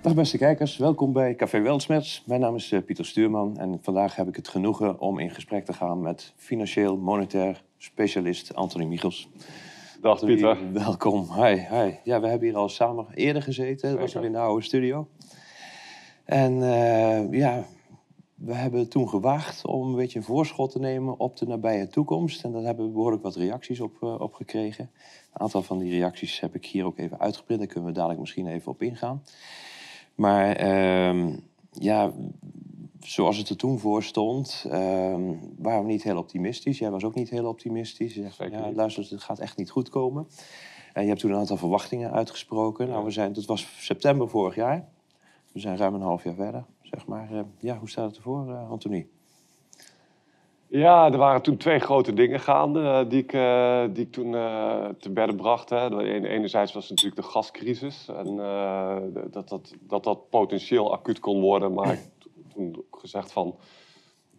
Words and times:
Dag 0.00 0.14
beste 0.14 0.38
kijkers, 0.38 0.76
welkom 0.76 1.12
bij 1.12 1.34
Café 1.34 1.60
Weltsmets. 1.60 2.22
Mijn 2.26 2.40
naam 2.40 2.54
is 2.54 2.72
eh, 2.72 2.82
Pieter 2.82 3.06
Stuurman 3.06 3.56
en 3.56 3.78
vandaag 3.82 4.16
heb 4.16 4.28
ik 4.28 4.36
het 4.36 4.48
genoegen 4.48 5.00
om 5.00 5.18
in 5.18 5.30
gesprek 5.30 5.64
te 5.64 5.72
gaan 5.72 6.00
met 6.00 6.32
financieel 6.36 6.96
monetair 6.96 7.62
specialist 7.76 8.54
Anthony 8.54 8.84
Michels. 8.84 9.28
Dag 10.00 10.12
Anthony, 10.12 10.32
Pieter. 10.32 10.72
Welkom. 10.72 11.28
Hi, 11.32 11.54
hi. 11.54 11.94
Ja, 12.04 12.20
we 12.20 12.28
hebben 12.28 12.48
hier 12.48 12.56
al 12.56 12.68
samen 12.68 13.06
eerder 13.14 13.42
gezeten. 13.42 13.90
Dat 13.90 14.00
was 14.00 14.16
al 14.16 14.22
in 14.22 14.32
de 14.32 14.38
oude 14.38 14.64
studio. 14.64 15.08
En 16.24 16.62
eh, 16.62 17.32
ja, 17.32 17.64
we 18.34 18.54
hebben 18.54 18.88
toen 18.88 19.08
gewaagd 19.08 19.66
om 19.66 19.88
een 19.88 19.96
beetje 19.96 20.18
een 20.18 20.24
voorschot 20.24 20.70
te 20.70 20.78
nemen 20.78 21.18
op 21.18 21.36
de 21.36 21.46
nabije 21.46 21.88
toekomst. 21.88 22.44
En 22.44 22.52
daar 22.52 22.62
hebben 22.62 22.86
we 22.86 22.92
behoorlijk 22.92 23.22
wat 23.22 23.36
reacties 23.36 23.80
op, 23.80 24.02
eh, 24.02 24.20
op 24.20 24.34
gekregen. 24.34 24.90
Een 25.32 25.40
aantal 25.40 25.62
van 25.62 25.78
die 25.78 25.90
reacties 25.90 26.40
heb 26.40 26.54
ik 26.54 26.66
hier 26.66 26.84
ook 26.84 26.98
even 26.98 27.20
uitgeprint. 27.20 27.60
Daar 27.60 27.68
kunnen 27.68 27.88
we 27.88 27.94
dadelijk 27.94 28.20
misschien 28.20 28.46
even 28.46 28.72
op 28.72 28.82
ingaan. 28.82 29.22
Maar 30.18 30.56
ehm, 30.56 31.36
ja, 31.70 32.12
zoals 33.00 33.36
het 33.36 33.48
er 33.48 33.56
toen 33.56 33.78
voor 33.78 34.02
stond, 34.02 34.66
ehm, 34.70 35.34
waren 35.58 35.82
we 35.82 35.90
niet 35.90 36.02
heel 36.02 36.16
optimistisch. 36.16 36.78
Jij 36.78 36.90
was 36.90 37.04
ook 37.04 37.14
niet 37.14 37.30
heel 37.30 37.48
optimistisch. 37.48 38.14
Je 38.14 38.22
zegt, 38.22 38.34
Zeker 38.34 38.58
ja, 38.58 38.72
luister, 38.72 39.06
het 39.10 39.22
gaat 39.22 39.38
echt 39.38 39.56
niet 39.56 39.70
goed 39.70 39.88
komen. 39.88 40.28
En 40.92 41.02
je 41.02 41.08
hebt 41.08 41.20
toen 41.20 41.30
een 41.30 41.38
aantal 41.38 41.56
verwachtingen 41.56 42.12
uitgesproken. 42.12 42.88
Nou, 42.88 43.04
we 43.04 43.10
zijn, 43.10 43.32
het 43.32 43.46
was 43.46 43.84
september 43.84 44.28
vorig 44.28 44.54
jaar. 44.54 44.88
We 45.52 45.60
zijn 45.60 45.76
ruim 45.76 45.94
een 45.94 46.00
half 46.00 46.24
jaar 46.24 46.34
verder, 46.34 46.64
zeg 46.82 47.06
maar. 47.06 47.32
Eh, 47.32 47.40
ja, 47.58 47.78
hoe 47.78 47.88
staat 47.88 48.06
het 48.06 48.16
ervoor, 48.16 48.48
eh 48.48 48.70
Anthony? 48.70 49.08
Ja, 50.70 51.12
er 51.12 51.18
waren 51.18 51.42
toen 51.42 51.56
twee 51.56 51.78
grote 51.78 52.14
dingen 52.14 52.40
gaande 52.40 52.80
eh, 52.82 53.08
die, 53.08 53.22
ik, 53.22 53.32
eh, 53.32 53.84
die 53.92 54.04
ik 54.04 54.12
toen 54.12 54.34
eh, 54.34 54.88
te 54.98 55.10
bedden 55.10 55.36
bracht. 55.36 55.70
Hè. 55.70 56.02
Enerzijds 56.28 56.72
was 56.72 56.88
natuurlijk 56.88 57.22
de 57.22 57.28
gascrisis. 57.28 58.08
En 58.08 58.36
dat, 59.30 59.48
dat, 59.48 59.74
dat 59.80 60.04
dat 60.04 60.28
potentieel 60.30 60.92
acuut 60.92 61.20
kon 61.20 61.40
worden. 61.40 61.72
Maar 61.72 61.92
ik 61.92 61.98
heb 61.98 62.52
toen 62.54 62.84
gezegd 62.90 63.32
van... 63.32 63.54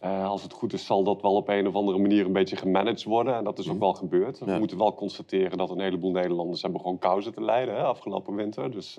als 0.01 0.43
het 0.43 0.53
goed 0.53 0.73
is, 0.73 0.85
zal 0.85 1.03
dat 1.03 1.21
wel 1.21 1.35
op 1.35 1.47
een 1.47 1.67
of 1.67 1.75
andere 1.75 1.97
manier 1.97 2.25
een 2.25 2.33
beetje 2.33 2.55
gemanaged 2.55 3.03
worden. 3.03 3.35
En 3.35 3.43
dat 3.43 3.59
is 3.59 3.69
ook 3.69 3.79
wel 3.79 3.93
gebeurd. 3.93 4.39
We 4.39 4.51
Ja. 4.51 4.57
moeten 4.57 4.77
wel 4.77 4.93
constateren 4.93 5.57
dat 5.57 5.69
een 5.69 5.79
heleboel 5.79 6.11
Nederlanders 6.11 6.61
hebben 6.61 6.81
gewoon 6.81 6.99
kou 6.99 7.21
zitten 7.21 7.43
lijden 7.45 7.75
hè, 7.75 7.83
afgelopen 7.83 8.35
winter. 8.35 8.71
Dus 8.71 8.97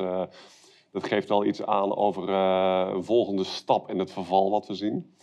dat 0.92 1.05
geeft 1.05 1.28
wel 1.28 1.44
iets 1.44 1.62
aan 1.62 1.97
over 1.97 2.28
een 2.28 3.05
volgende 3.05 3.44
stap 3.44 3.91
in 3.91 3.98
het 3.98 4.12
verval 4.12 4.50
wat 4.50 4.67
we 4.67 4.75
zien. 4.75 5.15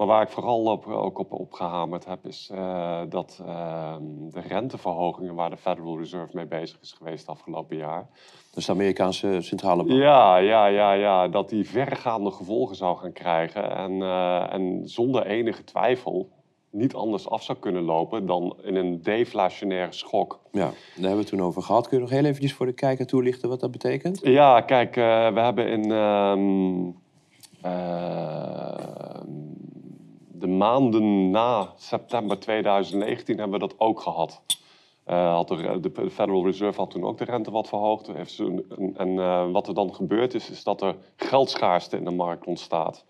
Maar 0.00 0.08
waar 0.08 0.22
ik 0.22 0.28
vooral 0.28 0.64
op, 0.64 0.86
ook 0.86 1.18
op, 1.18 1.32
op 1.32 1.52
gehamerd 1.52 2.04
heb, 2.04 2.26
is 2.26 2.50
eh, 2.52 3.00
dat 3.08 3.42
ehm, 3.46 4.02
de 4.30 4.40
renteverhogingen 4.40 5.34
waar 5.34 5.50
de 5.50 5.56
Federal 5.56 5.98
Reserve 5.98 6.36
mee 6.36 6.46
bezig 6.46 6.78
is 6.80 6.92
geweest 6.92 7.28
afgelopen 7.28 7.76
jaar. 7.76 8.08
Is 8.54 8.64
de 8.64 8.72
Amerikaanse 8.72 9.38
centrale 9.40 9.84
bank. 9.84 10.00
Ja, 10.00 10.36
ja, 10.36 10.66
ja, 10.66 10.92
ja, 10.92 11.28
dat 11.28 11.48
die 11.48 11.68
verregaande 11.68 12.30
gevolgen 12.30 12.76
zou 12.76 12.98
gaan 12.98 13.12
krijgen. 13.12 13.76
En, 13.76 14.02
eh, 14.02 14.52
en 14.52 14.88
zonder 14.88 15.26
enige 15.26 15.64
twijfel 15.64 16.28
niet 16.70 16.94
anders 16.94 17.28
af 17.28 17.42
zou 17.42 17.58
kunnen 17.58 17.82
lopen 17.82 18.26
dan 18.26 18.56
in 18.62 18.74
een 18.74 19.02
deflationaire 19.02 19.92
schok. 19.92 20.40
Ja, 20.50 20.60
daar 20.60 20.72
hebben 20.94 21.10
we 21.10 21.18
het 21.18 21.26
toen 21.26 21.42
over 21.42 21.62
gehad. 21.62 21.88
Kun 21.88 21.96
je 21.96 22.02
nog 22.02 22.12
heel 22.12 22.24
eventjes 22.24 22.54
voor 22.54 22.66
de 22.66 22.72
kijker 22.72 23.06
toelichten 23.06 23.48
wat 23.48 23.60
dat 23.60 23.70
betekent? 23.70 24.20
Ja, 24.22 24.60
kijk, 24.60 24.96
eh, 24.96 25.32
we 25.32 25.40
hebben 25.40 25.68
in 25.68 25.90
ehm, 25.92 26.90
ehm, 27.62 29.40
de 30.40 30.46
maanden 30.46 31.30
na 31.30 31.72
september 31.76 32.38
2019 32.38 33.38
hebben 33.38 33.60
we 33.60 33.66
dat 33.66 33.78
ook 33.78 34.00
gehad. 34.00 34.42
Eh, 35.04 35.34
had 35.34 35.48
de, 35.48 35.78
de 35.80 36.10
Federal 36.10 36.44
Reserve 36.44 36.80
had 36.80 36.90
toen 36.90 37.04
ook 37.04 37.18
de 37.18 37.24
rente 37.24 37.50
wat 37.50 37.68
verhoogd. 37.68 38.08
Een- 38.38 38.94
en 38.96 39.18
eh, 39.18 39.50
wat 39.50 39.68
er 39.68 39.74
dan 39.74 39.94
gebeurd 39.94 40.34
is, 40.34 40.50
is 40.50 40.64
dat 40.64 40.82
er 40.82 40.96
geldschaarste 41.16 41.96
in 41.96 42.04
de 42.04 42.10
markt 42.10 42.46
ontstaat. 42.46 43.04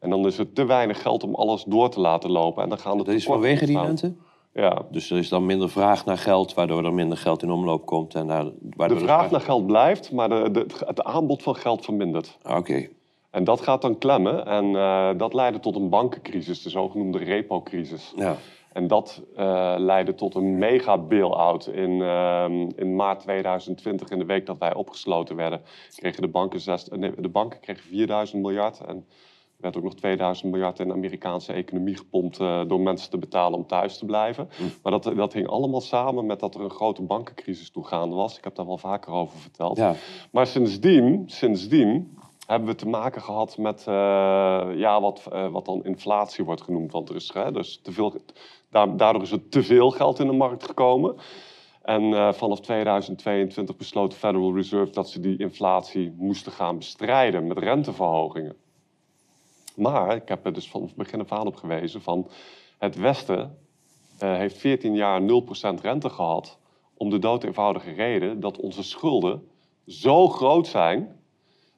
En 0.00 0.10
dan 0.10 0.26
is 0.26 0.38
er 0.38 0.52
te 0.52 0.64
weinig 0.64 1.02
geld 1.02 1.22
om 1.24 1.34
alles 1.34 1.64
door 1.64 1.90
te 1.90 2.00
laten 2.00 2.30
lopen. 2.30 2.62
En 2.62 2.68
dan 2.68 2.78
gaan 2.78 2.98
de 2.98 3.04
Dat 3.04 3.14
is 3.14 3.24
vanwege 3.24 3.66
die 3.66 3.80
rente? 3.80 4.14
Ja, 4.52 4.82
Dus 4.90 5.10
er 5.10 5.18
is 5.18 5.28
dan 5.28 5.46
minder 5.46 5.70
vraag 5.70 6.04
naar 6.04 6.18
geld, 6.18 6.54
waardoor 6.54 6.84
er 6.84 6.94
minder 6.94 7.18
geld 7.18 7.42
in 7.42 7.50
omloop 7.50 7.86
komt. 7.86 8.14
En 8.14 8.26
daar, 8.26 8.44
waardoor 8.76 8.98
de 8.98 9.04
vraag 9.04 9.30
naar 9.30 9.40
geld 9.40 9.66
blijft, 9.66 10.12
maar 10.12 10.28
de, 10.28 10.50
de, 10.50 10.66
het 10.86 11.02
aanbod 11.02 11.42
van 11.42 11.54
geld 11.56 11.84
vermindert. 11.84 12.38
Oké, 12.48 12.88
En 13.30 13.44
dat 13.44 13.60
gaat 13.60 13.82
dan 13.82 13.98
klemmen 13.98 14.46
en 14.46 14.76
eh, 14.76 15.10
dat 15.16 15.34
leidde 15.34 15.60
tot 15.60 15.76
een 15.76 15.88
bankencrisis, 15.88 16.62
de 16.62 16.70
zogenoemde 16.70 17.18
repo-crisis. 17.18 18.12
ja. 18.16 18.36
En 18.72 18.86
dat 18.86 19.22
eh, 19.36 19.74
leidde 19.78 20.14
tot 20.14 20.34
een 20.34 20.58
mega 20.58 20.98
bail-out. 20.98 21.66
In, 21.66 22.02
ehm, 22.02 22.68
in 22.76 22.96
maart 22.96 23.20
2020, 23.20 24.08
in 24.08 24.18
de 24.18 24.24
week 24.24 24.46
dat 24.46 24.58
wij 24.58 24.74
opgesloten 24.74 25.36
werden, 25.36 25.60
kregen 25.94 26.22
de 26.22 26.28
banken, 26.28 26.60
zes, 26.60 26.88
eh, 26.88 26.98
nee, 26.98 27.12
de 27.20 27.28
banken 27.28 27.60
kregen 27.60 27.82
4000 27.82 28.42
miljard. 28.42 28.80
En 28.80 28.96
er 28.96 29.62
werd 29.62 29.76
ook 29.76 29.82
nog 29.82 29.94
2000 29.94 30.50
miljard 30.50 30.78
in 30.78 30.88
de 30.88 30.94
Amerikaanse 30.94 31.52
economie 31.52 31.96
gepompt 31.96 32.38
door 32.38 32.80
mensen 32.80 33.10
te 33.10 33.18
betalen 33.18 33.58
om 33.58 33.66
thuis 33.66 33.98
te 33.98 34.04
blijven. 34.04 34.48
Maar 34.82 34.92
dat, 34.92 35.12
dat 35.16 35.32
hing 35.32 35.46
allemaal 35.46 35.80
samen 35.80 36.26
met 36.26 36.40
dat 36.40 36.54
er 36.54 36.60
een 36.60 36.70
grote 36.70 37.02
bankencrisis 37.02 37.70
toegaande 37.70 38.16
was. 38.16 38.38
Ik 38.38 38.44
heb 38.44 38.54
daar 38.54 38.66
wel 38.66 38.78
vaker 38.78 39.12
over 39.12 39.38
verteld. 39.38 39.76
ja. 39.76 39.94
Maar 40.30 40.46
sindsdien, 40.46 41.22
sindsdien 41.26 42.16
hebben 42.46 42.68
we 42.68 42.74
te 42.74 42.88
maken 42.88 43.22
gehad 43.22 43.58
met 43.58 43.84
eh, 43.86 43.94
ja, 44.74 45.00
wat, 45.00 45.26
eh, 45.32 45.48
wat 45.48 45.64
dan 45.64 45.84
inflatie 45.84 46.44
wordt 46.44 46.62
genoemd. 46.62 46.92
Want 46.92 47.08
er 47.08 47.14
is 47.14 47.32
hè, 47.32 47.52
dus 47.52 47.80
te 47.82 47.92
veel, 47.92 48.14
da- 48.70 48.86
daardoor 48.86 49.22
is 49.22 49.32
er 49.32 49.48
te 49.48 49.62
veel 49.62 49.90
geld 49.90 50.18
in 50.18 50.26
de 50.26 50.32
markt 50.32 50.64
gekomen. 50.64 51.16
En 51.82 52.14
eh, 52.14 52.32
vanaf 52.32 52.60
2022 52.60 53.76
besloot 53.76 54.10
de 54.10 54.16
Federal 54.16 54.54
Reserve 54.54 54.92
dat 54.92 55.10
ze 55.10 55.20
die 55.20 55.38
inflatie 55.38 56.14
moesten 56.16 56.52
gaan 56.52 56.76
bestrijden 56.76 57.46
met 57.46 57.58
renteverhogingen. 57.58 58.56
Maar 59.76 60.16
ik 60.16 60.28
heb 60.28 60.46
er 60.46 60.52
dus 60.52 60.68
van 60.70 60.90
begin 60.96 61.20
af 61.20 61.32
aan 61.32 61.46
op 61.46 61.56
gewezen 61.56 62.02
van 62.02 62.28
het 62.78 62.96
Westen 62.96 63.58
heeft 64.18 64.58
14 64.58 64.94
jaar 64.94 65.20
0% 65.20 65.80
rente 65.82 66.10
gehad 66.10 66.58
om 66.94 67.10
de 67.10 67.18
dood 67.18 67.44
eenvoudige 67.44 67.92
reden 67.92 68.40
dat 68.40 68.60
onze 68.60 68.82
schulden 68.82 69.48
zo 69.86 70.28
groot 70.28 70.66
zijn 70.66 71.16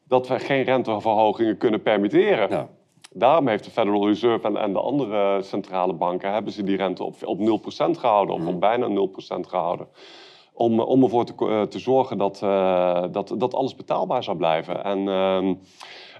dat 0.08 0.28
we 0.28 0.38
geen 0.38 0.62
renteverhogingen 0.62 1.56
kunnen 1.56 1.82
permitteren. 1.82 2.50
ja. 2.50 2.68
Daarom 3.12 3.48
heeft 3.48 3.64
de 3.64 3.70
Federal 3.70 4.06
Reserve 4.06 4.46
en, 4.46 4.56
en 4.56 4.72
de 4.72 4.80
andere 4.80 5.42
centrale 5.42 5.92
banken 5.92 6.32
hebben 6.32 6.52
ze 6.52 6.62
die 6.62 6.76
rente 6.76 7.04
op, 7.04 7.14
op 7.24 7.38
0% 7.38 7.42
gehouden, 7.98 8.34
of 8.34 8.46
op 8.46 8.60
bijna 8.60 8.88
0% 8.88 8.90
gehouden. 9.40 9.86
Om, 10.52 10.80
om 10.80 11.02
ervoor 11.02 11.24
te, 11.24 11.34
eh, 11.38 11.62
te 11.62 11.78
zorgen 11.78 12.18
dat, 12.18 12.42
eh, 12.42 13.04
dat, 13.10 13.34
dat 13.38 13.54
alles 13.54 13.74
betaalbaar 13.74 14.22
zou 14.22 14.36
blijven. 14.36 14.84
En 14.84 15.08
ehm, 15.08 15.54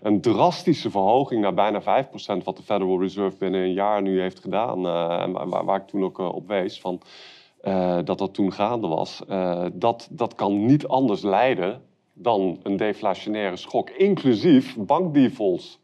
een 0.03 0.21
drastische 0.21 0.91
verhoging 0.91 1.41
naar 1.41 1.55
bijna 1.55 1.83
5%, 1.83 2.45
wat 2.45 2.57
de 2.57 2.63
Federal 2.63 3.01
Reserve 3.01 3.37
binnen 3.39 3.61
een 3.61 3.73
jaar 3.73 4.03
nu 4.03 4.21
heeft 4.21 4.39
gedaan, 4.39 4.87
eh, 4.87 5.23
en 5.23 5.65
waar, 5.65 5.81
ik 5.81 5.87
toen 5.87 6.05
ook 6.05 6.19
op 6.19 6.49
wees, 6.49 6.81
van, 6.81 7.01
dat 8.05 8.19
dat 8.19 8.35
toen 8.35 8.53
gaande 8.53 8.87
was, 8.87 9.23
dat, 9.73 10.09
dat 10.11 10.35
kan 10.35 10.67
niet 10.67 10.89
anders 10.89 11.23
leiden 11.23 11.83
dan 12.19 12.59
een 12.63 12.77
deflationaire 12.77 13.57
schok, 13.57 13.91
inclusief 13.91 14.77
bankdefaults. 14.77 15.81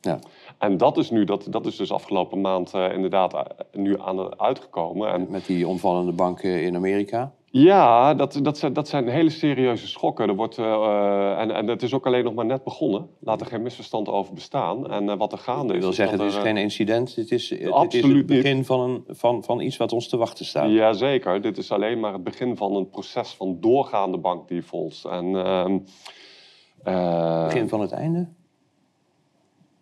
ja. 0.00 0.18
En 0.58 0.76
dat 0.76 0.96
is, 0.96 1.10
nu, 1.10 1.24
dat, 1.24 1.46
dat 1.50 1.66
is 1.66 1.76
dus 1.76 1.92
afgelopen 1.92 2.40
maand 2.40 2.74
eh, 2.74 2.92
inderdaad 2.92 3.34
eh, 3.34 3.40
nu 3.72 4.00
aan 4.00 4.16
de, 4.16 4.38
uitgekomen. 4.38 5.12
En 5.12 5.26
Met 5.30 5.46
die 5.46 5.68
omvallende 5.68 6.12
banken 6.12 6.62
in 6.62 6.76
Amerika. 6.76 7.32
Ja, 7.52 8.14
dat, 8.14 8.38
dat, 8.42 8.58
zijn, 8.58 8.72
dat 8.72 8.88
zijn 8.88 9.08
hele 9.08 9.30
serieuze 9.30 9.88
schokken. 9.88 10.28
Er 10.28 10.34
wordt, 10.34 10.58
eh, 10.58 10.64
eh, 10.64 11.40
en, 11.40 11.50
en 11.50 11.66
het 11.66 11.82
is 11.82 11.94
ook 11.94 12.06
alleen 12.06 12.24
nog 12.24 12.34
maar 12.34 12.46
net 12.46 12.64
begonnen. 12.64 13.08
Laat 13.20 13.40
er 13.40 13.46
geen 13.46 13.62
misverstand 13.62 14.08
over 14.08 14.34
bestaan. 14.34 14.90
En 14.90 15.08
eh, 15.08 15.16
wat 15.16 15.32
er 15.32 15.38
gaande 15.38 15.68
Ik 15.68 15.74
is... 15.74 15.80
wil 15.80 15.90
is 15.90 15.96
zeggen, 15.96 16.18
het 16.18 16.28
is 16.28 16.36
er, 16.36 16.42
geen 16.42 16.56
incident. 16.56 17.14
Het 17.14 17.30
is, 17.30 17.50
het 17.50 17.60
is 17.60 17.70
Absoluut 17.70 18.16
het 18.16 18.26
begin 18.26 18.64
van, 18.64 18.80
een, 18.80 19.04
van, 19.08 19.44
van 19.44 19.60
iets 19.60 19.76
wat 19.76 19.92
ons 19.92 20.08
te 20.08 20.16
wachten 20.16 20.44
staat. 20.44 20.70
Jazeker, 20.70 21.42
dit 21.42 21.58
is 21.58 21.72
alleen 21.72 22.00
maar 22.00 22.12
het 22.12 22.24
begin 22.24 22.56
van 22.56 22.76
een 22.76 22.88
proces 22.88 23.34
van 23.34 23.60
doorgaande 23.60 24.18
bankdefaults. 24.18 25.04
En, 25.04 25.36
ehm, 25.36 25.78
eh, 26.82 27.44
Begin 27.44 27.68
van 27.68 27.80
het 27.80 27.92
einde? 27.92 28.28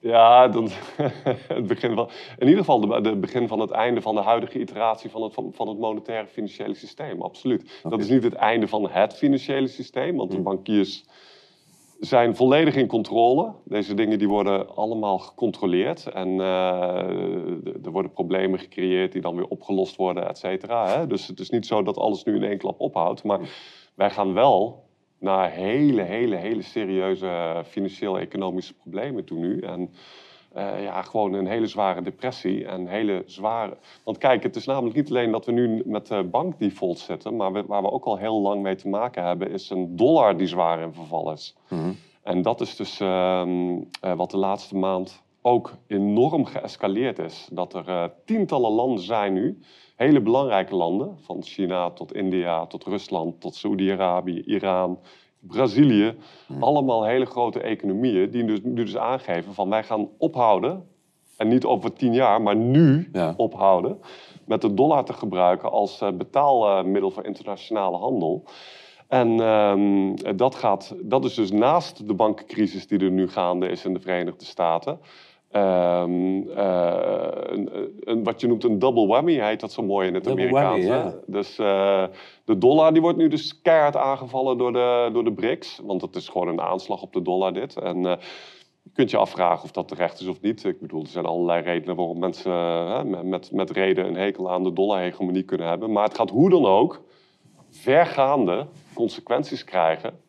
Ja, 0.00 0.48
dan, 0.48 0.68
het 1.48 1.66
begin 1.66 1.94
van, 1.94 2.08
in 2.38 2.46
ieder 2.46 2.58
geval 2.58 2.80
de- 2.80 3.08
het 3.08 3.20
begin 3.20 3.48
van 3.48 3.60
het 3.60 3.70
einde 3.70 4.00
van 4.00 4.14
de 4.14 4.20
huidige 4.20 4.60
iteratie 4.60 5.10
van 5.10 5.22
het, 5.22 5.34
van, 5.34 5.52
van 5.52 5.68
het 5.68 5.78
monetaire 5.78 6.26
financiële 6.26 6.74
systeem, 6.74 7.22
absoluut. 7.22 7.80
Dat 7.82 8.00
is 8.00 8.08
niet 8.08 8.22
het 8.22 8.34
einde 8.34 8.68
van 8.68 8.90
het 8.90 9.14
financiële 9.14 9.66
systeem, 9.68 10.16
want 10.16 10.30
de 10.30 10.40
bankiers 10.40 11.04
zijn 12.00 12.36
volledig 12.36 12.76
in 12.76 12.86
controle. 12.86 13.52
Deze 13.64 13.94
dingen 13.94 14.18
die 14.18 14.28
worden 14.28 14.76
allemaal 14.76 15.18
gecontroleerd 15.18 16.06
en 16.06 16.40
eh, 16.40 17.84
er 17.84 17.90
worden 17.90 18.12
problemen 18.12 18.58
gecreëerd 18.58 19.12
die 19.12 19.20
dan 19.22 19.36
weer 19.36 19.46
opgelost 19.48 19.96
worden, 19.96 20.28
et 20.28 20.38
cetera. 20.38 21.06
Dus 21.06 21.26
het 21.26 21.40
is 21.40 21.50
niet 21.50 21.66
zo 21.66 21.82
dat 21.82 21.98
alles 21.98 22.24
nu 22.24 22.34
in 22.36 22.42
één 22.44 22.58
klap 22.58 22.80
ophoudt, 22.80 23.24
maar 23.24 23.40
wij 23.94 24.10
gaan 24.10 24.32
wel 24.32 24.88
naar 25.20 25.50
hele, 25.50 26.02
hele, 26.02 26.36
hele 26.36 26.62
serieuze 26.62 27.62
financieel-economische 27.66 28.74
problemen 28.74 29.24
toe 29.24 29.38
nu. 29.38 29.60
En 29.60 29.90
eh, 30.52 30.82
ja, 30.82 31.02
gewoon 31.02 31.32
een 31.32 31.46
hele 31.46 31.66
zware 31.66 32.02
depressie 32.02 32.66
en 32.66 32.86
hele 32.86 33.22
zware... 33.26 33.76
Want 34.04 34.18
kijk, 34.18 34.42
het 34.42 34.56
is 34.56 34.66
namelijk 34.66 34.96
niet 34.96 35.08
alleen 35.10 35.30
dat 35.30 35.46
we 35.46 35.52
nu 35.52 35.82
met 35.84 36.10
uh, 36.10 36.20
bankdefault 36.22 36.98
zitten, 36.98 37.36
maar 37.36 37.52
we- 37.52 37.66
waar 37.66 37.82
we 37.82 37.90
ook 37.90 38.04
al 38.04 38.16
heel 38.16 38.40
lang 38.40 38.62
mee 38.62 38.74
te 38.74 38.88
maken 38.88 39.24
hebben, 39.24 39.50
is 39.50 39.70
een 39.70 39.96
dollar 39.96 40.36
die 40.36 40.46
zwaar 40.46 40.80
in 40.80 40.92
verval 40.92 41.32
is. 41.32 41.56
Mhm. 41.68 41.90
En 42.22 42.42
dat 42.42 42.60
is 42.60 42.76
dus 42.76 43.00
ehm, 43.00 43.78
eh, 44.00 44.12
wat 44.14 44.30
de 44.30 44.36
laatste 44.36 44.76
maand 44.76 45.22
ook 45.42 45.72
enorm 45.86 46.44
geëscaleerd 46.44 47.18
is. 47.18 47.48
Dat 47.52 47.74
er 47.74 48.12
tientallen 48.24 48.70
landen 48.70 49.04
zijn 49.04 49.32
nu, 49.32 49.58
hele 50.06 50.20
belangrijke 50.20 50.74
landen, 50.74 51.18
van 51.20 51.42
China 51.42 51.90
tot 51.90 52.14
India, 52.14 52.66
tot 52.66 52.84
Rusland, 52.84 53.40
tot 53.40 53.54
Saudi-Arabië, 53.54 54.42
Iran, 54.46 54.98
Brazilië. 55.38 56.14
Hmm. 56.46 56.62
Allemaal 56.62 57.04
hele 57.04 57.26
grote 57.26 57.60
economieën 57.60 58.30
die 58.30 58.44
dus, 58.44 58.60
dus 58.62 58.96
aangeven 58.96 59.54
van 59.54 59.68
wij 59.68 59.82
gaan 59.82 60.08
ophouden, 60.18 60.88
en 61.36 61.48
niet 61.48 61.64
over 61.64 61.92
tien 61.92 62.14
jaar, 62.14 62.42
maar 62.42 62.56
nu 62.56 63.10
ophouden, 63.36 63.98
met 64.46 64.60
de 64.60 64.74
dollar 64.74 65.04
te 65.04 65.12
gebruiken 65.12 65.70
als 65.70 66.02
uh, 66.02 66.10
betaalmiddel 66.12 67.10
voor 67.10 67.24
internationale 67.24 67.96
handel. 67.96 68.44
En 69.08 69.40
um, 69.40 70.14
dat, 70.36 70.54
gaat, 70.54 70.94
dat 71.02 71.24
is 71.24 71.34
dus 71.34 71.50
naast 71.50 72.06
de 72.06 72.14
bankencrisis 72.14 72.86
die 72.86 72.98
er 72.98 73.10
nu 73.10 73.28
gaande 73.28 73.68
is 73.68 73.84
in 73.84 73.94
de 73.94 74.00
Verenigde 74.00 74.44
Staten. 74.44 74.98
Um, 75.56 76.42
uh, 76.42 76.94
een, 77.32 77.70
een, 78.00 78.24
wat 78.24 78.40
je 78.40 78.46
noemt 78.46 78.64
een 78.64 78.78
double 78.78 79.06
whammy 79.06 79.40
heet 79.40 79.60
dat 79.60 79.72
zo 79.72 79.82
mooi 79.82 80.08
in 80.08 80.14
het 80.14 80.24
double 80.24 80.46
Amerikaans. 80.46 80.84
ja. 80.84 81.14
Dus 81.26 81.58
uh, 81.58 82.04
de 82.44 82.58
dollar 82.58 82.92
die 82.92 83.02
wordt 83.02 83.18
nu 83.18 83.28
dus 83.28 83.60
keihard 83.60 83.96
aangevallen 83.96 84.58
door 84.58 84.72
de, 84.72 85.10
door 85.12 85.24
de 85.24 85.32
BRICS. 85.32 85.80
Want 85.82 86.00
het 86.00 86.16
is 86.16 86.28
gewoon 86.28 86.48
een 86.48 86.60
aanslag 86.60 87.02
op 87.02 87.12
de 87.12 87.22
dollar 87.22 87.52
dit. 87.52 87.76
En 87.76 87.96
uh, 87.96 88.12
je 88.82 88.90
kunt 88.92 89.10
je 89.10 89.16
afvragen 89.16 89.64
of 89.64 89.70
dat 89.70 89.88
terecht 89.88 90.20
is 90.20 90.26
of 90.26 90.40
niet. 90.40 90.64
Ik 90.64 90.80
bedoel, 90.80 91.02
er 91.02 91.08
zijn 91.08 91.26
allerlei 91.26 91.62
redenen 91.62 91.96
waarom 91.96 92.18
mensen 92.18 93.28
met, 93.28 93.52
met 93.52 93.70
reden 93.70 94.06
een 94.06 94.16
hekel 94.16 94.50
aan 94.50 94.64
de 94.64 94.72
dollarhegemonie 94.72 95.42
kunnen 95.42 95.68
hebben. 95.68 95.92
Maar 95.92 96.04
het 96.04 96.16
gaat 96.16 96.30
hoe 96.30 96.50
dan 96.50 96.66
ook 96.66 97.02
vergaande 97.70 98.66
consequenties 98.94 99.64
krijgen 99.64 100.20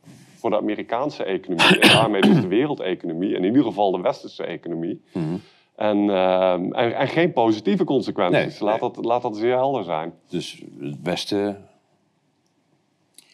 voor 0.41 0.49
de 0.49 0.57
Amerikaanse 0.57 1.23
economie 1.23 1.79
en 1.79 1.89
daarmee 1.97 2.21
dus 2.21 2.41
de 2.41 2.47
wereldeconomie 2.47 3.35
en 3.35 3.43
in 3.43 3.49
ieder 3.49 3.63
geval 3.63 3.91
de 3.91 4.01
westerse 4.01 4.43
economie. 4.43 5.01
Mhm. 5.13 5.35
En, 5.75 5.97
uh, 5.97 6.51
en, 6.51 6.73
en, 6.73 7.07
geen 7.07 7.33
positieve 7.33 7.83
consequenties. 7.83 8.59
laat, 8.59 8.79
Dat, 8.79 9.05
laat 9.05 9.21
dat 9.21 9.37
zeer 9.37 9.55
helder 9.55 9.83
zijn. 9.83 10.13
Dus 10.29 10.63
het 10.79 10.97
Westen. 11.03 11.69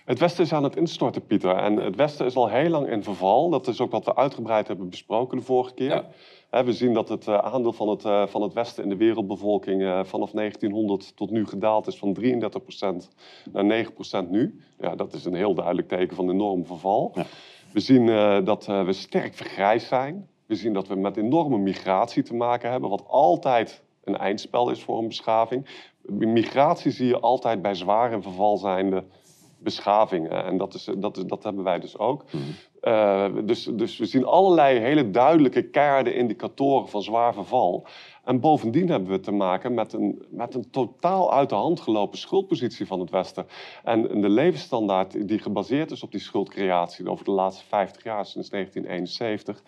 Het 0.06 0.20
Westen 0.20 0.44
is 0.44 0.54
aan 0.54 0.64
het 0.64 0.76
instorten, 0.76 1.26
Pieter. 1.26 1.56
En 1.56 1.76
het 1.76 1.96
Westen 1.96 2.26
is 2.26 2.36
al 2.36 2.50
heel 2.50 2.70
lang 2.70 2.90
in 2.90 3.04
verval. 3.04 3.50
Dat 3.50 3.68
is 3.68 3.82
ook 3.82 3.92
wat 3.92 4.06
we 4.06 4.16
uitgebreid 4.16 4.68
hebben 4.68 4.90
besproken 4.90 5.38
de 5.38 5.44
vorige 5.44 5.74
keer. 5.74 5.90
Ja 5.90 6.06
we 6.50 6.74
zien 6.74 6.94
dat 6.94 7.10
het 7.10 7.28
eh, 7.28 7.38
aandeel 7.38 7.74
van 7.74 7.90
het, 7.90 8.06
eh, 8.06 8.28
van 8.28 8.42
het 8.42 8.54
Westen 8.54 8.84
in 8.84 8.90
de 8.90 8.96
wereldbevolking 8.96 9.82
eh, 9.82 10.04
vanaf 10.04 10.32
1900 10.32 11.16
tot 11.16 11.32
nu 11.32 11.46
gedaald 11.46 11.88
is 11.88 11.98
van 11.98 12.14
33% 12.14 13.10
naar 13.52 13.66
9% 13.66 14.30
nu. 14.30 14.62
Ja, 14.80 14.96
dat 14.96 15.14
is 15.14 15.26
een 15.26 15.34
heel 15.34 15.54
duidelijk 15.54 15.88
teken 15.88 16.16
van 16.16 16.30
enorm 16.30 16.66
verval. 16.66 17.12
Ja. 17.16 17.26
We 17.74 17.80
zien 17.80 18.06
dat 18.46 18.66
we 18.66 18.94
sterk 18.94 19.34
vergrijsd 19.34 19.88
zijn. 19.88 20.28
We 20.46 20.56
zien 20.56 20.74
dat 20.74 20.88
we 20.88 20.96
met 20.96 21.18
enorme 21.18 21.58
migratie 21.58 22.24
te 22.24 22.36
maken 22.36 22.72
hebben, 22.72 22.90
wat 22.90 23.08
altijd 23.08 23.84
een 24.04 24.18
eindspel 24.18 24.70
is 24.70 24.84
voor 24.84 24.98
een 24.98 25.08
beschaving. 25.08 25.68
Migratie 26.06 26.92
zie 26.92 27.08
je 27.08 27.20
altijd 27.20 27.62
bij 27.62 27.74
zwaar 27.74 28.12
en 28.12 28.22
verval 28.22 28.58
zijnde 28.58 29.04
beschavingen. 29.58 30.46
En 30.46 30.58
dat, 30.58 30.74
is, 30.74 30.90
dat, 30.98 31.18
is, 31.18 31.24
dat 31.24 31.44
hebben 31.44 31.64
wij 31.64 31.80
dus 31.80 31.98
ook. 31.98 32.24
Mhm. 32.32 32.44
Uh, 32.88 33.26
dus, 33.44 33.64
dus 33.64 33.98
we 33.98 34.06
zien 34.06 34.26
allerlei 34.26 34.80
hele 34.80 35.10
duidelijke 35.10 35.62
keiharde 35.62 36.14
indicatoren 36.14 36.88
van 36.88 37.04
zwaar 37.04 37.34
verval. 37.34 37.88
En 38.24 38.40
bovendien 38.40 38.90
hebben 38.90 39.10
we 39.10 39.20
te 39.20 39.32
maken 39.32 39.74
met 39.74 39.94
een, 39.94 40.26
met 40.30 40.56
een 40.56 40.70
totaal 40.70 41.34
uit 41.34 41.50
de 41.50 41.56
hand 41.56 41.80
gelopen 41.80 42.18
schuldpositie 42.18 42.88
van 42.88 43.00
het 43.00 43.10
Westen. 43.10 43.48
En 43.84 44.22
de 44.22 44.30
levensstandaard 44.30 45.28
die 45.28 45.40
gebaseerd 45.40 45.92
is 45.92 46.04
op 46.04 46.12
die 46.12 46.20
schuldcreatie 46.20 47.10
over 47.10 47.26
de 47.26 47.32
laatste 47.32 47.66
50 47.66 48.04
jaar, 48.04 48.26
sinds 48.26 48.50
1971, 48.50 49.64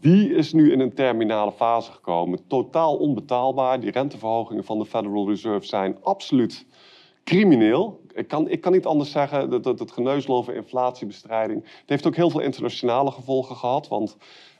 die 0.00 0.34
is 0.34 0.52
nu 0.52 0.72
in 0.72 0.80
een 0.80 0.94
terminale 0.94 1.52
fase 1.52 1.92
gekomen. 1.92 2.46
Totaal 2.46 2.96
onbetaalbaar. 2.96 3.80
Die 3.80 3.90
renteverhogingen 3.90 4.64
van 4.64 4.78
de 4.78 4.86
Federal 4.86 5.28
Reserve 5.28 5.66
zijn 5.66 5.96
absoluut 6.02 6.66
crimineel. 7.26 8.00
Ik 8.12 8.28
kan, 8.28 8.48
ik 8.48 8.60
kan 8.60 8.72
niet 8.72 8.86
anders 8.86 9.10
zeggen 9.10 9.50
dat, 9.50 9.64
dat 9.64 9.78
het 9.78 9.90
geneuzel 9.90 10.34
over 10.36 10.54
inflatiebestrijding. 10.54 11.62
Het 11.62 11.88
heeft 11.88 12.06
ook 12.06 12.16
heel 12.16 12.30
veel 12.30 12.40
internationale 12.40 13.10
gevolgen 13.10 13.56
gehad. 13.56 13.88
Want 13.88 14.16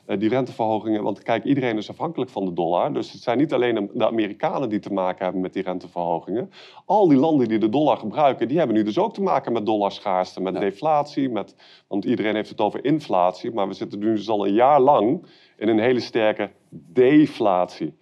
uh, 0.07 0.19
die 0.19 0.29
renteverhogingen. 0.29 1.03
Want 1.03 1.23
kijk, 1.23 1.43
iedereen 1.43 1.77
is 1.77 1.89
afhankelijk 1.89 2.31
van 2.31 2.45
de 2.45 2.53
dollar. 2.53 2.93
Dus 2.93 3.11
het 3.11 3.21
zijn 3.21 3.37
niet 3.37 3.53
alleen 3.53 3.89
de 3.93 4.05
Amerikanen 4.05 4.69
die 4.69 4.79
te 4.79 4.93
maken 4.93 5.23
hebben 5.23 5.41
met 5.41 5.53
die 5.53 5.63
renteverhogingen. 5.63 6.51
Al 6.85 7.07
die 7.07 7.17
landen 7.17 7.47
die 7.47 7.57
de 7.57 7.69
dollar 7.69 7.97
gebruiken, 7.97 8.47
die 8.47 8.57
hebben 8.57 8.75
nu 8.75 8.83
dus 8.83 8.97
ook 8.97 9.13
te 9.13 9.21
maken 9.21 9.53
met 9.53 9.65
dollarschaarste, 9.65 10.41
met 10.41 10.59
deflatie. 10.59 11.29
Met, 11.29 11.55
want 11.87 12.05
iedereen 12.05 12.35
heeft 12.35 12.49
het 12.49 12.61
over 12.61 12.85
inflatie. 12.85 13.51
Maar 13.51 13.67
we 13.67 13.73
zitten 13.73 13.99
nu 13.99 14.15
dus 14.15 14.29
al 14.29 14.47
een 14.47 14.53
jaar 14.53 14.81
lang 14.81 15.25
in 15.57 15.67
een 15.67 15.79
hele 15.79 15.99
sterke 15.99 16.49
deflatie. 16.69 17.93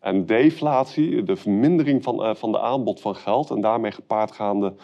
En 0.00 0.26
deflatie, 0.26 1.22
de 1.22 1.36
vermindering 1.36 2.02
van, 2.02 2.26
uh, 2.26 2.34
van 2.34 2.52
de 2.52 2.60
aanbod 2.60 3.00
van 3.00 3.16
geld 3.16 3.50
en 3.50 3.60
daarmee 3.60 3.92
gepaardgaande 3.92 4.74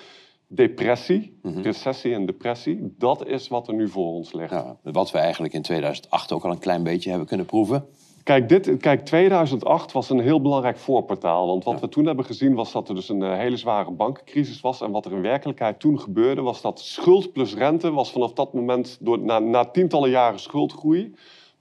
depressie, 0.46 1.38
mhm. 1.42 1.60
recessie 1.60 2.14
en 2.14 2.26
depressie, 2.26 2.94
dat 2.98 3.26
is 3.26 3.48
wat 3.48 3.68
er 3.68 3.74
nu 3.74 3.88
voor 3.88 4.12
ons 4.12 4.32
ligt. 4.32 4.50
Ja, 4.50 4.76
wat 4.82 5.10
we 5.10 5.18
eigenlijk 5.18 5.54
in 5.54 5.62
2008 5.62 6.32
ook 6.32 6.44
al 6.44 6.50
een 6.50 6.58
klein 6.58 6.82
beetje 6.82 7.08
hebben 7.08 7.28
kunnen 7.28 7.46
proeven. 7.46 7.86
Kijk, 8.26 8.48
dit, 8.48 8.76
kijk, 8.76 9.04
2008 9.04 9.92
was 9.92 10.10
een 10.10 10.20
heel 10.20 10.40
belangrijk 10.40 10.78
voorportaal. 10.78 11.46
Want 11.46 11.64
wat 11.64 11.80
we 11.80 11.88
toen 11.88 12.06
hebben 12.06 12.24
gezien 12.24 12.54
was 12.54 12.72
dat 12.72 12.88
er 12.88 12.94
dus 12.94 13.08
een 13.08 13.22
uh, 13.22 13.36
hele 13.36 13.56
zware 13.56 13.90
bankencrisis 13.90 14.60
was. 14.60 14.80
En 14.80 14.90
wat 14.90 15.06
er 15.06 15.12
in 15.12 15.20
werkelijkheid 15.20 15.80
toen 15.80 16.00
gebeurde 16.00 16.40
was 16.40 16.60
dat 16.60 16.80
schuld 16.80 17.32
plus 17.32 17.54
rente 17.54 17.90
was 17.90 18.12
vanaf 18.12 18.32
dat 18.32 18.52
moment, 18.52 18.96
door, 19.00 19.18
na, 19.18 19.38
na 19.38 19.64
tientallen 19.64 20.10
jaren 20.10 20.40
schuldgroei, 20.40 21.14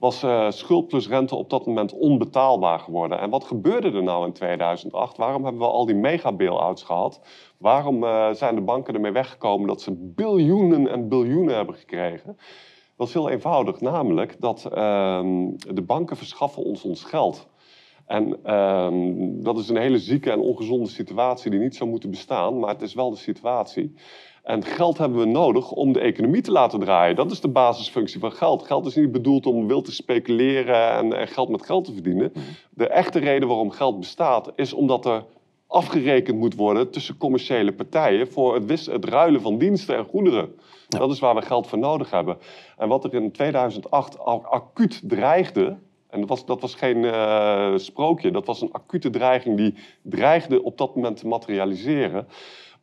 was 0.05 0.23
uh, 0.23 0.51
schuld 0.51 0.87
plus 0.87 1.07
rente 1.07 1.35
op 1.35 1.49
dat 1.49 1.65
moment 1.65 1.93
onbetaalbaar 1.93 2.79
geworden. 2.79 3.19
En 3.19 3.29
wat 3.29 3.43
gebeurde 3.43 3.91
er 3.91 4.03
nou 4.03 4.25
in 4.25 4.33
2008? 4.33 5.17
Waarom 5.17 5.43
hebben 5.43 5.61
we 5.61 5.67
al 5.67 5.85
die 5.85 5.95
mega-bailouts 5.95 6.83
gehad? 6.83 7.21
Waarom 7.57 8.03
uh, 8.03 8.31
zijn 8.31 8.55
de 8.55 8.61
banken 8.61 8.93
ermee 8.93 9.11
weggekomen 9.11 9.67
dat 9.67 9.81
ze 9.81 9.91
biljoenen 10.15 10.87
en 10.87 11.09
biljoenen 11.09 11.55
hebben 11.55 11.75
gekregen? 11.75 12.37
Dat 12.97 13.07
is 13.07 13.13
heel 13.13 13.29
eenvoudig, 13.29 13.81
namelijk 13.81 14.35
dat 14.39 14.65
uh, 14.69 14.73
de 15.73 15.83
banken 15.85 16.17
verschaffen 16.17 16.63
ons 16.63 16.83
ons 16.83 17.03
geld. 17.03 17.47
En 18.05 18.43
ehm, 18.43 19.41
dat 19.41 19.57
is 19.57 19.69
een 19.69 19.77
hele 19.77 19.99
zieke 19.99 20.31
en 20.31 20.39
ongezonde 20.39 20.89
situatie 20.89 21.51
die 21.51 21.59
niet 21.59 21.75
zou 21.75 21.89
moeten 21.89 22.09
bestaan, 22.09 22.59
maar 22.59 22.69
het 22.69 22.81
is 22.81 22.93
wel 22.93 23.09
de 23.09 23.17
situatie. 23.17 23.93
En 24.45 24.63
geld 24.63 24.97
hebben 24.97 25.19
we 25.19 25.25
nodig 25.25 25.71
om 25.71 25.93
de 25.93 25.99
economie 25.99 26.41
te 26.41 26.51
laten 26.51 26.79
draaien. 26.79 27.15
Dat 27.15 27.31
is 27.31 27.41
de 27.41 27.47
basisfunctie 27.47 28.19
van 28.19 28.31
geld. 28.31 28.63
Geld 28.63 28.85
is 28.85 28.95
niet 28.95 29.11
bedoeld 29.11 29.45
om 29.45 29.67
wild 29.67 29.85
te 29.85 29.91
speculeren 29.91 31.13
en, 31.13 31.27
geld 31.27 31.49
met 31.49 31.65
geld 31.65 31.85
te 31.85 31.93
verdienen. 31.93 32.31
Mhm. 32.33 32.43
De 32.69 32.87
echte 32.87 33.19
reden 33.19 33.47
waarom 33.47 33.71
geld 33.71 33.99
bestaat 33.99 34.51
is 34.55 34.73
omdat 34.73 35.05
er 35.05 35.23
afgerekend 35.67 36.37
moet 36.37 36.55
worden 36.55 36.91
tussen 36.91 37.17
commerciële 37.17 37.73
partijen 37.73 38.27
voor 38.27 38.55
het, 38.55 38.85
het 38.85 39.05
ruilen 39.05 39.41
van 39.41 39.57
diensten 39.57 39.97
en 39.97 40.05
goederen. 40.05 40.55
Dat 40.87 41.11
is 41.11 41.19
waar 41.19 41.35
we 41.35 41.41
geld 41.41 41.67
voor 41.67 41.79
nodig 41.79 42.11
hebben. 42.11 42.37
En 42.77 42.87
wat 42.87 43.03
er 43.03 43.13
in 43.13 43.31
2008 43.31 44.19
al 44.19 44.45
acuut 44.45 45.01
dreigde, 45.03 45.77
en 46.09 46.19
dat 46.19 46.29
was, 46.29 46.45
dat 46.45 46.61
was 46.61 46.75
geen 46.75 46.97
uh, 46.97 47.73
sprookje, 47.75 48.31
dat 48.31 48.45
was 48.45 48.61
een 48.61 48.71
acute 48.71 49.09
dreiging 49.09 49.57
die 49.57 49.73
dreigde 50.01 50.63
op 50.63 50.77
dat 50.77 50.95
moment 50.95 51.17
te 51.17 51.27
materialiseren 51.27 52.27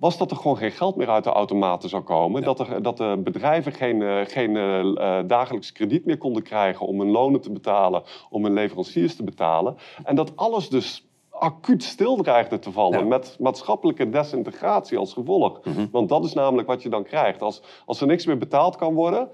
was 0.03 0.19
dat 0.19 0.31
er 0.31 0.37
gewoon 0.37 0.57
geen 0.57 0.71
geld 0.71 0.97
meer 0.97 1.11
uit 1.11 1.25
de 1.25 1.31
automaten 1.31 1.89
zou 1.89 2.03
komen. 2.03 2.43
Dat, 2.43 2.61
er, 2.61 2.83
dat 2.83 2.97
de 2.97 3.21
bedrijven 3.25 3.73
geen, 3.73 4.03
eh, 4.03 4.21
geen 4.25 4.51
uh, 4.55 5.19
dagelijks 5.27 5.73
krediet 5.73 6.05
meer 6.05 6.19
konden 6.19 6.43
krijgen 6.43 6.87
om 6.87 7.01
hun 7.01 7.11
lonen 7.11 7.41
te 7.41 7.51
betalen, 7.51 8.03
om 8.31 8.45
hun 8.45 8.53
leveranciers 8.53 9.17
te 9.17 9.25
betalen. 9.25 9.77
En 10.05 10.15
dat 10.15 10.37
alles 10.37 10.69
dus 10.69 11.07
acuut 11.31 11.83
stil 11.83 12.17
dreigde 12.17 12.59
te 12.59 12.73
vallen 12.73 13.09
met 13.09 13.37
maatschappelijke 13.41 14.11
desintegratie 14.11 14.99
als 14.99 15.13
gevolg. 15.13 15.61
Mhm. 15.65 15.87
Want 15.91 16.09
dat 16.09 16.25
is 16.25 16.33
namelijk 16.33 16.69
wat 16.69 16.83
je 16.83 16.89
dan 16.89 17.05
krijgt. 17.05 17.43
Als, 17.43 17.63
als 17.87 18.01
er 18.01 18.07
niks 18.07 18.27
meer 18.27 18.39
betaald 18.39 18.77
kan 18.77 18.95
worden, 18.95 19.29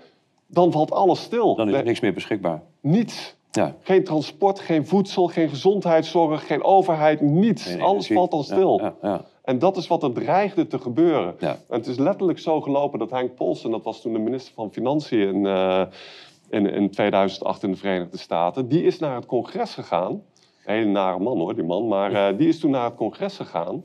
dan 0.46 0.72
valt 0.72 0.92
alles 0.92 1.22
stil. 1.22 1.54
Dan 1.54 1.68
is 1.68 1.75
er 1.75 1.84
niks 1.84 2.00
meer 2.00 2.14
beschikbaar. 2.14 2.62
Niets. 2.80 3.37
Ja. 3.50 3.75
Geen 3.80 4.04
transport, 4.04 4.60
geen 4.60 4.87
voedsel, 4.87 5.26
geen 5.26 5.48
gezondheidszorg, 5.48 6.46
geen 6.46 6.64
overheid, 6.64 7.20
niets. 7.20 7.78
Alles 7.78 8.06
valt 8.06 8.30
dan 8.30 8.44
stil. 8.44 8.80
Ja, 8.80 8.94
ja, 9.02 9.25
en 9.48 9.58
dat 9.58 9.76
is 9.76 9.86
wat 9.86 10.02
er 10.02 10.12
dreigde 10.12 10.66
te 10.66 10.78
gebeuren. 10.78 11.40
En 11.40 11.58
het 11.68 11.86
is 11.86 11.98
letterlijk 11.98 12.38
zo 12.38 12.60
gelopen 12.60 12.98
dat 12.98 13.10
Henk 13.10 13.34
Polsen, 13.34 13.70
dat 13.70 13.82
was 13.82 14.00
toen 14.00 14.12
de 14.12 14.18
minister 14.18 14.54
van 14.54 14.72
Financiën 14.72 15.34
in, 15.34 15.44
uh, 15.44 15.82
in, 16.48 16.72
in 16.72 16.90
2008 16.90 17.62
in 17.62 17.70
de 17.70 17.76
Verenigde 17.76 18.18
Staten, 18.18 18.68
die 18.68 18.82
is 18.82 18.98
naar 18.98 19.14
het 19.14 19.26
congres 19.26 19.74
gegaan. 19.74 20.12
Een 20.12 20.74
hele 20.74 20.90
nare 20.90 21.18
man 21.18 21.38
hoor, 21.38 21.54
die 21.54 21.64
man. 21.64 21.88
Maar 21.88 22.12
uh, 22.12 22.38
die 22.38 22.48
is 22.48 22.58
toen 22.60 22.70
naar 22.70 22.84
het 22.84 22.94
congres 22.94 23.36
gegaan. 23.36 23.84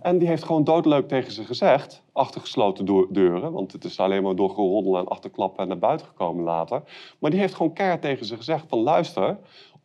En 0.00 0.18
die 0.18 0.28
heeft 0.28 0.44
gewoon 0.44 0.64
doodleuk 0.64 1.08
tegen 1.08 1.32
ze 1.32 1.44
gezegd, 1.44 2.02
achter 2.12 2.40
gesloten 2.40 3.08
deuren, 3.12 3.52
want 3.52 3.72
het 3.72 3.84
is 3.84 4.00
alleen 4.00 4.22
maar 4.22 4.36
door 4.36 4.50
geroddel 4.50 4.98
en 4.98 5.08
achterklappen 5.08 5.68
naar 5.68 5.78
buiten 5.78 6.06
gekomen 6.06 6.44
later. 6.44 6.82
Maar 7.18 7.30
die 7.30 7.40
heeft 7.40 7.54
gewoon 7.54 7.72
keihard 7.72 8.02
tegen 8.02 8.26
ze 8.26 8.36
gezegd 8.36 8.64
van 8.68 8.78
luister, 8.78 9.38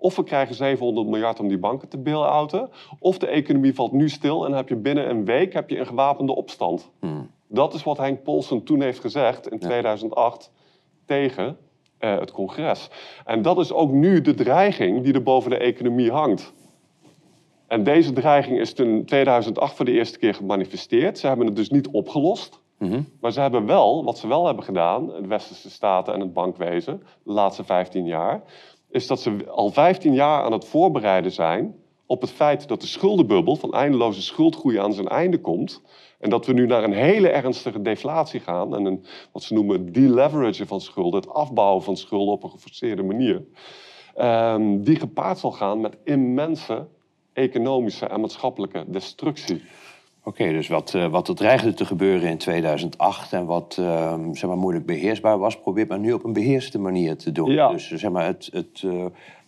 of 0.04 0.16
we 0.16 0.24
krijgen 0.24 0.56
700 0.56 1.08
miljard 1.08 1.40
om 1.40 1.48
die 1.48 1.58
banken 1.58 1.90
te 1.90 1.98
bail-outen, 1.98 2.70
of 3.00 3.18
de 3.18 3.28
economie 3.28 3.76
valt 3.76 3.92
nu 3.92 4.10
stil 4.10 4.46
en 4.46 4.52
heb 4.52 4.70
je 4.70 4.76
binnen 4.76 5.10
een 5.10 5.26
week 5.26 5.54
heb 5.54 5.70
je 5.70 5.80
een 5.80 5.86
gewapende 5.86 6.36
opstand. 6.36 6.92
Hmm. 7.00 7.30
Dat 7.48 7.74
is 7.74 7.84
wat 7.84 7.98
Henk 7.98 8.24
Polsen 8.24 8.64
toen 8.64 8.82
heeft 8.82 9.00
gezegd 9.00 9.48
in 9.48 9.60
2008 9.60 10.52
tegen 11.06 11.58
eh, 11.98 12.20
het 12.20 12.32
congres. 12.32 12.90
En 13.26 13.42
dat 13.42 13.58
is 13.58 13.74
ook 13.74 13.92
nu 13.92 14.22
de 14.22 14.34
dreiging 14.34 15.04
die 15.04 15.14
er 15.14 15.24
boven 15.24 15.50
de 15.50 15.58
economie 15.58 16.12
hangt. 16.12 16.54
En 17.68 17.84
deze 17.84 18.14
dreiging 18.14 18.60
is 18.60 18.74
in 18.74 19.06
2008 19.06 19.76
voor 19.76 19.86
de 19.86 19.92
eerste 19.92 20.20
keer 20.20 20.34
gemanifesteerd. 20.34 21.20
Ze 21.20 21.28
hebben 21.28 21.46
het 21.46 21.56
dus 21.56 21.70
niet 21.70 21.88
opgelost. 21.88 22.62
Mhm. 22.78 23.02
Maar 23.20 23.32
ze 23.32 23.40
hebben 23.40 23.66
wel, 23.66 24.04
wat 24.04 24.18
ze 24.18 24.28
wel 24.28 24.46
hebben 24.46 24.64
gedaan, 24.64 25.08
de 25.08 25.28
westerse 25.28 25.70
staten 25.70 26.14
en 26.14 26.20
het 26.20 26.34
bankwezen, 26.34 27.04
de 27.24 27.32
laatste 27.32 27.64
15 27.64 28.06
jaar, 28.06 28.44
is 28.94 29.08
dat 29.08 29.22
ze 29.22 29.50
al 29.50 29.70
15 29.70 30.14
jaar 30.14 30.44
aan 30.44 30.52
het 30.52 30.66
voorbereiden 30.66 31.32
zijn 31.32 31.76
op 32.06 32.22
het 32.22 32.32
feit 32.32 32.68
dat 32.68 32.82
de 32.82 32.88
schuldenbubbel 32.88 33.56
van 33.56 33.74
eindeloze 33.74 34.22
schuldgroei 34.22 34.78
aan 34.78 34.94
zijn 34.94 35.08
einde 35.08 35.42
komt. 35.42 35.82
En 36.20 36.30
dat 36.30 36.46
we 36.46 36.54
nu 36.54 36.66
naar 36.66 36.84
een 36.84 36.94
hele 36.94 37.30
ernstige 37.30 37.82
deflatie 37.82 38.40
gaan. 38.40 38.76
En 38.76 38.86
een, 38.86 39.06
wat 39.32 39.44
ze 39.44 39.54
noemen 39.54 39.92
deleveragen 39.92 40.68
van 40.68 40.82
schulden, 40.82 41.20
het 41.20 41.30
afbouwen 41.30 41.84
van 41.84 41.98
schulden 41.98 42.34
op 42.34 42.44
een 42.44 42.50
geforceerde 42.50 43.04
manier. 43.04 43.44
Ehm, 44.16 44.82
die 44.82 44.96
gepaard 44.96 45.38
zal 45.38 45.52
gaan 45.52 45.82
met 45.82 45.98
immense 46.04 46.88
economische 47.34 48.06
en 48.06 48.20
maatschappelijke 48.20 48.86
destructie. 48.88 49.62
Oké, 50.26 50.52
dus 50.52 50.68
wat, 50.68 50.94
eh, 50.94 51.08
wat 51.08 51.28
er 51.28 51.36
dreigde 51.36 51.74
te 51.74 51.86
gebeuren 51.86 52.30
in 52.30 52.38
2008 52.38 53.34
en 53.34 53.46
wat 53.46 53.76
ehm, 53.80 54.34
zeg 54.34 54.50
maar, 54.50 54.58
moeilijk 54.58 54.86
beheersbaar 54.86 55.38
was, 55.38 55.60
probeert 55.60 55.90
men 55.90 56.02
nu 56.02 56.14
op 56.14 56.24
een 56.24 56.34
beheerste 56.34 56.80
manier 56.80 57.18
te 57.18 57.32
doen. 57.32 57.52
Ja. 57.52 57.72
Dus 57.72 57.88
zeg 57.92 58.12
maar, 58.12 58.26
het, 58.26 58.50
het, 58.52 58.82
eh, 58.86 59.06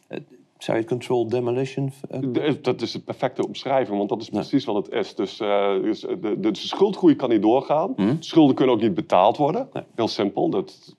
het 0.07 0.23
zou 0.57 0.77
je 0.77 0.83
het 0.83 0.91
control 0.91 1.27
demolition? 1.27 1.91
eh, 2.09 2.19
De- 2.21 2.59
Dat 2.61 2.81
is 2.81 2.91
de 2.91 2.99
perfecte 2.99 3.47
omschrijving, 3.47 3.97
want 3.97 4.09
dat 4.09 4.21
is 4.21 4.29
precies 4.29 4.65
wat 4.65 4.75
het 4.75 4.89
is. 4.93 5.15
Dus, 5.15 5.37
dus 5.81 5.99
de, 5.99 6.17
de, 6.21 6.51
de 6.51 6.55
schuldgroei 6.55 7.15
kan 7.15 7.29
niet 7.29 7.41
doorgaan. 7.41 7.93
Hm? 7.95 8.15
Schulden 8.19 8.55
kunnen 8.55 8.75
ook 8.75 8.81
niet 8.81 8.93
betaald 8.93 9.37
worden. 9.37 9.67
Nee. 9.73 9.83
Heel 9.95 10.07
simpel. 10.07 10.49
Dat, 10.49 10.95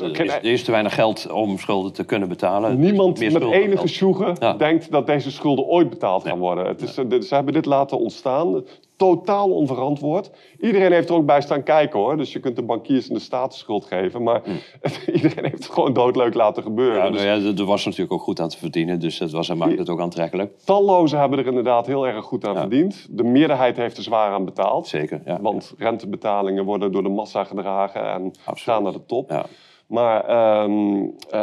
er, 0.00 0.20
is, 0.24 0.32
er 0.32 0.44
is 0.44 0.64
te 0.64 0.70
weinig 0.70 0.94
geld 0.94 1.30
om 1.30 1.58
schulden 1.58 1.92
te 1.92 2.04
kunnen 2.04 2.28
betalen. 2.28 2.78
Niemand 2.78 3.20
met 3.20 3.42
enige 3.42 3.86
sjoegen 3.88 4.36
Ja. 4.40 4.52
denkt 4.54 4.90
dat 4.90 5.06
deze 5.06 5.30
schulden 5.30 5.64
ooit 5.64 5.90
betaald 5.90 6.22
gaan 6.26 6.38
worden. 6.38 6.66
Het 6.66 6.82
is, 6.82 6.94
ze 7.28 7.34
hebben 7.34 7.52
dit 7.54 7.66
laten 7.66 7.98
ontstaan, 7.98 8.62
totaal 8.98 9.50
onverantwoord. 9.50 10.30
Iedereen 10.60 10.92
heeft 10.92 11.08
er 11.08 11.14
ook 11.14 11.26
bij 11.26 11.40
staan 11.40 11.62
kijken 11.62 11.98
hoor. 11.98 12.16
Dus 12.16 12.32
je 12.32 12.40
kunt 12.40 12.56
de 12.56 12.62
bankiers 12.62 13.08
en 13.08 13.14
de 13.14 13.20
staatsschuld 13.20 13.84
geven. 13.84 14.22
Maar 14.22 14.42
iedereen 15.14 15.44
heeft 15.44 15.64
het 15.64 15.72
gewoon 15.72 15.92
doodleuk 15.92 16.34
laten 16.34 16.62
gebeuren. 16.62 17.04
Ja, 17.04 17.10
Dus 17.10 17.22
nou 17.24 17.42
ja, 17.42 17.58
er- 17.58 17.64
was 17.64 17.84
natuurlijk 17.84 18.12
ook 18.12 18.22
goed 18.22 18.40
aan 18.40 18.48
te 18.48 18.58
verdienen, 18.58 19.00
dus 19.00 19.18
dat, 19.18 19.30
was, 19.30 19.54
maakte 19.54 19.76
het 19.76 19.88
ook 19.90 20.00
aantrekkelijk. 20.00 20.58
tallozen 20.64 21.18
hebben 21.18 21.38
er 21.38 21.46
inderdaad 21.46 21.86
heel 21.86 22.06
erg 22.06 22.24
goed 22.24 22.46
aan 22.46 22.54
Ja. 22.54 22.60
verdiend. 22.60 23.06
De 23.10 23.24
meerderheid 23.24 23.76
heeft 23.76 23.96
er 23.96 24.02
zwaar 24.02 24.32
aan 24.32 24.44
betaald. 24.44 24.86
Zeker, 24.86 25.20
ja. 25.24 25.40
Want 25.40 25.74
rentebetalingen 25.78 26.64
worden 26.64 26.92
door 26.92 27.02
de 27.02 27.08
massa 27.08 27.44
gedragen 27.44 28.12
en 28.12 28.32
gaan 28.44 28.82
naar 28.82 28.92
de 28.92 29.06
top. 29.06 29.30
Ja. 29.30 29.44
Maar, 29.86 30.24
ehm, 30.24 31.02
eh, 31.30 31.40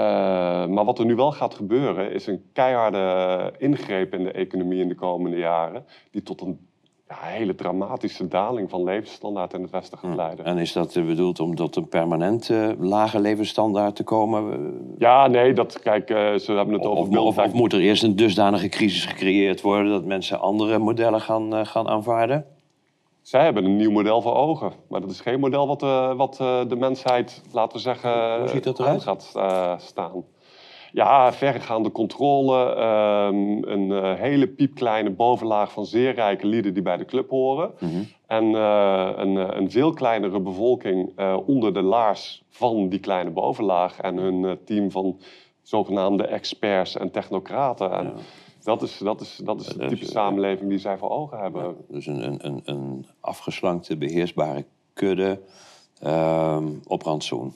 maar 0.67 0.85
wat 0.85 0.99
er 0.99 1.05
nu 1.05 1.15
wel 1.15 1.31
gaat 1.31 1.53
gebeuren, 1.53 2.11
is 2.11 2.27
een 2.27 2.43
keiharde 2.53 3.53
ingreep 3.57 4.13
in 4.13 4.23
de 4.23 4.31
economie 4.31 4.81
in 4.81 4.87
de 4.87 4.95
komende 4.95 5.37
jaren. 5.37 5.85
Die 6.11 6.23
tot 6.23 6.41
een 6.41 6.67
ja, 7.21 7.27
hele 7.27 7.55
dramatische 7.55 8.27
daling 8.27 8.69
van 8.69 8.83
levensstandaard 8.83 9.53
in 9.53 9.61
het 9.61 9.71
Westen 9.71 9.97
gaat 9.97 10.15
leiden. 10.15 10.45
En 10.45 10.57
is 10.57 10.73
dat 10.73 10.95
eh, 10.95 11.05
bedoeld 11.05 11.39
om 11.39 11.55
tot 11.55 11.75
een 11.75 11.87
permanent 11.87 12.49
eh, 12.49 12.69
lage 12.79 13.19
levensstandaard 13.19 13.95
te 13.95 14.03
komen? 14.03 14.73
Ja, 14.97 15.27
nee, 15.27 15.53
dat, 15.53 15.79
kijk, 15.79 16.09
eh, 16.09 16.35
ze 16.35 16.51
hebben 16.51 16.73
het 16.73 16.85
over 16.85 17.19
Of, 17.19 17.53
moet 17.53 17.73
er 17.73 17.79
eerst 17.79 18.03
een 18.03 18.15
dusdanige 18.15 18.69
crisis 18.69 19.05
gecreëerd 19.05 19.61
worden 19.61 19.91
dat 19.91 20.05
mensen 20.05 20.39
andere 20.39 20.77
modellen 20.77 21.21
gaan, 21.21 21.55
eh, 21.55 21.65
gaan 21.65 21.87
aanvaarden? 21.87 22.45
Zij 23.21 23.43
hebben 23.43 23.65
een 23.65 23.75
nieuw 23.75 23.91
model 23.91 24.21
voor 24.21 24.35
ogen. 24.35 24.71
Maar 24.89 25.01
dat 25.01 25.09
is 25.09 25.19
geen 25.21 25.39
model 25.39 25.67
wat, 25.67 25.81
wat 26.17 26.37
de 26.69 26.75
mensheid, 26.75 27.41
laten 27.51 27.77
we 27.77 27.83
zeggen, 27.83 28.39
Hoe 28.39 28.47
ziet 28.47 28.63
dat 28.63 28.79
eruit? 28.79 29.03
gaat 29.03 29.31
staan. 29.81 30.23
Ja, 30.95 31.33
verregaande 31.33 31.91
controle. 31.91 32.75
ehm, 32.75 33.63
een 33.63 33.91
eh, 33.91 34.13
hele 34.13 34.47
piepkleine 34.47 35.09
bovenlaag 35.09 35.71
van 35.71 35.85
zeer 35.85 36.13
rijke 36.13 36.47
lieden 36.47 36.73
die 36.73 36.83
bij 36.83 36.97
de 36.97 37.05
club 37.05 37.29
horen. 37.29 37.71
Mhm. 37.79 38.03
En 38.27 38.55
eh, 38.55 39.11
een, 39.15 39.37
eh, 39.37 39.47
een 39.49 39.71
veel 39.71 39.93
kleinere 39.93 40.39
bevolking 40.39 41.19
onder 41.45 41.73
de 41.73 41.81
laars 41.81 42.43
van 42.49 42.89
die 42.89 42.99
kleine 42.99 43.29
bovenlaag. 43.29 43.99
En 43.99 44.17
hun 44.17 44.59
team 44.65 44.91
van 44.91 45.19
zogenaamde 45.61 46.27
experts 46.27 46.97
en 46.97 47.11
technocraten. 47.11 47.91
En 47.91 48.13
dat, 48.63 48.81
is, 48.81 48.97
dat, 48.97 49.21
is, 49.21 49.41
dat 49.43 49.61
is 49.61 49.67
de 49.67 49.87
type 49.87 50.05
samenleving 50.05 50.69
die 50.69 50.79
zij 50.79 50.97
voor 50.97 51.09
ogen 51.09 51.39
hebben. 51.39 51.75
Dus 51.87 52.05
een, 52.05 52.23
een, 52.23 52.45
een, 52.45 52.61
een 52.65 53.05
afgeslankte, 53.19 53.97
beheersbare 53.97 54.65
kudde 54.93 55.41
ehm, 55.99 56.67
op 56.87 57.01
rantsoen. 57.01 57.53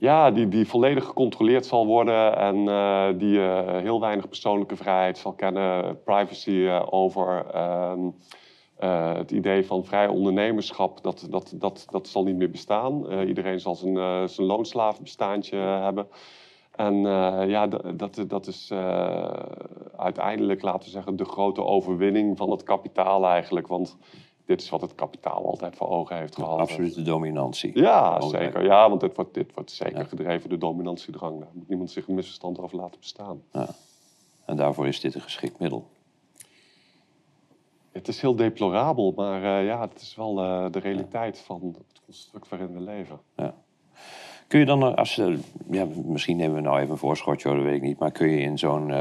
Ja, 0.00 0.30
die, 0.30 0.48
die 0.48 0.66
volledig 0.66 1.04
gecontroleerd 1.04 1.66
zal 1.66 1.86
worden 1.86 2.36
en 2.36 2.68
eh, 2.68 3.08
die 3.18 3.42
eh, 3.42 3.76
heel 3.78 4.00
weinig 4.00 4.28
persoonlijke 4.28 4.76
vrijheid 4.76 5.18
zal 5.18 5.32
kennen, 5.32 6.02
privacy 6.02 6.66
eh, 6.66 6.86
over. 6.90 7.46
ehm, 7.46 8.00
eh, 8.76 9.14
het 9.14 9.30
idee 9.30 9.66
van 9.66 9.84
vrij 9.84 10.08
ondernemerschap, 10.08 11.02
dat, 11.02 11.26
dat, 11.30 11.54
dat, 11.56 11.86
dat 11.90 12.08
zal 12.08 12.24
niet 12.24 12.36
meer 12.36 12.50
bestaan. 12.50 13.20
Iedereen 13.26 13.60
zal 13.60 13.74
zijn, 13.74 14.28
zijn 14.28 14.46
loonslavenbestaantje 14.46 15.56
hebben. 15.56 16.08
En 16.70 16.94
ja, 17.48 17.66
dat, 17.94 18.24
dat 18.26 18.46
is 18.46 18.72
uiteindelijk, 19.96 20.62
laten 20.62 20.84
we 20.84 20.90
zeggen, 20.90 21.16
de 21.16 21.24
grote 21.24 21.64
overwinning 21.64 22.36
van 22.36 22.50
het 22.50 22.62
kapitaal 22.62 23.26
eigenlijk. 23.26 23.66
Want 23.66 23.96
dit 24.50 24.60
is 24.60 24.68
wat 24.68 24.80
het 24.80 24.94
kapitaal 24.94 25.46
altijd 25.46 25.76
voor 25.76 25.88
ogen 25.88 26.16
heeft 26.16 26.34
gehad. 26.34 26.58
Absolute 26.58 27.02
dominantie. 27.02 27.78
Ja, 27.78 28.20
zeker. 28.20 28.64
Ja, 28.64 28.88
want 28.88 29.00
dit 29.00 29.16
wordt, 29.16 29.34
dit 29.34 29.54
wordt 29.54 29.70
zeker 29.70 29.98
Ja. 29.98 30.04
gedreven 30.04 30.48
door 30.48 30.58
dominantiedrang. 30.58 31.40
Daar 31.40 31.48
moet 31.52 31.68
niemand 31.68 31.90
zich 31.90 32.08
een 32.08 32.14
misverstand 32.14 32.58
over 32.58 32.76
laten 32.76 33.00
bestaan. 33.00 33.42
En 34.44 34.56
daarvoor 34.56 34.86
is 34.86 35.00
dit 35.00 35.14
een 35.14 35.20
geschikt 35.20 35.58
middel. 35.58 35.86
Het 37.92 38.08
is 38.08 38.20
heel 38.20 38.36
deplorabel, 38.36 39.12
maar 39.16 39.42
eh, 39.42 39.66
ja, 39.66 39.80
het 39.80 40.00
is 40.00 40.14
wel 40.16 40.42
eh, 40.42 40.66
de 40.70 40.78
realiteit 40.78 41.38
van 41.38 41.74
het 41.78 42.00
construct 42.04 42.48
waarin 42.48 42.72
we 42.72 42.80
leven. 42.80 43.20
Kun 44.46 44.58
je 44.58 44.66
dan, 44.66 44.82
eh, 44.82 44.94
als, 44.94 45.14
ja, 45.70 45.86
misschien 46.04 46.36
nemen 46.36 46.54
we 46.54 46.60
nou 46.60 46.78
even 46.78 46.90
een 46.90 46.98
voorschotje, 46.98 47.54
dat 47.54 47.62
weet 47.62 47.76
ik 47.76 47.82
niet. 47.82 47.98
Maar 47.98 48.12
kun 48.12 48.28
je 48.28 48.40
in 48.40 48.58
zo'n 48.58 48.92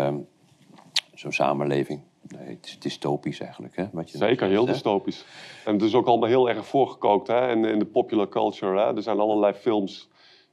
zo'n 1.14 1.32
samenleving, 1.32 2.02
nee, 2.28 2.48
het 2.48 2.66
is 2.66 2.80
dystopisch 2.80 3.40
eigenlijk, 3.40 3.76
hè? 3.76 3.86
Wat 3.92 4.12
je 4.12 4.18
Zeker, 4.18 4.48
heel 4.48 4.66
hè? 4.66 4.72
dystopisch. 4.72 5.26
En 5.66 5.74
het 5.74 5.82
is 5.82 5.94
ook 5.94 6.08
allemaal 6.08 6.30
heel 6.30 6.50
erg 6.50 6.66
voorgekookt 6.68 7.28
hè, 7.28 7.52
in, 7.52 7.66
in 7.66 7.80
de 7.80 7.86
popular 7.86 8.30
culture. 8.30 8.80
Hè. 8.80 8.96
Er 8.96 9.02
zijn 9.04 9.20
allerlei 9.20 9.54
films 9.54 10.08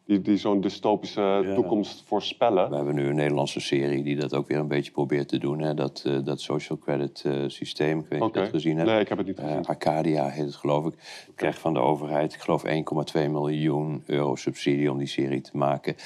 die, 0.04 0.20
die 0.20 0.36
zo'n 0.36 0.60
dystopische 0.60 1.20
Ja. 1.44 1.54
toekomst 1.54 2.02
voorspellen. 2.06 2.70
We 2.70 2.76
hebben 2.76 2.94
nu 2.94 3.06
een 3.08 3.14
Nederlandse 3.14 3.60
serie 3.60 4.02
die 4.02 4.16
dat 4.16 4.34
ook 4.34 4.48
weer 4.48 4.58
een 4.58 4.68
beetje 4.68 4.92
probeert 4.92 5.28
te 5.28 5.38
doen. 5.38 5.60
Hè? 5.60 5.74
Dat, 5.74 6.02
eh, 6.06 6.18
dat 6.24 6.40
social 6.40 6.78
credit 6.78 7.22
eh, 7.24 7.32
systeem, 7.46 7.98
ik 7.98 8.06
weet 8.08 8.20
niet 8.20 8.28
of 8.28 8.34
je 8.34 8.40
dat 8.40 8.50
gezien 8.50 8.76
hebt. 8.76 8.88
Nee, 8.90 9.00
ik 9.00 9.08
heb 9.08 9.18
het 9.18 9.26
niet 9.26 9.38
Eh, 9.38 9.46
gezien. 9.46 9.64
Arcadia 9.66 10.28
heet 10.28 10.44
het 10.44 10.54
geloof 10.54 10.86
ik. 10.86 10.94
Krijgt 11.34 11.58
van 11.58 11.72
de 11.74 11.80
overheid, 11.80 12.34
ik 12.34 12.40
geloof 12.40 12.64
1,2 12.64 13.28
miljoen 13.28 14.02
euro 14.06 14.34
subsidie 14.36 14.90
om 14.90 14.98
die 14.98 15.06
serie 15.06 15.40
te 15.40 15.56
maken. 15.56 15.96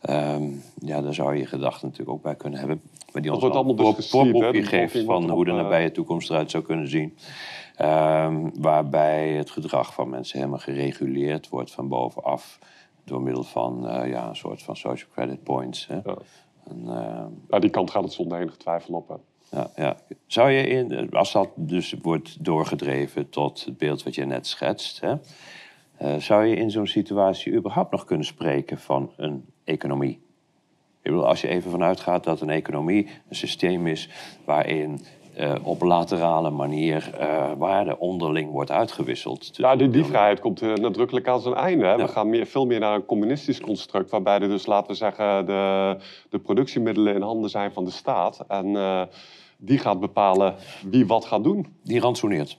Ehm, 0.00 0.42
ja, 0.78 1.00
daar 1.02 1.14
zou 1.14 1.32
je 1.34 1.40
je 1.40 1.46
gedachten 1.46 1.88
natuurlijk 1.88 2.16
ook 2.16 2.22
bij 2.22 2.34
kunnen 2.36 2.58
hebben. 2.58 2.80
Maar 3.12 3.22
die 3.22 3.30
ons 3.30 3.40
wordt 3.40 3.56
allemaal 3.56 3.86
een 3.86 3.94
dus 3.94 4.10
voorproefje 4.10 4.62
geeft 4.62 5.04
van 5.04 5.30
hoe 5.30 5.44
de 5.44 5.50
eh, 5.50 5.56
nabije 5.56 5.92
toekomst 5.92 6.30
eruit 6.30 6.50
zou 6.50 6.64
kunnen 6.64 6.88
zien. 6.88 7.16
Ehm, 7.76 8.48
waarbij 8.54 9.28
het 9.28 9.50
gedrag 9.50 9.94
van 9.94 10.08
mensen 10.08 10.38
helemaal 10.38 10.58
gereguleerd 10.58 11.48
wordt 11.48 11.70
van 11.70 11.88
bovenaf. 11.88 12.58
Door 13.04 13.22
middel 13.22 13.42
van 13.42 13.88
eh, 13.88 14.08
ja, 14.10 14.28
een 14.28 14.36
soort 14.36 14.62
van 14.62 14.76
social 14.76 15.10
credit 15.12 15.42
points. 15.42 15.86
Hè? 15.86 15.94
Ja. 15.94 16.16
En, 16.64 16.84
ehm, 17.48 17.60
die 17.60 17.70
kant 17.70 17.90
gaat 17.90 18.02
het 18.02 18.12
zonder 18.12 18.40
enige 18.40 18.56
twijfel 18.56 18.94
op. 18.94 19.08
Hè. 19.08 19.14
ja, 19.58 19.70
ja. 19.76 19.96
Zou 20.26 20.50
je, 20.50 20.66
in, 20.66 21.10
als 21.10 21.32
dat 21.32 21.48
dus 21.54 21.94
wordt 22.02 22.44
doorgedreven 22.44 23.28
tot 23.28 23.64
het 23.64 23.78
beeld 23.78 24.02
wat 24.02 24.14
je 24.14 24.24
net 24.24 24.46
schetst, 24.46 25.00
hè, 25.00 25.14
eh, 25.96 26.16
zou 26.16 26.44
je 26.44 26.56
in 26.56 26.70
zo'n 26.70 26.86
situatie 26.86 27.52
überhaupt 27.52 27.90
nog 27.90 28.04
kunnen 28.04 28.26
spreken 28.26 28.78
van 28.78 29.12
een 29.16 29.44
economie? 29.64 30.20
Ik 31.02 31.10
bedoel, 31.10 31.26
als 31.26 31.40
je 31.40 31.48
even 31.48 31.70
vanuit 31.70 32.00
gaat 32.00 32.24
dat 32.24 32.40
een 32.40 32.50
economie 32.50 33.08
een 33.28 33.36
systeem 33.36 33.86
is 33.86 34.08
waarin 34.44 35.00
eh, 35.34 35.54
op 35.62 35.82
laterale 35.82 36.50
manier 36.50 37.14
eh, 37.18 37.50
waarde 37.58 37.98
onderling 37.98 38.50
wordt 38.50 38.70
uitgewisseld. 38.70 39.50
Ja, 39.52 39.76
die, 39.76 39.90
die 39.90 40.04
vrijheid 40.04 40.40
komt 40.40 40.62
eh, 40.62 40.74
nadrukkelijk 40.74 41.28
aan 41.28 41.40
zijn 41.40 41.54
einde. 41.54 41.84
Hè. 41.84 41.90
Ja. 41.90 41.96
We 41.96 42.08
gaan 42.08 42.30
meer, 42.30 42.46
veel 42.46 42.66
meer 42.66 42.80
naar 42.80 42.94
een 42.94 43.06
communistisch 43.06 43.60
construct, 43.60 44.10
waarbij 44.10 44.40
er 44.40 44.48
dus, 44.48 44.66
laten 44.66 44.90
we 44.90 44.96
zeggen, 44.96 45.46
de, 45.46 45.96
de 46.30 46.38
productiemiddelen 46.38 47.14
in 47.14 47.22
handen 47.22 47.50
zijn 47.50 47.72
van 47.72 47.84
de 47.84 47.90
staat. 47.90 48.44
En 48.48 49.08
die 49.58 49.78
gaat 49.78 50.00
bepalen 50.00 50.54
wie 50.86 51.06
wat 51.06 51.24
gaat 51.24 51.44
doen. 51.44 51.66
Die 51.82 52.00
rantsoeneert. 52.00 52.58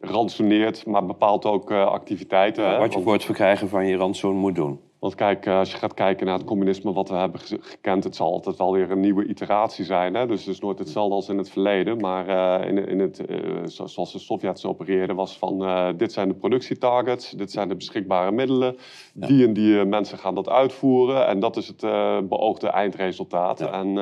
Rantsoeneert, 0.00 0.86
maar 0.86 1.06
bepaalt 1.06 1.44
ook 1.44 1.70
activiteiten. 1.70 2.70
hè. 2.70 2.78
Wat 2.78 2.92
je 2.92 3.00
voor 3.00 3.12
het 3.12 3.24
verkrijgen 3.24 3.68
van 3.68 3.86
je 3.86 3.96
rantsoen 3.96 4.36
moet 4.36 4.54
doen. 4.54 4.80
Want 4.98 5.14
kijk, 5.14 5.46
eh, 5.46 5.58
als 5.58 5.70
je 5.70 5.76
gaat 5.76 5.94
kijken 5.94 6.26
naar 6.26 6.34
het 6.38 6.46
communisme 6.46 6.92
wat 6.92 7.08
we 7.08 7.14
hebben 7.14 7.40
gekend, 7.40 8.04
het 8.04 8.16
zal 8.16 8.32
altijd 8.32 8.56
wel 8.56 8.72
weer 8.72 8.90
een 8.90 9.00
nieuwe 9.00 9.26
iteratie 9.26 9.84
zijn. 9.84 10.14
Hè? 10.14 10.26
Dus 10.26 10.44
het 10.44 10.54
is 10.54 10.60
nooit 10.60 10.78
hetzelfde 10.78 11.14
als 11.14 11.28
in 11.28 11.38
het 11.38 11.50
verleden. 11.50 12.00
Maar 12.00 12.28
uh, 12.28 12.68
in, 12.68 12.88
in 12.88 12.98
het, 12.98 13.22
uh, 13.30 13.60
zoals 13.64 14.12
de 14.12 14.18
Sovjets 14.18 14.64
opereerden, 14.64 15.16
was 15.16 15.38
van 15.38 15.66
dit 15.96 16.12
zijn 16.12 16.28
de 16.28 16.34
productietargets, 16.34 17.30
dit 17.30 17.50
zijn 17.52 17.68
de 17.68 17.74
beschikbare 17.74 18.32
middelen. 18.32 18.76
Die 19.14 19.46
en 19.46 19.52
die 19.52 19.84
mensen 19.84 20.18
gaan 20.18 20.34
dat 20.34 20.48
uitvoeren 20.48 21.26
en 21.26 21.40
dat 21.40 21.56
is 21.56 21.68
het 21.68 21.80
beoogde 22.28 22.68
eindresultaat. 22.68 23.60
En 23.60 23.94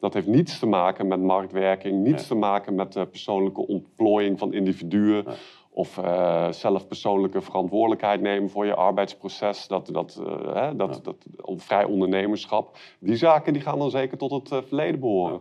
dat 0.00 0.14
heeft 0.14 0.26
niets 0.26 0.58
te 0.58 0.66
maken 0.66 1.06
met 1.06 1.20
marktwerking, 1.20 2.02
niets 2.02 2.26
te 2.26 2.34
maken 2.34 2.74
met 2.74 3.10
persoonlijke 3.10 3.66
ontplooiing 3.66 4.38
van 4.38 4.52
individuen. 4.52 5.24
Of 5.72 5.96
uh, 5.96 6.52
zelf 6.52 6.86
persoonlijke 6.86 7.40
verantwoordelijkheid 7.40 8.20
nemen 8.20 8.50
voor 8.50 8.66
je 8.66 8.74
arbeidsproces. 8.74 9.66
Dat, 9.66 9.86
dat, 9.92 10.20
uh, 10.20 10.54
hè, 10.54 10.76
dat, 10.76 11.04
dat, 11.04 11.16
vrij 11.56 11.84
ondernemerschap. 11.84 12.78
Die 12.98 13.16
zaken 13.16 13.52
die 13.52 13.62
gaan 13.62 13.78
dan 13.78 13.90
zeker 13.90 14.18
tot 14.18 14.30
het 14.30 14.50
uh, 14.50 14.58
verleden 14.66 15.00
behoren. 15.00 15.40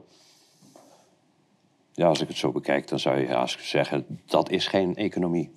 Ja, 1.94 2.08
als 2.08 2.22
ik 2.22 2.28
het 2.28 2.38
zo 2.38 2.52
bekijk, 2.52 2.88
dan 2.88 3.00
zou 3.00 3.20
je 3.20 3.28
haast 3.28 3.68
zeggen... 3.68 4.20
dat 4.26 4.50
is 4.50 4.68
geen 4.68 4.96
economie. 4.96 5.52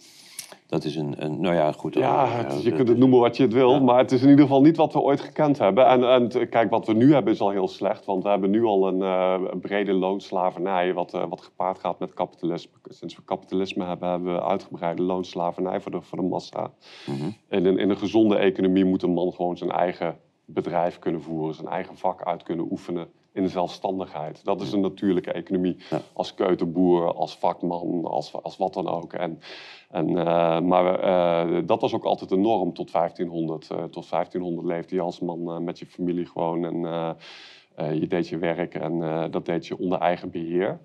Dat 0.73 0.85
is 0.85 0.97
een, 0.97 1.15
een 1.25 1.41
nou 1.41 1.55
ja, 1.55 1.73
goed. 1.73 1.95
Ja, 1.95 2.47
je 2.63 2.73
kunt 2.73 2.89
het 2.89 2.99
noemen 2.99 3.19
wat 3.19 3.37
je 3.37 3.43
het 3.43 3.53
wil, 3.53 3.81
maar 3.81 3.99
het 3.99 4.13
is 4.13 4.23
in 4.23 4.29
ieder 4.29 4.45
geval 4.45 4.63
niet 4.63 4.77
wat 4.77 4.93
we 4.93 5.01
ooit 5.01 5.21
gekend 5.21 5.59
hebben. 5.59 5.87
En, 5.87 6.11
en 6.11 6.49
kijk, 6.49 6.71
wat 6.71 6.87
we 6.87 6.93
nu 6.93 7.13
hebben 7.13 7.33
is 7.33 7.41
al 7.41 7.51
heel 7.51 7.69
slecht, 7.69 8.05
want 8.05 8.23
we 8.23 8.29
hebben 8.29 8.51
nu 8.51 8.65
al 8.65 8.89
een, 8.89 8.99
uh, 8.99 9.41
brede 9.61 9.93
loonslavernij, 9.93 10.95
wat, 10.95 11.15
uh, 11.15 11.25
wat 11.29 11.41
gepaard 11.41 11.79
gaat 11.79 11.99
met 11.99 12.15
kapitalisme. 12.15 12.73
Sinds 12.89 13.17
we 13.17 13.23
kapitalisme 13.25 13.85
hebben, 13.85 14.09
hebben 14.09 14.35
we 14.35 14.43
uitgebreide 14.43 15.03
loonslavernij 15.03 15.81
voor 15.81 15.91
de, 15.91 16.01
voor 16.01 16.19
de 16.19 16.25
massa. 16.25 16.71
Mm 17.07 17.35
in, 17.49 17.67
een, 17.67 17.79
in 17.79 17.91
een 17.91 17.99
gezonde 17.99 18.37
economie 18.37 18.85
moet 18.85 19.03
een 19.03 19.13
man 19.13 19.33
gewoon 19.33 19.57
zijn 19.57 19.71
eigen 19.71 20.17
bedrijf 20.45 20.99
kunnen 20.99 21.23
voeren, 21.23 21.55
zijn 21.55 21.69
eigen 21.69 21.97
vak 21.97 22.23
uit 22.23 22.43
kunnen 22.43 22.67
oefenen 22.71 23.09
in 23.33 23.43
de 23.43 23.49
zelfstandigheid. 23.49 24.45
Dat 24.45 24.61
is 24.61 24.73
een 24.73 24.81
natuurlijke 24.81 25.33
economie. 25.33 25.77
Als 26.13 26.35
keuterboer, 26.35 27.15
als 27.15 27.37
vakman, 27.37 28.05
als, 28.05 28.43
als 28.43 28.57
wat 28.57 28.75
dan 28.75 28.89
ook. 28.89 29.13
En, 29.13 29.41
en, 29.91 30.09
uh, 30.09 30.61
maar 30.61 31.05
uh, 31.05 31.63
dat 31.67 31.81
was 31.81 31.95
ook 31.95 32.05
altijd 32.05 32.31
de 32.31 32.37
norm 32.37 32.73
tot 32.73 32.93
1500. 32.93 33.69
Uh, 33.73 33.79
tot 33.85 34.11
1500 34.11 34.67
leefde 34.67 34.95
je 34.95 35.01
als 35.01 35.21
man 35.21 35.65
met 35.65 35.79
je 35.79 35.87
familie 35.87 36.27
gewoon. 36.27 36.65
En 36.65 37.17
je 38.01 38.07
deed 38.07 38.29
je 38.29 38.39
werk 38.39 38.75
en 38.75 39.01
dat 39.31 39.47
deed 39.47 39.67
je 39.67 39.79
onder 39.79 39.99
eigen 39.99 40.31
beheer. 40.31 40.81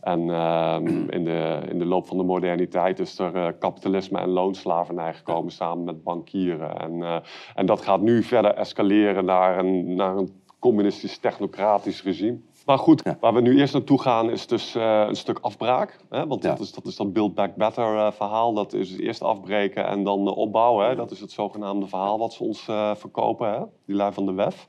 En 0.00 0.30
ehm, 0.30 0.86
in, 1.16 1.24
de, 1.24 1.60
in 1.68 1.78
de 1.78 1.84
loop 1.84 2.06
van 2.06 2.16
de 2.16 2.22
moderniteit 2.22 2.98
is 2.98 3.18
er 3.18 3.52
kapitalisme 3.52 4.18
en 4.18 4.28
loonslavernij 4.28 5.14
gekomen 5.14 5.52
samen 5.52 5.84
met 5.84 6.02
bankieren. 6.02 6.80
En, 6.80 7.22
en 7.54 7.66
dat 7.66 7.82
gaat 7.82 8.00
nu 8.00 8.22
verder 8.22 8.54
escaleren 8.54 9.24
naar 9.24 9.58
een, 9.58 9.94
naar 9.94 10.16
een 10.16 10.41
communistisch 10.62 11.18
technocratisch 11.18 12.02
regime. 12.02 12.38
Maar 12.66 12.78
goed, 12.78 13.02
waar 13.20 13.34
we 13.34 13.40
nu 13.40 13.58
eerst 13.58 13.72
naartoe 13.72 14.00
gaan 14.00 14.30
is 14.30 14.46
dus 14.46 14.76
uh, 14.76 15.04
een 15.08 15.16
stuk 15.16 15.38
afbraak. 15.38 15.98
Hè? 16.10 16.26
Want 16.26 16.42
dat, 16.42 16.60
is, 16.60 16.72
dat 16.72 16.86
is 16.86 16.96
dat 16.96 17.12
Build 17.12 17.34
Back 17.34 17.54
Better 17.56 17.94
uh, 17.94 18.12
verhaal. 18.12 18.52
Dat 18.54 18.72
is 18.72 18.98
eerst 18.98 19.22
afbreken 19.22 19.86
en 19.86 20.04
dan 20.04 20.20
uh, 20.20 20.36
opbouwen. 20.36 20.88
Hè? 20.88 20.94
Dat 20.94 21.10
is 21.10 21.20
het 21.20 21.30
zogenaamde 21.30 21.86
verhaal 21.86 22.18
wat 22.18 22.32
ze 22.32 22.42
ons 22.42 22.62
verkopen, 22.94 23.52
hè? 23.52 23.60
die 23.86 23.96
lui 23.96 24.12
van 24.12 24.26
de 24.26 24.32
WEF. 24.32 24.68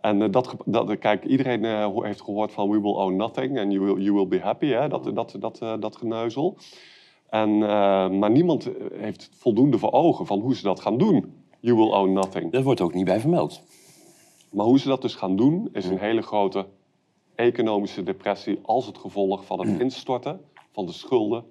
En 0.00 0.30
dat, 0.30 0.54
dat, 0.64 0.98
kijk, 0.98 1.24
iedereen 1.24 1.64
heeft 2.04 2.22
gehoord 2.22 2.52
van 2.52 2.70
we 2.70 2.80
will 2.80 2.94
own 2.94 3.16
nothing 3.16 3.58
and 3.58 3.72
you 3.72 3.84
will, 3.84 4.02
you 4.02 4.14
will 4.14 4.28
be 4.28 4.40
happy. 4.40 4.66
Hè? 4.66 4.88
Dat, 4.88 5.10
dat, 5.14 5.36
dat, 5.38 5.58
dat 5.80 5.96
geneuzel. 5.96 6.56
En, 7.28 7.58
maar 8.18 8.30
niemand 8.30 8.70
heeft 8.94 9.30
voldoende 9.32 9.78
voor 9.78 9.92
ogen 9.92 10.26
van 10.26 10.40
hoe 10.40 10.54
ze 10.56 10.62
dat 10.62 10.80
gaan 10.80 10.98
doen. 10.98 11.44
You 11.60 11.76
will 11.76 11.90
own 11.90 12.12
nothing. 12.12 12.52
Dat 12.52 12.62
wordt 12.62 12.80
ook 12.80 12.94
niet 12.94 13.04
bij 13.04 13.20
vermeld. 13.20 13.62
Maar 14.52 14.66
hoe 14.66 14.78
ze 14.78 14.88
dat 14.88 15.02
dus 15.02 15.14
gaan 15.14 15.36
doen, 15.36 15.68
is 15.72 15.86
een 15.86 15.98
hele 15.98 16.22
grote 16.22 16.66
economische 17.34 18.02
depressie 18.02 18.58
als 18.62 18.86
het 18.86 18.98
gevolg 18.98 19.44
van 19.44 19.60
het 19.60 19.80
instorten 19.80 20.40
van 20.72 20.86
de 20.86 20.92
schulden 20.92 21.44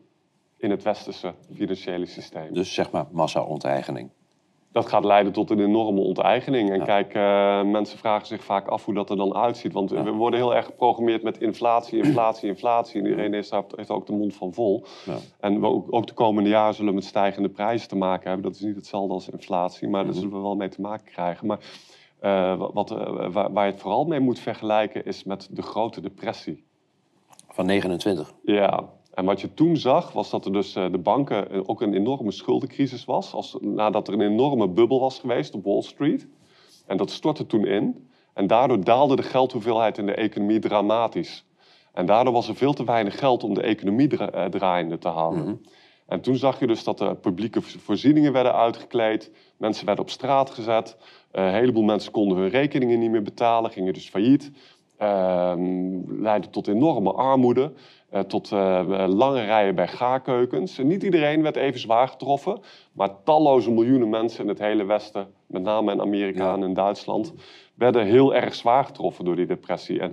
in 0.57 0.71
het 0.71 0.83
westerse 0.83 1.33
financiële 1.55 2.05
systeem. 2.05 2.53
Dus 2.53 2.73
zeg 2.73 2.91
maar 2.91 3.05
massa-onteigening. 3.11 4.09
Dat 4.71 4.87
gaat 4.87 5.03
leiden 5.03 5.33
tot 5.33 5.49
een 5.49 5.59
enorme 5.59 5.99
onteigening. 5.99 6.71
En 6.71 6.83
kijk, 6.83 7.15
uh, 7.15 7.63
mensen 7.63 7.97
vragen 7.97 8.27
zich 8.27 8.43
vaak 8.43 8.67
af 8.67 8.85
hoe 8.85 8.93
dat 8.93 9.09
er 9.09 9.15
dan 9.15 9.35
uitziet. 9.35 9.73
Want 9.73 9.89
we 9.89 10.11
worden 10.11 10.39
heel 10.39 10.55
erg 10.55 10.65
geprogrammeerd 10.65 11.23
met 11.23 11.37
inflatie, 11.37 12.03
inflatie, 12.03 12.49
inflatie. 12.49 13.01
En 13.01 13.07
iedereen 13.07 13.33
heeft, 13.33 13.55
heeft 13.75 13.89
ook 13.89 14.05
de 14.05 14.13
mond 14.13 14.35
van 14.35 14.53
vol. 14.53 14.85
Ja. 15.05 15.15
En 15.39 15.59
we 15.59 15.67
ook, 15.67 15.87
ook, 15.89 16.07
de 16.07 16.13
komende 16.13 16.49
jaren 16.49 16.73
zullen 16.73 16.89
we 16.89 16.95
met 16.95 17.05
stijgende 17.05 17.49
prijzen 17.49 17.87
te 17.87 17.95
maken 17.95 18.27
hebben. 18.27 18.51
Dat 18.51 18.55
is 18.55 18.65
niet 18.65 18.75
hetzelfde 18.75 19.13
als 19.13 19.29
inflatie, 19.29 19.87
maar 19.87 20.03
daar 20.03 20.11
mhm. 20.11 20.21
zullen 20.21 20.35
we 20.37 20.43
wel 20.43 20.55
mee 20.55 20.69
te 20.69 20.81
maken 20.81 21.11
krijgen. 21.11 21.47
Maar 21.47 21.59
uh, 22.21 22.69
wat, 22.73 22.91
uh, 22.91 23.31
waar, 23.31 23.51
waar, 23.51 23.65
je 23.65 23.71
het 23.71 23.81
vooral 23.81 24.05
mee 24.05 24.19
moet 24.19 24.39
vergelijken 24.39 25.05
is 25.05 25.23
met 25.23 25.47
de 25.51 25.61
grote 25.61 26.01
depressie. 26.01 26.63
Van 27.47 27.65
29? 27.65 28.33
Ja, 28.43 28.89
en 29.13 29.25
wat 29.25 29.41
je 29.41 29.53
toen 29.53 29.77
zag 29.77 30.11
was 30.11 30.29
dat 30.29 30.45
er 30.45 30.53
dus 30.53 30.75
uh, 30.75 30.91
de 30.91 30.97
banken 30.97 31.67
ook 31.67 31.81
een 31.81 31.93
enorme 31.93 32.31
schuldencrisis 32.31 33.05
was. 33.05 33.33
Als, 33.33 33.57
nadat 33.59 34.07
er 34.07 34.13
een 34.13 34.21
enorme 34.21 34.67
bubbel 34.67 34.99
was 34.99 35.19
geweest 35.19 35.55
op 35.55 35.63
Wall 35.63 35.81
Street. 35.81 36.27
En 36.85 36.97
dat 36.97 37.11
stortte 37.11 37.45
toen 37.45 37.65
in. 37.65 38.09
En 38.33 38.47
daardoor 38.47 38.83
daalde 38.83 39.15
de 39.15 39.23
geldhoeveelheid 39.23 39.97
in 39.97 40.05
de 40.05 40.15
economie 40.15 40.59
dramatisch. 40.59 41.45
En 41.93 42.05
daardoor 42.05 42.33
was 42.33 42.47
er 42.47 42.55
veel 42.55 42.73
te 42.73 42.83
weinig 42.83 43.19
geld 43.19 43.43
om 43.43 43.53
de 43.53 43.61
economie 43.61 44.07
dra 44.07 44.49
draaiende 44.49 44.97
te 44.97 45.07
houden. 45.07 45.41
Mm 45.41 45.47
-hmm. 45.47 45.61
En 46.11 46.21
toen 46.21 46.35
zag 46.35 46.59
je 46.59 46.67
dus 46.67 46.83
dat 46.83 46.97
de 46.97 47.15
publieke 47.15 47.61
voorzieningen 47.61 48.33
werden 48.33 48.55
uitgekleed. 48.55 49.31
Mensen 49.57 49.85
werden 49.85 50.03
op 50.03 50.09
straat 50.09 50.49
gezet. 50.49 50.97
Uh, 51.33 51.45
een 51.45 51.53
heleboel 51.53 51.83
mensen 51.83 52.11
konden 52.11 52.37
hun 52.37 52.49
rekeningen 52.49 52.99
niet 52.99 53.11
meer 53.11 53.21
betalen, 53.21 53.71
gingen 53.71 53.93
dus 53.93 54.09
failliet. 54.09 54.51
Uh, 55.01 55.53
leidde 56.07 56.49
tot 56.49 56.67
enorme 56.67 57.11
armoede, 57.11 57.71
uh, 58.13 58.19
tot 58.19 58.51
uh, 58.51 59.05
lange 59.07 59.45
rijen 59.45 59.75
bij 59.75 59.87
gaarkeukens. 59.87 60.77
En 60.77 60.87
niet 60.87 61.03
iedereen 61.03 61.41
werd 61.41 61.55
even 61.55 61.79
zwaar 61.79 62.07
getroffen, 62.07 62.59
maar 62.91 63.23
talloze 63.23 63.71
miljoenen 63.71 64.09
mensen 64.09 64.43
in 64.43 64.49
het 64.49 64.59
hele 64.59 64.85
Westen, 64.85 65.27
met 65.45 65.61
name 65.61 65.91
in 65.91 66.01
Amerika 66.01 66.45
ja. 66.45 66.53
en 66.53 66.63
in 66.63 66.73
Duitsland, 66.73 67.33
werden 67.75 68.05
heel 68.05 68.35
erg 68.35 68.55
zwaar 68.55 68.85
getroffen 68.85 69.25
door 69.25 69.35
die 69.35 69.45
depressie. 69.45 69.99
En. 69.99 70.11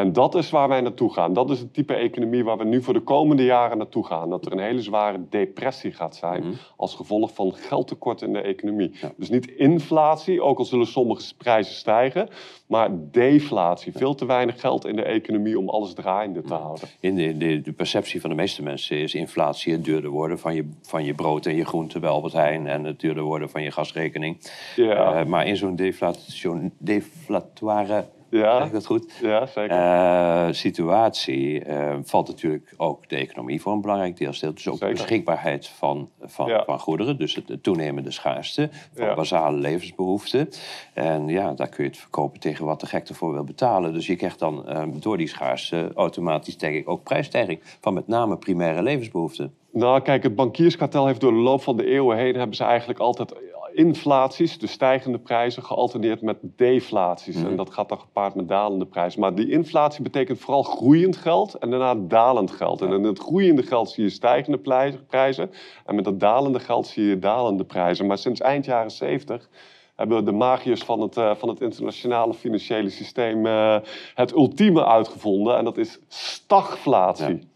En 0.00 0.12
dat 0.12 0.34
is 0.34 0.50
waar 0.50 0.68
wij 0.68 0.80
naartoe 0.80 1.12
gaan. 1.12 1.32
Dat 1.32 1.50
is 1.50 1.58
het 1.58 1.74
type 1.74 1.94
economie 1.94 2.44
waar 2.44 2.58
we 2.58 2.64
nu 2.64 2.82
voor 2.82 2.94
de 2.94 3.00
komende 3.00 3.44
jaren 3.44 3.78
naartoe 3.78 4.06
gaan. 4.06 4.30
Dat 4.30 4.46
er 4.46 4.52
een 4.52 4.58
hele 4.58 4.82
zware 4.82 5.20
depressie 5.28 5.92
gaat 5.92 6.16
zijn 6.16 6.44
mm. 6.44 6.52
als 6.76 6.94
gevolg 6.94 7.34
van 7.34 7.54
geldtekort 7.54 8.22
in 8.22 8.32
de 8.32 8.40
economie. 8.40 8.92
Dus 9.16 9.30
niet 9.30 9.46
inflatie, 9.46 10.42
ook 10.42 10.58
al 10.58 10.64
zullen 10.64 10.86
sommige 10.86 11.34
prijzen 11.36 11.74
stijgen, 11.74 12.28
maar 12.66 12.88
deflatie. 13.10 13.92
Veel 13.92 14.14
te 14.14 14.26
weinig 14.26 14.60
geld 14.60 14.86
in 14.86 14.96
de 14.96 15.02
economie 15.02 15.58
om 15.58 15.68
alles 15.68 15.92
draaiende 15.92 16.42
te 16.42 16.54
houden. 16.54 16.88
In 17.00 17.14
de, 17.14 17.36
de, 17.36 17.60
de 17.60 17.72
perceptie 17.72 18.20
van 18.20 18.30
de 18.30 18.36
meeste 18.36 18.62
mensen 18.62 18.96
is 18.96 19.14
inflatie 19.14 19.72
het 19.72 19.84
duurder 19.84 20.10
worden 20.10 20.38
van 20.38 20.54
je, 20.54 20.68
van 20.82 21.04
je 21.04 21.14
brood 21.14 21.46
en 21.46 21.56
je 21.56 21.64
groenten 21.64 22.00
bij 22.00 22.10
Albert 22.10 22.32
Heijn 22.32 22.66
en 22.66 22.84
het 22.84 23.00
duurder 23.00 23.22
worden 23.22 23.50
van 23.50 23.62
je 23.62 23.70
gasrekening. 23.70 24.50
Ja. 24.76 25.20
Uh, 25.20 25.26
maar 25.26 25.46
in 25.46 25.56
zo'n 25.56 25.76
deflation, 25.76 26.72
deflatoire 26.78 28.04
ja. 28.30 28.56
Zeg 28.56 28.66
ik 28.66 28.72
dat 28.72 28.86
goed? 28.86 29.12
Ja, 29.22 29.46
zeker. 29.46 29.76
Uh, 29.76 30.46
situatie 30.50 31.66
uh, 31.66 31.96
valt 32.02 32.28
natuurlijk 32.28 32.74
ook 32.76 33.08
de 33.08 33.16
economie 33.16 33.60
voor 33.60 33.72
een 33.72 33.80
belangrijk 33.80 34.16
deel. 34.16 34.30
Dus 34.30 34.68
ook 34.68 34.80
de 34.80 34.88
beschikbaarheid 34.88 35.66
van, 35.68 36.08
van, 36.22 36.48
ja. 36.48 36.64
van 36.64 36.78
goederen. 36.78 37.18
Dus 37.18 37.34
het 37.34 37.62
toenemende 37.62 38.10
schaarste 38.10 38.68
van 38.94 39.06
ja. 39.06 39.14
basale 39.14 39.56
levensbehoeften. 39.56 40.48
En 40.94 41.28
ja, 41.28 41.52
daar 41.52 41.68
kun 41.68 41.84
je 41.84 41.90
het 41.90 41.98
verkopen 41.98 42.40
tegen 42.40 42.64
wat 42.64 42.80
de 42.80 42.86
gek 42.86 43.08
ervoor 43.08 43.32
wil 43.32 43.44
betalen. 43.44 43.92
Dus 43.92 44.06
je 44.06 44.16
krijgt 44.16 44.38
dan 44.38 44.64
uh, 44.68 44.82
door 44.92 45.16
die 45.16 45.28
schaarste 45.28 45.90
automatisch, 45.94 46.58
denk 46.58 46.74
ik, 46.74 46.88
ook 46.88 47.02
prijsstijging. 47.02 47.60
Van 47.80 47.94
met 47.94 48.08
name 48.08 48.36
primaire 48.36 48.82
levensbehoeften. 48.82 49.54
Nou, 49.72 50.00
kijk, 50.00 50.22
het 50.22 50.34
bankierskartel 50.34 51.06
heeft 51.06 51.20
door 51.20 51.32
de 51.32 51.38
loop 51.38 51.62
van 51.62 51.76
de 51.76 51.86
eeuwen 51.86 52.16
heen... 52.16 52.34
hebben 52.34 52.56
ze 52.56 52.64
eigenlijk 52.64 52.98
altijd 52.98 53.34
inflaties, 53.80 54.58
de 54.58 54.66
stijgende 54.66 55.18
prijzen, 55.18 55.62
gealterneerd 55.62 56.22
met 56.22 56.36
deflaties. 56.42 57.36
En 57.36 57.46
mhm. 57.46 57.56
dat 57.56 57.70
gaat 57.70 57.88
dan 57.88 57.98
gepaard 57.98 58.34
met 58.34 58.48
dalende 58.48 58.86
prijzen. 58.86 59.20
Maar 59.20 59.34
die 59.34 59.50
inflatie 59.50 60.02
betekent 60.02 60.38
vooral 60.38 60.62
groeiend 60.62 61.16
geld 61.16 61.54
en 61.54 61.70
daarna 61.70 61.94
dalend 61.94 62.50
geld. 62.50 62.82
En 62.82 62.92
in 62.92 63.04
het 63.04 63.18
groeiende 63.18 63.62
geld 63.62 63.90
zie 63.90 64.04
je 64.04 64.10
stijgende 64.10 64.58
prijzen. 65.06 65.50
En 65.86 65.94
met 65.94 66.04
dat 66.04 66.20
dalende 66.20 66.60
geld 66.60 66.86
zie 66.86 67.04
je 67.04 67.18
dalende 67.18 67.64
prijzen. 67.64 68.06
Maar 68.06 68.18
sinds 68.18 68.40
eind 68.40 68.64
jaren 68.64 68.90
70 68.90 69.48
hebben 69.96 70.24
de 70.24 70.32
magiërs 70.32 70.82
van 70.82 71.00
het, 71.00 71.16
uh, 71.16 71.34
van 71.34 71.48
het 71.48 71.60
internationale 71.60 72.34
financiële 72.34 72.90
systeem 72.90 73.46
uh, 73.46 73.76
het 74.14 74.32
ultieme 74.32 74.86
uitgevonden. 74.86 75.56
En 75.56 75.64
dat 75.64 75.76
is 75.76 75.98
stagflatie. 76.08 77.48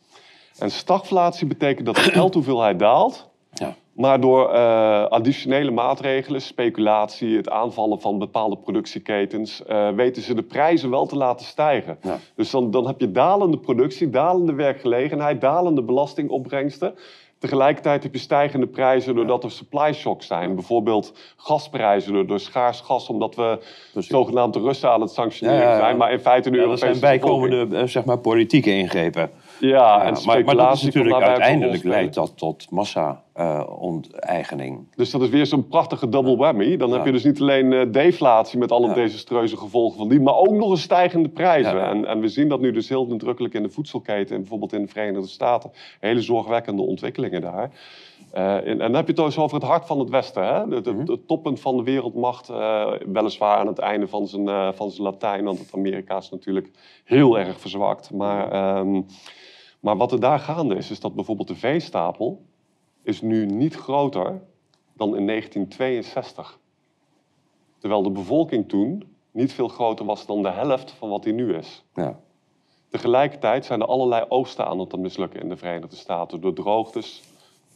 En 0.59 0.71
stagflatie 0.71 1.47
betekent 1.47 1.87
dat 1.87 1.95
de 1.95 2.13
geldhoeveelheid 2.21 2.79
daalt. 2.79 3.33
Maar 3.95 4.21
door 4.21 4.53
uh, 4.55 5.05
additionele 5.05 5.71
maatregelen, 5.71 6.41
speculatie, 6.41 7.37
het 7.37 7.51
aanvallen 7.51 8.01
van 8.01 8.19
bepaalde 8.19 8.57
productieketens, 8.57 9.63
uh, 9.71 9.89
weten 9.91 10.23
ze 10.23 10.35
de 10.35 10.43
prijzen 10.43 10.91
wel 10.91 11.07
te 11.07 11.17
laten 11.17 11.47
stijgen. 11.47 11.99
Ja. 12.03 12.19
Dus 12.35 12.51
dan, 12.51 12.71
dan 12.71 12.87
heb 12.87 13.01
je 13.01 13.11
dalende 13.11 13.59
productie, 13.59 14.11
dalende 14.11 14.53
werkgelegenheid, 14.53 15.41
dalende 15.41 15.83
belastingopbrengsten. 15.83 16.95
Tegelijkertijd 17.39 18.03
heb 18.03 18.13
je 18.13 18.19
stijgende 18.19 18.67
prijzen 18.67 19.15
doordat 19.15 19.45
er 19.45 19.51
supply 19.51 19.93
shocks 19.93 20.27
zijn. 20.27 20.55
Bijvoorbeeld 20.55 21.13
gasprijzen 21.37 22.13
door, 22.13 22.27
door 22.27 22.41
schaars 22.41 22.81
gas, 22.81 23.09
omdat 23.09 23.35
we 23.35 23.59
Precies. 23.93 24.11
zogenaamd 24.11 24.55
de 24.55 24.61
Russen 24.61 24.91
aan 24.91 25.01
het 25.01 25.11
sanctioneren 25.11 25.61
Ja, 25.61 25.67
ja, 25.69 25.75
ja. 25.75 25.81
zijn. 25.81 25.97
Maar 25.97 26.13
in 26.13 26.19
feite 26.21 26.51
de 26.51 26.57
Ja, 26.57 26.63
dat 26.63 26.71
Europese 26.81 26.99
zijn 27.01 27.19
bijkomende 27.19 27.77
eh, 27.77 27.87
zeg 27.87 28.05
maar, 28.05 28.19
politieke 28.19 28.71
ingrepen. 28.71 29.31
Ja, 29.61 30.03
en 30.03 30.13
maar, 30.13 30.45
maar 30.45 30.57
dat 30.57 30.65
is 30.75 30.81
speculatie 30.81 30.87
natuurlijk 30.87 31.23
uiteindelijk 31.23 31.83
leidt 31.85 32.15
dat 32.15 32.33
tot 32.37 32.71
massa-onteigening. 32.71 34.89
Dus 34.97 35.11
dat 35.11 35.23
is 35.23 35.29
weer 35.29 35.47
zo'n 35.47 35.69
prachtige 35.69 36.09
double 36.09 36.37
whammy. 36.37 36.77
Dan 36.77 36.93
heb 36.93 37.05
je 37.05 37.13
dus 37.13 37.25
niet 37.25 37.41
alleen 37.41 37.73
eh, 37.73 37.93
deflatie 37.93 38.59
met 38.59 38.73
alle 38.73 38.95
desastreuze 38.95 39.57
gevolgen 39.57 39.99
van 39.99 40.09
die, 40.09 40.21
maar 40.21 40.35
ook 40.37 40.51
nog 40.51 40.71
een 40.71 40.77
stijgende 40.77 41.29
prijzen. 41.29 41.83
En, 41.87 42.05
en 42.07 42.21
we 42.21 42.29
zien 42.29 42.49
dat 42.49 42.61
nu 42.61 42.73
dus 42.73 42.89
heel 42.89 43.07
nadrukkelijk 43.07 43.55
in 43.55 43.63
de 43.63 43.71
voedselketen, 43.71 44.35
en 44.35 44.41
bijvoorbeeld 44.41 44.73
in 44.73 44.83
de 44.83 44.89
Verenigde 44.89 45.29
Staten. 45.29 45.71
Hele 46.01 46.21
zorgwekkende 46.21 46.83
ontwikkelingen 46.83 47.41
daar. 47.41 47.71
Eh, 48.33 48.55
en, 48.57 48.65
en 48.67 48.79
dan 48.79 48.95
heb 48.95 49.07
je 49.07 49.13
het 49.13 49.17
dus 49.25 49.39
over 49.39 49.57
het 49.57 49.67
hart 49.67 49.87
van 49.87 49.99
het 49.99 50.11
Westen. 50.11 50.45
Hè? 50.47 50.75
Het, 50.75 50.87
het, 50.87 50.97
Mhm. 50.97 51.17
toppunt 51.27 51.61
van 51.61 51.77
de 51.77 51.83
wereldmacht, 51.83 52.49
eh, 52.49 52.93
weliswaar 53.07 53.57
aan 53.59 53.67
het 53.67 53.79
einde 53.79 54.09
van 54.09 54.27
zijn, 54.27 54.75
van 54.75 54.91
zijn 54.91 55.03
Latijn, 55.03 55.45
want 55.45 55.59
het 55.59 55.71
Amerika 55.75 56.17
is 56.17 56.31
natuurlijk 56.31 56.71
heel 57.05 57.39
erg 57.39 57.61
verzwakt. 57.61 58.11
Maar, 58.13 58.51
ehm, 58.53 59.01
maar 59.85 59.97
wat 59.97 60.13
er 60.13 60.21
daar 60.21 60.39
gaande 60.39 60.75
is, 60.75 60.91
is 60.91 61.01
dat 61.01 61.15
bijvoorbeeld 61.15 61.49
de 61.49 61.55
veestapel 61.55 62.43
is 63.03 63.21
nu 63.21 63.47
niet 63.47 63.75
groter 63.75 64.43
dan 64.93 65.17
in 65.17 65.27
1962. 65.27 66.59
Terwijl 67.79 68.03
de 68.03 68.11
bevolking 68.11 68.69
toen 68.69 69.05
niet 69.31 69.53
veel 69.53 69.69
groter 69.69 70.05
was 70.05 70.27
dan 70.27 70.43
de 70.43 70.51
helft 70.51 70.91
van 70.91 71.09
wat 71.09 71.23
die 71.23 71.33
nu 71.33 71.55
is. 71.55 71.85
Ja. 71.95 72.21
Tegelijkertijd 72.89 73.65
zijn 73.65 73.81
er 73.81 73.87
allerlei 73.87 74.25
oogsten 74.29 74.67
aan 74.67 74.79
het 74.79 74.97
mislukken 74.97 75.41
in 75.41 75.49
de 75.49 75.57
Verenigde 75.57 75.97
Staten. 75.97 76.41
Door 76.41 76.53
droogtes, 76.53 77.23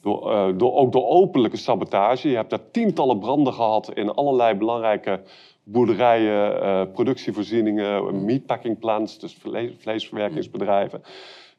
door, 0.00 0.32
eh, 0.32 0.58
door, 0.58 0.74
ook 0.74 0.92
door 0.92 1.06
openlijke 1.06 1.56
sabotage. 1.56 2.28
Je 2.28 2.36
hebt 2.36 2.50
daar 2.50 2.70
tientallen 2.70 3.18
branden 3.18 3.52
gehad 3.52 3.92
in 3.94 4.10
allerlei 4.10 4.54
belangrijke 4.54 5.22
boerderijen, 5.62 6.62
eh, 6.62 6.92
productievoorzieningen, 6.92 8.24
meatpacking 8.24 8.78
plants, 8.78 9.18
dus 9.18 9.34
vlees- 9.34 9.74
vleesverwerkingsbedrijven. 9.78 11.02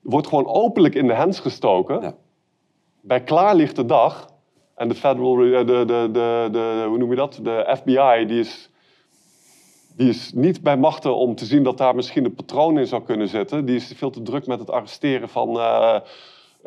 Wordt 0.01 0.27
gewoon 0.27 0.47
openlijk 0.47 0.95
in 0.95 1.07
de 1.07 1.13
hens 1.13 1.39
gestoken. 1.39 2.01
Ja. 2.01 2.15
Bij 3.01 3.23
klaarlichte 3.23 3.85
dag. 3.85 4.27
En 4.75 4.87
de 4.87 4.95
federal, 4.95 5.43
Re- 5.43 5.63
de, 5.63 5.85
de, 5.85 6.09
de, 6.11 6.49
de, 6.51 6.85
hoe 6.87 6.97
noem 6.97 7.09
je 7.09 7.15
dat? 7.15 7.39
De 7.41 7.75
FBI, 7.77 8.25
die 8.25 8.39
is, 8.39 8.69
die 9.95 10.09
is 10.09 10.33
niet 10.33 10.61
bij 10.61 10.77
machten 10.77 11.15
om 11.15 11.35
te 11.35 11.45
zien 11.45 11.63
dat 11.63 11.77
daar 11.77 11.95
misschien 11.95 12.25
een 12.25 12.33
patroon 12.33 12.79
in 12.79 12.87
zou 12.87 13.03
kunnen 13.03 13.27
zitten. 13.27 13.65
Die 13.65 13.75
is 13.75 13.93
veel 13.95 14.09
te 14.09 14.21
druk 14.21 14.47
met 14.47 14.59
het 14.59 14.69
arresteren 14.69 15.29
van 15.29 15.59
eh, 15.59 15.99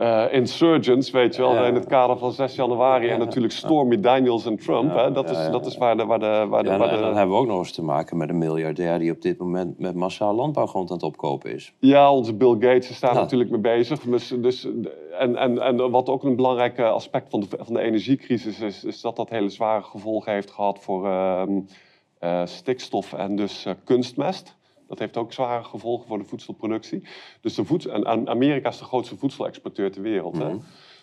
eh, 0.03 0.25
insurgents, 0.33 1.11
weet 1.11 1.35
je 1.37 1.43
wel, 1.43 1.55
Ja. 1.55 1.65
in 1.67 1.75
het 1.75 1.87
kader 1.87 2.19
van 2.19 2.33
6 2.33 2.55
januari. 2.55 3.09
En 3.09 3.19
natuurlijk 3.19 3.53
Stormy 3.53 4.01
Daniels 4.01 4.47
en 4.47 4.57
Trump. 4.57 4.91
Ja, 4.95 5.03
Hè? 5.05 5.12
Dat, 5.12 5.31
is, 5.31 5.37
dat 5.51 5.67
is 5.67 5.77
waar 5.77 5.97
de... 5.97 6.05
Waar 6.05 6.19
de, 6.19 6.47
waar 6.49 6.62
de, 6.62 6.69
Ja, 6.69 6.75
en, 6.75 6.79
waar 6.81 6.88
en 6.88 6.95
de- 6.97 7.01
dan 7.03 7.17
hebben 7.17 7.35
we 7.35 7.41
ook 7.41 7.47
nog 7.49 7.59
eens 7.59 7.73
te 7.73 7.83
maken 7.83 8.17
met 8.17 8.29
een 8.29 8.38
miljardair 8.38 8.99
die 8.99 9.11
op 9.12 9.21
dit 9.23 9.38
moment 9.38 9.79
met 9.79 9.95
massaal 9.95 10.35
landbouwgrond 10.35 10.88
aan 10.91 10.97
het 10.97 11.05
opkopen 11.05 11.55
is. 11.55 11.73
Ja, 11.79 12.12
onze 12.12 12.35
Bill 12.35 12.53
Gates 12.53 12.91
is 12.91 13.01
daar 13.01 13.15
natuurlijk 13.15 13.51
mee 13.51 13.61
bezig. 13.61 14.01
Dus, 14.01 14.29
dus, 14.38 14.69
en, 15.19 15.37
en, 15.37 15.59
en 15.59 15.91
wat 15.91 16.09
ook 16.09 16.25
een 16.25 16.37
belangrijk 16.37 16.79
eh, 16.79 16.91
aspect 16.93 17.31
van 17.31 17.41
de, 17.41 17.47
van 17.59 17.75
de 17.75 17.81
energiecrisis 17.81 18.61
is, 18.61 18.85
is 18.85 19.01
dat 19.01 19.17
dat 19.17 19.31
hele 19.31 19.49
zware 19.49 19.83
gevolgen 19.83 20.33
heeft 20.33 20.51
gehad 20.51 20.79
voor 20.79 21.07
ehm, 21.07 21.61
eh, 22.19 22.41
stikstof 22.45 23.12
en 23.12 23.37
dus 23.37 23.67
kunstmest. 23.85 24.57
Dat 24.92 25.00
heeft 25.00 25.16
ook 25.16 25.33
zware 25.33 25.64
gevolgen 25.64 26.07
voor 26.07 26.18
de 26.18 26.24
voedselproductie. 26.24 27.02
Dus 27.40 27.55
de 27.55 27.64
voedsel, 27.64 27.92
en- 28.05 28.28
Amerika 28.28 28.68
is 28.68 28.78
de 28.78 28.85
grootste 28.85 29.16
voedselexporteur 29.16 29.90
ter 29.92 30.02
wereld. 30.02 30.38
Hè? 30.38 30.48
Mhm. 30.48 30.59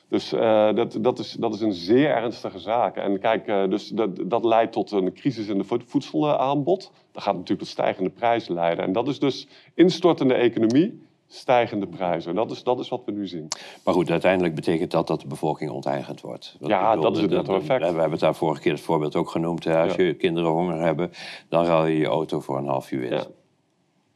Dus 0.10 0.34
eh, 0.34 0.74
dat, 0.76 0.98
dat, 1.02 1.20
is, 1.20 1.32
dat 1.32 1.54
is 1.54 1.62
een 1.62 1.74
zeer 1.74 2.10
ernstige 2.10 2.60
zaak. 2.60 2.96
En 2.96 3.20
kijk, 3.20 3.48
eh, 3.48 3.68
dus 3.70 3.88
dat, 3.88 4.10
dat 4.30 4.44
leidt 4.44 4.72
tot 4.72 4.92
een 4.92 5.14
crisis 5.14 5.48
in 5.48 5.58
de 5.58 5.64
vo- 5.64 5.78
voedselaanbod. 5.86 6.92
Dat 7.12 7.24
gaat 7.24 7.34
natuurlijk 7.34 7.60
tot 7.60 7.70
stijgende 7.70 8.10
prijzen 8.10 8.54
leiden. 8.54 8.86
En 8.86 8.92
dat 8.92 9.08
is 9.08 9.20
dus 9.20 9.48
instortende 9.74 10.34
economie, 10.34 11.08
stijgende 11.28 11.88
prijzen. 11.88 12.36
Dat 12.36 12.52
is, 12.52 12.64
dat 12.64 12.80
is 12.80 12.90
wat 12.90 13.02
we 13.06 13.12
nu 13.12 13.28
zien. 13.28 13.48
Maar 13.84 13.94
goed, 13.94 14.12
uiteindelijk 14.12 14.56
betekent 14.56 14.92
dat 14.92 15.08
dat 15.08 15.22
de 15.22 15.28
bevolking 15.28 15.72
onteigend 15.72 16.22
wordt. 16.22 16.58
Ja, 16.62 16.90
bedoel, 16.90 17.04
dat 17.04 17.16
is 17.16 17.22
het 17.22 17.32
netto 17.32 17.56
effect. 17.56 17.80
We 17.80 17.86
hebben 17.86 18.12
het 18.12 18.20
daar 18.20 18.36
vorige 18.36 18.62
keer 18.62 18.72
het 18.72 18.82
voorbeeld 18.82 19.16
ook 19.16 19.30
genoemd. 19.30 19.64
hè. 19.64 19.82
Als 19.82 19.96
Ja. 19.96 20.04
je 20.04 20.14
kinderen 20.14 20.50
honger 20.50 20.80
hebben, 20.82 21.12
dan 21.50 21.66
ruil 21.66 21.86
je 21.86 21.98
je 21.98 22.06
auto 22.08 22.40
voor 22.40 22.58
een 22.58 22.68
half 22.68 22.92
uur 22.92 23.00
wit. 23.00 23.10
Ja. 23.10 23.24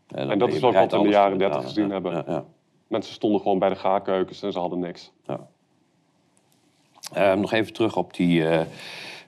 En 0.08 0.40
dat 0.40 0.50
is 0.54 0.64
ook 0.64 0.74
wat 0.74 0.92
we 0.92 0.98
in 0.98 1.04
de 1.04 1.10
jaren 1.10 1.38
te 1.38 1.44
30 1.44 1.62
gezien 1.64 1.90
hebben. 1.90 2.12
Ja, 2.14 2.24
ja, 2.28 2.46
Mensen 2.88 3.14
stonden 3.14 3.42
gewoon 3.42 3.60
bij 3.60 3.70
de 3.70 3.76
gaarkeukens 3.76 4.42
en 4.42 4.52
ze 4.52 4.60
hadden 4.60 4.80
niks. 4.80 5.12
ja. 5.26 5.48
Eh, 7.14 7.34
nog 7.34 7.52
even 7.52 7.74
terug 7.74 7.98
op 7.98 8.14
die, 8.14 8.48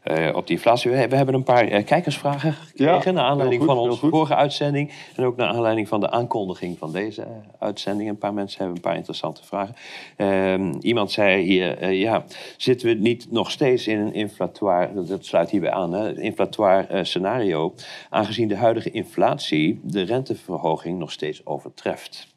eh, 0.06 0.36
op 0.36 0.48
die 0.48 0.56
inflatie. 0.56 0.92
We, 0.92 0.98
hebben 0.98 1.34
een 1.34 1.44
paar 1.44 1.68
eh, 1.68 1.86
kijkersvragen 1.86 2.54
gekregen... 2.54 3.02
Ja, 3.06 3.12
naar 3.12 3.24
aanleiding 3.24 3.62
goed, 3.62 3.72
van 3.72 3.80
onze 3.80 4.08
vorige 4.08 4.36
uitzending... 4.36 4.92
en 5.16 5.24
ook 5.24 5.36
naar 5.36 5.48
aanleiding 5.48 5.88
van 5.88 6.00
de 6.00 6.12
aankondiging 6.12 6.78
van 6.78 6.92
deze 6.92 7.22
eh, 7.22 7.28
uitzending. 7.60 8.10
Een 8.10 8.18
paar 8.18 8.34
mensen 8.34 8.58
hebben 8.58 8.76
een 8.76 8.82
paar 8.82 8.96
interessante 8.96 9.46
vragen. 9.46 9.76
Ehm, 10.18 10.74
iemand 10.80 11.12
zei 11.12 11.44
hier, 11.44 11.92
ja, 11.92 12.26
zitten 12.58 12.88
we 12.88 12.94
niet 12.94 13.32
nog 13.32 13.52
steeds 13.52 13.88
in 13.88 14.00
een 14.00 14.14
inflatoire... 14.14 15.04
dat- 15.04 15.26
sluit 15.26 15.50
hierbij 15.50 15.72
aan, 15.72 15.94
hè, 15.94 16.10
een 16.10 16.18
inflatoire 16.18 17.04
scenario... 17.04 17.74
aangezien 18.10 18.48
de 18.48 18.56
huidige 18.56 18.92
inflatie 18.92 19.80
de 19.84 20.02
renteverhoging 20.02 21.00
nog 21.00 21.12
steeds 21.12 21.46
overtreft? 21.46 22.28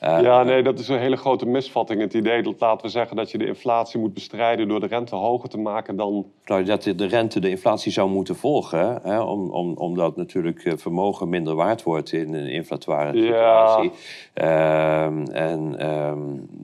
Eh, 0.00 0.20
ja, 0.22 0.42
nee, 0.42 0.62
dat 0.62 0.78
is 0.78 0.88
een 0.88 0.98
hele 0.98 1.16
grote 1.16 1.46
misvatting. 1.46 2.00
Het 2.00 2.14
idee 2.14 2.42
dat, 2.42 2.54
laten 2.58 2.86
we 2.86 2.92
zeggen, 2.92 3.16
dat 3.16 3.30
je 3.30 3.38
de 3.38 3.46
inflatie 3.46 4.00
moet 4.00 4.14
bestrijden 4.14 4.68
door 4.68 4.80
de 4.80 4.86
rente 4.86 5.14
hoger 5.14 5.48
te 5.48 5.58
maken 5.58 5.96
dan... 5.96 6.26
Nou, 6.44 6.64
dat 6.64 6.82
de 6.82 7.06
rente 7.06 7.40
de 7.40 7.50
inflatie 7.50 7.92
zou 7.92 8.10
moeten 8.10 8.36
volgen, 8.36 9.00
hè, 9.02 9.20
om, 9.20 9.50
om, 9.50 9.74
omdat 9.76 10.16
natuurlijk 10.16 10.64
eh, 10.64 10.72
vermogen 10.76 11.28
minder 11.28 11.54
waard 11.54 11.82
wordt 11.82 12.12
in 12.12 12.34
een 12.34 12.46
inflatoire 12.48 13.16
Ja. 13.18 13.22
situatie. 13.22 13.92
Ehm, 14.34 15.24
en 15.32 15.78
ehm, 15.78 16.20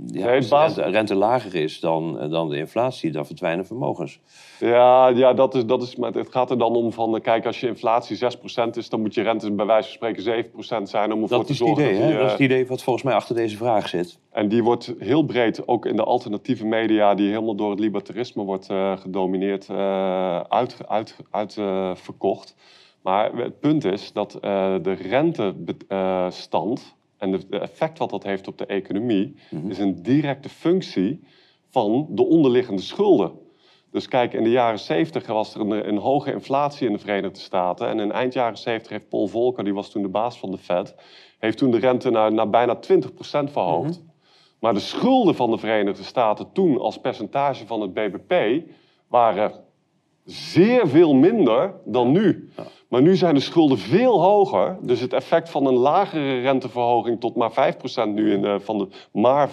ja, 0.07 0.27
Nee, 0.27 0.53
als 0.53 0.75
de 0.75 0.83
rente 0.83 1.15
lager 1.15 1.55
is 1.55 1.81
dan, 1.81 2.21
eh, 2.21 2.31
dan 2.31 2.49
de 2.49 2.57
inflatie, 2.57 3.11
dan 3.11 3.27
verdwijnen 3.27 3.67
vermogens. 3.67 4.21
Ja, 4.61 5.09
ja 5.09 5.33
dat 5.33 5.55
is, 5.55 5.67
dat 5.67 5.83
is, 5.83 5.97
maar 5.97 6.13
het 6.13 6.31
gaat 6.31 6.51
er 6.51 6.59
dan 6.59 6.75
om 6.77 6.93
van, 6.93 7.21
kijk, 7.21 7.47
als 7.47 7.61
je 7.61 7.67
inflatie 7.67 8.17
6% 8.17 8.77
is, 8.77 8.89
dan 8.89 9.01
moet 9.01 9.15
je 9.15 9.23
rente 9.23 9.53
bij 9.53 9.67
wijze 9.67 9.89
van 9.89 9.95
spreken 10.13 10.23
7% 10.23 10.89
zijn 10.89 11.13
om 11.13 11.23
ervoor 11.23 11.37
Dat 11.37 11.47
te 11.47 11.53
is 11.53 11.59
het 11.59 11.69
zorgen 11.69 11.85
idee, 11.85 12.01
dat 12.01 12.09
je, 12.09 12.17
Dat 12.17 12.25
is 12.27 12.33
het 12.33 12.41
idee 12.41 12.67
wat 12.67 12.83
volgens 12.83 13.05
mij 13.05 13.15
achter 13.27 13.45
deze 13.45 13.57
vraag 13.57 13.89
zit. 13.89 14.19
En 14.31 14.49
die 14.49 14.63
wordt 14.63 14.95
heel 14.99 15.23
breed, 15.23 15.69
ook 15.69 15.87
in 15.87 15.97
de 15.97 16.05
alternatieve 16.05 16.67
media, 16.67 17.15
die 17.15 17.29
helemaal 17.29 17.55
door 17.55 17.71
het 17.71 17.81
libertarisme 17.81 18.45
wordt 18.45 18.71
eh, 18.71 18.97
gedomineerd, 18.97 19.69
eh, 19.69 20.41
uit, 20.41 20.89
uit, 20.89 21.17
uit, 21.31 21.53
verkocht. 21.99 22.55
Maar 23.03 23.37
het 23.37 23.61
punt 23.61 23.85
is 23.85 24.13
dat 24.13 24.35
eh, 24.35 24.75
de 24.83 24.93
rentestand 24.93 26.95
en 27.19 27.31
de 27.31 27.59
effect 27.59 27.99
wat 27.99 28.11
dat 28.11 28.23
heeft 28.23 28.49
op 28.49 28.59
de 28.59 28.67
economie, 28.67 29.35
Mhm. 29.51 29.71
is 29.71 29.79
een 29.79 30.03
directe 30.03 30.49
functie 30.49 31.25
van 31.71 32.07
de 32.11 32.25
onderliggende 32.25 32.83
schulden. 32.83 33.33
Dus 33.91 34.09
kijk, 34.09 34.33
in 34.33 34.45
de 34.45 34.51
jaren 34.51 34.79
70 34.79 35.27
was 35.27 35.55
er 35.55 35.61
een, 35.61 35.89
een 35.89 35.99
hoge 35.99 36.33
inflatie 36.33 36.87
in 36.87 36.93
de 36.93 36.99
Verenigde 36.99 37.41
Staten. 37.41 37.89
En 37.89 38.01
in 38.01 38.13
eind 38.13 38.33
jaren 38.33 38.59
70 38.59 38.91
heeft 38.91 39.09
Paul 39.09 39.27
Volcker, 39.27 39.65
die 39.65 39.75
was 39.75 39.91
toen 39.91 40.03
de 40.03 40.09
baas 40.09 40.39
van 40.39 40.51
de 40.51 40.59
Fed, 40.59 40.95
heeft 41.39 41.59
toen 41.59 41.71
de 41.71 41.79
rente 41.79 42.11
naar, 42.11 42.33
naar 42.33 42.51
bijna 42.51 42.77
20% 42.77 42.81
verhoogd. 43.29 44.03
Maar 44.61 44.75
de 44.75 44.81
schulden 44.81 45.35
van 45.35 45.51
de 45.51 45.59
Verenigde 45.59 46.03
Staten 46.03 46.53
toen 46.53 46.81
als 46.81 47.01
percentage 47.01 47.67
van 47.67 47.81
het 47.81 47.95
BBP 47.95 48.63
waren 49.09 49.53
zeer 50.25 50.89
veel 50.89 51.15
minder 51.15 51.75
dan 51.85 52.13
nu. 52.13 52.51
Maar 52.89 53.03
nu 53.03 53.17
zijn 53.17 53.35
de 53.35 53.41
schulden 53.41 53.79
veel 53.79 54.23
hoger. 54.23 54.77
Dus 54.81 55.01
het 55.01 55.13
effect 55.13 55.51
van 55.51 55.67
een 55.67 55.75
lagere 55.75 56.41
renteverhoging 56.41 57.21
tot 57.21 57.35
maar 57.35 57.75
5% 58.07 58.09
nu 58.09 58.33
in 58.33 58.43
de, 58.43 58.61
van 58.61 58.79
de, 58.79 58.89
maar 59.13 59.49
5% 59.49 59.53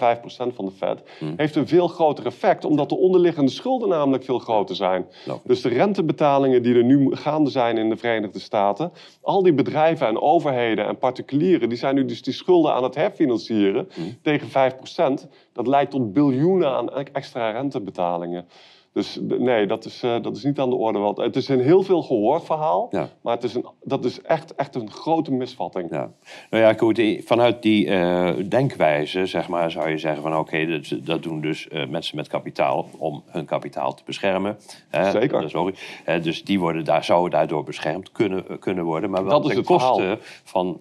van 0.54 0.64
de 0.64 0.70
Fed 0.70 1.02
heeft 1.36 1.56
een 1.56 1.68
veel 1.68 1.88
groter 1.88 2.26
effect, 2.26 2.64
omdat 2.64 2.88
de 2.88 2.96
onderliggende 2.96 3.50
schulden 3.50 3.88
namelijk 3.88 4.24
veel 4.24 4.38
groter 4.38 4.76
zijn. 4.76 5.06
Dus 5.44 5.60
de 5.62 5.68
rentebetalingen 5.68 6.62
die 6.62 6.74
er 6.74 6.84
nu 6.84 7.16
gaande 7.16 7.50
zijn 7.50 7.78
in 7.78 7.88
de 7.88 7.96
Verenigde 7.96 8.38
Staten, 8.38 8.92
al 9.22 9.42
die 9.42 9.54
bedrijven 9.54 10.06
en 10.06 10.20
overheden 10.20 10.86
en 10.86 10.98
particulieren, 10.98 11.68
die 11.68 11.78
zijn 11.78 11.94
nu 11.94 12.04
dus 12.04 12.22
die 12.22 12.32
schulden 12.34 12.74
aan 12.74 12.82
het 12.82 12.94
herfinancieren 12.94 13.88
tegen 14.22 14.72
5%. 15.24 15.28
Dat 15.52 15.66
leidt 15.66 15.90
tot 15.90 16.12
biljoenen 16.12 16.70
aan 16.70 16.90
extra 16.90 17.50
rentebetalingen. 17.50 18.46
Dus 18.94 19.18
nee, 19.22 19.66
dat 19.66 19.84
is, 19.84 20.02
eh, 20.02 20.22
dat 20.22 20.36
is 20.36 20.44
niet 20.44 20.58
aan 20.58 20.70
de 20.70 20.76
orde. 20.76 20.98
Want 20.98 21.16
het 21.16 21.36
is 21.36 21.48
een 21.48 21.60
heel 21.60 21.82
veel 21.82 22.02
gehoord 22.02 22.44
verhaal, 22.44 22.88
Ja. 22.90 23.08
maar 23.20 23.34
het 23.34 23.44
is 23.44 23.54
een, 23.54 23.66
dat 23.82 24.04
is 24.04 24.22
echt, 24.22 24.54
echt 24.54 24.74
een 24.74 24.90
grote 24.90 25.32
misvatting. 25.32 25.90
Ja. 25.90 26.10
Nou 26.50 26.62
ja, 26.62 26.72
goed, 26.74 27.02
vanuit 27.24 27.62
die 27.62 27.88
eh, 27.88 28.32
denkwijze, 28.48 29.26
zeg 29.26 29.48
maar, 29.48 29.70
zou 29.70 29.90
je 29.90 29.98
zeggen 29.98 30.22
van 30.22 30.36
oké, 30.38 30.66
dat, 30.66 31.06
dat 31.06 31.22
doen 31.22 31.40
dus 31.40 31.68
eh, 31.68 31.86
mensen 31.86 32.16
met 32.16 32.28
kapitaal 32.28 32.86
om 32.98 33.22
hun 33.26 33.44
kapitaal 33.44 33.94
te 33.94 34.02
beschermen. 34.06 34.56
Hè? 34.88 35.10
Zeker. 35.10 35.72
Eh, 36.04 36.22
dus 36.22 36.44
die 36.44 36.60
worden 36.60 36.84
daar, 36.84 37.04
zouden 37.04 37.30
daardoor 37.30 37.64
beschermd 37.64 38.12
kunnen, 38.12 38.58
kunnen 38.58 38.84
worden. 38.84 39.10
Maar 39.10 39.24
wel 39.24 39.32
Dat 39.32 39.42
is 39.42 39.48
ten 39.48 39.56
het 39.58 39.66
verhaal. 39.66 39.96
koste 39.96 40.18
van 40.44 40.80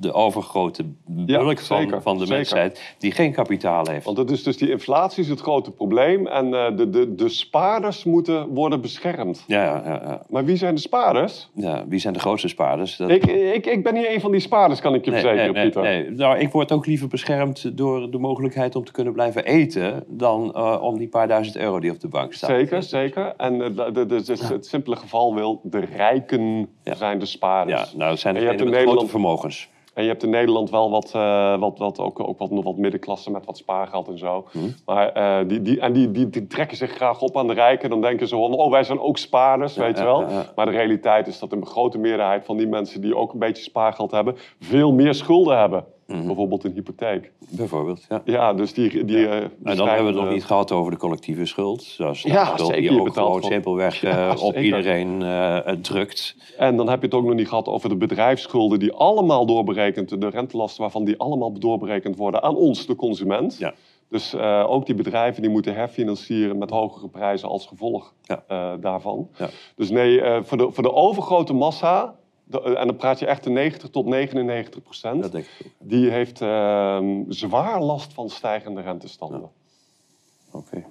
de 0.00 0.12
overgrote 0.12 0.84
bulk 1.06 1.58
van, 1.58 1.78
zeker, 1.78 2.02
van 2.02 2.12
de 2.14 2.18
zeker. 2.26 2.36
mensheid 2.36 2.94
die 2.98 3.12
geen 3.12 3.32
kapitaal 3.32 3.86
heeft. 3.90 4.04
Want 4.04 4.16
het 4.18 4.30
is 4.30 4.42
dus 4.42 4.56
die 4.56 4.70
inflatie 4.70 5.22
is 5.22 5.28
het 5.28 5.40
grote 5.40 5.70
probleem 5.70 6.26
en 6.26 6.54
eh, 6.54 6.76
de, 6.76 6.90
de, 6.90 7.14
de 7.14 7.28
spaarders 7.28 8.04
moeten 8.04 8.48
worden 8.48 8.80
beschermd. 8.80 9.44
Ja, 9.46 9.64
ja, 9.64 9.82
ja. 9.84 10.22
Maar 10.28 10.44
wie 10.44 10.56
zijn 10.56 10.74
de 10.74 10.80
spaarders? 10.80 11.48
Ja, 11.54 11.84
wie 11.88 11.98
zijn 12.00 12.12
de 12.14 12.20
grootste 12.20 12.48
spaarders? 12.48 12.96
Dat- 12.96 13.10
Ik, 13.10 13.26
ik, 13.26 13.66
ik 13.66 13.82
ben 13.82 13.94
niet 13.94 14.06
een 14.08 14.20
van 14.20 14.30
die 14.30 14.40
spaarders, 14.40 14.80
kan 14.80 14.94
ik 14.94 15.04
je 15.04 15.10
Nee, 15.10 15.20
verzekeren, 15.20 15.52
nee, 15.54 15.62
nee, 15.62 15.72
Pieter. 15.72 15.82
nee. 15.82 16.10
Nou, 16.10 16.38
ik 16.38 16.52
word 16.52 16.72
ook 16.72 16.86
liever 16.86 17.08
beschermd 17.08 17.76
door 17.76 18.10
de 18.10 18.18
mogelijkheid 18.18 18.76
om 18.76 18.84
te 18.84 18.92
kunnen 18.92 19.12
blijven 19.12 19.44
eten... 19.44 20.04
dan 20.08 20.54
eh, 20.54 20.78
om 20.82 20.98
die 20.98 21.08
paar 21.08 21.28
duizend 21.28 21.56
euro 21.56 21.80
die 21.80 21.90
op 21.90 22.00
de 22.00 22.08
bank 22.08 22.32
staan. 22.32 22.50
Zeker, 22.50 22.82
zeker. 22.82 23.34
En 23.36 23.62
eh, 23.62 23.76
de, 23.76 23.90
de, 23.92 24.06
de- 24.06 24.22
de- 24.22 24.46
het 24.52 24.66
simpele 24.66 24.96
geval 24.96 25.34
wil, 25.34 25.60
de 25.62 25.80
rijken 25.96 26.68
zijn 26.82 27.18
de 27.18 27.26
spaarders. 27.26 27.90
Ja, 27.90 27.96
nou, 27.98 28.10
het 28.10 28.20
zijn 28.20 28.34
met 28.34 28.76
grote 28.82 29.06
vermogens. 29.06 29.68
En 29.98 30.04
je 30.04 30.10
hebt 30.10 30.22
in 30.22 30.30
Nederland 30.30 30.70
wel 30.70 30.90
wat, 30.90 31.12
eh, 31.14 31.58
wat, 31.58 31.78
wat, 31.78 32.00
ook, 32.00 32.20
ook 32.28 32.38
wat, 32.38 32.50
nog 32.50 32.64
wat 32.64 32.76
middenklasse 32.76 33.30
met 33.30 33.44
wat 33.44 33.56
spaargeld 33.56 34.08
en 34.08 34.18
zo. 34.18 34.46
Mhm. 34.52 34.66
Maar 34.84 35.12
eh, 35.12 35.48
die, 35.48 35.62
die, 35.62 35.80
en 35.80 35.92
die, 35.92 36.10
die, 36.10 36.28
die 36.30 36.46
trekken 36.46 36.76
zich 36.76 36.90
graag 36.90 37.20
op 37.20 37.36
aan 37.36 37.46
de 37.46 37.52
rijken. 37.52 37.90
Dan 37.90 38.00
denken 38.00 38.28
ze 38.28 38.34
van, 38.34 38.54
oh, 38.54 38.70
wij 38.70 38.82
zijn 38.82 39.00
ook 39.00 39.18
spaarders, 39.18 39.76
weet 39.76 39.96
ja, 39.96 40.02
je 40.02 40.08
wel. 40.08 40.20
ja. 40.20 40.44
Maar 40.56 40.66
de 40.66 40.72
realiteit 40.72 41.26
is 41.26 41.38
dat 41.38 41.52
een 41.52 41.66
grote 41.66 41.98
meerderheid 41.98 42.44
van 42.44 42.56
die 42.56 42.66
mensen 42.66 43.00
die 43.00 43.16
ook 43.16 43.32
een 43.32 43.38
beetje 43.38 43.62
spaargeld 43.62 44.10
hebben, 44.10 44.36
veel 44.60 44.92
meer 44.92 45.14
schulden 45.14 45.58
hebben. 45.58 45.84
Mhm. 46.08 46.26
Bijvoorbeeld 46.26 46.64
een 46.64 46.72
hypotheek. 46.72 47.32
Bijvoorbeeld, 47.50 48.06
ja. 48.08 48.22
Ja, 48.24 48.54
dus 48.54 48.74
die... 48.74 49.04
die, 49.04 49.28
eh, 49.28 49.36
En 49.42 49.76
dan 49.76 49.88
hebben 49.88 50.06
we 50.06 50.12
het 50.12 50.20
nog 50.24 50.32
niet 50.32 50.44
gehad 50.44 50.72
over 50.72 50.92
de 50.92 50.98
collectieve 50.98 51.44
schuld. 51.44 51.82
Zoals 51.82 52.22
Ja, 52.22 52.44
schuld 52.44 52.68
zeker, 52.68 52.90
die 52.90 53.00
ook 53.00 53.12
gewoon 53.12 53.42
simpelweg 53.42 54.02
eh, 54.04 54.12
Ja, 54.12 54.30
op 54.30 54.38
zeker. 54.38 54.62
iedereen 54.62 55.22
eh, 55.22 55.74
drukt. 55.74 56.36
En 56.58 56.76
dan 56.76 56.88
heb 56.88 56.98
je 57.00 57.04
het 57.06 57.14
ook 57.14 57.24
nog 57.24 57.34
niet 57.34 57.48
gehad 57.48 57.66
over 57.68 57.88
de 57.88 57.96
bedrijfsschulden 57.96 58.78
die 58.78 58.92
allemaal 58.92 59.46
doorberekend, 59.46 60.20
de 60.20 60.28
rentelasten 60.28 60.80
waarvan 60.82 61.04
die 61.04 61.18
allemaal 61.18 61.52
doorberekend 61.58 62.16
worden 62.16 62.42
aan 62.42 62.56
ons, 62.56 62.86
de 62.86 62.96
consument. 62.96 63.56
Ja. 63.58 63.74
Dus 64.10 64.34
ook 64.66 64.86
die 64.86 64.94
bedrijven 64.94 65.42
die 65.42 65.50
moeten 65.50 65.74
herfinancieren 65.74 66.58
met 66.58 66.70
hogere 66.70 67.08
prijzen 67.08 67.48
als 67.48 67.66
gevolg 67.66 68.14
Ja. 68.22 68.76
daarvan. 68.76 69.28
Ja. 69.38 69.48
Dus 69.76 69.90
nee, 69.90 70.20
voor, 70.42 70.58
de, 70.58 70.70
voor 70.70 70.82
de 70.82 70.92
overgrote 70.92 71.52
massa, 71.52 72.14
en 72.50 72.86
dan 72.86 72.96
praat 72.96 73.18
je 73.18 73.26
echt 73.26 73.44
de 73.44 73.50
90 73.50 73.90
tot 73.90 74.06
99 74.06 74.82
procent, 74.82 75.22
Dat 75.22 75.32
denk 75.32 75.44
ik 75.44 75.66
ook. 75.66 75.72
die 75.78 76.10
heeft 76.10 76.40
ehm, 76.40 77.22
zwaar 77.28 77.82
last 77.82 78.12
van 78.12 78.30
stijgende 78.30 78.80
rentestanden. 78.80 79.50
Oké. 80.52 80.84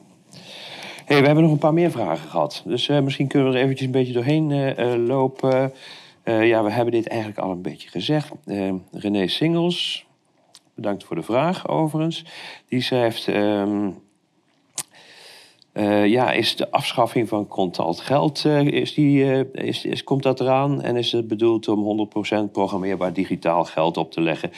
Hey, 1.05 1.19
we 1.19 1.25
hebben 1.25 1.43
nog 1.43 1.51
een 1.53 1.57
paar 1.59 1.73
meer 1.73 1.91
vragen 1.91 2.29
gehad. 2.29 2.61
Dus 2.65 2.89
eh, 2.89 2.99
misschien 2.99 3.27
kunnen 3.27 3.49
we 3.51 3.57
er 3.57 3.61
eventjes 3.63 3.85
een 3.85 3.91
beetje 3.93 4.13
doorheen 4.13 4.51
eh, 4.51 4.93
eh, 4.93 5.05
lopen. 5.07 5.73
Eh, 6.23 6.47
ja, 6.47 6.63
we 6.63 6.71
hebben 6.71 6.93
dit 6.93 7.07
eigenlijk 7.07 7.39
al 7.39 7.51
een 7.51 7.61
beetje 7.61 7.89
gezegd. 7.89 8.31
Eh, 8.45 8.73
René 8.91 9.27
Singels, 9.27 10.05
bedankt 10.75 11.03
voor 11.03 11.15
de 11.15 11.21
vraag 11.23 11.67
overigens. 11.67 12.25
Die 12.67 12.81
schrijft... 12.81 13.27
ehm, 13.27 13.89
eh, 15.77 16.05
ja, 16.07 16.31
is 16.31 16.55
de 16.55 16.71
afschaffing 16.71 17.27
van 17.27 17.47
contant 17.47 17.99
geld, 17.99 18.45
eh, 18.45 18.65
is 18.65 18.93
die, 18.93 19.31
eh, 19.31 19.65
is, 19.67 19.85
is, 19.85 20.03
komt 20.03 20.23
dat 20.23 20.39
eraan? 20.39 20.81
En 20.81 20.95
is 20.95 21.11
het 21.11 21.27
bedoeld 21.27 21.67
om 21.67 21.83
100% 21.83 22.51
programmeerbaar 22.51 23.13
digitaal 23.13 23.63
geld 23.65 23.97
op 23.97 24.11
te 24.11 24.21
leggen 24.21 24.51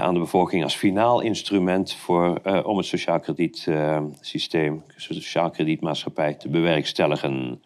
aan 0.00 0.14
de 0.14 0.20
bevolking 0.20 0.62
als 0.62 0.74
finaal 0.76 1.20
instrument 1.20 1.92
voor, 1.94 2.40
om 2.64 2.76
het 2.76 2.86
sociaal 2.86 3.20
kredietsysteem, 3.20 4.82
sociaal 4.96 5.50
kredietmaatschappij 5.50 6.34
te 6.34 6.48
bewerkstelligen? 6.48 7.62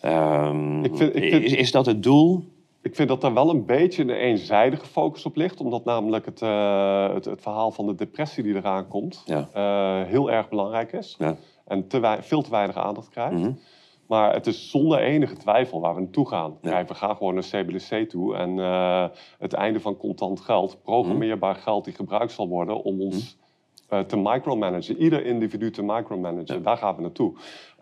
Ehm, 0.00 0.84
Ik 0.84 0.96
vind- 0.96 1.16
ik 1.16 1.30
vind- 1.30 1.44
is, 1.44 1.52
is 1.52 1.70
dat 1.70 1.86
het 1.86 2.02
doel? 2.02 2.44
Ik 2.82 2.94
vind 2.94 3.08
dat 3.08 3.20
daar 3.20 3.34
wel 3.34 3.50
een 3.50 3.66
beetje 3.66 4.02
een 4.02 4.10
eenzijdige 4.10 4.86
focus 4.86 5.24
op 5.24 5.36
ligt. 5.36 5.60
Omdat 5.60 5.84
namelijk 5.84 6.24
het, 6.24 6.40
het, 7.14 7.24
het 7.24 7.42
verhaal 7.42 7.70
van 7.70 7.86
de 7.86 7.94
depressie 7.94 8.42
die 8.42 8.54
eraan 8.54 8.88
komt... 8.88 9.22
Ja. 9.26 9.48
heel 10.06 10.30
erg 10.30 10.48
belangrijk 10.48 10.92
is. 10.92 11.16
Ja. 11.18 11.36
En 11.64 11.88
te 11.88 12.18
veel 12.20 12.42
te 12.42 12.50
weinig 12.50 12.76
aandacht 12.76 13.08
krijgt. 13.08 13.38
Mhm. 13.38 13.52
Maar 14.06 14.34
het 14.34 14.46
is 14.46 14.70
zonder 14.70 14.98
enige 14.98 15.36
twijfel 15.36 15.80
waar 15.80 15.94
we 15.94 16.00
naartoe 16.00 16.28
gaan. 16.28 16.58
Ja. 16.62 16.70
Kijk, 16.70 16.88
we 16.88 16.94
gaan 16.94 17.16
gewoon 17.16 17.34
naar 17.34 17.42
CBDC 17.42 18.08
toe. 18.08 18.36
En 18.36 18.58
eh, 18.58 19.06
het 19.38 19.52
einde 19.52 19.80
van 19.80 19.96
contant 19.96 20.40
geld, 20.40 20.82
programmeerbaar 20.82 21.54
geld 21.54 21.84
die 21.84 21.94
gebruikt 21.94 22.32
zal 22.32 22.48
worden... 22.48 22.82
om 22.82 23.00
ons 23.00 23.36
eh, 23.88 24.00
te 24.00 24.16
micromanagen. 24.16 24.96
Ieder 24.96 25.26
individu 25.26 25.70
te 25.70 25.82
micromanagen. 25.82 26.62
Daar 26.62 26.76
gaan 26.76 26.96
we 26.96 27.02
naartoe. 27.02 27.34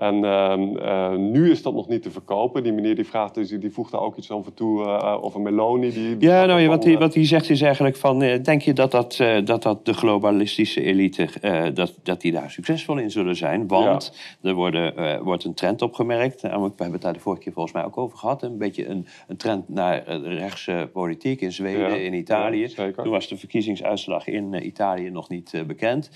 En 0.03 0.25
ehm, 0.25 0.77
eh, 0.77 1.17
nu 1.17 1.51
is 1.51 1.63
dat 1.63 1.75
nog 1.75 1.89
niet 1.89 2.03
te 2.03 2.11
verkopen. 2.11 2.63
Die 2.63 2.73
meneer 2.73 2.95
die 2.95 3.07
vraagt, 3.07 3.35
die, 3.35 3.59
die 3.59 3.71
voegt 3.71 3.93
daar 3.93 4.01
ook 4.01 4.17
iets 4.17 4.31
over 4.31 4.55
toe, 4.55 4.85
eh, 4.85 5.25
over 5.25 5.41
Meloni. 5.41 5.91
Die, 5.91 6.17
die 6.17 6.29
Ja, 6.29 6.45
nou, 6.45 6.61
ja, 6.61 6.69
wat 6.69 6.85
hij, 6.85 6.99
wat 6.99 7.15
hij 7.15 7.27
zegt 7.27 7.51
is 7.51 7.61
eigenlijk 7.61 7.97
van... 7.97 8.23
eh, 8.23 8.43
denk 8.43 8.63
je 8.63 8.73
dat 8.73 8.91
dat, 8.91 9.17
dat, 9.45 9.63
dat 9.63 9.87
de 9.87 9.95
globalistische 9.95 10.83
elite... 10.83 11.29
dat, 11.75 11.95
dat 12.03 12.21
die 12.21 12.33
daar 12.33 12.51
succesvol 12.51 12.99
in 12.99 13.11
zullen 13.11 13.37
zijn? 13.37 13.67
Want 13.67 14.13
er 14.43 14.55
worden, 14.55 15.23
wordt 15.25 15.45
een 15.45 15.55
trend 15.55 15.83
opgemerkt. 15.83 16.43
Namelijk, 16.43 16.77
we 16.77 16.83
hebben 16.83 16.93
het 16.93 17.03
daar 17.03 17.13
de 17.13 17.21
vorige 17.21 17.43
keer 17.43 17.53
volgens 17.53 17.75
mij 17.75 17.85
ook 17.85 17.99
over 17.99 18.19
gehad. 18.19 18.43
Een 18.43 18.59
beetje 18.59 18.87
een, 18.87 19.07
een 19.29 19.37
trend 19.37 19.69
naar 19.69 20.17
rechtse 20.23 20.89
politiek 20.93 21.41
in 21.41 21.53
Zweden, 21.53 21.81
Ja, 21.81 21.95
in 21.95 22.15
Italië. 22.15 22.69
Toen 22.95 23.11
was 23.11 23.29
de 23.29 23.37
verkiezingsuitslag 23.37 24.27
in 24.27 24.67
Italië 24.67 25.11
nog 25.11 25.29
niet 25.29 25.63
bekend. 25.67 26.11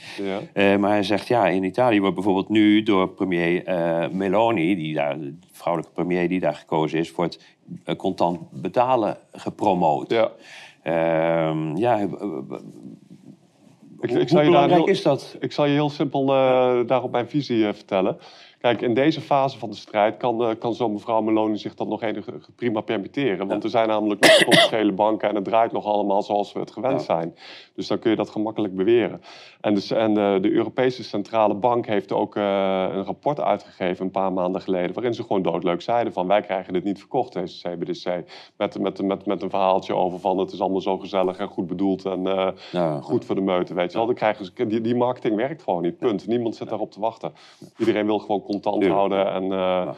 Ja. 0.55 0.79
Maar 0.79 0.91
hij 0.91 1.03
zegt, 1.03 1.29
ja, 1.29 1.49
in 1.49 1.65
Italië 1.65 2.01
wordt 2.01 2.15
bijvoorbeeld 2.15 2.49
nu 2.49 2.83
door 2.83 3.09
premier 3.09 3.75
eh, 3.77 4.09
Meloni... 4.11 4.75
Die 4.75 4.95
daar, 4.95 5.19
de 5.21 5.35
vrouwelijke 5.53 5.95
premier 5.95 6.29
die 6.29 6.41
daar 6.41 6.55
gekozen 6.55 6.99
is... 6.99 7.13
wordt 7.13 7.45
eh, 7.85 7.97
contant 7.97 8.51
betalen 8.51 9.17
gepromoot. 9.33 10.11
Ja. 10.11 10.31
Ehm, 10.83 11.77
ja, 11.77 11.99
eh, 11.99 12.07
Ik, 14.01 14.11
hoe, 14.11 14.21
ik 14.21 14.29
zal 14.29 14.39
hoe 14.39 14.47
je 14.47 14.53
daar 14.53 14.67
belangrijk 14.67 14.85
heel, 14.85 14.89
is 14.89 15.03
dat? 15.03 15.37
Ik 15.41 15.53
zal 15.53 15.65
je 15.65 15.73
heel 15.73 15.91
simpel 15.91 16.27
daarop 16.87 17.11
mijn 17.11 17.29
visie 17.29 17.65
vertellen. 17.65 18.19
Kijk, 18.67 18.83
in 18.83 18.95
deze 18.95 19.21
fase 19.21 19.59
van 19.59 19.71
de 19.71 19.77
strijd 19.77 20.17
kan, 20.17 20.43
eh, 20.43 20.51
kan 20.59 20.75
zo'n 20.75 20.93
mevrouw 20.93 21.21
Meloni 21.21 21.57
zich 21.57 21.75
dat 21.75 21.89
nog 21.89 22.03
enige 22.03 22.33
prima 22.57 22.81
permitteren. 22.81 23.47
Want 23.47 23.65
er 23.65 23.71
zijn 23.71 23.89
namelijk 23.89 24.21
nog 24.21 24.37
commerciële 24.45 24.93
banken 24.93 25.29
en 25.29 25.35
het 25.35 25.45
draait 25.45 25.73
nog 25.73 25.85
allemaal 25.85 26.23
zoals 26.23 26.53
we 26.53 26.61
het 26.61 26.71
gewend 26.71 27.01
Ja. 27.01 27.05
zijn. 27.07 27.35
Dus 27.75 27.87
dan 27.87 27.99
kun 27.99 28.11
je 28.11 28.17
dat 28.17 28.31
gemakkelijk 28.31 28.75
beweren. 28.77 29.21
En, 29.61 29.75
dus, 29.75 29.91
en 29.91 30.19
eh, 30.19 30.43
de 30.43 30.51
Europese 30.53 31.05
Centrale 31.05 31.55
Bank 31.55 31.87
heeft 31.87 32.13
ook 32.13 32.37
eh, 32.37 32.43
een 32.93 33.05
rapport 33.05 33.41
uitgegeven 33.41 34.05
een 34.05 34.11
paar 34.11 34.33
maanden 34.33 34.61
geleden. 34.61 34.95
Waarin 34.95 35.15
ze 35.15 35.23
gewoon 35.23 35.43
doodleuk 35.43 35.83
zeiden 35.83 36.13
van 36.13 36.27
wij 36.27 36.41
krijgen 36.41 36.73
dit 36.73 36.85
niet 36.85 36.99
verkocht, 36.99 37.33
deze 37.33 37.69
CBDC. 37.69 38.25
Met, 38.57 38.79
met, 38.79 39.03
met, 39.03 39.27
met 39.27 39.43
een 39.43 39.51
verhaaltje 39.51 39.95
over 39.95 40.19
van 40.19 40.39
het 40.39 40.53
is 40.53 40.61
allemaal 40.61 40.81
zo 40.81 40.99
gezellig 40.99 41.39
en 41.39 41.49
goed 41.49 41.67
bedoeld 41.67 42.05
en 42.05 42.23
Ja, 42.73 43.01
goed 43.01 43.25
voor 43.25 43.35
de 43.35 43.41
meute, 43.41 43.75
weet 43.75 43.93
je 43.93 43.97
wel. 43.99 44.07
Dan 44.07 44.15
krijgen 44.15 44.45
ze, 44.45 44.67
die, 44.67 44.81
die 44.81 44.95
marketing 44.95 45.37
werkt 45.37 45.63
gewoon 45.63 45.83
niet, 45.83 45.99
punt. 45.99 46.27
Niemand 46.27 46.57
zit 46.57 46.69
daarop 46.69 46.91
te 46.93 47.01
wachten. 47.01 47.33
Iedereen 47.79 48.07
wil 48.07 48.19
gewoon 48.19 48.43
contant 48.61 48.93
houden 48.93 49.33
en... 49.33 49.53
eh, 49.53 49.81
en, 49.81 49.95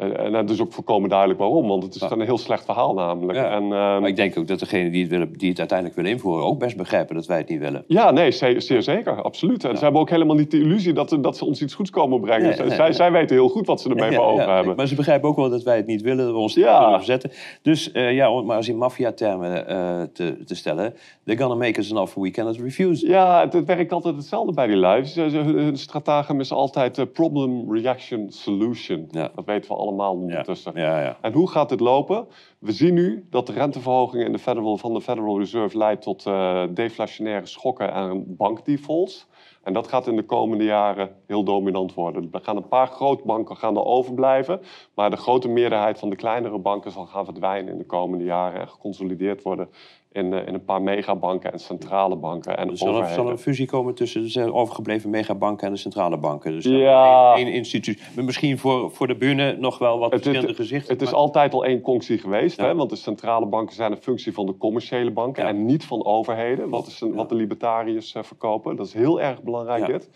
en 0.00 0.34
het 0.34 0.50
is 0.50 0.60
ook 0.60 0.72
volkomen 0.72 1.08
duidelijk 1.08 1.38
waarom, 1.38 1.68
want 1.68 1.82
het 1.82 1.94
is 1.94 2.00
een 2.00 2.20
heel 2.20 2.38
slecht 2.38 2.64
verhaal 2.64 2.94
namelijk. 2.94 3.38
Ja. 3.38 3.50
En, 3.50 3.62
ehm, 3.62 3.70
Maar 4.00 4.08
ik 4.08 4.16
denk 4.16 4.38
ook 4.38 4.46
dat 4.46 4.58
degenen 4.58 4.92
die 4.92 5.00
het, 5.00 5.10
willen, 5.10 5.32
die 5.32 5.48
het 5.48 5.58
uiteindelijk 5.58 5.96
willen 5.98 6.12
invoeren... 6.12 6.44
ook 6.44 6.58
best 6.58 6.76
begrijpen 6.76 7.14
dat 7.14 7.26
wij 7.26 7.38
het 7.38 7.48
niet 7.48 7.60
willen. 7.60 7.84
Ja, 7.86 8.10
nee, 8.10 8.30
zeer, 8.30 8.62
zeer 8.62 8.82
zeker, 8.82 9.22
absoluut. 9.22 9.64
En 9.64 9.70
Ja. 9.70 9.76
ze 9.76 9.82
hebben 9.82 10.00
ook 10.00 10.10
helemaal 10.10 10.36
niet 10.36 10.50
de 10.50 10.60
illusie 10.60 10.92
dat, 10.92 11.18
dat 11.20 11.36
ze 11.36 11.44
ons 11.44 11.62
iets 11.62 11.74
goeds 11.74 11.90
komen 11.90 12.20
brengen. 12.20 12.42
Nee, 12.42 12.52
zij, 12.54 12.64
nee, 12.66 12.74
zij, 12.74 12.84
nee. 12.84 12.94
zij 12.94 13.12
weten 13.12 13.36
heel 13.36 13.48
goed 13.48 13.66
wat 13.66 13.80
ze 13.80 13.88
ermee 13.88 14.12
voor 14.12 14.24
over 14.24 14.54
hebben. 14.54 14.76
Maar 14.76 14.86
ze 14.86 14.94
begrijpen 14.94 15.28
ook 15.28 15.36
wel 15.36 15.50
dat 15.50 15.62
wij 15.62 15.76
het 15.76 15.86
niet 15.86 16.02
willen, 16.02 16.24
dat 16.24 16.34
we 16.34 16.40
ons 16.40 16.54
Ja. 16.54 16.78
kunnen 16.78 16.96
verzetten. 16.96 17.30
Dus 17.62 17.92
uh, 17.92 18.14
ja, 18.14 18.30
om 18.30 18.36
het 18.36 18.46
maar 18.46 18.56
eens 18.56 18.68
in 18.68 18.76
maffia-termen 18.76 19.64
uh, 19.70 20.02
te, 20.12 20.44
te 20.44 20.54
stellen... 20.54 20.94
they're 21.24 21.40
gonna 21.40 21.54
make 21.54 21.78
us 21.80 21.90
an 21.92 21.98
offer 21.98 22.22
we 22.22 22.30
cannot 22.30 22.56
refuse. 22.60 23.06
Ja, 23.08 23.40
het, 23.40 23.52
het 23.52 23.66
werkt 23.66 23.92
altijd 23.92 24.16
hetzelfde 24.16 24.52
bij 24.52 24.66
die 24.66 24.76
lives. 24.76 25.14
Hun 25.14 25.76
stratagem 25.76 26.40
is 26.40 26.52
altijd 26.52 26.98
uh, 26.98 27.04
problem, 27.12 27.72
reaction, 27.74 28.26
solution. 28.30 29.08
Ja. 29.10 29.30
Dat 29.34 29.44
weten 29.44 29.70
we 29.70 29.76
allemaal 29.76 29.88
ondertussen. 29.98 30.72
Ja, 30.74 31.00
ja. 31.00 31.16
En 31.20 31.32
hoe 31.32 31.48
gaat 31.48 31.68
dit 31.68 31.80
lopen? 31.80 32.26
We 32.58 32.72
zien 32.72 32.94
nu 32.94 33.26
dat 33.30 33.46
de 33.46 33.52
renteverhoging 33.52 34.24
in 34.24 34.32
de 34.32 34.38
Federal, 34.38 34.76
van 34.76 34.94
de 34.94 35.00
Federal 35.00 35.38
Reserve 35.38 35.78
leidt 35.78 36.02
tot 36.02 36.26
uh, 36.26 36.62
deflationaire 36.70 37.46
schokken 37.46 37.92
en 37.92 38.36
bankdefaults. 38.36 39.28
En 39.62 39.72
dat 39.72 39.88
gaat 39.88 40.06
in 40.06 40.16
de 40.16 40.22
komende 40.22 40.64
jaren 40.64 41.16
heel 41.26 41.44
dominant 41.44 41.94
worden. 41.94 42.28
Er 42.32 42.40
gaan 42.40 42.56
een 42.56 42.68
paar 42.68 42.86
grootbanken 42.86 43.56
gaan 43.56 43.76
er 43.76 43.84
overblijven. 43.84 44.60
Maar 44.94 45.10
de 45.10 45.16
grote 45.16 45.48
meerderheid 45.48 45.98
van 45.98 46.10
de 46.10 46.16
kleinere 46.16 46.58
banken 46.58 46.90
zal 46.90 47.06
gaan 47.06 47.24
verdwijnen 47.24 47.72
in 47.72 47.78
de 47.78 47.86
komende 47.86 48.24
jaren 48.24 48.60
en 48.60 48.68
geconsolideerd 48.68 49.42
worden 49.42 49.68
in, 50.12 50.32
in 50.32 50.54
een 50.54 50.64
paar 50.64 50.82
megabanken 50.82 51.52
en 51.52 51.58
centrale 51.58 52.16
banken 52.16 52.56
en 52.58 52.70
Er 52.70 52.76
zal, 52.76 52.98
er, 53.02 53.08
zal 53.08 53.30
een 53.30 53.38
fusie 53.38 53.66
komen 53.66 53.94
tussen 53.94 54.32
de 54.32 54.52
overgebleven 54.52 55.10
megabanken 55.10 55.66
en 55.66 55.72
de 55.72 55.78
centrale 55.78 56.18
banken. 56.18 56.52
Dus 56.52 56.64
Ja. 56.64 57.34
één, 57.36 57.46
instituut. 57.52 58.00
Misschien 58.16 58.58
voor, 58.58 58.90
voor 58.90 59.06
de 59.06 59.16
bühne 59.16 59.56
nog 59.58 59.78
wel 59.78 59.98
wat 59.98 60.12
Het- 60.12 60.22
verschillende 60.22 60.48
het, 60.48 60.56
gezichten. 60.56 60.92
het 60.92 61.02
is 61.02 61.12
altijd 61.12 61.54
al 61.54 61.64
één 61.64 61.80
conctie 61.80 62.18
geweest, 62.18 62.56
Ja. 62.60 62.64
hè? 62.66 62.74
want 62.74 62.90
de 62.90 62.96
centrale 62.96 63.46
banken 63.46 63.74
zijn 63.74 63.92
een 63.92 64.02
functie 64.02 64.32
van 64.32 64.46
de 64.46 64.56
commerciële 64.56 65.10
banken 65.10 65.42
Ja. 65.42 65.48
en 65.48 65.64
niet 65.64 65.84
van 65.84 66.04
overheden, 66.04 66.68
wat, 66.68 66.86
is 66.86 67.00
een- 67.00 67.14
wat 67.14 67.28
de 67.28 67.34
libertariërs 67.34 68.12
eh, 68.14 68.22
verkopen. 68.22 68.76
Dat 68.76 68.86
is 68.86 68.94
heel 68.94 69.20
erg 69.20 69.42
belangrijk 69.42 69.86
dit. 69.86 70.10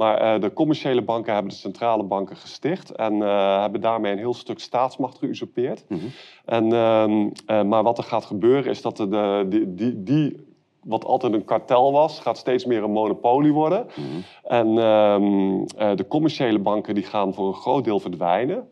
Maar 0.00 0.20
eh, 0.20 0.40
de 0.40 0.52
commerciële 0.52 1.02
banken 1.02 1.32
hebben 1.32 1.50
de 1.52 1.58
centrale 1.58 2.02
banken 2.02 2.36
gesticht 2.36 2.90
en 2.90 3.22
eh, 3.22 3.60
hebben 3.60 3.80
daarmee 3.80 4.12
een 4.12 4.18
heel 4.18 4.34
stuk 4.34 4.58
staatsmacht 4.58 5.18
geusurpeerd. 5.18 5.84
Mhm. 5.88 6.00
En, 6.44 6.72
ehm, 6.72 7.28
eh, 7.46 7.62
maar 7.62 7.82
wat 7.82 7.98
er 7.98 8.04
gaat 8.04 8.24
gebeuren 8.24 8.70
is 8.70 8.82
dat 8.82 8.96
de, 8.96 9.46
die, 9.48 9.74
die, 9.74 10.02
die, 10.02 10.36
wat 10.82 11.04
altijd 11.04 11.32
een 11.32 11.44
kartel 11.44 11.92
was, 11.92 12.20
gaat 12.20 12.38
steeds 12.38 12.64
meer 12.64 12.82
een 12.82 12.90
monopolie 12.90 13.52
worden. 13.52 13.86
Mhm. 13.86 14.06
En 14.44 14.78
ehm, 14.78 15.64
eh, 15.76 15.96
de 15.96 16.06
commerciële 16.08 16.58
banken 16.58 16.94
die 16.94 17.04
gaan 17.04 17.34
voor 17.34 17.46
een 17.46 17.54
groot 17.54 17.84
deel 17.84 18.00
verdwijnen 18.00 18.68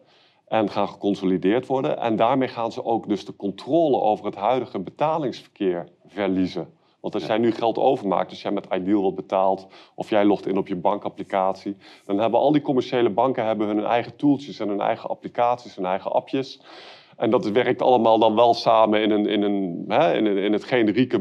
en 0.47 0.69
gaan 0.71 0.89
geconsolideerd 0.89 1.67
worden. 1.67 1.99
En 1.99 2.17
daarmee 2.17 2.49
gaan 2.49 2.73
ze 2.73 2.85
ook 2.85 3.09
dus 3.09 3.25
de 3.25 3.37
controle 3.37 4.01
over 4.01 4.25
het 4.25 4.37
huidige 4.37 4.79
betalingsverkeer 4.79 5.89
verliezen. 6.07 6.78
Want 7.01 7.15
als 7.15 7.23
Ja. 7.23 7.29
jij 7.29 7.39
nu 7.39 7.53
geld 7.53 7.79
overmaakt, 7.79 8.31
als 8.31 8.43
jij 8.43 8.51
met 8.51 8.67
Ideal 8.75 9.03
wat 9.03 9.15
betaalt 9.15 9.67
of 9.95 10.11
jij 10.11 10.25
logt 10.25 10.47
in 10.47 10.59
op 10.59 10.69
je 10.69 10.77
bankapplicatie, 10.77 11.77
dan 12.05 12.19
hebben 12.19 12.41
al 12.41 12.53
die 12.53 12.63
commerciele 12.63 13.11
banken 13.11 13.47
hebben 13.47 13.67
hun 13.67 13.85
eigen 13.85 14.17
tooltjes 14.17 14.61
en 14.61 14.69
hun 14.69 14.81
eigen 14.81 15.11
applicaties, 15.11 15.75
hun 15.77 15.87
eigen 15.87 16.13
appjes. 16.13 16.61
En 17.17 17.31
dat 17.31 17.49
werkt 17.51 17.83
allemaal 17.83 18.19
dan 18.19 18.35
wel 18.35 18.55
samen 18.55 19.03
in, 19.03 19.11
een, 19.11 19.27
in, 19.27 19.43
een, 19.43 19.85
hè, 19.89 20.15
in, 20.17 20.27
een, 20.27 20.37
in 20.37 20.53
het 20.53 20.65
generieke 20.65 21.19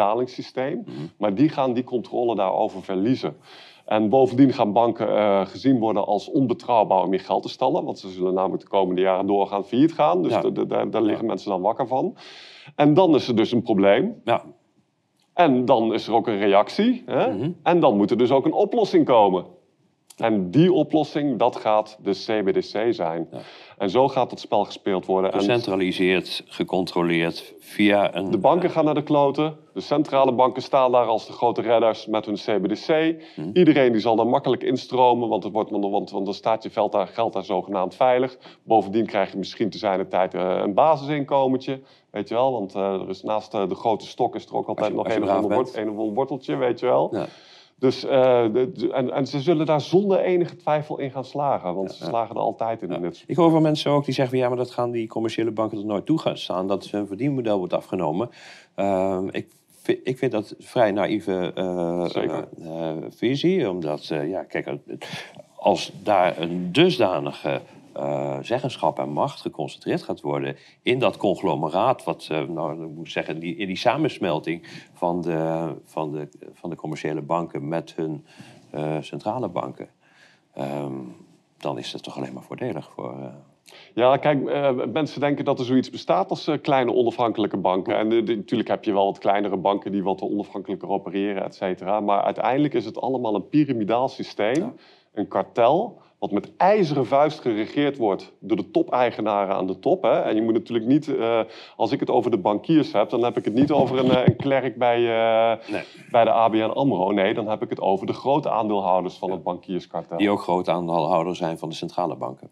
bankbetalingssysteem. 0.00 0.82
Mhm. 0.86 0.94
Maar 1.18 1.34
die 1.34 1.48
gaan 1.48 1.72
die 1.72 1.84
controle 1.84 2.34
daarover 2.34 2.82
verliezen. 2.82 3.36
En 3.84 4.08
bovendien 4.08 4.52
gaan 4.52 4.72
banken 4.72 5.16
eh, 5.16 5.46
gezien 5.46 5.78
worden 5.78 6.06
als 6.06 6.30
onbetrouwbaar 6.30 7.02
om 7.02 7.12
je 7.12 7.18
geld 7.18 7.42
te 7.42 7.48
stellen. 7.48 7.84
Want 7.84 7.98
ze 7.98 8.08
zullen 8.08 8.34
namelijk 8.34 8.62
de 8.62 8.68
komende 8.68 9.00
jaren 9.00 9.26
doorgaan 9.26 9.64
failliet 9.64 9.92
gaan. 9.92 10.22
Dus 10.22 10.32
Ja. 10.32 10.40
daar 10.84 11.02
liggen 11.02 11.24
Ja. 11.24 11.28
mensen 11.30 11.50
dan 11.50 11.60
wakker 11.60 11.86
van. 11.86 12.16
En 12.76 12.94
dan 12.94 13.14
is 13.14 13.28
er 13.28 13.36
dus 13.36 13.52
een 13.52 13.62
probleem. 13.62 14.20
Ja, 14.24 14.42
En 15.34 15.64
dan 15.64 15.94
is 15.94 16.06
er 16.06 16.14
ook 16.14 16.26
een 16.26 16.38
reactie. 16.38 17.02
Hè? 17.06 17.34
Mhm. 17.34 17.50
En 17.62 17.80
dan 17.80 17.96
moet 17.96 18.10
er 18.10 18.18
dus 18.18 18.30
ook 18.30 18.44
een 18.44 18.52
oplossing 18.52 19.04
komen. 19.04 19.44
En 20.20 20.50
die 20.50 20.72
oplossing, 20.72 21.38
dat 21.38 21.56
gaat 21.56 21.98
de 22.02 22.10
CBDC 22.10 22.94
zijn. 22.94 23.28
Ja. 23.30 23.38
En 23.78 23.90
zo 23.90 24.08
gaat 24.08 24.30
het 24.30 24.40
spel 24.40 24.64
gespeeld 24.64 25.06
worden. 25.06 25.32
En 25.32 25.38
gecentraliseerd, 25.38 26.42
gecontroleerd 26.46 27.54
via 27.58 28.14
een... 28.14 28.30
de 28.30 28.38
banken 28.38 28.70
gaan 28.70 28.84
naar 28.84 28.94
de 28.94 29.02
kloten. 29.02 29.56
De 29.74 29.80
centrale 29.80 30.32
banken 30.32 30.62
staan 30.62 30.92
daar 30.92 31.06
als 31.06 31.26
de 31.26 31.32
grote 31.32 31.62
redders 31.62 32.06
met 32.06 32.26
hun 32.26 32.34
CBDC. 32.34 33.16
Mhm. 33.36 33.50
Iedereen 33.52 33.92
die 33.92 34.00
zal 34.00 34.16
daar 34.16 34.26
makkelijk 34.26 34.62
instromen, 34.62 35.28
want, 35.28 35.44
het 35.44 35.52
wordt, 35.52 35.70
want, 35.70 36.10
want 36.10 36.24
dan 36.24 36.34
staat 36.34 36.62
je 36.62 36.70
geld 36.70 36.92
daar, 36.92 37.06
geld 37.06 37.32
daar 37.32 37.44
zogenaamd 37.44 37.94
veilig. 37.94 38.38
Bovendien 38.62 39.06
krijg 39.06 39.30
je 39.30 39.38
misschien 39.38 39.70
te 39.70 39.78
zijn 39.78 39.98
de 39.98 40.08
tijd 40.08 40.34
eh, 40.34 40.60
een 40.62 40.74
basisinkomentje. 40.74 41.80
Weet 42.10 42.28
je 42.28 42.34
wel, 42.34 42.52
want 42.52 42.74
eh, 42.74 42.92
er 43.00 43.08
is 43.08 43.22
naast 43.22 43.54
eh, 43.54 43.68
de 43.68 43.74
grote 43.74 44.06
stok 44.06 44.34
is 44.34 44.46
er 44.46 44.54
ook 44.54 44.66
altijd 44.68 44.88
je- 44.90 44.94
nog 44.96 45.06
een 45.08 45.22
of, 45.44 45.46
bent. 45.48 45.76
een 45.76 45.90
of 45.90 45.96
ander 45.98 46.14
worteltje, 46.14 46.56
weet 46.56 46.80
je 46.80 46.86
wel. 46.86 47.08
Ja. 47.16 47.26
Dus, 47.78 48.04
eh, 48.04 48.44
de- 48.52 48.72
de- 48.72 48.92
en, 48.92 49.10
en 49.12 49.26
ze 49.26 49.40
zullen 49.40 49.66
daar 49.66 49.80
zonder 49.80 50.20
enige 50.20 50.56
twijfel 50.56 50.98
in 50.98 51.10
gaan 51.10 51.24
slagen, 51.24 51.74
want 51.74 51.92
ze 51.92 52.04
slagen 52.04 52.34
er 52.34 52.40
altijd 52.40 52.82
in. 52.82 53.14
Ik 53.26 53.36
hoor 53.36 53.50
van 53.50 53.62
mensen 53.62 53.90
ook 53.90 54.04
die 54.04 54.14
zeggen, 54.14 54.38
ja, 54.38 54.48
maar 54.48 54.56
dat 54.56 54.70
gaan 54.70 54.90
die 54.90 55.06
commerciële 55.08 55.50
banken 55.50 55.78
er 55.78 55.84
nooit 55.84 56.06
toe 56.06 56.18
gaan 56.18 56.36
staan, 56.38 56.66
dat 56.68 56.84
hun 56.90 57.06
verdienmodel 57.06 57.58
wordt 57.58 57.72
afgenomen. 57.72 58.30
Ehm, 58.74 59.28
ik, 59.30 59.48
vind, 59.82 59.98
ik 60.04 60.18
vind 60.18 60.32
dat 60.32 60.50
een 60.58 60.64
vrij 60.64 60.92
naïeve 60.92 61.52
eh, 61.54 62.96
visie, 63.10 63.70
omdat, 63.70 64.06
ja, 64.06 64.42
kijk, 64.44 64.76
als 65.56 65.92
daar 66.02 66.38
een 66.40 66.72
dusdanige 66.72 67.60
eh, 68.00 68.38
zeggenschap 68.42 68.98
en 68.98 69.08
macht 69.08 69.40
geconcentreerd 69.40 70.02
gaat 70.02 70.20
worden 70.20 70.56
in 70.82 70.98
dat 70.98 71.16
conglomeraat, 71.16 72.04
wat, 72.04 72.28
eh, 72.30 72.42
nou, 72.48 72.84
ik 72.84 72.90
moet 72.94 73.10
zeggen, 73.10 73.38
die, 73.40 73.56
in 73.56 73.66
die 73.66 73.76
samensmelting 73.76 74.66
van 74.94 75.20
de, 75.20 75.72
van 75.84 76.12
de, 76.12 76.28
van 76.52 76.70
de 76.70 76.76
commerciële 76.76 77.22
banken 77.22 77.68
met 77.68 77.94
hun 77.96 78.26
eh, 78.70 78.96
centrale 79.00 79.48
banken, 79.48 79.88
ehm, 80.54 80.92
dan 81.58 81.78
is 81.78 81.90
dat 81.92 82.02
toch 82.02 82.16
alleen 82.16 82.32
maar 82.32 82.42
voordelig 82.42 82.90
voor. 82.94 83.14
Ja, 83.94 84.16
kijk, 84.16 84.42
mensen 84.92 85.20
denken 85.20 85.44
dat 85.44 85.58
er 85.58 85.64
zoiets 85.64 85.90
bestaat 85.90 86.30
als 86.30 86.50
kleine 86.62 86.92
onafhankelijke 86.92 87.56
banken. 87.56 87.96
En 87.98 88.08
de- 88.08 88.36
natuurlijk 88.36 88.68
heb 88.68 88.84
je 88.84 88.92
wel 88.92 89.04
wat 89.04 89.18
kleinere 89.18 89.56
banken 89.56 89.92
die 89.92 90.02
wat 90.02 90.20
onafhankelijker 90.22 90.88
opereren, 90.88 91.44
et 91.44 91.54
cetera. 91.54 92.00
Maar 92.00 92.22
uiteindelijk 92.22 92.74
is 92.74 92.84
het 92.84 93.00
allemaal 93.00 93.34
een 93.34 93.48
piramidaal 93.48 94.08
systeem, 94.08 94.54
Ja. 94.54 94.72
een 95.12 95.28
kartel, 95.28 96.00
wat 96.20 96.30
met 96.30 96.56
ijzeren 96.56 97.06
vuist 97.06 97.40
geregeerd 97.40 97.96
wordt 97.96 98.32
door 98.38 98.56
de 98.56 98.70
top-eigenaren 98.70 99.54
aan 99.54 99.66
de 99.66 99.78
top. 99.78 100.02
Hè. 100.02 100.20
En 100.20 100.34
je 100.34 100.42
moet 100.42 100.52
natuurlijk 100.52 100.86
niet, 100.86 101.16
eh, 101.16 101.40
als 101.76 101.92
ik 101.92 102.00
het 102.00 102.10
over 102.10 102.30
de 102.30 102.38
bankiers 102.38 102.92
heb, 102.92 103.10
dan 103.10 103.24
heb 103.24 103.36
ik 103.36 103.44
het 103.44 103.54
niet 103.54 103.72
over 103.72 103.98
een, 103.98 104.10
eh, 104.10 104.26
een 104.26 104.36
klerk 104.36 104.78
bij, 104.78 104.96
eh, 104.96 105.72
Nee. 105.72 105.82
bij 106.10 106.24
de 106.24 106.30
ABN 106.30 106.70
AMRO. 106.70 107.10
Nee, 107.10 107.34
dan 107.34 107.48
heb 107.48 107.62
ik 107.62 107.70
het 107.70 107.80
over 107.80 108.06
de 108.06 108.12
grote 108.12 108.50
aandeelhouders 108.50 109.18
van 109.18 109.30
het 109.30 109.42
bankierskartel. 109.42 110.16
Die 110.16 110.30
ook 110.30 110.40
groot 110.40 110.68
aandeelhouder 110.68 111.36
zijn 111.36 111.58
van 111.58 111.68
de 111.68 111.74
centrale 111.74 112.16
banken. 112.16 112.50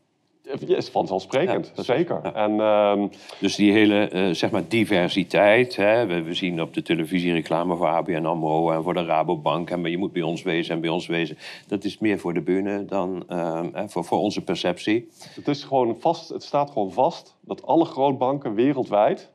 Is 0.67 0.89
vanzelfsprekend, 0.89 1.73
Ja, 1.75 1.83
zeker. 1.83 2.21
ja. 2.23 2.35
En 2.35 2.61
ehm, 2.61 3.09
Dus 3.41 3.55
die 3.55 3.73
hele 3.73 4.09
eh, 4.09 4.31
zeg 4.31 4.51
maar 4.51 4.69
diversiteit. 4.69 5.77
Hè? 5.77 6.07
We, 6.07 6.23
we 6.23 6.35
zien 6.35 6.63
op 6.63 6.75
de 6.75 6.83
televisie 6.83 7.33
reclame 7.33 7.77
voor 7.77 7.87
ABN 7.87 8.25
AMRO 8.25 8.71
en 8.71 8.83
voor 8.83 8.95
de 8.95 9.05
Rabobank. 9.05 9.71
En 9.71 9.91
je 9.91 9.99
moet 9.99 10.13
bij 10.13 10.23
ons 10.23 10.43
wezen 10.43 10.75
en 10.75 10.81
bij 10.81 10.91
ons 10.91 11.07
wezen. 11.07 11.39
Dat 11.67 11.85
is 11.85 11.99
meer 11.99 12.19
voor 12.19 12.35
de 12.35 12.41
bühne 12.41 12.85
dan 12.85 13.25
eh, 13.29 13.61
hè, 13.73 13.89
voor, 13.89 14.05
voor 14.05 14.19
onze 14.19 14.45
perceptie. 14.45 15.09
Het, 15.35 15.49
is 15.49 15.65
gewoon 15.65 15.97
vast, 16.01 16.29
het 16.29 16.43
staat 16.43 16.71
gewoon 16.71 16.93
vast 16.93 17.37
dat 17.41 17.67
alle 17.67 17.85
grootbanken 17.85 18.55
wereldwijd, 18.55 19.31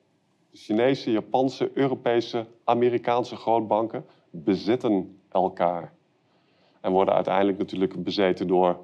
de 0.51 0.57
Chinese, 0.57 1.11
Japanse, 1.11 1.71
Europese, 1.73 2.45
Amerikaanse 2.63 3.35
grootbanken, 3.35 4.05
bezitten 4.29 5.17
elkaar. 5.31 5.93
En 6.81 6.91
worden 6.91 7.13
uiteindelijk 7.13 7.57
natuurlijk 7.57 8.03
bezeten 8.03 8.47
door 8.47 8.77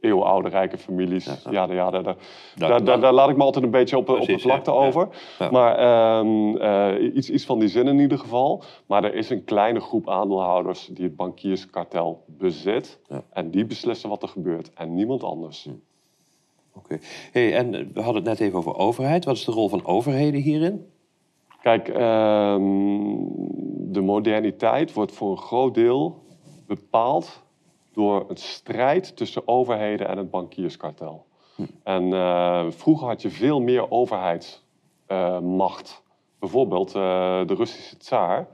eeuwenoude 0.00 0.48
rijke 0.48 0.78
families. 0.78 1.24
Ja, 1.24 1.66
ja, 1.66 1.72
ja, 1.72 1.90
daar, 1.90 2.16
daar, 2.56 3.00
daar, 3.00 3.12
laat 3.12 3.28
ik 3.28 3.36
me 3.36 3.42
altijd 3.42 3.64
een 3.64 3.70
beetje 3.70 3.96
op, 3.96 4.06
de- 4.06 4.12
op 4.12 4.18
de 4.18 4.24
Precies, 4.24 4.42
vlakte 4.42 4.70
ja, 4.70 4.76
over. 4.76 5.08
Ja. 5.38 5.50
Maar 5.50 5.76
ehm, 5.78 6.56
eh, 6.56 7.14
iets, 7.16 7.30
iets 7.30 7.44
van 7.44 7.58
die 7.58 7.68
zin 7.68 7.86
in 7.86 7.98
ieder 7.98 8.18
geval. 8.18 8.62
Maar 8.86 9.04
er 9.04 9.14
is 9.14 9.30
een 9.30 9.44
kleine 9.44 9.80
groep 9.80 10.08
aandeelhouders 10.08 10.86
die 10.86 11.04
het 11.04 11.16
bankierskartel 11.16 12.24
bezit. 12.26 12.98
En 13.32 13.50
die 13.50 13.64
beslissen 13.64 14.08
wat 14.08 14.22
er 14.22 14.28
gebeurt. 14.28 14.70
En 14.74 14.94
niemand 14.94 15.22
anders. 15.24 15.68
Oké. 16.74 16.98
Hey, 17.32 17.54
en 17.56 17.70
we 17.70 18.00
hadden 18.02 18.14
het 18.14 18.24
net 18.24 18.40
even 18.40 18.58
over 18.58 18.76
overheid. 18.76 19.24
Wat 19.24 19.36
is 19.36 19.44
de 19.44 19.52
rol 19.52 19.68
van 19.68 19.84
overheden 19.86 20.40
hierin? 20.40 20.86
Kijk, 21.62 21.88
ehm, 21.88 22.62
de 23.92 24.00
moderniteit 24.00 24.92
wordt 24.92 25.12
voor 25.12 25.30
een 25.30 25.36
groot 25.38 25.74
deel 25.74 26.22
bepaald 26.66 27.42
door 27.92 28.24
een 28.28 28.36
strijd 28.36 29.16
tussen 29.16 29.48
overheden 29.48 30.08
en 30.08 30.18
het 30.18 30.30
bankierskartel. 30.30 31.26
En 31.82 32.12
eh, 32.12 32.66
vroeger 32.68 33.06
had 33.06 33.22
je 33.22 33.30
veel 33.30 33.60
meer 33.60 33.90
overheidsmacht. 33.90 36.02
Bijvoorbeeld 36.38 36.88
eh, 36.88 36.94
de 37.46 37.54
Russische 37.54 37.96
tsaar. 37.96 38.48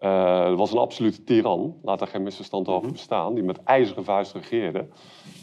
Eh, 0.00 0.54
was 0.54 0.72
een 0.72 0.78
absolute 0.78 1.24
tiran, 1.24 1.76
laat 1.82 1.98
daar 1.98 2.08
geen 2.08 2.22
misverstand 2.22 2.68
over 2.68 2.92
bestaan, 2.92 3.34
die 3.34 3.42
met 3.44 3.62
ijzeren 3.62 4.04
vuist 4.04 4.32
regeerde. 4.34 4.86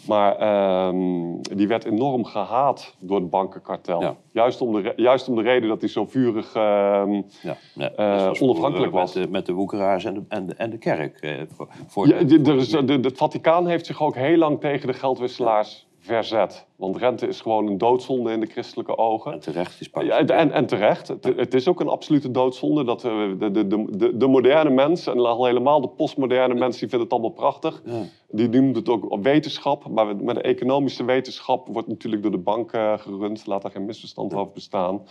Maar 0.07 0.35
ehm, 0.35 1.41
die 1.41 1.67
werd 1.67 1.85
enorm 1.85 2.25
gehaat 2.25 2.95
door 2.99 3.19
het 3.19 3.29
bankenkartel. 3.29 4.01
Ja. 4.01 4.15
Juist, 4.31 4.61
om 4.61 4.73
de, 4.73 4.93
juist 4.95 5.27
om 5.29 5.35
de 5.35 5.41
reden 5.41 5.69
dat 5.69 5.79
hij 5.81 5.89
zo 5.89 6.05
vurig 6.05 6.53
ehm, 6.55 7.13
Ja, 7.41 7.57
ja, 7.73 7.91
Eh, 7.91 8.31
onafhankelijk 8.39 8.61
vroeger 8.75 8.91
was. 8.91 9.13
Met 9.13 9.23
de, 9.23 9.29
met 9.31 9.45
de 9.45 9.53
woekeraars 9.53 10.05
en 10.05 10.13
de, 10.13 10.21
en 10.27 10.45
de, 10.45 10.53
en 10.53 10.69
de 10.69 10.77
kerk. 10.77 11.17
eh, 11.19 11.41
voor, 11.47 11.67
voor 11.87 12.07
de, 12.07 12.85
de- 12.85 12.93
het 13.01 13.17
Vaticaan 13.17 13.67
heeft 13.67 13.85
zich 13.85 14.01
ook 14.01 14.15
heel 14.15 14.37
lang 14.37 14.59
tegen 14.59 14.87
de 14.87 14.93
geldwisselaars 14.93 15.86
verzet. 16.07 16.67
Want 16.75 16.97
rente 16.97 17.27
is 17.27 17.41
gewoon 17.41 17.67
een 17.67 17.77
doodzonde 17.77 18.31
in 18.31 18.39
de 18.39 18.45
christelijke 18.45 18.91
En 18.91 18.97
ogen. 18.97 19.39
terecht 19.39 19.81
is. 19.81 19.89
Ja, 19.93 20.17
en, 20.17 20.27
en, 20.27 20.51
en 20.51 20.65
terecht. 20.65 21.07
Het, 21.07 21.23
het 21.23 21.53
is 21.53 21.67
ook 21.67 21.79
een 21.79 21.87
absolute 21.87 22.31
doodzonde. 22.31 22.83
Dat 22.83 23.01
de, 23.01 23.35
de, 23.39 23.51
de, 23.67 23.85
de, 23.97 24.17
de 24.17 24.27
moderne 24.27 24.69
mens, 24.69 25.07
en 25.07 25.19
al 25.19 25.45
helemaal 25.45 25.81
de 25.81 25.87
postmoderne 25.87 26.53
mens, 26.53 26.77
die 26.77 26.89
vindt 26.89 27.03
het 27.03 27.13
allemaal 27.13 27.31
prachtig. 27.31 27.81
Ja. 27.85 28.01
Die 28.29 28.49
noemt 28.49 28.75
het 28.75 28.89
ook 28.89 29.17
wetenschap. 29.21 29.87
Maar 29.89 30.15
met 30.15 30.35
de 30.35 30.41
economische 30.41 31.05
wetenschap 31.05 31.67
wordt 31.67 31.87
natuurlijk 31.87 32.21
door 32.21 32.31
de 32.31 32.37
bank 32.37 32.71
eh, 32.71 32.97
gerund. 32.97 33.45
Laat 33.47 33.61
daar 33.61 33.71
geen 33.71 33.85
misverstand 33.85 34.33
over 34.33 34.53
bestaan. 34.53 35.01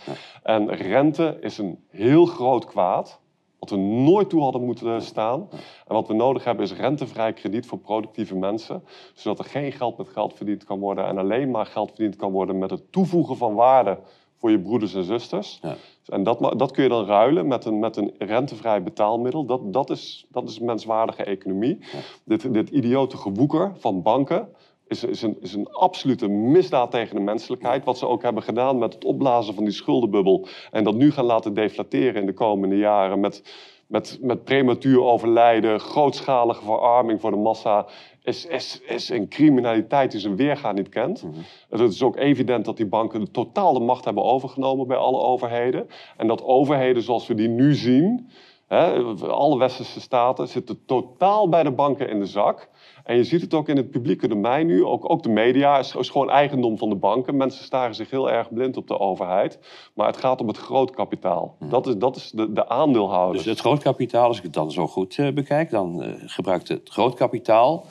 En 0.43 0.75
rente 0.75 1.37
is 1.41 1.57
een 1.57 1.79
heel 1.89 2.25
groot 2.25 2.65
kwaad. 2.65 3.19
Wat 3.59 3.69
we 3.69 3.75
nooit 3.77 4.29
toe 4.29 4.41
hadden 4.41 4.65
moeten 4.65 5.01
staan. 5.01 5.47
En 5.87 5.93
wat 5.93 6.07
we 6.07 6.13
nodig 6.13 6.43
hebben 6.43 6.65
is 6.65 6.73
rentevrij 6.73 7.33
krediet 7.33 7.65
voor 7.65 7.77
productieve 7.77 8.35
mensen. 8.35 8.83
Zodat 9.13 9.39
er 9.39 9.51
geen 9.51 9.71
geld 9.71 9.97
met 9.97 10.09
geld 10.09 10.33
verdiend 10.33 10.63
kan 10.63 10.79
worden. 10.79 11.05
En 11.05 11.17
alleen 11.17 11.51
maar 11.51 11.65
geld 11.65 11.89
verdiend 11.89 12.15
kan 12.15 12.31
worden 12.31 12.57
met 12.57 12.69
het 12.69 12.91
toevoegen 12.91 13.37
van 13.37 13.53
waarde 13.53 13.99
voor 14.37 14.51
je 14.51 14.59
broeders 14.59 14.93
en 14.93 15.03
zusters. 15.03 15.59
Ja. 15.61 15.75
En 16.05 16.23
dat, 16.23 16.59
dat 16.59 16.71
kun 16.71 16.83
je 16.83 16.89
dan 16.89 17.05
ruilen 17.05 17.47
met 17.47 17.65
een, 17.65 17.79
met 17.79 17.97
een 17.97 18.13
rentevrij 18.17 18.83
betaalmiddel. 18.83 19.45
Dat, 19.45 19.73
dat, 19.73 19.89
is, 19.89 20.25
dat 20.29 20.49
is 20.49 20.59
menswaardige 20.59 21.23
economie. 21.23 21.79
Dit, 22.23 22.53
dit 22.53 22.69
idiote 22.69 23.17
gewoeker 23.17 23.71
van 23.75 24.01
banken 24.01 24.49
is, 24.87 25.03
is, 25.03 25.21
een, 25.21 25.37
is 25.41 25.53
een 25.53 25.69
absolute 25.71 26.27
misdaad 26.27 26.91
tegen 26.91 27.15
de 27.15 27.21
menselijkheid. 27.21 27.85
Wat 27.85 27.97
ze 27.97 28.07
ook 28.07 28.23
hebben 28.23 28.43
gedaan 28.43 28.77
met 28.77 28.93
het 28.93 29.05
opblazen 29.05 29.53
van 29.53 29.63
die 29.63 29.73
schuldenbubbel. 29.73 30.47
En 30.71 30.83
dat 30.83 30.95
nu 30.95 31.11
gaan 31.11 31.25
laten 31.25 31.53
deflateren 31.53 32.21
in 32.21 32.25
de 32.25 32.33
komende 32.33 32.77
jaren. 32.77 33.19
Met, 33.19 33.43
met, 33.87 34.17
met 34.21 34.43
prematuur 34.43 35.01
overlijden, 35.01 35.79
grootschalige 35.79 36.63
verarming 36.63 37.21
voor 37.21 37.31
de 37.31 37.37
massa. 37.37 37.85
Is, 38.23 38.45
is, 38.45 38.81
is 38.81 39.09
een 39.09 39.27
criminaliteit 39.27 40.11
die 40.11 40.19
zijn 40.19 40.35
weerga 40.35 40.71
niet 40.71 40.89
kent. 40.89 41.25
Het 41.69 41.79
is 41.79 42.03
ook 42.03 42.17
evident 42.17 42.65
dat 42.65 42.77
die 42.77 42.85
banken 42.85 43.31
totaal 43.31 43.73
de 43.73 43.79
macht 43.79 44.05
hebben 44.05 44.23
overgenomen 44.23 44.87
bij 44.87 44.97
alle 44.97 45.19
overheden. 45.19 45.87
En 46.17 46.27
dat 46.27 46.43
overheden 46.43 47.03
zoals 47.03 47.27
we 47.27 47.33
die 47.33 47.47
nu 47.47 47.73
zien, 47.73 48.29
hè, 48.67 49.01
alle 49.27 49.57
westerse 49.57 50.01
staten, 50.01 50.47
zitten 50.47 50.85
totaal 50.85 51.49
bij 51.49 51.63
de 51.63 51.71
banken 51.71 52.09
in 52.09 52.19
de 52.19 52.25
zak. 52.25 52.69
En 53.07 53.15
je 53.15 53.23
ziet 53.23 53.41
het 53.41 53.53
ook 53.53 53.69
in 53.69 53.77
het 53.77 53.91
publieke 53.91 54.27
domein 54.27 54.67
nu, 54.67 54.85
ook, 54.85 55.09
ook 55.09 55.23
de 55.23 55.29
media 55.29 55.79
is, 55.79 55.95
is 55.95 56.09
gewoon 56.09 56.29
eigendom 56.29 56.77
van 56.77 56.89
de 56.89 56.95
banken. 56.95 57.37
Mensen 57.37 57.63
staren 57.63 57.95
zich 57.95 58.09
heel 58.09 58.31
erg 58.31 58.53
blind 58.53 58.77
op 58.77 58.87
de 58.87 58.99
overheid. 58.99 59.59
Maar 59.93 60.07
het 60.07 60.17
gaat 60.17 60.41
om 60.41 60.47
het 60.47 60.57
grootkapitaal. 60.57 61.55
Dat 61.59 61.87
is, 61.87 61.95
dat 61.97 62.15
is 62.15 62.31
de, 62.31 62.51
de 62.51 62.69
aandeelhouders. 62.69 63.43
Dus 63.43 63.51
het 63.51 63.61
grootkapitaal, 63.61 64.27
als 64.27 64.37
ik 64.37 64.43
het 64.43 64.53
dan 64.53 64.71
zo 64.71 64.87
goed 64.87 65.17
eh, 65.17 65.33
bekijk, 65.33 65.69
dan 65.69 66.03
eh, 66.03 66.13
gebruikt 66.25 66.67
het 66.67 66.89
grootkapitaal 66.89 67.85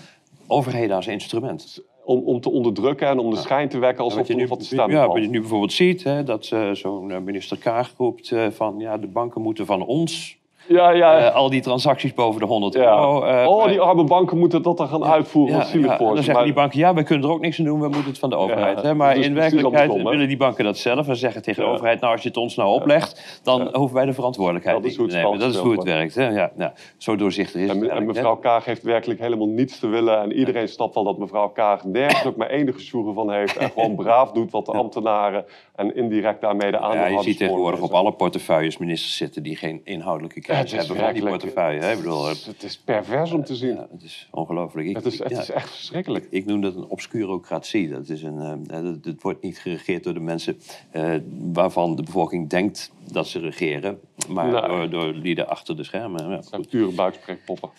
overheden 0.46 0.96
als 0.96 1.06
instrument. 1.06 1.84
om, 2.04 2.22
om 2.24 2.40
te 2.40 2.50
onderdrukken 2.50 3.08
en 3.08 3.18
om 3.18 3.30
de 3.30 3.36
schijn 3.36 3.68
te 3.68 3.78
wekken 3.78 4.04
alsof 4.04 4.26
je 4.26 4.28
er 4.28 4.34
nu, 4.34 4.40
nog 4.40 4.50
wat 4.50 4.58
te 4.58 4.64
stemmen 4.64 4.96
ja, 4.96 5.08
wat 5.08 5.22
je 5.22 5.28
nu 5.28 5.40
bijvoorbeeld 5.40 5.72
ziet, 5.72 6.04
hè, 6.04 6.22
dat 6.22 6.46
eh, 6.46 6.70
zo'n 6.70 7.24
minister 7.24 7.58
Kaag 7.58 7.94
roept 7.96 8.32
van 8.50 8.74
ja, 8.78 8.98
de 8.98 9.06
banken 9.06 9.42
moeten 9.42 9.66
van 9.66 9.86
ons 9.86 10.38
Ja, 10.68 10.90
ja. 10.90 11.18
eh, 11.18 11.34
al 11.34 11.50
die 11.50 11.60
transacties 11.62 12.14
boven 12.14 12.40
de 12.40 12.46
100 12.46 12.74
ja. 12.74 12.80
euro. 12.80 13.22
eh, 13.24 13.48
oh, 13.48 13.66
die 13.68 13.80
arme 13.80 14.04
banken 14.04 14.38
moeten 14.38 14.62
dat 14.62 14.76
dan 14.76 14.88
gaan 14.88 15.04
uitvoeren. 15.04 15.52
ja, 15.54 15.58
wat 15.60 15.68
zielig 15.68 15.90
ja, 15.90 15.96
voor 15.96 16.08
en 16.08 16.14
dan 16.14 16.16
ze. 16.16 16.22
zeggen 16.22 16.34
Maar- 16.34 16.44
die 16.44 16.62
banken, 16.62 16.78
ja, 16.78 16.94
wij 16.94 17.02
kunnen 17.02 17.28
er 17.28 17.34
ook 17.34 17.40
niks 17.40 17.58
aan 17.58 17.64
doen, 17.64 17.80
we 17.80 17.88
moeten 17.88 18.04
het 18.08 18.18
van 18.18 18.30
de 18.30 18.36
overheid. 18.36 18.82
Hè? 18.82 18.94
Maar 18.94 19.16
in 19.16 19.34
werkelijkheid 19.34 19.92
hè? 19.94 20.02
willen 20.02 20.28
die 20.28 20.36
banken 20.36 20.64
dat 20.64 20.78
zelf 20.78 21.08
en 21.08 21.16
zeggen 21.16 21.42
tegen 21.42 21.62
de 21.64 21.68
overheid, 21.70 22.00
nou 22.00 22.12
als 22.12 22.22
je 22.22 22.28
het 22.28 22.36
ons 22.36 22.54
nou 22.56 22.70
oplegt, 22.70 23.40
dan 23.42 23.68
hoeven 23.72 23.96
wij 23.96 24.04
de 24.06 24.12
verantwoordelijkheid 24.12 24.76
Dat 24.76 24.84
is 24.90 24.98
niet 24.98 25.10
te 25.10 25.16
het 25.16 25.24
nemen. 25.24 25.40
Dat 25.40 25.50
is 25.54 25.56
hoe 25.60 25.72
het 25.72 25.82
werkt. 25.82 26.14
Hè? 26.14 26.28
Ja, 26.28 26.50
nou, 26.54 26.70
zo 26.96 27.16
doorzichtig 27.16 27.60
is 27.60 27.68
het 27.68 27.82
En, 27.82 27.90
hè? 27.90 28.00
mevrouw 28.00 28.36
Kaag 28.36 28.64
heeft 28.64 28.82
werkelijk 28.82 29.20
helemaal 29.20 29.46
niets 29.48 29.78
te 29.78 29.86
willen. 29.86 30.20
En 30.22 30.32
iedereen 30.32 30.68
snapt 30.68 30.94
wel 30.94 31.04
dat 31.04 31.18
mevrouw 31.18 31.48
Kaag 31.48 31.84
nergens 31.84 32.26
ook 32.26 32.36
maar 32.36 32.50
enige 32.50 32.80
sjoegen 32.80 33.14
van 33.14 33.30
heeft. 33.32 33.56
En 33.56 33.70
gewoon 33.70 33.94
braaf 33.94 34.32
doet 34.32 34.50
wat 34.50 34.66
de 34.66 34.72
ambtenaren 34.72 35.44
en 35.76 35.94
indirect 35.96 36.40
daarmee 36.40 36.70
de 36.70 36.76
Ja, 36.76 36.82
aandeelhouders 36.82 37.24
je 37.24 37.30
ziet 37.30 37.38
tegenwoordig 37.38 37.80
op 37.80 37.92
alle 37.92 38.12
portefeuilles 38.12 38.78
ministers 38.78 39.16
zitten 39.16 39.42
die 39.42 39.56
geen 39.56 39.80
inhoudelijke 39.84 40.38
Het 40.38 40.46
kennis 40.46 40.72
is 40.72 40.78
hebben 40.78 40.96
van 41.04 41.12
die 41.14 41.22
portefeuille. 41.26 41.90
Ik 41.90 41.96
bedoel, 41.96 42.26
Het 42.28 42.36
is- 42.36 42.46
Het 42.46 42.62
is 42.62 42.78
pervers 42.78 43.32
om 43.32 43.44
te 43.44 43.54
zien. 43.56 43.74
ja, 43.74 43.86
het 43.92 44.02
is 44.02 44.28
ongelooflijk. 44.30 44.94
Het 44.94 45.04
is, 45.06 45.18
het 45.18 45.30
ja, 45.30 45.40
is 45.40 45.50
echt 45.50 45.70
verschrikkelijk. 45.70 46.26
Ik 46.30 46.44
noem 46.46 46.60
dat 46.60 46.74
een 46.76 46.86
obscurocratie. 46.88 47.88
Dat 47.88 48.08
is 48.08 48.22
een, 48.22 48.66
het 49.02 49.22
wordt 49.22 49.42
niet 49.42 49.58
geregeerd 49.58 50.04
door 50.04 50.14
de 50.14 50.20
mensen 50.20 50.58
eh, 50.90 51.14
waarvan 51.52 51.96
de 51.96 52.02
bevolking 52.02 52.48
denkt 52.48 52.92
dat 53.12 53.26
ze 53.26 53.38
regeren, 53.38 54.00
maar 54.28 54.50
door, 54.68 54.90
door 54.90 55.12
lieden 55.12 55.48
achter 55.48 55.76
de 55.76 55.84
schermen. 55.84 56.28
Ja. 56.28 56.36
Het 56.36 56.46
zijn 56.46 56.66
pure 56.68 56.90
buikspreekpoppen. 56.92 57.70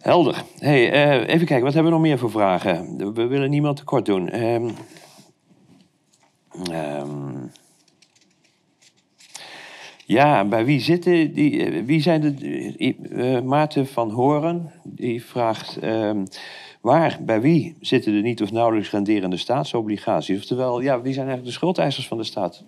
Helder. 0.00 0.42
Hey, 0.58 0.90
eh, 0.92 1.34
even 1.34 1.46
kijken, 1.46 1.64
wat 1.64 1.74
hebben 1.74 1.92
we 1.92 1.98
nog 1.98 2.06
meer 2.06 2.18
voor 2.18 2.30
vragen? 2.30 2.96
We 3.14 3.26
willen 3.26 3.50
niemand 3.50 3.76
tekort 3.76 4.06
doen. 4.06 4.30
Ehm, 6.62 7.46
ja, 10.06 10.44
bij 10.44 10.64
wie 10.64 10.80
zitten 10.80 11.32
die? 11.34 11.64
eh, 11.64 11.84
Wie 11.84 12.00
zijn 12.00 12.20
de? 12.20 12.34
eh, 12.78 13.36
eh, 13.36 13.44
Maarten 13.44 13.86
van 13.86 14.10
Horen 14.10 14.72
die 14.82 15.24
vraagt. 15.24 15.78
ehm, 15.78 16.24
waar, 16.80 17.18
bij 17.22 17.40
wie 17.40 17.76
zitten 17.80 18.12
de 18.12 18.20
niet 18.20 18.42
of 18.42 18.52
nauwelijks 18.52 18.90
renderende 18.90 19.36
staatsobligaties? 19.36 20.38
Oftewel, 20.38 20.80
ja, 20.80 21.00
wie 21.00 21.12
zijn 21.12 21.26
eigenlijk 21.26 21.46
de 21.46 21.52
schuldeisers 21.60 22.08
van 22.08 22.18
de 22.18 22.24
staat? 22.24 22.64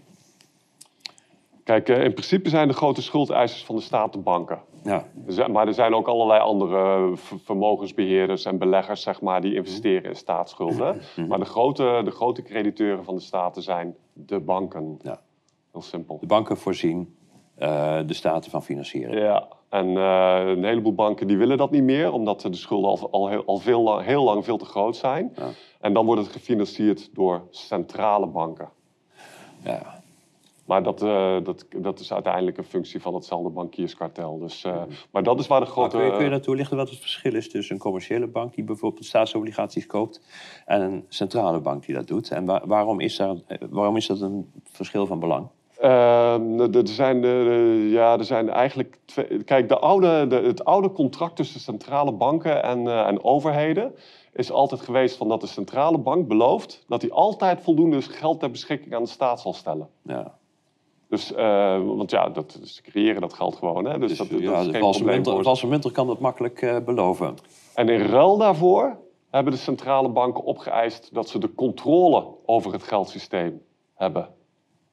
Kijk, 1.66 1.88
eh, 1.88 2.04
in 2.04 2.12
principe 2.12 2.48
zijn 2.48 2.68
de 2.68 2.74
grote 2.74 3.02
schuldeisers 3.02 3.64
van 3.64 3.76
de 3.76 3.80
staat 3.82 4.12
de 4.12 4.18
banken. 4.18 4.60
Ja, 4.82 5.04
Maar 5.52 5.66
er 5.66 5.74
zijn 5.74 5.94
ook 5.94 6.06
allerlei 6.08 6.40
andere 6.40 7.16
v- 7.16 7.32
vermogensbeheerders 7.44 8.44
en 8.44 8.58
beleggers 8.58 9.02
zeg 9.02 9.20
maar, 9.20 9.40
die 9.40 9.54
investeren 9.54 10.10
in 10.10 10.16
staatsschulden. 10.16 11.00
Maar 11.28 11.38
de 11.38 11.44
grote, 11.44 12.00
de 12.04 12.10
grote 12.10 12.42
crediteuren 12.42 13.04
van 13.04 13.14
de 13.14 13.20
staten 13.20 13.62
zijn 13.62 13.94
de 14.12 14.40
banken. 14.40 14.98
ja. 15.02 15.20
Heel 15.72 15.82
simpel. 15.82 16.18
De 16.20 16.26
banken 16.26 16.56
voorzien 16.56 17.16
eh, 17.54 17.98
de 18.06 18.14
staten 18.14 18.50
van 18.50 18.62
financieren. 18.62 19.18
Ja, 19.18 19.48
en 19.68 19.96
eh, 19.96 20.42
een 20.46 20.64
heleboel 20.64 20.94
banken 20.94 21.26
die 21.26 21.36
willen 21.36 21.58
dat 21.58 21.70
niet 21.70 21.82
meer, 21.82 22.12
omdat 22.12 22.40
de 22.40 22.54
schulden 22.54 22.90
al, 22.90 23.08
al, 23.10 23.28
heel, 23.28 23.44
al 23.46 23.58
veel 23.58 23.82
lang, 23.82 24.04
heel 24.04 24.24
lang 24.24 24.44
veel 24.44 24.56
te 24.58 24.64
groot 24.64 24.96
zijn. 24.96 25.32
Ja. 25.36 25.46
En 25.80 25.92
dan 25.92 26.06
wordt 26.06 26.20
het 26.20 26.30
gefinancierd 26.32 27.14
door 27.14 27.42
centrale 27.50 28.26
banken. 28.26 28.68
Ja. 29.64 29.95
Maar 30.66 30.82
dat, 30.82 31.02
eh, 31.02 31.36
dat, 31.42 31.66
dat 31.76 32.00
is 32.00 32.12
uiteindelijk 32.12 32.58
een 32.58 32.64
functie 32.64 33.00
van 33.02 33.14
hetzelfde 33.14 33.48
bankierskartel. 33.50 34.38
Dus, 34.38 34.64
eh, 34.64 34.82
Maar 35.10 35.22
dat 35.22 35.40
is 35.40 35.46
waar 35.46 35.60
de 35.60 35.66
grote... 35.66 35.96
kun, 35.96 36.04
je, 36.06 36.12
kun 36.12 36.24
je 36.24 36.30
dat 36.30 36.42
toelichten 36.42 36.76
wat 36.76 36.90
het 36.90 36.98
verschil 36.98 37.34
is 37.34 37.50
tussen 37.50 37.74
een 37.74 37.80
commerciële 37.80 38.26
bank 38.26 38.54
die 38.54 38.64
bijvoorbeeld 38.64 39.04
staatsobligaties 39.04 39.86
koopt 39.86 40.20
en 40.66 40.80
een 40.80 41.04
centrale 41.08 41.60
bank 41.60 41.86
die 41.86 41.94
dat 41.94 42.06
doet? 42.06 42.30
En 42.30 42.44
wa- 42.44 42.62
waarom, 42.66 43.00
is 43.00 43.16
daar, 43.16 43.34
eh, 43.46 43.58
waarom 43.70 43.96
is 43.96 44.06
dat 44.06 44.20
een 44.20 44.50
verschil 44.70 45.06
van 45.06 45.18
belang? 45.20 45.46
Ehm, 45.78 46.60
er- 46.60 46.76
er, 46.76 46.88
zijn, 46.88 47.20
ja, 47.90 48.18
er 48.18 48.24
zijn 48.24 48.48
eigenlijk 48.50 48.98
twee. 49.04 49.44
Kijk, 49.44 49.68
de 49.68 49.78
oude, 49.78 50.26
de, 50.26 50.36
het 50.36 50.64
oude 50.64 50.92
contract 50.92 51.36
tussen 51.36 51.60
centrale 51.60 52.12
banken 52.12 52.62
en, 52.62 52.88
en 53.06 53.24
overheden 53.24 53.94
is 54.32 54.50
altijd 54.50 54.80
geweest 54.80 55.16
van 55.16 55.28
dat 55.28 55.40
de 55.40 55.46
centrale 55.46 55.98
bank 55.98 56.28
belooft 56.28 56.84
dat 56.88 57.02
hij 57.02 57.10
altijd 57.10 57.60
voldoende 57.62 58.02
geld 58.02 58.40
ter 58.40 58.50
beschikking 58.50 58.94
aan 58.94 59.02
de 59.02 59.08
staat 59.08 59.40
zal 59.40 59.52
stellen. 59.52 59.88
Ja. 60.02 60.34
Dus, 61.09 61.32
eh, 61.34 61.80
want 61.84 62.11
ja, 62.11 62.28
dat, 62.28 62.59
ze 62.64 62.82
creëren 62.82 63.20
dat 63.20 63.32
geld 63.32 63.57
gewoon. 63.57 63.84
Hè? 63.84 63.98
Dus, 63.98 64.09
Dus, 64.09 64.18
dat, 64.18 64.30
dat 64.30 64.40
ja, 64.40 64.59
is 64.59 64.66
de 64.66 64.72
geen 64.72 64.80
probleem 64.80 65.22
munter, 65.68 65.92
kan 65.92 66.07
dat 66.07 66.18
makkelijk 66.18 66.62
eh, 66.62 66.76
beloven. 66.84 67.34
En 67.74 67.88
in 67.88 68.00
ruil 68.00 68.36
daarvoor 68.36 68.98
hebben 69.30 69.52
de 69.52 69.59
centrale 69.59 70.09
banken 70.09 70.44
opgeëist 70.44 71.14
dat 71.14 71.28
ze 71.28 71.38
de 71.38 71.54
controle 71.54 72.26
over 72.46 72.72
het 72.72 72.82
geldsysteem 72.82 73.62
hebben. 73.94 74.28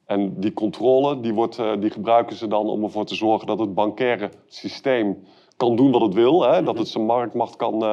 En 0.06 0.40
die 0.40 0.52
controle 0.52 1.20
die 1.20 1.34
wordt, 1.34 1.58
eh, 1.58 1.72
die 1.80 1.90
gebruiken 1.90 2.36
ze 2.36 2.48
dan 2.48 2.66
om 2.66 2.84
ervoor 2.84 3.04
te 3.04 3.14
zorgen 3.14 3.46
dat 3.46 3.58
het 3.58 3.74
bankaire 3.74 4.30
systeem 4.46 5.24
kan 5.56 5.76
doen 5.76 5.90
wat 5.90 6.00
het 6.00 6.14
wil. 6.14 6.42
Hè? 6.42 6.62
Dat 6.62 6.78
het 6.78 6.88
zijn 6.88 7.04
marktmacht 7.04 7.56
kan 7.56 7.84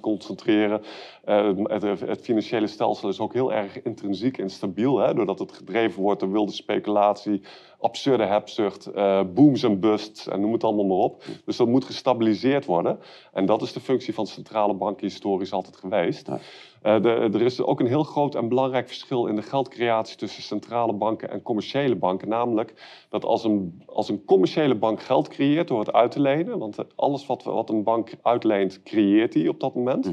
concentreren. 0.00 0.82
Eh, 1.30 1.50
het, 1.64 2.00
het 2.00 2.20
financiële 2.20 2.66
stelsel 2.66 3.08
is 3.08 3.20
ook 3.20 3.32
heel 3.32 3.52
erg 3.52 3.82
intrinsiek 3.82 4.38
en 4.38 4.50
stabiel. 4.50 4.98
Hè? 4.98 5.14
Doordat 5.14 5.38
het 5.38 5.52
gedreven 5.52 6.02
wordt 6.02 6.20
door 6.20 6.32
wilde 6.32 6.52
speculatie, 6.52 7.42
absurde 7.78 8.24
hebzucht, 8.24 8.86
eh, 8.86 9.22
booms 9.34 9.62
en 9.62 9.80
busts 9.80 10.28
en 10.28 10.40
noem 10.40 10.52
het 10.52 10.64
allemaal 10.64 10.84
maar 10.84 10.96
op. 10.96 11.24
Dus 11.44 11.56
dat 11.56 11.66
moet 11.66 11.84
gestabiliseerd 11.84 12.64
worden. 12.64 12.98
En 13.32 13.46
dat 13.46 13.62
is 13.62 13.72
de 13.72 13.80
functie 13.80 14.14
van 14.14 14.26
centrale 14.26 14.74
banken 14.74 15.06
historisch 15.06 15.52
altijd 15.52 15.76
geweest. 15.76 16.26
Ja. 16.26 16.38
Eh, 16.82 17.02
de, 17.02 17.08
er 17.08 17.42
is 17.42 17.60
ook 17.60 17.80
een 17.80 17.86
heel 17.86 18.04
groot 18.04 18.34
en 18.34 18.48
belangrijk 18.48 18.86
verschil 18.86 19.26
in 19.26 19.36
de 19.36 19.42
geldcreatie 19.42 20.16
tussen 20.16 20.42
centrale 20.42 20.92
banken 20.92 21.30
en 21.30 21.42
commerciële 21.42 21.96
banken. 21.96 22.28
Namelijk 22.28 23.04
dat 23.08 23.24
als 23.24 23.44
een, 23.44 23.82
als 23.86 24.08
een 24.08 24.24
commerciële 24.24 24.74
bank 24.74 25.02
geld 25.02 25.28
creëert 25.28 25.68
door 25.68 25.78
het 25.78 25.92
uit 25.92 26.10
te 26.10 26.20
lenen, 26.20 26.58
want 26.58 26.96
alles 26.96 27.26
wat, 27.26 27.42
wat 27.42 27.70
een 27.70 27.82
bank 27.82 28.12
uitleent, 28.22 28.82
creëert 28.82 29.32
die 29.32 29.48
op 29.48 29.60
dat 29.60 29.74
moment. 29.74 30.12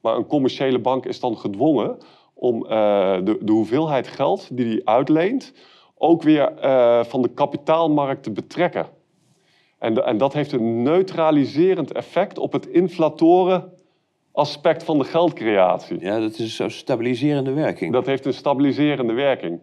Maar 0.00 0.16
een 0.16 0.26
commerciële 0.26 0.78
bank 0.78 1.06
is 1.06 1.20
dan 1.20 1.36
gedwongen 1.36 1.98
om 2.34 2.64
eh, 2.66 2.70
de, 3.24 3.38
de 3.40 3.52
hoeveelheid 3.52 4.08
geld 4.08 4.48
die 4.56 4.64
die 4.68 4.88
uitleent 4.88 5.52
ook 5.98 6.22
weer 6.22 6.52
eh, 6.58 7.04
van 7.04 7.22
de 7.22 7.28
kapitaalmarkt 7.28 8.22
te 8.22 8.30
betrekken. 8.30 8.86
En, 9.78 9.94
de- 9.94 10.02
en 10.02 10.18
dat 10.18 10.32
heeft 10.32 10.52
een 10.52 10.82
neutraliserend 10.82 11.92
effect 11.92 12.38
op 12.38 12.52
het 12.52 12.66
inflatoren 12.66 13.72
aspect 14.32 14.84
van 14.84 14.98
de 14.98 15.04
geldcreatie. 15.04 16.00
Ja, 16.00 16.20
dat 16.20 16.38
is 16.38 16.56
zo'n 16.56 16.70
stabiliserende 16.70 17.52
werking. 17.52 17.92
Dat 17.92 18.06
heeft 18.06 18.26
een 18.26 18.32
stabiliserende 18.34 19.12
werking. 19.12 19.60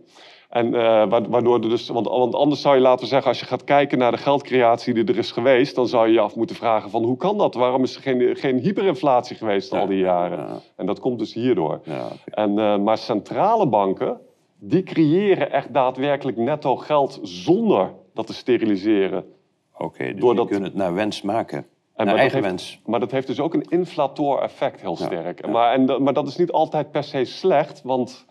En 0.49 0.73
eh, 0.75 1.09
wa- 1.09 1.27
waardoor 1.29 1.53
er 1.63 1.69
dus, 1.69 1.87
want, 1.89 2.07
want 2.07 2.35
anders 2.35 2.61
zou 2.61 2.75
je 2.75 2.81
laten 2.81 3.07
zeggen, 3.07 3.27
als 3.29 3.39
je 3.39 3.45
gaat 3.45 3.63
kijken 3.63 3.97
naar 3.97 4.11
de 4.11 4.17
geldcreatie 4.17 4.93
die 4.93 5.03
er 5.05 5.17
is 5.17 5.31
geweest, 5.31 5.75
dan 5.75 5.87
zou 5.87 6.07
je 6.07 6.13
je 6.13 6.19
af 6.19 6.35
moeten 6.35 6.55
vragen 6.55 6.89
van 6.89 7.03
hoe 7.03 7.17
kan 7.17 7.37
dat? 7.37 7.53
Waarom 7.55 7.83
is 7.83 7.95
er 7.95 8.01
geen, 8.01 8.35
geen 8.35 8.57
hyperinflatie 8.57 9.35
geweest 9.35 9.73
al 9.73 9.87
die 9.87 9.99
jaren? 9.99 10.37
Ja. 10.37 10.59
En 10.75 10.85
dat 10.85 10.99
komt 10.99 11.19
dus 11.19 11.33
hierdoor. 11.33 11.79
Ja. 11.83 12.07
En, 12.25 12.59
eh, 12.59 12.77
maar 12.77 12.97
centrale 12.97 13.67
banken, 13.67 14.19
die 14.59 14.83
creëren 14.83 15.51
echt 15.51 15.73
daadwerkelijk 15.73 16.37
netto 16.37 16.75
geld 16.75 17.19
zonder 17.23 17.93
dat 18.13 18.27
te 18.27 18.33
steriliseren. 18.33 19.25
Oké, 19.77 20.11
dus 20.11 20.21
Doordat- 20.21 20.47
kunt 20.47 20.63
het 20.63 20.75
naar 20.75 20.93
wens 20.93 21.21
maken. 21.21 21.57
En 21.57 21.65
naar 21.95 22.05
maar 22.05 22.15
eigen 22.23 22.41
wens. 22.41 22.81
Maar 22.85 22.99
dat 22.99 23.11
heeft 23.11 23.27
dus 23.27 23.39
ook 23.39 23.53
een 23.53 23.65
inflator 23.69 24.41
effect 24.41 24.81
heel 24.81 24.95
sterk. 24.95 25.47
Maar, 25.47 25.73
en, 25.73 26.03
maar 26.03 26.13
dat 26.13 26.27
is 26.27 26.35
niet 26.35 26.51
altijd 26.51 26.91
per 26.91 27.03
se 27.03 27.25
slecht, 27.25 27.81
want 27.83 28.25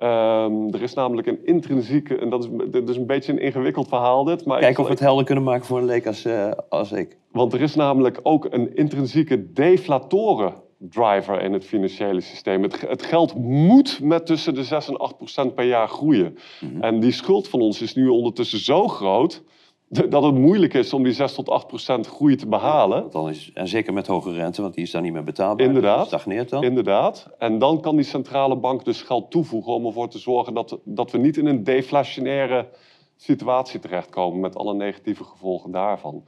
Ehm, 0.00 0.74
er 0.74 0.82
is 0.82 0.94
namelijk 0.94 1.26
een 1.26 1.46
intrinsieke, 1.46 2.16
en 2.18 2.30
dat 2.30 2.44
is, 2.44 2.50
dat 2.70 2.88
is 2.88 2.96
een 2.96 3.06
beetje 3.06 3.32
een 3.32 3.38
ingewikkeld 3.38 3.88
verhaal 3.88 4.24
dit. 4.24 4.44
Maar 4.44 4.60
Kijk 4.60 4.78
of 4.78 4.84
we 4.84 4.90
het 4.90 5.00
helder 5.00 5.24
kunnen 5.24 5.44
maken 5.44 5.66
voor 5.66 5.78
een 5.78 5.84
leek 5.84 6.06
als, 6.06 6.24
eh, 6.24 6.50
als 6.68 6.92
ik. 6.92 7.16
Want 7.32 7.52
er 7.52 7.60
is 7.60 7.74
namelijk 7.74 8.20
ook 8.22 8.46
een 8.50 8.76
intrinsieke 8.76 9.52
deflatoren 9.52 10.54
driver 10.78 11.42
in 11.42 11.52
het 11.52 11.64
financiële 11.64 12.20
systeem. 12.20 12.62
Het, 12.62 12.80
het 12.80 13.02
geld 13.02 13.34
moet 13.34 14.00
met 14.02 14.26
tussen 14.26 14.54
de 14.54 14.64
6 14.64 14.88
en 14.88 14.96
8 14.96 15.16
procent 15.16 15.54
per 15.54 15.64
jaar 15.64 15.88
groeien. 15.88 16.38
En 16.80 17.00
die 17.00 17.12
schuld 17.12 17.48
van 17.48 17.60
ons 17.60 17.82
is 17.82 17.94
nu 17.94 18.08
ondertussen 18.08 18.58
zo 18.58 18.88
groot 18.88 19.42
dat 20.08 20.22
het 20.22 20.34
moeilijk 20.34 20.74
is 20.74 20.92
om 20.92 21.02
die 21.02 21.12
6 21.12 21.34
tot 21.34 21.48
8 21.48 21.66
procent 21.66 22.06
groei 22.06 22.36
te 22.36 22.46
behalen. 22.46 23.10
Dan 23.10 23.28
is, 23.28 23.50
en 23.54 23.68
zeker 23.68 23.92
met 23.92 24.06
hoge 24.06 24.32
rente, 24.32 24.62
want 24.62 24.74
die 24.74 24.84
is 24.84 24.90
dan 24.90 25.02
niet 25.02 25.12
meer 25.12 25.24
betaalbaar. 25.24 25.66
Inderdaad. 25.66 25.98
Dus 25.98 26.06
stagneert 26.06 26.48
dan. 26.48 26.62
Inderdaad. 26.62 27.28
En 27.38 27.58
dan 27.58 27.80
kan 27.80 27.96
die 27.96 28.04
centrale 28.04 28.56
bank 28.56 28.84
dus 28.84 29.02
geld 29.02 29.30
toevoegen 29.30 29.72
om 29.72 29.86
ervoor 29.86 30.08
te 30.08 30.18
zorgen 30.18 30.54
dat, 30.54 30.78
dat 30.84 31.10
we 31.10 31.18
niet 31.18 31.36
in 31.36 31.46
een 31.46 31.64
deflationaire 31.64 32.68
situatie 33.16 33.80
terechtkomen 33.80 34.40
met 34.40 34.56
alle 34.56 34.74
negatieve 34.74 35.24
gevolgen 35.24 35.70
daarvan. 35.70 36.24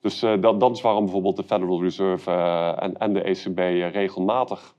Dus 0.00 0.22
eh, 0.22 0.40
dat, 0.40 0.60
dat 0.60 0.76
is 0.76 0.80
waarom 0.80 1.04
bijvoorbeeld 1.04 1.36
de 1.36 1.44
Federal 1.44 1.82
Reserve 1.82 2.30
eh, 2.30 2.82
en, 2.82 2.98
en 2.98 3.12
de 3.12 3.22
ECB 3.22 3.58
regelmatig 3.94 4.74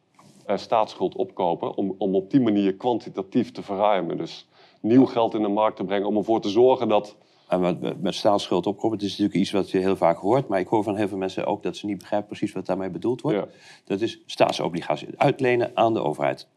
eh, 0.45 0.57
staatsschuld 0.57 1.15
opkopen 1.15 1.75
om, 1.77 1.95
om 1.97 2.15
op 2.15 2.31
die 2.31 2.41
manier 2.41 2.73
kwantitatief 2.73 3.51
te 3.51 3.63
verruimen. 3.63 4.17
Dus 4.17 4.47
nieuw 4.81 5.05
geld 5.05 5.33
in 5.33 5.41
de 5.41 5.47
markt 5.47 5.77
te 5.77 5.83
brengen 5.83 6.07
om 6.07 6.17
ervoor 6.17 6.41
te 6.41 6.49
zorgen 6.49 6.87
dat... 6.87 7.15
En 7.47 7.59
met, 7.61 8.01
met 8.01 8.15
staatsschuld 8.15 8.67
opkomen, 8.67 8.97
het 8.97 9.05
is 9.05 9.11
natuurlijk 9.11 9.37
iets 9.39 9.51
wat 9.51 9.69
je 9.71 9.77
heel 9.77 9.95
vaak 9.95 10.17
hoort. 10.17 10.47
Maar 10.47 10.59
ik 10.59 10.67
hoor 10.67 10.83
van 10.83 10.95
heel 10.95 11.07
veel 11.07 11.17
mensen 11.17 11.45
ook 11.45 11.63
dat 11.63 11.75
ze 11.77 11.85
niet 11.85 11.97
begrijpen 11.97 12.27
precies 12.27 12.51
wat 12.51 12.65
daarmee 12.65 12.89
bedoeld 12.89 13.21
wordt. 13.21 13.37
Ja. 13.37 13.45
Dat 13.85 14.01
is 14.01 14.21
staatsobligatie. 14.25 15.07
Uitlenen 15.17 15.71
aan 15.73 15.93
de 15.93 16.03
overheid. 16.03 16.47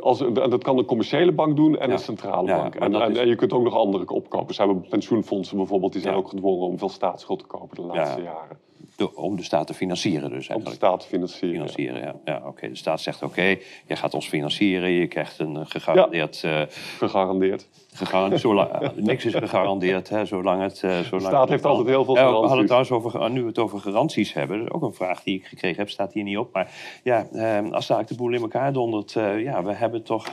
Als, 0.00 0.20
en 0.20 0.34
dat 0.34 0.62
kan 0.62 0.78
een 0.78 0.84
commerciële 0.84 1.32
bank 1.32 1.56
doen 1.56 1.78
en 1.78 1.86
Ja. 1.88 1.92
een 1.92 1.98
centrale 1.98 2.46
Ja, 2.48 2.56
bank. 2.56 2.74
En, 2.74 2.94
is- 2.94 3.18
en 3.18 3.28
je 3.28 3.34
kunt 3.34 3.52
ook 3.52 3.62
nog 3.62 3.74
andere 3.74 4.08
opkopen. 4.08 4.54
Ze 4.54 4.62
hebben 4.62 4.86
pensioenfondsen 4.88 5.56
bijvoorbeeld, 5.56 5.92
die 5.92 6.02
zijn 6.02 6.14
ook 6.14 6.28
gedwongen 6.28 6.66
om 6.66 6.78
veel 6.78 6.88
staatsschuld 6.88 7.38
te 7.38 7.46
kopen 7.46 7.76
de 7.76 7.82
laatste 7.82 8.22
jaren. 8.22 8.58
Door- 8.96 9.12
om 9.14 9.36
de 9.36 9.42
staat 9.42 9.66
te 9.66 9.74
financieren 9.74 10.30
dus 10.30 10.36
Om 10.36 10.40
de 10.40 10.48
eigenlijk. 10.48 10.76
staat 10.76 11.00
te 11.00 11.06
financieren. 11.06 11.50
Financieren, 11.68 12.00
ja. 12.00 12.14
ja 12.24 12.42
oké. 12.46 12.68
De 12.68 12.76
staat 12.76 13.00
zegt, 13.00 13.22
oké, 13.22 13.42
je 13.86 13.96
gaat 13.96 14.14
ons 14.14 14.28
financieren. 14.28 14.90
Je 14.90 15.06
krijgt 15.06 15.38
een 15.38 15.66
gegarandeerd... 15.66 16.42
eh, 16.44 16.62
Gegarandeerd. 16.98 17.68
gegarandeerd 17.92 18.40
zolang, 18.40 18.70
niks 18.96 19.24
is 19.24 19.34
gegarandeerd, 19.34 20.08
hè, 20.08 20.24
zolang 20.24 20.62
het... 20.62 20.74
eh, 20.82 20.90
zolang 20.90 21.10
De 21.10 21.20
staat 21.20 21.48
heeft 21.48 21.64
altijd 21.64 21.88
heel 21.88 22.04
veel 22.04 22.14
Ja, 22.16 22.20
we 22.20 22.30
hadden 22.32 22.42
het 22.58 22.70
garanties. 22.70 22.88
trouwens 22.88 23.14
over, 23.16 23.30
nu 23.30 23.40
we 23.40 23.46
het 23.48 23.58
over 23.58 23.78
garanties 23.78 24.32
hebben. 24.32 24.58
Dat 24.58 24.66
is 24.66 24.72
ook 24.72 24.82
een 24.82 24.92
vraag 24.94 25.22
die 25.22 25.34
ik 25.38 25.46
gekregen 25.46 25.78
heb, 25.78 25.90
staat 25.90 26.12
hier 26.12 26.22
niet 26.24 26.38
op. 26.38 26.52
Maar 26.52 26.72
ja, 27.02 27.26
eh, 27.32 27.70
als 27.72 27.86
daar 27.86 28.06
de 28.06 28.14
boel 28.14 28.32
in 28.32 28.40
elkaar 28.40 28.72
dondert... 28.72 29.16
eh, 29.16 29.40
ja, 29.42 29.62
we 29.64 29.72
hebben 29.72 30.02
toch 30.02 30.26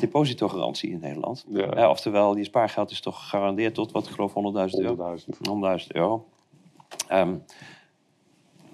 depositogarantie 0.00 0.90
in 0.90 0.98
Nederland. 1.00 1.44
Ja. 1.48 1.88
Oftewel, 1.90 2.34
die 2.34 2.44
spaargeld 2.44 2.90
is 2.90 3.00
toch 3.00 3.20
gegarandeerd 3.22 3.74
tot, 3.74 3.92
wat 3.92 4.06
ik 4.06 4.12
geloof, 4.14 4.32
100.000 4.32 4.34
euro. 4.84 5.16
100.000. 5.16 5.80
100.000 5.80 5.86
euro. 5.88 6.24
Ehm 7.08 7.34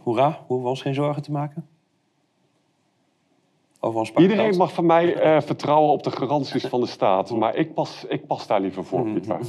hoera, 0.02 0.38
hoeven 0.46 0.62
we 0.64 0.70
ons 0.70 0.82
geen 0.82 0.94
zorgen 0.94 1.22
te 1.22 1.30
maken? 1.32 1.68
Over 3.80 3.98
ons 3.98 4.08
spaargeld? 4.08 4.32
Iedereen 4.32 4.56
mag 4.58 4.72
van 4.72 4.86
mij 4.86 5.14
eh, 5.14 5.40
vertrouwen 5.42 5.92
op 5.92 6.02
de 6.02 6.10
garanties 6.10 6.64
van 6.66 6.80
de 6.80 6.86
staat. 6.86 7.30
Maar 7.38 7.54
ik 7.56 7.74
pas, 7.74 8.04
ik 8.08 8.26
pas 8.26 8.46
daar 8.46 8.60
liever 8.60 8.84
voor, 8.84 9.00
Mhm. 9.06 9.12
Pieter. 9.14 9.40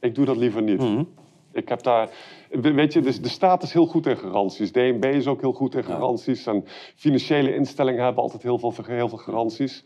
Ik 0.00 0.14
doe 0.14 0.24
dat 0.24 0.36
liever 0.36 0.62
niet. 0.62 1.06
Ik 1.52 1.68
heb 1.68 1.82
daar... 1.82 2.08
we- 2.50 2.72
Weet 2.72 2.92
je, 2.92 3.00
dus 3.00 3.20
de 3.22 3.28
staat 3.28 3.62
is 3.62 3.72
heel 3.72 3.86
goed 3.86 4.06
in 4.06 4.16
garanties. 4.16 4.72
DNB 4.72 5.04
is 5.04 5.26
ook 5.26 5.40
heel 5.40 5.52
goed 5.52 5.74
in 5.74 5.84
garanties. 5.84 6.46
En 6.46 6.64
financiële 6.96 7.54
instellingen 7.54 8.04
hebben 8.04 8.22
altijd 8.22 8.42
heel 8.42 8.58
veel, 8.58 8.74
heel 8.86 9.08
veel 9.08 9.18
garanties. 9.18 9.84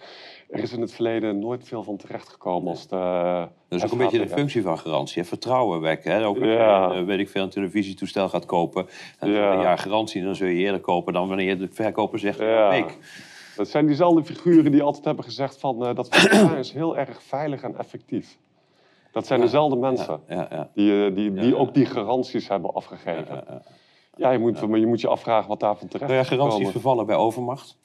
Er 0.50 0.58
is 0.62 0.72
in 0.72 0.80
het 0.80 0.92
verleden 0.94 1.38
nooit 1.38 1.64
veel 1.68 1.82
van 1.82 1.96
terechtgekomen 1.96 2.68
als 2.70 2.88
de... 2.88 2.96
Dat 3.68 3.78
is 3.78 3.84
ook 3.84 3.92
een 3.92 3.98
beetje 3.98 4.18
de 4.18 4.28
functie 4.28 4.62
van 4.62 4.78
garantie. 4.78 5.22
Hè? 5.22 5.28
Vertrouwen 5.28 5.80
wekken. 5.80 6.12
Hè? 6.12 6.26
Ook 6.26 6.36
als 6.38 6.46
Ja. 6.48 6.92
je, 6.92 6.98
eh, 7.00 7.04
weet 7.04 7.18
ik 7.18 7.28
veel, 7.28 7.42
een 7.42 7.50
televisietoestel 7.50 8.28
gaat 8.28 8.46
kopen. 8.46 8.88
En 9.18 9.30
Ja. 9.30 9.52
een 9.52 9.60
jaar 9.60 9.78
garantie, 9.78 10.22
dan 10.22 10.34
zul 10.34 10.46
je 10.46 10.54
eerder 10.54 10.80
kopen 10.80 11.12
dan 11.12 11.28
wanneer 11.28 11.58
de 11.58 11.68
verkoper 11.72 12.18
zegt, 12.18 12.38
Ja. 12.38 12.64
een 12.64 12.70
week. 12.70 12.98
Dat 13.56 13.68
zijn 13.68 13.86
diezelfde 13.86 14.24
figuren 14.24 14.72
die 14.72 14.82
altijd 14.82 15.04
hebben 15.04 15.24
gezegd 15.24 15.60
van... 15.60 15.86
eh, 15.86 15.94
dat 15.94 16.08
vertrouwen 16.08 16.58
is 16.58 16.72
heel 16.72 16.96
erg 16.96 17.22
veilig 17.22 17.62
en 17.62 17.78
effectief. 17.78 18.38
Dat 19.12 19.26
zijn 19.26 19.40
dezelfde 19.40 19.76
mensen. 19.76 20.20
Ja, 20.28 20.46
ja. 20.50 20.70
Die, 20.74 21.06
eh, 21.06 21.14
die, 21.14 21.32
die 21.32 21.56
ook 21.56 21.74
die 21.74 21.86
garanties 21.86 22.48
hebben 22.48 22.74
afgegeven. 22.74 23.44
Ja, 24.16 24.30
je, 24.30 24.38
moet, 24.38 24.68
maar 24.68 24.78
je 24.78 24.86
moet 24.86 25.00
je 25.00 25.08
afvragen 25.08 25.48
wat 25.48 25.60
daarvan 25.60 25.88
terecht 25.88 26.10
Nou 26.10 26.14
ja, 26.14 26.20
is 26.20 26.28
garanties 26.38 26.70
vervallen 26.70 27.06
bij 27.06 27.16
overmacht. 27.16 27.78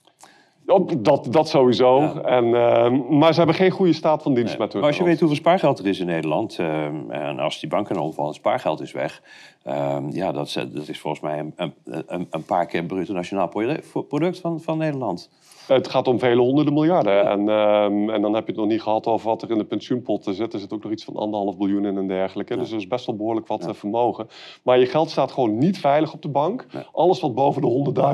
Dat, 0.97 1.27
dat 1.33 1.49
sowieso. 1.49 2.01
Ja. 2.01 2.21
En, 2.21 2.45
eh, 2.45 3.09
maar 3.09 3.31
ze 3.31 3.37
hebben 3.37 3.55
geen 3.55 3.71
goede 3.71 3.93
staat 3.93 4.23
van 4.23 4.33
dienst 4.33 4.57
met 4.57 4.71
hun 4.71 4.81
Maar 4.81 4.89
als 4.89 4.99
je 4.99 5.03
weet 5.03 5.19
hoeveel 5.19 5.37
spaargeld 5.37 5.79
er 5.79 5.87
is 5.87 5.99
in 5.99 6.05
Nederland... 6.05 6.55
ehm, 6.59 7.11
en 7.11 7.39
als 7.39 7.59
die 7.59 7.69
banken 7.69 7.97
omvallen, 7.97 8.29
het 8.31 8.39
spaargeld 8.39 8.81
is 8.81 8.91
weg... 8.91 9.21
ehm, 9.63 10.09
ja, 10.09 10.31
dat, 10.31 10.47
is- 10.47 10.53
dat 10.53 10.87
is 10.87 10.99
volgens 10.99 11.23
mij 11.23 11.39
een, 11.39 11.53
een, 11.55 11.73
een, 12.07 12.27
een 12.29 12.43
paar 12.45 12.65
keer 12.65 12.83
bruto 12.83 13.13
nationaal 13.13 13.47
product- 13.47 14.07
product 14.07 14.39
van, 14.39 14.61
van 14.61 14.77
Nederland. 14.77 15.29
Het 15.73 15.87
gaat 15.87 16.07
om 16.07 16.19
vele 16.19 16.41
honderden 16.41 16.73
miljarden. 16.73 17.25
En, 17.25 17.49
ehm, 17.49 18.09
en 18.09 18.21
dan 18.21 18.33
heb 18.33 18.45
je 18.45 18.51
het 18.51 18.61
nog 18.61 18.69
niet 18.69 18.81
gehad 18.81 19.05
over 19.05 19.27
wat 19.27 19.41
er 19.41 19.51
in 19.51 19.57
de 19.57 19.63
pensioenpotten 19.63 20.33
zit. 20.33 20.53
Er 20.53 20.59
zit 20.59 20.73
ook 20.73 20.83
nog 20.83 20.91
iets 20.91 21.03
van 21.03 21.15
anderhalf 21.15 21.57
biljoen 21.57 21.85
in 21.85 21.97
en 21.97 22.07
dergelijke. 22.07 22.57
Dus 22.57 22.71
er 22.71 22.77
is 22.77 22.87
best 22.87 23.05
wel 23.05 23.15
behoorlijk 23.15 23.47
wat 23.47 23.65
eh, 23.65 23.73
vermogen. 23.73 24.27
Maar 24.63 24.79
je 24.79 24.85
geld 24.85 25.09
staat 25.09 25.31
gewoon 25.31 25.57
niet 25.57 25.79
veilig 25.79 26.13
op 26.13 26.21
de 26.21 26.29
bank. 26.29 26.65
Alles 26.91 27.19
wat 27.19 27.35
boven 27.35 27.61
de 27.61 27.67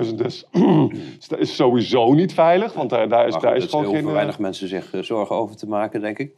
100.000 0.10 0.26
is, 0.26 0.46
is 1.38 1.56
sowieso 1.56 2.14
niet 2.14 2.34
veilig. 2.34 2.74
Want 2.74 2.90
daar, 2.90 3.10
daar 3.10 3.28
is, 3.28 3.34
Maar 3.34 3.42
daar 3.42 3.54
goed, 3.54 3.64
is 3.64 3.70
gewoon 3.70 3.86
geen... 3.86 4.08
eh, 4.08 4.12
weinig 4.14 4.40
mensen 4.40 4.68
zich 4.68 4.94
eh, 4.94 5.02
zorgen 5.02 5.36
over 5.36 5.56
te 5.56 5.68
maken, 5.68 6.02
denk 6.02 6.20
ik. 6.20 6.32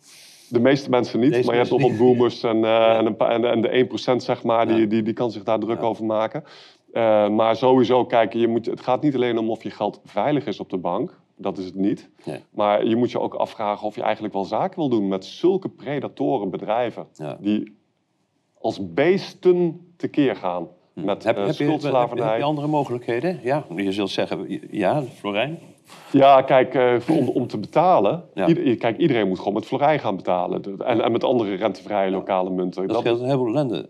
De 0.49 0.59
meeste 0.59 0.89
mensen 0.89 1.19
niet, 1.19 1.31
Deze 1.31 1.45
maar 1.45 1.55
je 1.55 1.59
hebt 1.61 1.71
nog 1.71 1.81
wat 1.81 1.97
boomers 1.97 2.43
en, 2.43 2.63
eh, 2.63 2.97
en, 2.97 3.05
een 3.05 3.45
en 3.45 3.61
de 3.61 3.87
1% 4.13 4.15
zeg 4.15 4.43
maar, 4.43 4.67
die, 4.67 4.87
die, 4.87 5.03
die 5.03 5.13
kan 5.13 5.31
zich 5.31 5.43
daar 5.43 5.59
druk 5.59 5.83
over 5.83 6.05
maken. 6.05 6.43
Eh, 6.93 7.29
maar 7.29 7.55
sowieso, 7.55 8.05
kijk, 8.05 8.33
je 8.33 8.47
moet, 8.47 8.65
het 8.65 8.81
gaat 8.81 9.01
niet 9.01 9.15
alleen 9.15 9.37
om 9.37 9.49
of 9.49 9.63
je 9.63 9.69
geld 9.69 10.01
veilig 10.05 10.45
is 10.45 10.59
op 10.59 10.69
de 10.69 10.77
bank. 10.77 11.19
Dat 11.35 11.57
is 11.57 11.65
het 11.65 11.75
niet. 11.75 12.09
Nee. 12.25 12.39
Maar 12.49 12.85
je 12.85 12.95
moet 12.95 13.11
je 13.11 13.19
ook 13.19 13.33
afvragen 13.33 13.87
of 13.87 13.95
je 13.95 14.01
eigenlijk 14.01 14.33
wel 14.33 14.43
zaken 14.45 14.79
wil 14.79 14.89
doen 14.89 15.07
met 15.07 15.25
zulke 15.25 15.69
predatoren 15.69 16.49
bedrijven. 16.49 17.07
Ja. 17.13 17.37
Die 17.39 17.77
als 18.61 18.93
beesten 18.93 19.87
tekeer 19.97 20.35
gaan 20.35 20.67
met 20.93 21.23
Hm. 21.23 21.27
Heb, 21.27 21.37
eh, 21.37 21.45
heb, 21.45 21.55
je, 21.55 21.63
heb, 21.63 21.69
schuldslavernij. 21.79 22.27
heb 22.29 22.37
je 22.37 22.43
andere 22.43 22.67
mogelijkheden? 22.67 23.39
Ja, 23.43 23.65
je 23.75 23.91
zult 23.91 24.09
zeggen, 24.09 24.59
ja, 24.71 25.01
Florijn. 25.01 25.59
Ja, 26.11 26.41
kijk, 26.41 26.73
eh, 26.75 26.95
om, 27.17 27.27
om 27.29 27.47
te 27.47 27.57
betalen. 27.57 28.23
Ja. 28.33 28.47
ieder- 28.47 28.75
kijk, 28.75 28.97
iedereen 28.97 29.27
moet 29.27 29.37
gewoon 29.37 29.53
met 29.53 29.65
florijn 29.65 29.99
gaan 29.99 30.15
betalen. 30.15 30.63
En, 30.85 31.01
en 31.03 31.11
met 31.11 31.23
andere 31.23 31.55
rentevrije 31.55 32.11
lokale 32.11 32.49
munten. 32.49 32.87
Dat 32.87 32.99
scheelt 32.99 33.19
een 33.19 33.25
heleboel 33.25 33.47
ellende. 33.47 33.89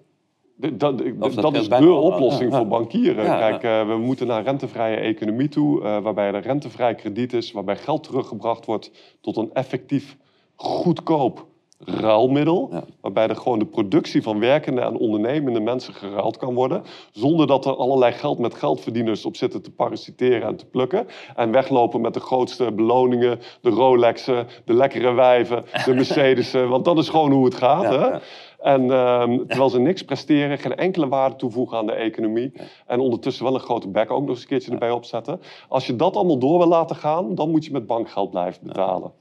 Dat, 0.60 0.80
dat 0.80 1.34
dat 1.36 1.56
is 1.56 1.70
de 1.70 1.92
oplossing 1.92 2.56
voor 2.56 2.68
bankieren. 2.68 3.26
Kijk, 3.26 3.64
eh, 3.64 3.88
we 3.88 3.98
moeten 3.98 4.28
naar 4.28 4.38
een 4.38 4.44
rentevrije 4.44 4.96
economie 4.96 5.48
toe, 5.48 5.84
eh, 5.84 6.02
waarbij 6.02 6.34
er 6.34 6.42
rentevrij 6.42 6.96
krediet 6.96 7.34
is, 7.34 7.52
waarbij 7.52 7.78
geld 7.78 8.04
teruggebracht 8.04 8.66
wordt 8.66 8.92
tot 9.22 9.38
een 9.38 9.50
effectief, 9.54 10.18
goedkoop 10.56 11.48
ruilmiddel. 11.86 12.70
Ja. 12.72 12.84
Waarbij 13.02 13.28
er 13.28 13.36
gewoon 13.36 13.60
de 13.60 13.66
productie 13.66 14.22
van 14.22 14.40
werkende 14.40 14.82
en 14.82 14.98
ondernemende 14.98 15.60
mensen 15.60 15.94
geruild 15.94 16.38
kan 16.38 16.54
worden. 16.54 16.84
Zonder 17.12 17.48
dat 17.48 17.66
er 17.66 17.76
allerlei 17.76 18.12
geld 18.12 18.40
met 18.40 18.54
geldverdieners 18.54 19.26
op 19.26 19.36
zitten 19.36 19.62
te 19.62 19.72
parasiteren 19.72 20.48
en 20.48 20.56
te 20.56 20.66
plukken. 20.66 21.08
En 21.36 21.52
weglopen 21.52 22.02
met 22.02 22.14
de 22.14 22.20
grootste 22.20 22.72
beloningen, 22.72 23.40
de 23.62 23.70
Rolexen, 23.70 24.48
de 24.66 24.74
lekkere 24.74 25.14
wijven, 25.14 25.66
de 25.86 25.94
Mercedes'en. 26.00 26.70
Want 26.70 26.86
dat 26.86 26.98
is 26.98 27.10
gewoon 27.10 27.32
hoe 27.32 27.46
het 27.46 27.56
gaat. 27.56 27.84
Ja, 27.84 28.00
hè? 28.00 28.08
ja. 28.08 28.22
En 28.60 28.92
ehm, 28.92 29.38
terwijl 29.38 29.70
ze 29.70 29.80
niks 29.80 30.04
presteren, 30.04 30.58
geen 30.58 30.76
enkele 30.76 31.08
waarde 31.08 31.36
toevoegen 31.36 31.78
aan 31.78 31.86
de 31.86 31.94
economie. 31.94 32.52
En 32.88 33.00
ondertussen 33.00 33.44
wel 33.44 33.54
een 33.54 33.60
grote 33.60 33.88
bek 33.88 34.12
ook 34.12 34.22
nog 34.22 34.30
eens 34.30 34.42
een 34.42 34.48
keertje 34.48 34.72
erbij 34.72 34.92
opzetten. 34.92 35.42
Als 35.68 35.88
je 35.88 35.96
dat 35.96 36.16
allemaal 36.16 36.40
door 36.40 36.58
wil 36.58 36.68
laten 36.68 36.96
gaan, 36.96 37.36
dan 37.36 37.52
moet 37.52 37.66
je 37.66 37.72
met 37.72 37.88
bankgeld 37.88 38.30
blijven 38.30 38.68
betalen. 38.68 39.12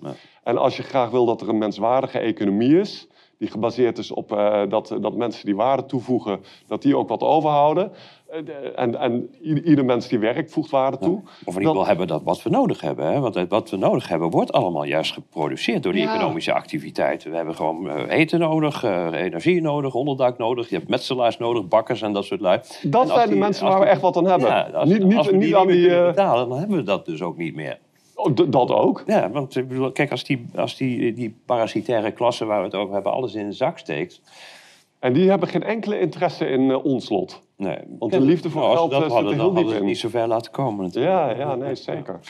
En 0.42 0.58
als 0.58 0.76
je 0.76 0.82
graag 0.82 1.10
wil 1.10 1.24
dat 1.24 1.40
er 1.40 1.48
een 1.48 1.58
menswaardige 1.58 2.18
economie 2.18 2.80
is, 2.80 3.08
die 3.38 3.50
gebaseerd 3.50 3.98
is 3.98 4.10
op 4.10 4.32
eh, 4.32 4.62
dat, 4.68 4.96
dat 5.00 5.16
mensen 5.16 5.44
die 5.44 5.56
waarde 5.56 5.86
toevoegen, 5.86 6.40
dat 6.66 6.82
die 6.82 6.96
ook 6.96 7.08
wat 7.08 7.22
overhouden. 7.22 7.92
En, 8.76 8.98
en 8.98 9.30
ieder 9.42 9.84
mens 9.84 10.08
die 10.08 10.18
werkt 10.18 10.52
voegt 10.52 10.70
waarde 10.70 10.98
toe. 10.98 11.20
Of 11.44 11.54
in 11.54 11.60
ieder 11.60 11.68
geval 11.68 11.86
hebben 11.86 12.06
dat 12.06 12.22
wat 12.22 12.42
we 12.42 12.50
nodig 12.50 12.80
hebben. 12.80 13.06
Hè? 13.06 13.20
Want 13.20 13.48
wat 13.48 13.70
we 13.70 13.76
nodig 13.76 14.08
hebben 14.08 14.30
wordt 14.30 14.52
allemaal 14.52 14.84
juist 14.84 15.12
geproduceerd 15.12 15.82
door 15.82 15.92
die 15.92 16.02
Ja. 16.02 16.14
economische 16.14 16.52
activiteiten. 16.52 17.30
We 17.30 17.36
hebben 17.36 17.54
gewoon 17.54 17.90
eh, 17.90 18.18
eten 18.18 18.38
nodig, 18.38 18.84
eh, 18.84 19.06
energie 19.12 19.60
nodig, 19.60 19.94
onderdak 19.94 20.38
nodig. 20.38 20.68
Je 20.68 20.76
hebt 20.76 20.88
metselaars 20.88 21.38
nodig, 21.38 21.68
bakkers 21.68 22.02
en 22.02 22.12
dat 22.12 22.24
soort 22.24 22.40
lui. 22.40 22.60
Dat 22.82 23.08
zijn 23.08 23.28
de 23.28 23.36
mensen 23.36 23.66
waar 23.66 23.80
we 23.80 23.86
echt 23.86 24.00
wat 24.00 24.16
aan 24.16 24.26
hebben. 24.26 24.48
Ja, 24.48 24.60
als, 24.74 24.88
niet 24.88 25.04
niet, 25.04 25.16
als 25.16 25.26
we 25.26 25.32
die 25.32 25.40
niet 25.40 25.48
niet 25.48 25.56
aan 25.58 25.66
meer 25.66 25.74
die... 25.76 25.84
kunnen 25.86 26.08
eh, 26.08 26.14
betalen, 26.14 26.48
dan 26.48 26.58
hebben 26.58 26.76
we 26.76 26.82
dat 26.82 27.06
dus 27.06 27.22
ook 27.22 27.36
niet 27.36 27.54
meer. 27.54 27.78
oh, 28.14 28.36
dat 28.48 28.70
ook. 28.70 29.02
Ja, 29.06 29.30
want 29.30 29.62
kijk, 29.92 30.10
als 30.10 30.24
die, 30.24 30.46
als 30.56 30.76
die, 30.76 31.12
die 31.12 31.36
parasitaire 31.46 32.10
klasse 32.10 32.44
waar 32.44 32.58
we 32.58 32.64
het 32.64 32.74
over 32.74 32.94
hebben, 32.94 33.12
alles 33.12 33.34
in 33.34 33.46
de 33.46 33.52
zak 33.52 33.78
steekt. 33.78 34.20
En 34.98 35.12
die 35.12 35.28
hebben 35.28 35.48
geen 35.48 35.62
enkele 35.62 36.00
interesse 36.00 36.46
in 36.46 36.70
eh, 36.70 36.84
ons 36.84 37.08
lot. 37.08 37.42
Nee. 37.56 37.78
Want 37.98 38.12
de 38.12 38.20
liefde 38.20 38.50
voor 38.50 38.60
Nou, 38.62 38.76
geld, 38.76 38.90
dat 38.90 39.02
eh, 39.02 39.08
zit 39.16 39.26
er 39.26 39.32
heel 39.34 39.54
ze 39.54 39.60
in. 39.60 39.66
het 39.74 39.82
niet 39.82 39.98
zo 39.98 40.08
ver 40.08 40.26
laten 40.28 40.52
komen 40.52 40.84
natuurlijk. 40.84 41.14
Ja, 41.14 41.30
ja, 41.36 41.54
nee, 41.54 41.74
zeker. 41.74 42.20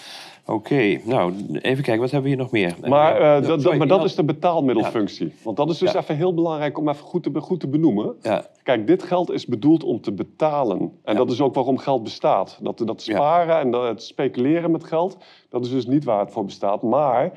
Oké, 0.46 0.98
nou 1.04 1.32
even 1.52 1.84
kijken, 1.84 1.98
wat 2.00 2.10
hebben 2.10 2.22
we 2.22 2.36
hier 2.36 2.36
nog 2.36 2.50
meer? 2.50 2.74
Maar, 2.88 3.16
Eh, 3.20 3.36
eh, 3.36 3.42
dat, 3.46 3.62
dat- 3.62 3.76
maar 3.76 3.86
dat 3.86 4.04
is 4.04 4.14
de 4.14 4.24
betaalmiddelfunctie. 4.24 5.32
Want 5.42 5.56
dat 5.56 5.70
is 5.70 5.78
dus 5.78 5.92
Ja. 5.92 5.98
even 6.00 6.16
heel 6.16 6.34
belangrijk 6.34 6.78
om 6.78 6.88
even 6.88 7.04
goed 7.04 7.22
te, 7.22 7.30
goed 7.40 7.60
te 7.60 7.68
benoemen. 7.68 8.14
Ja, 8.22 8.46
Kijk, 8.62 8.86
dit 8.86 9.02
geld 9.02 9.30
is 9.30 9.46
bedoeld 9.46 9.84
om 9.84 10.00
te 10.00 10.12
betalen. 10.12 10.92
En 11.04 11.16
dat 11.16 11.30
is 11.30 11.40
ook 11.40 11.54
waarom 11.54 11.78
geld 11.78 12.02
bestaat. 12.02 12.58
Dat, 12.62 12.82
dat 12.84 13.02
sparen 13.02 13.58
en 13.60 13.70
dat, 13.70 13.82
het 13.88 14.02
speculeren 14.02 14.70
met 14.70 14.84
geld, 14.84 15.16
dat 15.48 15.64
is 15.64 15.70
dus 15.70 15.86
niet 15.86 16.04
waar 16.04 16.20
het 16.20 16.30
voor 16.32 16.44
bestaat. 16.44 16.82
Maar 16.82 17.32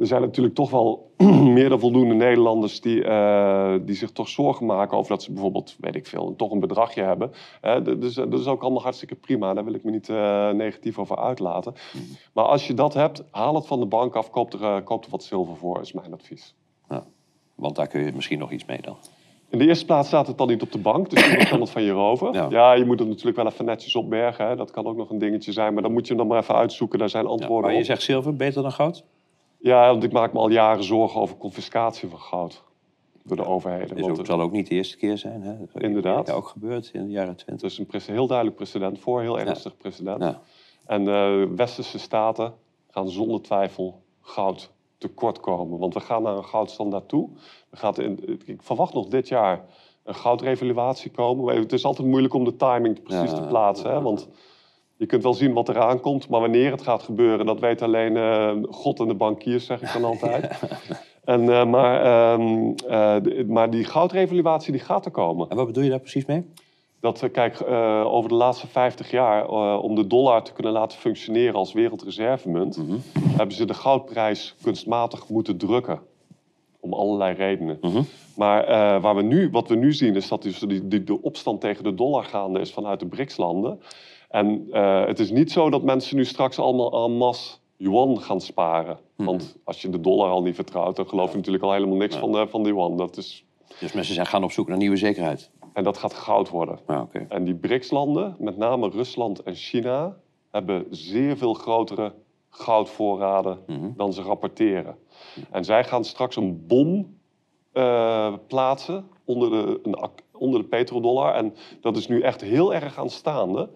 er 0.00 0.06
zijn 0.06 0.20
natuurlijk 0.22 0.54
toch 0.54 0.70
wel 0.70 1.12
meer 1.56 1.68
dan 1.68 1.80
voldoende 1.80 2.14
Nederlanders 2.14 2.80
die, 2.80 3.04
eh, 3.04 3.74
die 3.82 3.94
zich 3.94 4.10
toch 4.10 4.28
zorgen 4.28 4.66
maken 4.66 4.96
over 4.98 5.10
dat 5.10 5.22
ze 5.22 5.32
bijvoorbeeld, 5.32 5.76
weet 5.80 5.94
ik 5.96 6.06
veel, 6.06 6.34
toch 6.36 6.50
een 6.52 6.60
bedragje 6.60 7.02
hebben. 7.02 7.32
Eh, 7.60 7.84
dus 7.84 8.14
dat 8.14 8.32
is 8.40 8.46
ook 8.46 8.62
allemaal 8.62 8.82
hartstikke 8.82 9.14
prima. 9.14 9.54
Daar 9.54 9.64
wil 9.64 9.74
ik 9.74 9.84
me 9.84 9.90
niet 9.90 10.08
eh, 10.08 10.50
negatief 10.50 10.98
over 10.98 11.18
uitlaten. 11.18 11.74
Maar 12.32 12.44
als 12.44 12.66
je 12.66 12.74
dat 12.74 12.94
hebt, 12.94 13.24
haal 13.30 13.54
het 13.54 13.66
van 13.66 13.80
de 13.80 13.86
bank 13.86 14.14
af, 14.14 14.30
koop 14.30 14.52
er, 14.52 14.62
eh, 14.62 14.84
koop 14.84 15.04
er 15.04 15.10
wat 15.10 15.22
zilver 15.24 15.56
voor, 15.56 15.80
is 15.80 15.92
mijn 15.92 16.12
advies. 16.12 16.54
ja. 16.88 17.04
want 17.54 17.76
daar 17.76 17.86
kun 17.86 18.04
je 18.04 18.12
misschien 18.14 18.38
nog 18.38 18.50
iets 18.52 18.64
mee 18.64 18.80
dan. 18.82 18.96
In 19.48 19.58
de 19.58 19.66
eerste 19.66 19.84
plaats 19.84 20.08
staat 20.08 20.26
het 20.26 20.38
dan 20.38 20.48
niet 20.48 20.62
op 20.62 20.72
de 20.72 20.78
bank, 20.78 21.10
dus 21.10 21.26
iemand 21.30 21.48
kan 21.48 21.60
het 21.60 21.70
van 21.70 21.82
je 21.82 21.90
roven. 21.92 22.32
Ja. 22.32 22.46
Ja. 22.50 22.72
je 22.72 22.84
moet 22.84 22.98
het 22.98 23.08
natuurlijk 23.08 23.36
wel 23.36 23.46
even 23.46 23.64
netjes 23.64 23.96
opbergen. 23.96 24.46
Hè. 24.48 24.56
Dat 24.56 24.70
kan 24.70 24.86
ook 24.86 24.96
nog 24.96 25.10
een 25.10 25.18
dingetje 25.18 25.52
zijn, 25.52 25.72
maar 25.74 25.82
dan 25.82 25.92
moet 25.92 26.02
je 26.06 26.08
hem 26.08 26.16
dan 26.18 26.26
maar 26.26 26.38
even 26.42 26.54
uitzoeken. 26.54 26.98
Daar 26.98 27.08
zijn 27.08 27.24
Ja, 27.24 27.30
antwoorden 27.30 27.62
maar 27.64 27.72
je 27.72 27.78
op. 27.78 27.84
zegt 27.84 28.02
zilver 28.02 28.36
beter 28.36 28.62
dan 28.62 28.72
goud? 28.72 29.04
Ja, 29.60 29.90
want 29.90 30.04
ik 30.04 30.12
maak 30.12 30.32
me 30.32 30.38
al 30.38 30.50
jaren 30.50 30.84
zorgen 30.84 31.20
over 31.20 31.36
confiscatie 31.36 32.08
van 32.08 32.18
goud 32.18 32.62
door 33.24 33.36
de 33.36 33.44
overheden. 33.44 34.00
Want 34.00 34.18
ook, 34.18 34.26
zal 34.26 34.40
ook 34.40 34.52
niet 34.52 34.68
de 34.68 34.74
eerste 34.74 34.96
keer 34.96 35.18
zijn. 35.18 35.42
Hè? 35.42 35.58
Dat 35.58 35.68
is 35.74 35.82
Inderdaad. 35.82 36.30
ook 36.30 36.48
gebeurd 36.48 36.90
in 36.92 37.04
de 37.04 37.10
jaren 37.12 37.36
twintig. 37.36 37.78
is 37.78 38.08
een 38.08 38.14
heel 38.14 38.26
duidelijk 38.26 38.56
precedent 38.56 38.98
voor, 38.98 39.20
heel 39.20 39.38
ernstig 39.40 39.76
precedent. 39.76 40.22
Ja. 40.22 40.40
En 40.86 41.04
de 41.04 41.52
westerse 41.56 41.98
staten 41.98 42.54
gaan 42.90 43.08
zonder 43.08 43.42
twijfel 43.42 44.02
goud 44.20 44.70
tekort 44.98 45.40
komen. 45.40 45.78
Want 45.78 45.94
we 45.94 46.00
gaan 46.00 46.22
naar 46.22 46.36
een 46.36 46.44
goudstandaard 46.44 47.08
toe. 47.08 47.28
We 47.70 47.76
gaan 47.76 47.94
in, 47.94 48.40
ik 48.44 48.62
verwacht 48.62 48.94
nog 48.94 49.06
dit 49.06 49.28
jaar 49.28 49.64
een 50.04 50.14
goudrevaluatie 50.14 51.10
komen. 51.10 51.56
Het 51.56 51.72
is 51.72 51.84
altijd 51.84 52.08
moeilijk 52.08 52.34
om 52.34 52.44
de 52.44 52.56
timing 52.56 53.02
precies 53.02 53.30
Ja, 53.30 53.36
te 53.36 53.46
plaatsen. 53.46 53.90
Hè? 53.90 54.02
Want 54.02 54.28
je 55.00 55.06
kunt 55.06 55.22
wel 55.22 55.34
zien 55.34 55.52
wat 55.52 55.68
eraan 55.68 56.00
komt, 56.00 56.28
maar 56.28 56.40
wanneer 56.40 56.70
het 56.70 56.82
gaat 56.82 57.02
gebeuren, 57.02 57.46
dat 57.46 57.60
weet 57.60 57.82
alleen 57.82 58.16
eh, 58.16 58.52
God 58.70 59.00
en 59.00 59.08
de 59.08 59.14
bankiers, 59.14 59.66
zeg 59.66 59.82
ik 59.82 59.92
dan 59.92 60.04
altijd. 60.04 60.50
En, 61.24 61.48
eh, 61.48 61.64
maar, 61.66 62.04
ehm, 62.04 62.72
eh, 62.88 63.46
maar 63.46 63.70
die 63.70 63.84
goudrevaluatie 63.84 64.72
die 64.72 64.80
gaat 64.80 65.04
er 65.04 65.10
komen. 65.10 65.48
En 65.48 65.56
wat 65.56 65.66
bedoel 65.66 65.82
je 65.82 65.90
daar 65.90 65.98
precies 66.00 66.24
mee? 66.26 66.46
Dat, 67.00 67.20
we, 67.20 67.28
kijk, 67.28 67.62
over 68.04 68.28
de 68.28 68.34
laatste 68.34 68.66
50 68.66 69.10
jaar, 69.10 69.48
om 69.78 69.94
de 69.94 70.06
dollar 70.06 70.42
te 70.42 70.52
kunnen 70.52 70.72
laten 70.72 70.98
functioneren 70.98 71.54
als 71.54 71.72
wereldreservemunt, 71.72 72.76
Mhm. 72.76 72.96
hebben 73.36 73.56
ze 73.56 73.64
de 73.64 73.74
goudprijs 73.74 74.54
kunstmatig 74.62 75.28
moeten 75.28 75.56
drukken. 75.56 76.00
Om 76.80 76.92
allerlei 76.92 77.34
redenen. 77.34 77.78
Mhm. 77.80 78.02
Maar 78.36 78.66
waar 79.00 79.16
we 79.16 79.22
nu, 79.22 79.50
wat 79.50 79.68
we 79.68 79.74
nu 79.74 79.92
zien, 79.92 80.16
is 80.16 80.28
dat 80.28 80.42
dus 80.42 80.58
die, 80.58 80.88
die, 80.88 81.04
de 81.04 81.22
opstand 81.22 81.60
tegen 81.60 81.84
de 81.84 81.94
dollar 81.94 82.24
gaande 82.24 82.60
is 82.60 82.72
vanuit 82.72 83.00
de 83.00 83.06
BRICS-landen. 83.06 83.80
En 84.30 84.66
eh, 84.72 85.06
het 85.06 85.18
is 85.18 85.30
niet 85.30 85.52
zo 85.52 85.70
dat 85.70 85.82
mensen 85.82 86.16
nu 86.16 86.24
straks 86.24 86.58
allemaal 86.58 87.04
en 87.04 87.12
masse 87.16 87.56
yuan 87.76 88.20
gaan 88.20 88.40
sparen. 88.40 88.98
Mhm. 89.16 89.28
Want 89.28 89.56
als 89.64 89.82
je 89.82 89.90
de 89.90 90.00
dollar 90.00 90.30
al 90.30 90.42
niet 90.42 90.54
vertrouwt, 90.54 90.96
dan 90.96 91.08
geloof 91.08 91.30
je 91.30 91.36
natuurlijk 91.36 91.64
al 91.64 91.72
helemaal 91.72 91.96
niks 91.96 92.14
Ja. 92.14 92.20
van, 92.20 92.32
de, 92.32 92.46
van 92.48 92.62
de 92.62 92.68
yuan. 92.68 92.96
Dat 92.96 93.16
is, 93.16 93.44
Dus 93.80 93.92
mensen 93.92 94.14
zijn 94.14 94.26
gaan 94.26 94.44
op 94.44 94.52
zoek 94.52 94.68
naar 94.68 94.76
nieuwe 94.76 94.96
zekerheid. 94.96 95.50
en 95.72 95.84
dat 95.84 95.98
gaat 95.98 96.14
goud 96.14 96.48
worden. 96.48 96.78
Ja. 96.88 97.08
En 97.28 97.44
die 97.44 97.54
BRICS-landen, 97.54 98.36
met 98.38 98.56
name 98.56 98.88
Rusland 98.88 99.42
en 99.42 99.54
China, 99.54 100.16
hebben 100.50 100.86
zeer 100.90 101.36
veel 101.36 101.54
grotere 101.54 102.12
goudvoorraden 102.50 103.58
Mhm. 103.66 103.90
dan 103.96 104.12
ze 104.12 104.22
rapporteren. 104.22 104.96
En 105.50 105.64
zij 105.64 105.84
gaan 105.84 106.04
straks 106.04 106.36
een 106.36 106.66
bom 106.66 107.18
eh, 107.72 108.34
plaatsen 108.46 109.08
onder 109.24 109.50
de, 109.50 109.80
een, 109.82 109.96
onder 110.32 110.60
de 110.60 110.66
petrodollar. 110.66 111.34
En 111.34 111.54
dat 111.80 111.96
is 111.96 112.08
nu 112.08 112.20
echt 112.20 112.40
heel 112.40 112.74
erg 112.74 112.98
aanstaande. 112.98 113.68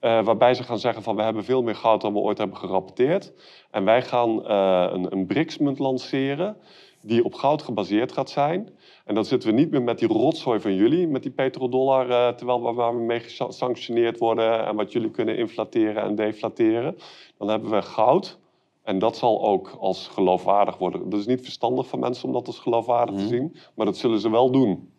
Eh, 0.00 0.24
waarbij 0.24 0.54
ze 0.54 0.62
gaan 0.62 0.78
zeggen 0.78 1.02
van 1.02 1.16
we 1.16 1.22
hebben 1.22 1.44
veel 1.44 1.62
meer 1.62 1.74
goud 1.74 2.00
dan 2.00 2.12
we 2.12 2.18
ooit 2.18 2.38
hebben 2.38 2.56
gerapporteerd. 2.56 3.32
En 3.70 3.84
wij 3.84 4.02
gaan 4.02 4.46
eh, 4.46 4.88
een, 4.92 5.12
een 5.12 5.26
BRICS-munt 5.26 5.78
lanceren 5.78 6.56
die 7.02 7.24
op 7.24 7.34
goud 7.34 7.62
gebaseerd 7.62 8.12
gaat 8.12 8.30
zijn. 8.30 8.68
En 9.04 9.14
dan 9.14 9.24
zitten 9.24 9.48
we 9.48 9.54
niet 9.54 9.70
meer 9.70 9.82
met 9.82 9.98
die 9.98 10.08
rotzooi 10.08 10.60
van 10.60 10.74
jullie, 10.74 11.08
met 11.08 11.22
die 11.22 11.32
petrodollar, 11.32 12.10
eh, 12.10 12.28
terwijl 12.28 12.62
we, 12.62 12.72
waar 12.72 12.96
we 12.96 13.02
mee 13.02 13.20
gesanctioneerd 13.20 14.18
worden 14.18 14.66
en 14.66 14.76
wat 14.76 14.92
jullie 14.92 15.10
kunnen 15.10 15.36
inflateren 15.36 16.02
en 16.02 16.14
deflateren. 16.14 16.96
Dan 17.38 17.48
hebben 17.48 17.70
we 17.70 17.82
goud. 17.82 18.38
En 18.82 18.98
dat 18.98 19.16
zal 19.16 19.46
ook 19.46 19.76
als 19.80 20.08
geloofwaardig 20.08 20.78
worden. 20.78 21.10
Dat 21.10 21.20
is 21.20 21.26
niet 21.26 21.42
verstandig 21.42 21.86
van 21.86 21.98
mensen 21.98 22.26
om 22.26 22.32
dat 22.32 22.46
als 22.46 22.58
geloofwaardig 22.58 23.14
Mhm. 23.14 23.22
te 23.22 23.28
zien, 23.28 23.56
maar 23.74 23.86
dat 23.86 23.96
zullen 23.96 24.20
ze 24.20 24.30
wel 24.30 24.50
doen. 24.50 24.89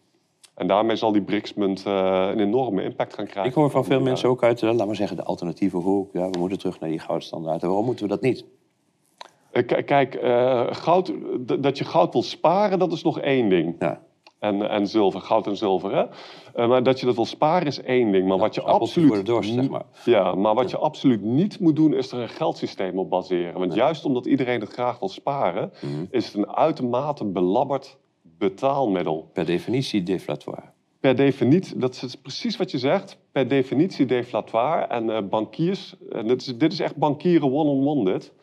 En 0.62 0.68
daarmee 0.68 0.96
zal 0.96 1.12
die 1.12 1.22
BRICS-munt 1.22 1.84
eh, 1.86 2.28
een 2.32 2.40
enorme 2.40 2.84
impact 2.84 3.14
gaan 3.14 3.26
krijgen. 3.26 3.52
Ik 3.52 3.58
hoor 3.58 3.70
van 3.70 3.86
veel 3.86 3.98
Ja. 3.98 4.04
mensen 4.04 4.30
ook 4.30 4.44
uit, 4.44 4.62
eh, 4.64 4.70
laten 4.72 4.88
we 4.88 4.96
zeggen, 4.96 5.18
de 5.18 5.24
alternatieve 5.24 5.78
hoek. 5.78 6.10
Ja, 6.14 6.30
we 6.30 6.40
moeten 6.40 6.58
terug 6.60 6.80
naar 6.80 6.90
die 6.90 7.00
goudstandaard. 7.00 7.62
En 7.62 7.68
waarom 7.68 7.86
moeten 7.86 8.06
we 8.06 8.12
dat 8.12 8.22
niet? 8.22 8.46
Eh, 9.52 9.66
k- 9.66 9.86
Kijk, 9.86 10.20
goud, 10.76 11.14
dat 11.60 11.78
je 11.78 11.84
goud 11.86 12.14
wil 12.14 12.24
sparen, 12.24 12.80
dat 12.80 12.92
is 12.92 13.04
nog 13.04 13.20
één 13.20 13.50
ding. 13.50 13.76
Ja, 13.80 14.02
En, 14.40 14.70
en 14.70 14.88
zilver, 14.88 15.22
goud 15.22 15.48
en 15.48 15.58
zilver. 15.58 16.10
Hè? 16.56 16.68
Maar 16.68 16.84
dat 16.84 17.00
je 17.00 17.06
dat 17.06 17.16
wil 17.16 17.26
sparen 17.26 17.68
is 17.68 17.82
één 17.82 18.12
ding. 18.12 18.28
Maar 18.28 18.38
wat 18.38 18.56
je 18.56 18.62
absoluut. 18.62 19.26
dorst, 19.26 19.54
zeg 19.54 19.70
maar. 19.70 19.86
Ja, 20.06 20.36
maar 20.36 20.56
wat 20.56 20.70
je 20.70 20.78
absoluut 20.78 21.22
niet 21.24 21.60
moet 21.60 21.76
doen, 21.76 21.94
is 21.94 22.12
er 22.12 22.20
een 22.20 22.30
geldsysteem 22.30 23.00
op 23.00 23.10
baseren. 23.10 23.60
Want 23.60 23.74
juist 23.74 24.06
omdat 24.06 24.26
iedereen 24.26 24.60
het 24.60 24.72
graag 24.74 25.00
wil 25.00 25.10
sparen, 25.10 25.72
Mhm. 25.82 26.06
is 26.10 26.26
het 26.26 26.36
een 26.36 26.50
uitermate 26.56 27.26
belabberd 27.26 27.98
betaalmiddel. 28.42 29.30
per 29.34 29.46
definitie 29.46 30.04
deflatoire. 30.04 30.70
Per 31.00 31.16
definitie, 31.16 31.78
dat 31.78 32.02
is 32.06 32.16
precies 32.16 32.58
wat 32.58 32.72
je 32.72 32.78
zegt, 32.78 33.18
per 33.32 33.48
definitie 33.48 34.06
deflatoire. 34.06 34.86
En 34.86 35.10
eh, 35.10 35.24
bankiers, 35.30 35.96
en 36.10 36.28
dit, 36.28 36.42
is, 36.42 36.58
dit 36.58 36.74
is 36.74 36.80
echt 36.80 36.96
bankieren 36.96 37.52
one-on-one 37.52 38.12
dit. 38.12 38.34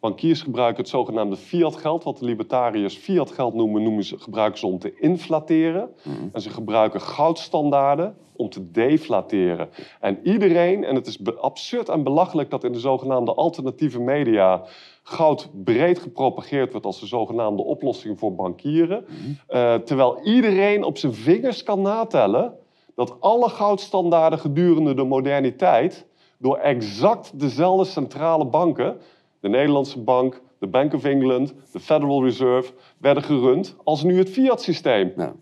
Bankiers 0.00 0.42
gebruiken 0.42 0.82
het 0.82 0.88
zogenaamde 0.88 1.36
fiat-geld, 1.36 2.04
wat 2.04 2.18
de 2.18 2.24
libertariërs 2.24 2.96
fiat-geld 2.96 3.54
noemen, 3.54 3.82
noemen 3.82 4.04
ze, 4.04 4.18
gebruiken 4.18 4.58
ze 4.58 4.66
om 4.66 4.78
te 4.78 4.98
inflateren. 4.98 5.90
Mhm. 6.04 6.28
En 6.32 6.40
ze 6.40 6.50
gebruiken 6.50 7.00
goudstandaarden 7.00 8.16
om 8.36 8.48
te 8.48 8.70
deflateren. 8.70 9.68
En 10.00 10.18
iedereen, 10.22 10.84
en 10.84 10.94
het 10.94 11.06
is 11.06 11.18
absurd 11.40 11.88
en 11.88 12.02
belachelijk 12.02 12.50
dat 12.50 12.64
in 12.64 12.72
de 12.72 12.80
zogenaamde 12.80 13.34
alternatieve 13.34 14.00
media 14.00 14.64
goud 15.08 15.48
breed 15.64 15.98
gepropageerd 15.98 16.70
wordt 16.70 16.86
als 16.86 17.00
de 17.00 17.06
zogenaamde 17.06 17.62
oplossing 17.62 18.18
voor 18.18 18.34
bankieren. 18.34 19.04
Eh, 19.46 19.74
terwijl 19.74 20.20
iedereen 20.22 20.84
op 20.84 20.98
zijn 20.98 21.14
vingers 21.14 21.62
kan 21.62 21.82
natellen 21.82 22.54
dat 22.94 23.16
alle 23.20 23.48
goudstandaarden 23.48 24.38
gedurende 24.38 24.94
de 24.94 25.04
moderniteit 25.04 26.06
door 26.38 26.56
exact 26.56 27.40
dezelfde 27.40 27.84
centrale 27.84 28.46
banken, 28.46 28.96
de 29.40 29.48
Nederlandse 29.48 30.00
Bank, 30.00 30.42
de 30.58 30.66
Bank 30.66 30.94
of 30.94 31.04
England, 31.04 31.54
de 31.72 31.80
Federal 31.80 32.24
Reserve, 32.24 32.72
werden 32.98 33.22
gerund 33.22 33.76
als 33.84 34.02
nu 34.02 34.18
het 34.18 34.30
fiat-systeem. 34.30 35.12
Ja. 35.16 35.34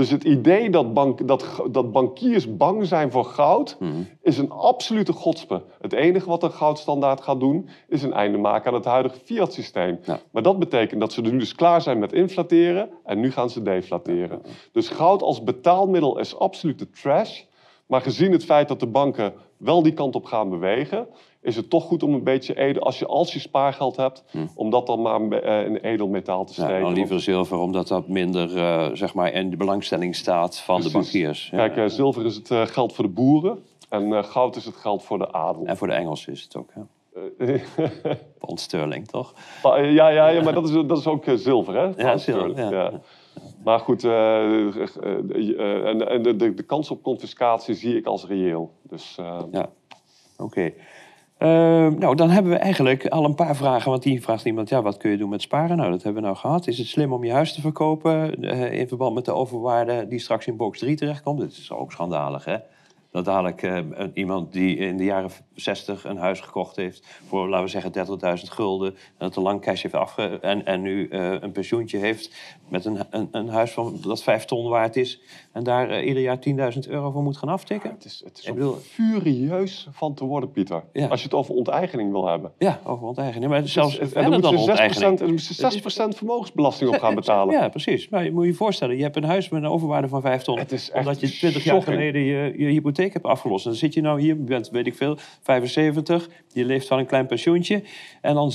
Dus 0.00 0.10
het 0.10 0.24
idee 0.24 0.70
dat, 0.70 0.94
bank, 0.94 1.28
dat, 1.28 1.62
dat 1.70 1.92
bankiers 1.92 2.56
bang 2.56 2.86
zijn 2.86 3.10
voor 3.10 3.24
goud, 3.24 3.76
Mhm. 3.78 3.92
is 4.22 4.38
een 4.38 4.50
absolute 4.50 5.12
godspe. 5.12 5.62
Het 5.80 5.92
enige 5.92 6.28
wat 6.28 6.42
een 6.42 6.50
goudstandaard 6.52 7.20
gaat 7.20 7.40
doen, 7.40 7.68
is 7.88 8.02
een 8.02 8.12
einde 8.12 8.38
maken 8.38 8.68
aan 8.70 8.74
het 8.76 8.84
huidige 8.84 9.18
fiat-systeem. 9.24 9.98
Ja. 10.02 10.18
Maar 10.32 10.42
dat 10.42 10.58
betekent 10.58 11.00
dat 11.00 11.12
ze 11.12 11.22
er 11.22 11.32
nu 11.32 11.38
dus 11.38 11.54
klaar 11.54 11.82
zijn 11.82 11.98
met 11.98 12.12
inflateren 12.12 12.90
en 13.04 13.20
nu 13.20 13.30
gaan 13.30 13.50
ze 13.50 13.62
deflateren. 13.62 14.42
Dus 14.72 14.88
goud 14.88 15.22
als 15.22 15.42
betaalmiddel 15.42 16.18
is 16.18 16.38
absolute 16.38 16.90
trash. 16.90 17.42
Maar 17.86 18.00
gezien 18.00 18.32
het 18.32 18.44
feit 18.44 18.68
dat 18.68 18.80
de 18.80 18.86
banken 18.86 19.32
wel 19.56 19.82
die 19.82 19.92
kant 19.92 20.14
op 20.14 20.24
gaan 20.24 20.50
bewegen, 20.50 21.06
is 21.42 21.56
het 21.56 21.70
toch 21.70 21.84
goed 21.84 22.02
om 22.02 22.14
een 22.14 22.24
beetje 22.24 22.56
edel, 22.56 22.82
als 22.82 22.98
je, 22.98 23.06
als 23.06 23.32
je 23.32 23.38
spaargeld 23.38 23.96
hebt, 23.96 24.24
om 24.54 24.70
dat 24.70 24.86
dan 24.86 25.02
maar 25.02 25.20
eh, 25.30 25.66
in 25.66 25.76
edelmetaal 25.76 26.44
te 26.44 26.52
Ja, 26.56 26.62
steken. 26.66 26.82
dan 26.82 26.92
liever 26.92 27.20
zilver, 27.20 27.58
omdat 27.58 27.88
dat 27.88 28.08
minder 28.08 28.56
eh, 28.56 28.88
zeg 28.92 29.14
maar, 29.14 29.32
in 29.32 29.50
de 29.50 29.56
belangstelling 29.56 30.16
staat 30.16 30.58
van 30.58 30.80
de 30.80 30.90
bankiers. 30.90 31.48
Ja. 31.50 31.56
Kijk, 31.56 31.76
eh, 31.76 31.84
zilver 31.94 32.24
is 32.24 32.34
het 32.34 32.70
geld 32.70 32.92
voor 32.92 33.04
de 33.04 33.10
boeren 33.10 33.58
en 33.88 34.24
goud 34.24 34.56
is 34.56 34.64
het 34.64 34.76
geld 34.76 35.02
voor 35.02 35.18
de 35.18 35.32
adel. 35.32 35.64
En 35.66 35.76
voor 35.76 35.86
de 35.86 35.92
Engelsen 35.92 36.32
is 36.32 36.42
het 36.42 36.56
ook. 36.56 36.70
Hè? 36.74 36.80
Pond 38.38 38.60
sterling, 38.60 39.08
toch? 39.08 39.34
ja, 39.62 40.08
ja, 40.08 40.28
ja, 40.28 40.42
maar 40.42 40.54
dat 40.54 40.68
is, 40.68 40.72
dat 40.86 40.98
is 40.98 41.06
ook 41.06 41.24
zilver, 41.34 41.74
hè? 41.74 41.90
Pound 41.90 42.20
zilver, 42.20 42.72
ja. 42.72 42.92
Maar 43.64 43.78
goed, 43.80 44.04
en, 44.04 44.10
de, 46.22 46.34
de, 46.36 46.54
de 46.54 46.62
kans 46.62 46.90
op 46.90 47.02
confiscatie 47.02 47.74
zie 47.74 47.96
ik 47.96 48.06
als 48.06 48.26
reëel. 48.26 48.72
Dus 48.82 49.18
Ja. 49.50 49.70
Oké. 50.38 50.72
Eh, 51.40 51.48
nou, 51.86 52.14
dan 52.14 52.30
hebben 52.30 52.52
we 52.52 52.58
eigenlijk 52.58 53.06
al 53.06 53.24
een 53.24 53.34
paar 53.34 53.56
vragen. 53.56 53.90
Want 53.90 54.02
die 54.02 54.22
vraagt 54.22 54.44
iemand, 54.44 54.68
ja, 54.68 54.82
wat 54.82 54.96
kun 54.96 55.10
je 55.10 55.16
doen 55.16 55.28
met 55.28 55.42
sparen? 55.42 55.76
Nou, 55.76 55.90
dat 55.90 56.02
hebben 56.02 56.22
we 56.22 56.28
nou 56.28 56.40
gehad. 56.40 56.66
Is 56.66 56.78
het 56.78 56.86
slim 56.86 57.12
om 57.12 57.24
je 57.24 57.32
huis 57.32 57.52
te 57.54 57.60
verkopen 57.60 58.42
eh, 58.42 58.72
in 58.80 58.88
verband 58.88 59.14
met 59.14 59.24
de 59.24 59.32
overwaarde 59.34 60.06
die 60.08 60.18
straks 60.18 60.46
in 60.46 60.56
box 60.56 60.78
3 60.78 60.96
terechtkomt? 60.96 61.40
Dat 61.40 61.50
is 61.50 61.72
ook 61.72 61.92
schandalig, 61.92 62.44
hè? 62.44 62.56
Dat 63.12 63.24
dadelijk 63.24 63.62
eh, 63.62 63.76
een- 63.76 64.10
iemand 64.14 64.52
die 64.52 64.76
in 64.76 64.96
de 64.96 65.04
jaren 65.04 65.30
60 65.60 66.04
een 66.04 66.16
huis 66.16 66.40
gekocht 66.40 66.76
heeft 66.76 67.06
voor, 67.28 67.48
laten 67.48 67.64
we 67.64 67.70
zeggen, 67.70 68.38
30.000 68.38 68.44
gulden. 68.44 68.88
En 68.94 68.96
dat 69.18 69.36
een 69.36 69.42
lang 69.42 69.60
cash 69.60 69.82
heeft 69.82 69.94
afge... 69.94 70.38
En, 70.40 70.66
en 70.66 70.82
nu 70.82 71.08
eh, 71.08 71.32
een 71.40 71.52
pensioentje 71.52 71.98
heeft 71.98 72.34
met 72.68 72.84
een, 72.84 72.98
een, 73.10 73.28
een 73.30 73.48
huis 73.48 73.70
van, 73.70 73.98
dat 74.02 74.22
5 74.22 74.44
ton 74.44 74.68
waard 74.68 74.96
is. 74.96 75.20
En 75.52 75.62
daar 75.64 75.90
eh, 75.90 76.06
ieder 76.06 76.22
jaar 76.22 76.38
10.000 76.74 76.78
euro 76.88 77.10
voor 77.10 77.22
moet 77.22 77.36
gaan 77.36 77.48
aftikken. 77.48 77.90
Het 77.90 78.04
is, 78.04 78.22
het 78.24 78.38
is 78.38 78.44
Ik 78.44 78.50
om 78.50 78.56
bedoel- 78.56 78.74
furieus 78.74 79.88
van 79.90 80.14
te 80.14 80.24
worden, 80.24 80.50
Pieter. 80.50 80.84
Ja. 80.92 81.06
Als 81.06 81.20
je 81.20 81.24
het 81.24 81.34
over 81.34 81.54
onteigening 81.54 82.10
wil 82.10 82.26
hebben. 82.26 82.52
Ja, 82.58 82.80
over 82.84 83.06
onteigening. 83.06 83.50
Maar 83.50 83.68
zelfs 83.68 83.98
en 83.98 84.08
verder 84.08 84.30
dan 84.30 84.40
dan 84.40 84.54
moet 84.54 84.64
je 84.64 84.66
6%, 84.66 84.70
onteigening. 84.70 85.10
en 85.10 85.16
dan 85.16 85.30
moet 85.30 85.46
je 85.46 86.12
6% 86.12 86.16
vermogensbelasting 86.16 86.90
op 86.94 87.00
gaan 87.00 87.14
betalen. 87.14 87.54
Ja, 87.54 87.68
precies. 87.68 88.08
Maar 88.08 88.24
je 88.24 88.32
moet 88.32 88.46
je 88.46 88.54
voorstellen, 88.54 88.96
je 88.96 89.02
hebt 89.02 89.16
een 89.16 89.24
huis 89.24 89.48
met 89.48 89.62
een 89.62 89.68
overwaarde 89.68 90.08
van 90.08 90.20
5 90.20 90.42
ton. 90.42 90.58
Het 90.58 90.72
is 90.72 90.90
echt 90.90 91.06
omdat 91.06 91.20
je 91.20 91.28
20 91.28 91.64
jaar 91.64 91.82
geleden 91.82 92.20
je, 92.20 92.54
je 92.56 92.66
hypotheek 92.66 93.12
hebt 93.12 93.24
afgelost. 93.24 93.64
En 93.64 93.70
dan 93.70 93.80
zit 93.80 93.94
je 93.94 94.00
nou 94.00 94.20
hier, 94.20 94.44
bent, 94.44 94.70
weet 94.70 94.86
ik 94.86 94.94
veel, 94.94 95.18
75. 95.54 96.28
Je 96.52 96.64
leeft 96.64 96.86
van 96.86 96.98
een 96.98 97.06
klein 97.06 97.26
pensioentje. 97.26 97.82
En 98.20 98.34
dan 98.34 98.52
6% 98.52 98.54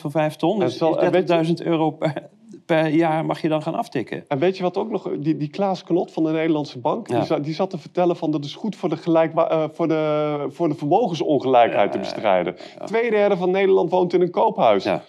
van 0.00 0.10
5 0.10 0.36
ton. 0.36 0.58
Dus 0.58 0.78
30.000 1.46 1.52
euro 1.66 1.90
per, 1.90 2.12
per 2.66 2.86
jaar 2.88 3.24
mag 3.26 3.40
je 3.42 3.48
dan 3.48 3.62
gaan 3.62 3.74
aftikken. 3.74 4.24
En 4.28 4.38
weet 4.38 4.56
je 4.56 4.62
wat 4.62 4.76
ook 4.76 4.90
nog, 4.90 5.10
die, 5.18 5.36
die 5.36 5.48
Klaas 5.48 5.84
Knot 5.84 6.12
van 6.12 6.24
de 6.24 6.30
Nederlandse 6.30 6.78
Bank, 6.78 7.08
Ja. 7.08 7.16
die, 7.18 7.26
zat, 7.26 7.44
die 7.44 7.54
zat 7.54 7.70
te 7.70 7.78
vertellen 7.78 8.16
van 8.16 8.30
dat 8.30 8.44
is 8.44 8.54
goed 8.54 8.76
voor 8.76 8.88
de, 8.88 8.96
gelijkwa- 8.96 9.48
eh, 9.50 9.64
voor 9.72 9.88
de, 9.88 10.46
voor 10.48 10.68
de 10.68 10.74
vermogensongelijkheid 10.74 11.92
te 11.92 11.98
bestrijden. 11.98 12.56
Tweederde 12.84 13.36
van 13.36 13.50
Nederland 13.50 13.90
woont 13.90 14.12
in 14.12 14.20
een 14.20 14.30
koophuis. 14.30 14.84
Ja. 14.84 15.02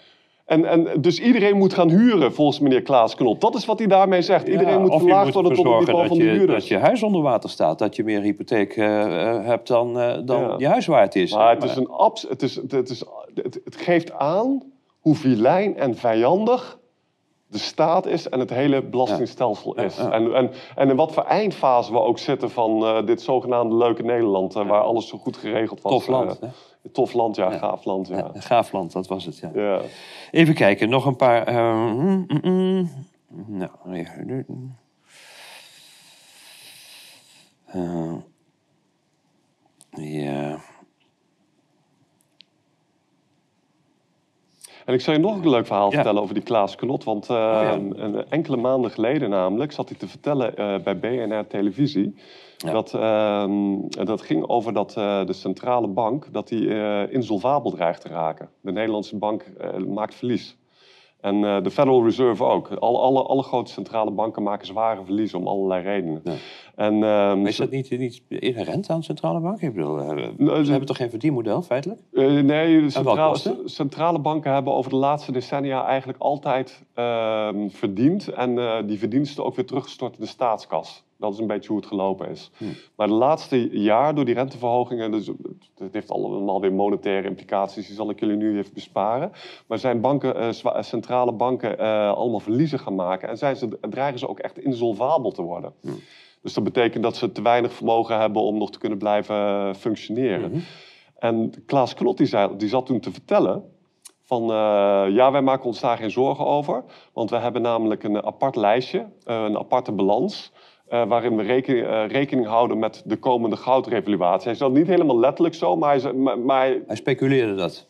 En, 0.50 0.66
en 0.66 1.02
dus 1.02 1.20
iedereen 1.20 1.58
moet 1.58 1.74
gaan 1.74 1.89
huren, 1.89 2.34
volgens 2.34 2.60
meneer 2.60 2.82
Klaas 2.82 3.16
Knot. 3.16 3.41
Dat 3.41 3.56
is 3.56 3.66
wat 3.66 3.80
hij 3.80 3.88
daarmee 3.88 4.22
zegt. 4.22 4.47
Iedereen 4.47 4.82
moet 4.82 4.95
verlaagd 4.95 5.34
worden 5.34 5.54
tot 5.54 5.66
het 5.66 5.80
niveau 5.80 6.08
van 6.08 6.18
de 6.18 6.24
dat 6.24 6.34
je, 6.34 6.38
huurders. 6.38 6.60
dat 6.60 6.68
je 6.68 6.78
huis 6.78 7.04
onder 7.04 7.22
water 7.22 7.50
staat. 7.50 7.80
Dat 7.80 7.95
je 7.95 8.04
meer 8.04 8.22
hypotheek 8.22 8.76
eh, 8.78 9.02
eh, 9.02 9.45
hebt 9.45 9.68
dan, 9.68 10.00
eh, 10.00 10.18
dan 10.26 10.41
Ja. 10.41 10.56
je 10.58 10.68
huis 10.68 10.86
waard 10.86 11.16
is. 11.16 11.34
Maar 11.34 11.56
het, 11.56 11.64
is 11.64 11.76
een 11.76 11.89
abs 11.89 12.26
het, 12.30 12.41
is, 12.41 12.56
het, 12.56 12.89
is, 12.89 13.04
het, 13.36 13.60
het 13.64 13.76
geeft 13.76 14.12
aan 14.12 14.64
hoe 15.00 15.16
vilijn 15.16 15.78
en 15.78 15.95
vijandig 15.95 16.79
de 17.50 17.58
staat 17.58 18.06
is 18.06 18.30
en 18.30 18.39
het 18.39 18.50
hele 18.50 18.82
belastingstelsel 18.84 19.76
is. 19.76 19.97
ja. 19.97 20.12
En, 20.12 20.34
en, 20.34 20.52
en 20.76 20.89
in 20.89 20.95
wat 20.95 21.14
voor 21.14 21.24
eindfase 21.24 21.91
we 21.91 22.00
ook 22.00 22.20
zitten 22.20 22.52
van 22.52 22.86
eh, 22.86 23.06
dit 23.06 23.22
zogenaamde 23.22 23.76
leuke 23.76 24.04
Nederland, 24.04 24.56
eh, 24.56 24.68
waar 24.68 24.82
alles 24.82 25.08
zo 25.08 25.18
goed 25.18 25.38
geregeld 25.38 25.82
was. 25.82 25.91
Tof 25.91 26.08
land. 26.08 26.39
Eh, 26.39 26.50
hè? 26.82 26.89
tof 26.89 27.14
land, 27.14 27.36
ja, 27.36 27.52
gaaf 27.52 27.86
land, 27.86 28.08
ja. 28.08 28.32
Gaaf 28.34 28.72
land, 28.72 28.91
dat 28.91 29.08
was 29.08 29.26
het. 29.26 29.38
Ja. 29.38 29.52
ja. 29.54 29.82
Even 30.32 30.54
kijken, 30.54 30.89
nog 30.89 31.06
een 31.06 31.16
paar. 31.16 31.54
mm, 31.54 32.26
mm, 32.28 32.39
mm. 32.41 32.89
Nou. 33.47 33.72
Eh, 37.66 38.14
ja. 39.89 40.60
En 44.90 44.96
ik 44.96 45.02
zal 45.02 45.14
je 45.14 45.20
nog 45.20 45.36
een 45.44 45.50
leuk 45.50 45.66
verhaal 45.66 45.90
Ja. 45.90 45.96
vertellen 45.96 46.22
over 46.22 46.34
die 46.34 46.44
Klaas 46.44 46.76
Knot. 46.76 47.04
Want 47.04 47.30
eh, 47.30 47.36
ja. 47.36 47.74
een- 47.74 48.26
enkele 48.30 48.58
maanden 48.58 48.92
geleden 48.92 49.30
namelijk 49.30 49.72
zat 49.72 49.90
hij 49.90 49.98
te 49.98 50.08
vertellen 50.08 50.56
eh, 50.58 50.76
bij 50.84 51.00
BNR 51.00 51.48
Televisie. 51.48 52.16
Ja. 52.58 52.72
Dat, 52.72 52.94
ehm, 52.94 53.78
dat 54.06 54.22
ging 54.22 54.48
over 54.48 54.74
dat 54.74 54.96
eh, 54.98 55.26
de 55.26 55.34
centrale 55.34 55.88
bank 55.88 56.28
dat 56.34 56.48
die, 56.48 56.68
insolvabel 57.10 57.72
dreigt 57.72 58.02
te 58.02 58.08
raken. 58.08 58.50
De 58.62 58.72
Nederlandse 58.72 59.18
bank 59.18 59.46
maakt 59.88 60.16
verlies. 60.16 60.58
En 61.22 61.42
de 61.42 61.72
Federal 61.72 62.04
Reserve 62.04 62.44
ook. 62.44 62.70
Al, 62.70 63.02
alle, 63.04 63.24
alle 63.24 63.44
grote 63.44 63.72
centrale 63.72 64.12
banken 64.12 64.44
maken 64.44 64.68
zware 64.68 65.04
verliezen 65.06 65.40
om 65.40 65.48
allerlei 65.48 65.84
redenen. 65.84 66.22
Ja. 66.80 66.86
En, 66.86 67.04
ehm, 67.04 67.46
is 67.46 67.58
dat 67.58 67.70
niet, 67.70 67.98
niet 67.98 68.22
inherent 68.30 68.90
aan 68.90 69.00
de 69.00 69.06
centrale 69.06 69.40
bank? 69.40 69.62
Ik 69.62 69.74
bedoel, 69.74 69.96
Nou, 70.38 70.64
ze 70.64 70.70
hebben 70.70 70.88
toch 70.88 70.98
geen 70.98 71.10
verdienmodel, 71.10 71.62
feitelijk? 71.62 72.00
Eh, 72.14 72.32
nee, 72.32 72.90
centrale, 72.90 73.62
centrale 73.66 74.20
banken 74.20 74.54
hebben 74.54 74.74
over 74.74 74.92
de 74.92 74.98
laatste 74.98 75.32
decennia 75.32 75.86
eigenlijk 75.86 76.20
altijd 76.20 76.84
ehm, 76.94 77.70
verdiend. 77.70 78.28
En 78.28 78.58
eh, 78.58 78.78
die 78.88 79.00
verdiensten 79.00 79.46
ook 79.46 79.56
weer 79.56 79.66
teruggestort 79.66 80.14
in 80.14 80.22
de 80.22 80.28
staatskas. 80.28 81.04
Dat 81.18 81.34
is 81.34 81.40
een 81.40 81.48
beetje 81.48 81.68
hoe 81.68 81.78
het 81.78 81.88
gelopen 81.88 82.30
is. 82.30 82.52
Hmm. 82.58 82.74
Maar 82.96 83.08
de 83.08 83.14
laatste 83.14 83.80
jaar, 83.80 84.16
door 84.16 84.26
die 84.26 84.34
renteverhogingen, 84.34 85.12
dus, 85.12 85.28
het 85.78 85.94
heeft 85.94 86.12
allemaal 86.12 86.62
weer 86.62 86.74
monetaire 86.74 87.28
implicaties, 87.28 87.88
die 87.88 87.96
zal 87.96 88.10
ik 88.10 88.20
jullie 88.20 88.36
nu 88.36 88.58
even 88.58 88.74
besparen. 88.74 89.32
Maar 89.68 89.80
zijn 89.80 90.02
banken, 90.02 90.36
eh, 90.36 90.82
centrale 90.82 91.32
banken 91.32 91.78
allemaal 92.16 92.40
verliezen 92.40 92.80
gaan 92.80 92.96
maken 92.96 93.30
en 93.30 93.38
zijn 93.38 93.56
ze, 93.56 93.80
dreigen 93.90 94.20
ze 94.20 94.30
ook 94.30 94.40
echt 94.40 94.60
insolvabel 94.60 95.32
te 95.32 95.42
worden. 95.42 95.74
Hmm. 95.82 96.00
Dus 96.42 96.54
dat 96.54 96.64
betekent 96.64 97.04
dat 97.04 97.16
ze 97.16 97.32
te 97.32 97.42
weinig 97.42 97.74
vermogen 97.74 98.20
hebben 98.20 98.42
om 98.42 98.58
nog 98.58 98.72
te 98.72 98.80
kunnen 98.80 98.98
blijven 98.98 99.36
eh, 99.36 99.74
functioneren. 99.74 100.50
Mhm. 100.52 100.60
En 101.20 101.52
Klaas 101.66 101.94
Knot 101.94 102.18
die, 102.18 102.28
zei, 102.28 102.56
die 102.58 102.70
zat 102.70 102.86
toen 102.86 103.00
te 103.00 103.12
vertellen 103.12 103.64
van 104.24 104.42
eh, 104.42 105.06
ja, 105.10 105.32
wij 105.32 105.42
maken 105.42 105.66
ons 105.66 105.80
daar 105.80 105.98
geen 105.98 106.12
zorgen 106.12 106.46
over. 106.46 106.84
Want 107.14 107.30
we 107.30 107.38
hebben 107.38 107.62
namelijk 107.62 108.04
een 108.04 108.24
apart 108.24 108.56
lijstje, 108.56 109.06
eh, 109.24 109.44
een 109.44 109.58
aparte 109.58 109.92
balans. 109.92 110.52
waarin 111.08 111.36
we 111.36 111.44
rekening, 111.44 112.12
rekening 112.12 112.48
houden 112.48 112.80
met 112.80 113.02
de 113.06 113.18
komende 113.18 113.56
goudrevaluatie. 113.56 114.48
Hij 114.48 114.56
zei 114.58 114.70
dat 114.70 114.80
niet 114.80 114.88
helemaal 114.88 115.20
letterlijk 115.20 115.56
zo, 115.56 115.76
maar 115.76 116.02
hij, 116.02 116.14
maar, 116.14 116.40
maar 116.40 116.60
hij- 116.60 116.84
Hij 116.88 116.96
speculeerde 116.96 117.56
dat. 117.56 117.88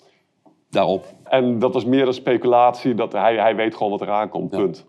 Daarop. 0.70 1.06
en 1.24 1.60
dat 1.60 1.74
was 1.74 1.86
meer 1.86 2.08
een 2.08 2.14
speculatie, 2.14 2.94
dat 2.94 3.12
hij, 3.12 3.36
hij 3.38 3.56
weet 3.56 3.76
gewoon 3.76 3.92
wat 3.92 4.02
eraan 4.02 4.30
komt, 4.30 4.52
Ja. 4.52 4.58
punt. 4.58 4.86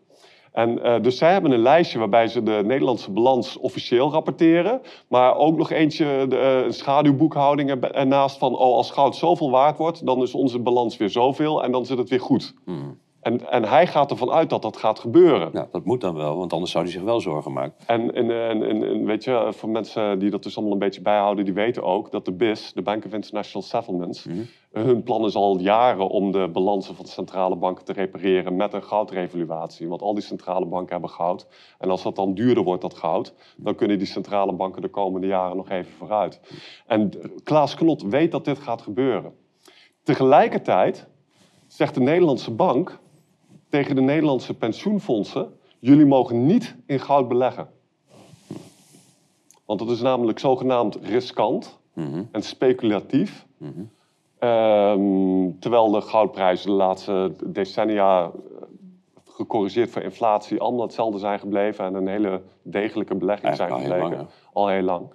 En 0.52 0.82
eh, 0.82 1.02
dus 1.02 1.18
zij 1.18 1.32
hebben 1.32 1.50
een 1.50 1.62
lijstje 1.62 1.98
waarbij 1.98 2.28
ze 2.28 2.42
de 2.42 2.62
Nederlandse 2.64 3.10
balans 3.10 3.58
officieel 3.58 4.10
rapporteren. 4.10 4.80
Maar 5.08 5.36
ook 5.36 5.56
nog 5.56 5.70
eentje, 5.70 6.26
de, 6.28 6.36
eh, 6.36 6.70
schaduwboekhouding 6.70 7.70
ernaast 7.70 8.38
van... 8.38 8.52
oh, 8.52 8.74
als 8.74 8.90
goud 8.90 9.16
zoveel 9.16 9.50
waard 9.50 9.78
wordt, 9.78 10.06
dan 10.06 10.22
is 10.22 10.34
onze 10.34 10.58
balans 10.58 10.96
weer 10.96 11.10
zoveel 11.10 11.64
en 11.64 11.72
dan 11.72 11.86
zit 11.86 11.98
het 11.98 12.08
weer 12.08 12.20
goed. 12.20 12.54
Hmm. 12.64 12.98
En, 13.20 13.50
en 13.50 13.64
hij 13.64 13.86
gaat 13.86 14.10
ervan 14.10 14.30
uit 14.30 14.50
dat 14.50 14.62
dat 14.62 14.76
gaat 14.76 14.98
gebeuren. 14.98 15.50
Ja, 15.52 15.68
dat 15.72 15.84
moet 15.84 16.00
dan 16.00 16.14
wel, 16.14 16.36
want 16.36 16.52
anders 16.52 16.70
zou 16.70 16.84
hij 16.84 16.92
zich 16.92 17.02
wel 17.02 17.20
zorgen 17.20 17.52
maken. 17.52 17.74
En, 17.86 18.14
en, 18.14 18.30
en, 18.62 19.04
weet 19.04 19.24
je, 19.24 19.48
voor 19.50 19.68
mensen 19.68 20.18
die 20.18 20.30
dat 20.30 20.42
dus 20.42 20.54
allemaal 20.56 20.72
een 20.72 20.78
beetje 20.78 21.02
bijhouden, 21.02 21.44
die 21.44 21.54
weten 21.54 21.82
ook 21.82 22.10
dat 22.10 22.24
de 22.24 22.32
BIS, 22.32 22.72
de 22.72 22.82
Bank 22.82 23.04
of 23.04 23.12
International 23.12 23.68
Settlements, 23.68 24.26
Mhm. 24.72 24.86
hun 24.86 25.02
plan 25.02 25.24
is 25.24 25.34
al 25.34 25.58
jaren 25.58 26.08
om 26.08 26.32
de 26.32 26.48
balansen 26.52 26.94
van 26.94 27.04
de 27.04 27.10
centrale 27.10 27.56
banken 27.56 27.84
te 27.84 27.92
repareren 27.92 28.56
met 28.56 28.72
een 28.72 28.82
goudrevaluatie. 28.82 29.88
Want 29.88 30.02
al 30.02 30.14
die 30.14 30.22
centrale 30.22 30.66
banken 30.66 30.92
hebben 30.92 31.10
goud. 31.10 31.46
En 31.78 31.90
als 31.90 32.02
dat 32.02 32.16
dan 32.16 32.34
duurder 32.34 32.64
wordt, 32.64 32.82
dat 32.82 32.94
goud, 32.94 33.34
dan 33.56 33.74
kunnen 33.74 33.98
die 33.98 34.06
centrale 34.06 34.52
banken 34.52 34.82
de 34.82 34.88
komende 34.88 35.26
jaren 35.26 35.56
nog 35.56 35.70
even 35.70 35.92
vooruit. 35.92 36.40
En 36.86 37.10
Klaas 37.44 37.74
Knot 37.74 38.02
weet 38.02 38.32
dat 38.32 38.44
dit 38.44 38.58
gaat 38.58 38.82
gebeuren. 38.82 39.32
Tegelijkertijd 40.02 41.08
zegt 41.66 41.94
de 41.94 42.00
Nederlandse 42.00 42.50
bank 42.50 42.98
tegen 43.70 43.94
de 43.94 44.00
Nederlandse 44.00 44.54
pensioenfondsen: 44.54 45.58
jullie 45.78 46.06
mogen 46.06 46.46
niet 46.46 46.76
in 46.86 47.00
goud 47.00 47.28
beleggen. 47.28 47.68
Want 49.64 49.78
dat 49.78 49.90
is 49.90 50.00
namelijk 50.00 50.38
zogenaamd 50.38 50.98
riskant 51.02 51.78
Mhm. 51.92 52.22
en 52.32 52.42
speculatief. 52.42 53.46
Mhm. 53.56 53.70
Ehm, 54.38 55.58
terwijl 55.58 55.90
de 55.90 56.00
goudprijzen 56.00 56.70
de 56.70 56.76
laatste 56.76 57.32
decennia 57.46 58.22
eh, 58.24 58.28
gecorrigeerd 59.24 59.90
voor 59.90 60.02
inflatie 60.02 60.60
allemaal 60.60 60.82
hetzelfde 60.82 61.18
zijn 61.18 61.38
gebleven 61.38 61.84
en 61.84 61.94
een 61.94 62.08
hele 62.08 62.42
degelijke 62.62 63.14
belegging 63.14 63.56
zijn 63.56 63.72
al 63.72 63.78
heel 63.78 63.96
lang, 63.98 64.26
al 64.52 64.68
heel 64.68 64.82
lang. 64.82 65.10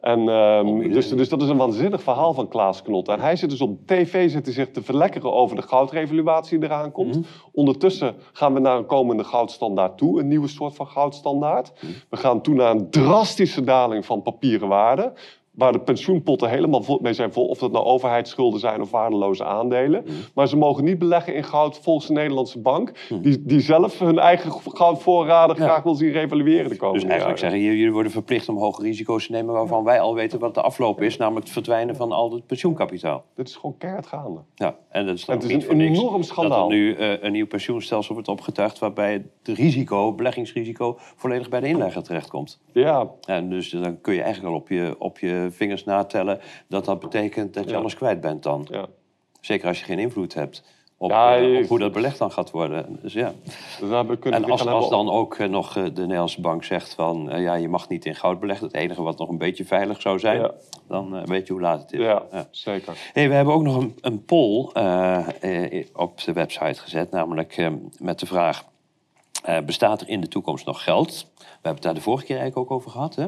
En, 0.00 0.18
ehm, 0.18 0.66
Alweer. 0.66 0.92
dus, 0.92 1.08
dus 1.08 1.28
dat 1.28 1.42
is 1.42 1.48
een 1.48 1.56
waanzinnig 1.56 2.02
verhaal 2.02 2.34
van 2.34 2.48
Klaas 2.48 2.82
Knot. 2.82 3.08
En 3.08 3.20
hij 3.20 3.36
zit 3.36 3.50
dus 3.50 3.60
op 3.60 3.86
tv 3.86 4.30
zit 4.30 4.44
hij 4.44 4.54
zich 4.54 4.70
te 4.70 4.82
verlekkeren 4.82 5.32
over 5.32 5.56
de 5.56 5.62
goudrevaluatie 5.62 6.58
die 6.58 6.68
eraan 6.68 6.92
komt. 6.92 7.14
Mhm. 7.16 7.24
Ondertussen 7.52 8.14
gaan 8.32 8.54
we 8.54 8.60
naar 8.60 8.76
een 8.76 8.86
komende 8.86 9.24
goudstandaard 9.24 9.98
toe, 9.98 10.20
een 10.20 10.28
nieuwe 10.28 10.48
soort 10.48 10.74
van 10.74 10.86
goudstandaard. 10.86 11.72
Mhm. 11.74 11.92
We 12.08 12.16
gaan 12.16 12.40
toe 12.40 12.54
naar 12.54 12.70
een 12.70 12.90
drastische 12.90 13.64
daling 13.64 14.06
van 14.06 14.22
papieren 14.22 14.68
waarde. 14.68 15.12
Waar 15.50 15.72
de 15.72 15.80
pensioenpotten 15.80 16.48
helemaal 16.50 16.82
vol 16.82 16.98
mee 17.02 17.12
zijn 17.12 17.32
vol. 17.32 17.46
Of 17.46 17.58
dat 17.58 17.72
nou 17.72 17.84
overheidsschulden 17.84 18.60
zijn 18.60 18.80
of 18.80 18.90
waardeloze 18.90 19.44
aandelen. 19.44 20.02
Mhm. 20.04 20.12
Maar 20.34 20.48
ze 20.48 20.56
mogen 20.56 20.84
niet 20.84 20.98
beleggen 20.98 21.34
in 21.34 21.44
goud 21.44 21.78
volgens 21.82 22.06
de 22.06 22.12
Nederlandse 22.12 22.58
bank. 22.60 22.92
Die, 23.22 23.42
die 23.44 23.60
zelf 23.60 23.98
hun 23.98 24.18
eigen 24.18 24.52
goudvoorraden 24.64 25.56
Ja. 25.56 25.62
graag 25.64 25.82
wil 25.82 25.94
zien 25.94 26.12
revalueren 26.12 26.70
de 26.70 26.76
komende 26.76 27.00
Dus 27.00 27.10
eigenlijk 27.10 27.40
jaren. 27.40 27.56
zeggen 27.58 27.74
jullie 27.76 27.92
worden 27.92 28.12
verplicht 28.12 28.48
om 28.48 28.58
hoge 28.58 28.82
risico's 28.82 29.26
te 29.26 29.32
nemen 29.32 29.54
waarvan 29.54 29.84
wij 29.84 30.00
al 30.00 30.14
weten 30.14 30.38
wat 30.38 30.54
de 30.54 30.60
afloop 30.60 31.02
is, 31.02 31.16
namelijk 31.16 31.44
het 31.44 31.52
verdwijnen 31.54 31.96
van 31.96 32.12
al 32.12 32.32
het 32.32 32.46
pensioenkapitaal. 32.46 33.24
Dit 33.34 33.48
is 33.48 33.56
gewoon 33.56 33.76
keihard 33.78 34.06
gaande. 34.06 34.40
Ja, 34.54 34.76
en 34.88 35.06
dat 35.06 35.14
is 35.14 35.24
dan 35.24 35.36
Het 35.36 35.44
is 35.50 35.66
een 35.68 35.80
enorm 35.80 36.16
dat 36.16 36.24
schandaal. 36.24 36.70
er 36.70 36.76
nu 36.76 36.94
eh, 36.94 37.22
een 37.22 37.32
nieuw 37.32 37.46
pensioenstelsel 37.46 38.14
wordt 38.14 38.28
opgetuigd 38.28 38.78
waarbij 38.78 39.12
het 39.12 39.56
risico, 39.58 40.12
beleggingsrisico, 40.12 40.96
volledig 41.16 41.48
bij 41.48 41.60
de 41.60 41.66
inlegger 41.68 42.02
terechtkomt. 42.02 42.60
Ja, 42.72 43.10
En 43.26 43.48
dus 43.50 43.70
dan 43.70 44.00
kun 44.00 44.14
je 44.14 44.22
eigenlijk 44.22 44.54
al 44.54 44.60
op 44.60 44.68
je, 44.68 44.94
op 44.98 45.18
je 45.18 45.39
vingers 45.50 45.84
natellen 45.84 46.40
dat 46.68 46.84
dat 46.84 47.00
betekent 47.00 47.54
dat 47.54 47.64
je 47.64 47.70
Ja. 47.70 47.76
alles 47.76 47.94
kwijt 47.94 48.20
bent 48.20 48.42
dan. 48.42 48.66
ja. 48.70 48.86
Zeker 49.40 49.68
als 49.68 49.78
je 49.78 49.84
geen 49.84 49.98
invloed 49.98 50.34
hebt 50.34 50.62
op, 50.96 51.10
Ja, 51.10 51.36
eh, 51.38 51.58
op 51.58 51.66
hoe 51.68 51.78
dat 51.78 51.92
belegd 51.92 52.18
dan 52.18 52.30
gaat 52.32 52.50
worden. 52.50 52.98
Dus 53.02 53.12
ja. 53.12 53.32
Dus 53.80 53.90
En 54.22 54.44
als, 54.44 54.88
dan 54.90 55.10
ook 55.10 55.34
eh, 55.34 55.48
nog 55.48 55.76
eh, 55.76 55.84
de 55.84 56.00
Nederlandse 56.00 56.40
bank 56.40 56.64
zegt 56.64 56.94
van... 56.94 57.28
ja, 57.40 57.54
je 57.54 57.68
mag 57.68 57.88
niet 57.88 58.04
in 58.04 58.14
goud 58.14 58.40
beleggen. 58.40 58.66
Het 58.66 58.76
enige 58.76 59.02
wat 59.02 59.18
nog 59.18 59.28
een 59.28 59.38
beetje 59.38 59.64
veilig 59.64 60.00
zou 60.00 60.18
zijn... 60.18 60.40
Ja. 60.40 60.50
dan 60.88 61.26
weet 61.26 61.46
je 61.46 61.52
hoe 61.52 61.62
laat 61.62 61.80
het 61.82 61.92
is. 61.92 62.00
Ja, 62.00 62.22
Ja. 62.32 62.46
zeker. 62.50 63.10
Hey, 63.12 63.28
we 63.28 63.34
hebben 63.34 63.54
ook 63.54 63.62
nog 63.62 63.76
een, 63.76 63.98
een 64.00 64.24
poll 64.24 64.64
op 65.92 66.22
de 66.24 66.32
website 66.32 66.80
gezet. 66.80 67.10
Namelijk 67.10 67.70
met 67.98 68.18
de 68.18 68.26
vraag... 68.26 68.64
bestaat 69.64 70.00
er 70.00 70.08
in 70.08 70.20
de 70.20 70.28
toekomst 70.28 70.66
nog 70.66 70.82
geld? 70.84 71.26
We 71.36 71.44
hebben 71.52 71.72
het 71.74 71.82
daar 71.82 71.94
de 71.94 72.00
vorige 72.00 72.24
keer 72.24 72.38
eigenlijk 72.38 72.70
ook 72.70 72.76
over 72.78 72.90
gehad. 72.90 73.14
Hè? 73.14 73.26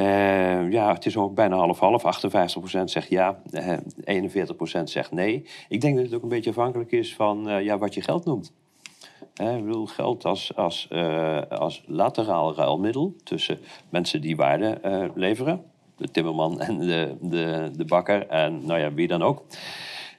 Eh, 0.00 0.70
ja, 0.70 0.92
het 0.92 1.06
is 1.06 1.16
ook 1.16 1.34
bijna 1.34 1.56
half-half. 1.56 2.04
58% 2.04 2.90
zegt 2.90 3.08
ja, 3.08 3.40
eh, 3.50 3.76
41% 4.04 4.90
zegt 4.90 5.10
nee. 5.12 5.46
Ik 5.68 5.80
denk 5.80 5.96
dat 5.96 6.04
het 6.04 6.14
ook 6.14 6.22
een 6.22 6.28
beetje 6.28 6.50
afhankelijk 6.50 6.92
is 6.92 7.14
van 7.14 7.48
eh, 7.48 7.64
ja, 7.64 7.78
wat 7.78 7.94
je 7.94 8.00
geld 8.00 8.24
noemt. 8.24 8.52
Ik 9.34 9.64
bedoel, 9.64 9.86
geld 9.86 10.24
als, 10.24 10.56
als, 10.56 10.88
eh, 10.90 11.40
als 11.48 11.82
lateraal 11.86 12.54
ruilmiddel 12.54 13.14
tussen 13.24 13.58
mensen 13.88 14.20
die 14.20 14.36
waarde 14.36 14.66
eh, 14.70 15.04
leveren. 15.14 15.62
De 15.96 16.10
timmerman 16.10 16.60
en 16.60 16.78
de, 16.78 17.16
de, 17.20 17.70
de 17.76 17.84
bakker 17.84 18.26
en 18.26 18.66
nou 18.66 18.80
ja, 18.80 18.92
wie 18.92 19.08
dan 19.08 19.22
ook. 19.22 19.44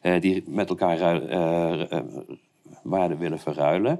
eh, 0.01 0.21
die 0.21 0.43
met 0.47 0.69
elkaar 0.69 1.21
eh, 1.21 1.91
eh, 1.91 2.03
waarde 2.84 3.17
willen 3.17 3.39
verruilen. 3.39 3.99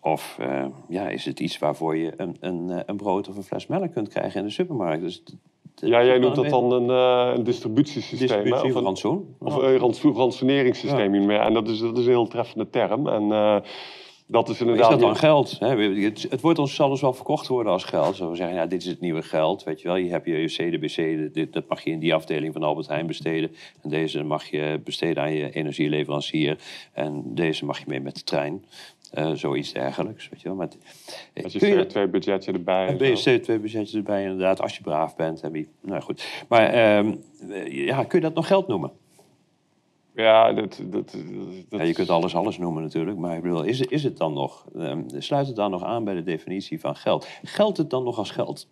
Of 0.00 0.36
eh, 0.40 0.64
ja, 0.88 1.08
is 1.08 1.24
het 1.24 1.40
iets 1.40 1.58
waarvoor 1.58 1.96
je 1.96 2.12
een, 2.16 2.36
een, 2.40 2.70
eh, 2.70 2.80
een 2.86 2.96
brood 2.96 3.28
of 3.28 3.36
een 3.36 3.42
fles 3.42 3.66
melk 3.66 3.92
kunt 3.92 4.08
krijgen 4.08 4.40
in 4.40 4.46
de 4.46 4.52
supermarkt? 4.52 5.02
Dus 5.02 5.22
Ja, 5.74 6.00
is 6.00 6.06
jij 6.06 6.18
noemt 6.18 6.34
dat 6.34 6.48
dan 6.48 6.72
een, 6.72 6.90
eh, 6.90 7.36
een 7.36 7.44
distributiesysteem. 7.44 8.18
distributie 8.18 8.62
Of 8.64 8.70
of 8.70 8.74
een, 8.76 8.82
rantsoen. 8.82 9.36
of 9.38 9.56
een 9.56 9.76
rans- 9.76 10.02
ransoneringssysteem. 10.02 11.30
En 11.30 11.52
dat 11.54 11.68
is, 11.68 11.78
dat 11.78 11.98
is 11.98 12.04
een 12.04 12.10
heel 12.10 12.28
treffende 12.28 12.70
term. 12.70 13.06
En 13.08 13.30
dat 14.32 14.48
is 14.48 14.54
Is 14.54 14.60
inderdaad... 14.60 14.90
dat 14.90 15.00
dan 15.00 15.16
geld? 15.16 15.56
Hè? 15.58 15.76
Het, 15.76 16.26
het 16.30 16.40
wordt 16.40 16.58
ons 16.58 16.74
zal 16.74 17.00
wel 17.00 17.12
verkocht 17.12 17.46
worden 17.46 17.72
als 17.72 17.84
geld. 17.84 18.16
Zo 18.16 18.30
we 18.30 18.36
zeggen, 18.36 18.56
ja, 18.56 18.66
dit 18.66 18.80
is 18.80 18.86
het 18.88 19.00
nieuwe 19.00 19.22
geld. 19.22 19.64
Weet 19.64 19.80
je 19.80 19.88
wel, 19.88 19.96
je 19.96 20.10
hebt 20.10 20.26
je 20.26 20.44
CDBC, 20.46 21.28
dit, 21.34 21.52
dat 21.52 21.68
mag 21.68 21.84
je 21.84 21.90
in 21.90 21.98
die 21.98 22.14
afdeling 22.14 22.52
van 22.52 22.62
Albert 22.62 22.88
Heijn 22.88 23.06
besteden. 23.06 23.54
En 23.82 23.90
deze 23.90 24.22
mag 24.22 24.46
je 24.46 24.80
besteden 24.84 25.22
aan 25.22 25.32
je 25.32 25.50
energieleverancier. 25.50 26.58
En 26.92 27.22
deze 27.34 27.64
mag 27.64 27.78
je 27.78 27.84
mee 27.88 28.00
met 28.00 28.14
de 28.14 28.22
trein. 28.24 28.64
Eh, 29.12 29.30
zoiets 29.32 29.72
dergelijks, 29.72 30.28
weet 30.28 30.40
je 30.40 30.48
wel. 30.48 30.56
Maar, 30.56 30.68
Als 31.44 31.52
je 31.52 31.58
kun 31.58 31.68
je- 31.68 31.86
CO2-budgetje 31.86 32.52
erbij... 32.52 32.88
Een 32.88 32.98
en 33.00 33.16
zo. 33.16 33.30
BSC-2-budgetjes 33.38 33.94
erbij 33.94 34.22
inderdaad, 34.22 34.60
als 34.60 34.76
je 34.76 34.82
braaf 34.82 35.16
bent. 35.16 35.40
En 35.40 35.52
wie, 35.52 35.68
nou 35.80 36.02
goed. 36.02 36.44
Maar 36.48 36.68
ehm, 36.68 37.14
eh, 37.50 37.86
ja, 37.86 38.04
kun 38.04 38.18
je 38.18 38.24
dat 38.24 38.34
nog 38.34 38.46
geld 38.46 38.68
noemen? 38.68 38.90
Ja, 40.14 40.52
dat... 40.52 40.80
dat, 40.84 41.16
dat, 41.68 41.80
Ja, 41.80 41.82
je 41.82 41.92
kunt 41.92 42.10
alles 42.10 42.34
alles 42.34 42.58
noemen 42.58 42.82
natuurlijk. 42.82 43.18
Maar 43.18 43.36
ik 43.36 43.42
bedoel, 43.42 43.62
is, 43.62 43.78
het- 43.78 43.90
is 43.90 44.04
het 44.04 44.16
dan 44.16 44.32
nog, 44.32 44.64
ehm, 44.78 45.02
sluit 45.18 45.46
het 45.46 45.56
dan 45.56 45.70
nog 45.70 45.84
aan 45.84 46.04
bij 46.04 46.14
de 46.14 46.22
definitie 46.22 46.80
van 46.80 46.96
geld? 46.96 47.28
Geldt 47.42 47.76
het 47.78 47.90
dan 47.90 48.04
nog 48.04 48.18
als 48.18 48.30
geld? 48.30 48.68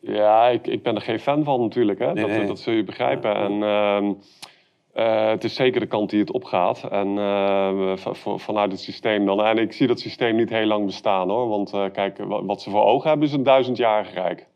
Ja, 0.00 0.48
ik, 0.48 0.66
ik 0.66 0.82
ben 0.82 0.94
er 0.94 1.00
geen 1.00 1.20
fan 1.20 1.44
van 1.44 1.60
natuurlijk. 1.60 1.98
Hè? 1.98 2.12
Nee, 2.12 2.26
dat, 2.26 2.36
nee. 2.36 2.46
dat 2.46 2.58
zul 2.58 2.72
je 2.72 2.84
begrijpen. 2.84 3.30
Ja. 3.30 3.44
En 3.44 3.62
ehm, 3.62 4.12
eh, 4.98 5.28
het 5.28 5.44
is 5.44 5.54
zeker 5.54 5.80
de 5.80 5.86
kant 5.86 6.10
die 6.10 6.20
het 6.20 6.32
opgaat. 6.32 6.84
En 6.90 7.18
eh, 7.18 7.96
vanuit 8.36 8.72
het 8.72 8.80
systeem 8.80 9.26
dan. 9.26 9.44
En 9.44 9.58
ik 9.58 9.72
zie 9.72 9.86
dat 9.86 10.00
systeem 10.00 10.36
niet 10.36 10.50
heel 10.50 10.66
lang 10.66 10.86
bestaan 10.86 11.28
hoor. 11.28 11.48
Want 11.48 11.72
eh, 11.72 11.84
kijk, 11.92 12.18
wat, 12.26 12.62
ze 12.62 12.70
voor 12.70 12.84
ogen 12.84 13.08
hebben 13.08 13.26
is 13.26 13.32
een 13.32 13.42
duizendjarig 13.42 14.14
rijk. 14.14 14.46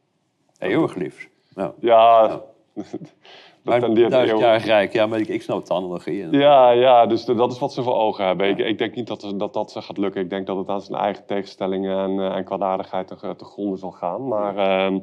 Eeuwig 0.59 0.95
liefst. 0.95 1.29
Ja. 1.57 1.73
Ja, 1.81 2.41
dat 3.65 3.81
tendeert 3.81 4.11
duizendjarig 4.11 4.65
rijk, 4.65 4.93
ja, 4.93 5.07
maar 5.07 5.21
ik, 5.21 5.29
ik 5.29 5.43
snap 5.43 5.67
de 5.67 5.75
analogie. 5.75 6.31
Ja, 6.31 6.71
ja, 6.71 7.07
dus 7.07 7.25
de- 7.25 7.35
dat 7.35 7.53
is 7.53 7.59
wat 7.59 7.73
ze 7.73 7.83
voor 7.83 7.97
ogen 7.97 8.27
hebben. 8.27 8.49
Ik, 8.49 8.59
ik 8.59 8.79
denk 8.79 8.95
niet 8.95 9.07
dat, 9.07 9.33
dat 9.37 9.53
dat 9.53 9.71
ze 9.71 9.83
gaat 9.83 9.99
lukken. 9.99 10.23
Ik 10.23 10.31
denk 10.31 10.47
dat 10.47 10.57
het 10.57 10.69
aan 10.69 10.81
zijn 10.81 11.01
eigen 11.01 11.27
tegenstellingen 11.27 11.99
en, 11.99 12.35
en 12.35 12.45
kwaadaardigheid 12.45 13.07
te, 13.07 13.35
te 13.37 13.45
gronden 13.45 13.79
zal 13.79 13.91
gaan. 13.91 14.29
Maar, 14.29 14.57
ehm, 14.57 14.99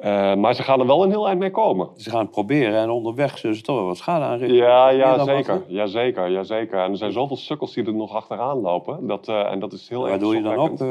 eh, 0.00 0.34
maar 0.34 0.54
ze 0.54 0.62
gaan 0.62 0.80
er 0.80 0.86
wel 0.86 1.02
een 1.02 1.10
heel 1.10 1.26
eind 1.26 1.38
mee 1.38 1.50
komen. 1.50 1.88
Ze 1.96 2.10
gaan 2.10 2.20
het 2.20 2.30
proberen 2.30 2.74
en 2.80 2.90
onderweg 2.90 3.38
zullen 3.38 3.56
ze 3.56 3.62
toch 3.62 3.76
wel 3.76 3.86
wat 3.86 3.96
schade 3.96 4.24
aanrichten. 4.24 4.56
Ja, 4.56 4.88
ja 4.90 5.24
zeker. 5.24 5.62
ja, 5.68 5.86
zeker. 5.86 6.30
Ja, 6.30 6.42
zeker. 6.42 6.78
En 6.78 6.90
er 6.90 6.96
zijn 6.96 7.12
zoveel 7.12 7.36
sukkels 7.36 7.72
die 7.74 7.84
er 7.84 7.94
nog 7.94 8.14
achteraan 8.14 8.58
lopen. 8.60 9.06
Dat, 9.06 9.28
eh, 9.28 9.52
en 9.52 9.58
dat 9.60 9.72
is 9.72 9.88
heel 9.88 10.02
Waar 10.02 10.10
erg 10.10 10.20
doe 10.20 10.34
je 10.34 10.42
dan 10.42 10.78
eh, 10.78 10.88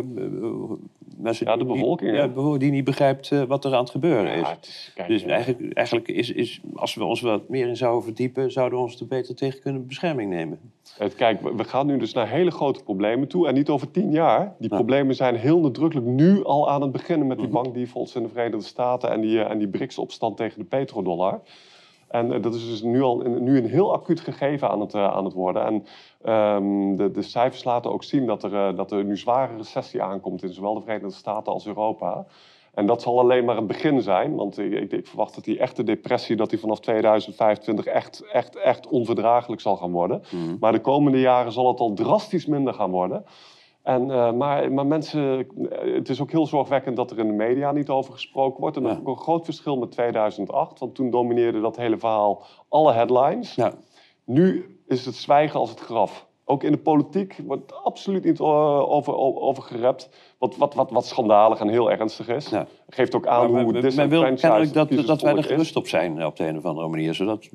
mensen 1.18 1.45
Ja, 1.45 1.55
de 1.57 1.66
die- 1.66 1.74
bevolking, 1.74 2.12
Ja, 2.12 2.18
hè? 2.22 2.28
de 2.28 2.34
bevolking 2.34 2.62
die 2.62 2.72
niet 2.72 2.84
begrijpt 2.84 3.45
wat 3.47 3.66
er 3.66 3.74
aan 3.74 3.80
het 3.82 3.89
gebeuren 3.89 4.34
is. 4.34 4.39
Ja, 4.41 4.49
het 4.49 4.66
is 4.68 4.91
kijk, 4.95 5.07
Dus 5.07 5.24
eigenlijk, 5.24 5.74
eigenlijk 5.74 6.07
is, 6.07 6.32
is, 6.32 6.62
als 6.76 6.95
we 6.95 7.03
ons 7.03 7.22
wat 7.22 7.49
meer 7.49 7.68
in 7.68 7.78
zouden 7.78 8.03
verdiepen, 8.03 8.51
zouden 8.51 8.78
we 8.78 8.84
ons 8.84 8.99
er 8.99 9.07
beter 9.07 9.36
tegen 9.36 9.62
kunnen 9.62 9.88
bescherming 9.88 10.30
nemen. 10.30 10.60
Het, 11.00 11.16
kijk, 11.16 11.41
we- 11.41 11.64
gaan 11.64 11.86
nu 11.86 11.97
dus 11.97 12.14
naar 12.14 12.28
hele 12.28 12.52
grote 12.52 12.84
problemen 12.84 13.28
toe. 13.28 13.47
En 13.47 13.54
niet 13.54 13.70
over 13.70 13.91
tien 13.91 14.12
jaar. 14.12 14.56
Die 14.58 14.70
problemen 14.70 15.16
zijn 15.16 15.36
heel 15.36 15.60
nadrukkelijk 15.60 16.08
nu 16.08 16.43
al 16.43 16.70
aan 16.70 16.82
het 16.82 16.91
beginnen 16.91 17.28
met 17.28 17.38
die 17.38 17.45
Mhm. 17.47 17.56
bankdefaults 17.56 18.16
in 18.16 18.24
de 18.24 18.30
Verenigde 18.30 18.66
Staten 18.66 19.12
en 19.12 19.22
die, 19.22 19.43
eh, 19.43 19.52
en 19.52 19.58
die 19.58 19.68
BRICS-opstand 19.68 20.38
tegen 20.38 20.60
de 20.60 20.66
petrodollar. 20.66 21.39
En 22.08 22.34
eh, 22.34 22.41
dat 22.41 22.56
is 22.56 22.68
dus 22.70 22.82
nu 22.82 23.02
al 23.02 23.26
een, 23.26 23.43
nu 23.43 23.58
een 23.58 23.66
heel 23.70 23.93
acuut 23.93 24.20
gegeven 24.20 24.70
aan 24.70 24.80
het, 24.80 24.93
eh, 24.93 25.12
aan 25.14 25.24
het 25.26 25.34
worden. 25.34 25.66
En 25.66 25.86
ehm, 26.24 26.95
de, 26.95 27.12
de 27.12 27.22
cijfers 27.22 27.64
laten 27.64 27.91
ook 27.91 28.04
zien 28.04 28.26
dat 28.26 28.43
er, 28.43 28.76
dat 28.76 28.91
er 28.91 29.04
nu 29.04 29.18
zware 29.18 29.56
recessie 29.58 30.02
aankomt 30.02 30.43
in 30.43 30.54
zowel 30.54 30.74
de 30.74 30.82
Verenigde 30.82 31.12
Staten 31.16 31.54
als 31.54 31.68
Europa. 31.68 32.26
En 32.74 32.86
dat 32.86 33.02
zal 33.02 33.20
alleen 33.20 33.46
maar 33.46 33.56
het 33.56 33.68
begin 33.68 34.02
zijn, 34.02 34.36
want 34.36 34.58
ik, 34.58 34.92
ik, 34.92 35.08
verwacht 35.08 35.36
dat 35.36 35.44
die 35.44 35.60
echte 35.60 35.84
depressie 35.84 36.36
dat 36.36 36.50
die 36.50 36.60
vanaf 36.60 36.80
2025 36.80 37.86
echt, 37.86 38.24
echt, 38.32 38.56
echt 38.56 38.88
onverdraaglijk 38.88 39.62
zal 39.62 39.76
gaan 39.78 39.92
worden. 39.92 40.22
Maar 40.60 40.72
de 40.72 40.80
komende 40.82 41.20
jaren 41.20 41.52
zal 41.52 41.68
het 41.68 41.80
al 41.80 41.94
drastisch 41.94 42.46
minder 42.46 42.74
gaan 42.74 42.92
worden. 42.92 43.24
En, 43.84 44.12
eh, 44.12 44.32
maar, 44.32 44.72
maar 44.72 44.86
mensen, 44.86 45.48
eh, 45.70 45.94
het 45.94 46.10
is 46.10 46.22
ook 46.22 46.32
heel 46.32 46.46
zorgwekkend 46.46 46.96
dat 46.96 47.12
er 47.12 47.20
in 47.20 47.28
de 47.28 47.34
media 47.34 47.72
niet 47.72 47.90
over 47.90 48.14
gesproken 48.14 48.60
wordt. 48.62 48.76
En 48.78 48.84
dat 48.84 48.92
Ja. 48.92 48.98
is 48.98 49.04
ook 49.06 49.18
een 49.18 49.24
groot 49.24 49.46
verschil 49.46 49.78
met 49.78 49.92
2008, 49.92 50.80
want 50.80 50.96
toen 50.96 51.10
domineerde 51.10 51.62
dat 51.62 51.76
hele 51.78 51.98
verhaal 51.98 52.44
alle 52.70 52.92
headlines. 52.94 53.56
Ja. 53.56 53.74
Nu 54.26 54.80
is 54.88 55.06
het 55.06 55.16
zwijgen 55.16 55.60
als 55.60 55.70
het 55.70 55.80
graf. 55.80 56.28
Ook 56.52 56.64
in 56.64 56.72
de 56.72 56.78
politiek 56.78 57.36
wordt 57.45 57.84
absoluut 57.84 58.24
niet 58.24 58.39
eh, 58.39 58.91
over, 58.91 59.16
over, 59.18 59.64
gerept. 59.64 60.10
Wat, 60.38 60.58
wat, 60.58 60.74
wat, 60.74 60.91
wat 60.91 61.06
schandalig 61.06 61.60
en 61.60 61.68
heel 61.68 61.91
ernstig 61.91 62.28
is. 62.28 62.50
Ja. 62.50 62.68
Geeft 62.89 63.16
ook 63.16 63.28
aan 63.28 63.52
Maar 63.52 63.64
hoe 63.64 63.72
men, 63.72 63.95
men 63.95 64.10
wil 64.10 64.22
kennelijk 64.34 64.74
dat, 64.74 64.89
dat 65.06 65.22
wij 65.22 65.36
er 65.36 65.43
gerust 65.43 65.76
op 65.76 65.88
zijn 65.88 66.26
op 66.26 66.36
de 66.36 66.47
een 66.47 66.58
of 66.58 66.66
andere 66.66 66.88
manier. 66.88 67.14
Zodat, 67.14 67.50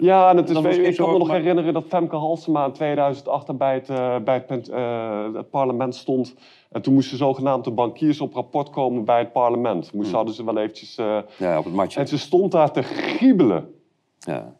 Ja, 0.00 0.30
en 0.30 0.36
het 0.36 0.50
is, 0.50 0.76
ik 0.76 0.96
kan 0.96 1.12
me 1.12 1.18
nog 1.18 1.28
maar- 1.28 1.36
herinneren 1.36 1.72
dat 1.72 1.84
Femke 1.88 2.16
Halsema 2.16 2.64
in 2.64 2.72
2008 2.72 3.48
er 3.48 3.56
bij 3.56 3.74
het, 3.74 3.88
eh, 3.88 4.16
bij 4.24 4.44
het, 4.46 4.68
eh, 4.68 5.34
het 5.34 5.50
parlement 5.50 5.94
stond. 5.94 6.34
En 6.70 6.82
toen 6.82 6.94
moesten 6.94 7.16
zogenaamd 7.18 7.64
de 7.64 7.70
bankiers 7.70 8.20
op 8.20 8.34
rapport 8.34 8.70
komen 8.70 9.04
bij 9.04 9.18
het 9.18 9.32
parlement. 9.32 9.92
Moest, 9.92 10.06
Hmm. 10.08 10.16
hadden 10.16 10.34
ze 10.34 10.44
wel 10.44 10.58
eventjes... 10.58 10.94
ja, 11.38 11.58
op 11.58 11.64
het 11.64 11.74
matje. 11.74 12.00
en 12.00 12.08
ze 12.08 12.18
stond 12.18 12.52
daar 12.52 12.70
te 12.70 12.82
giebelen. 12.82 13.74
Ja. 14.18 14.54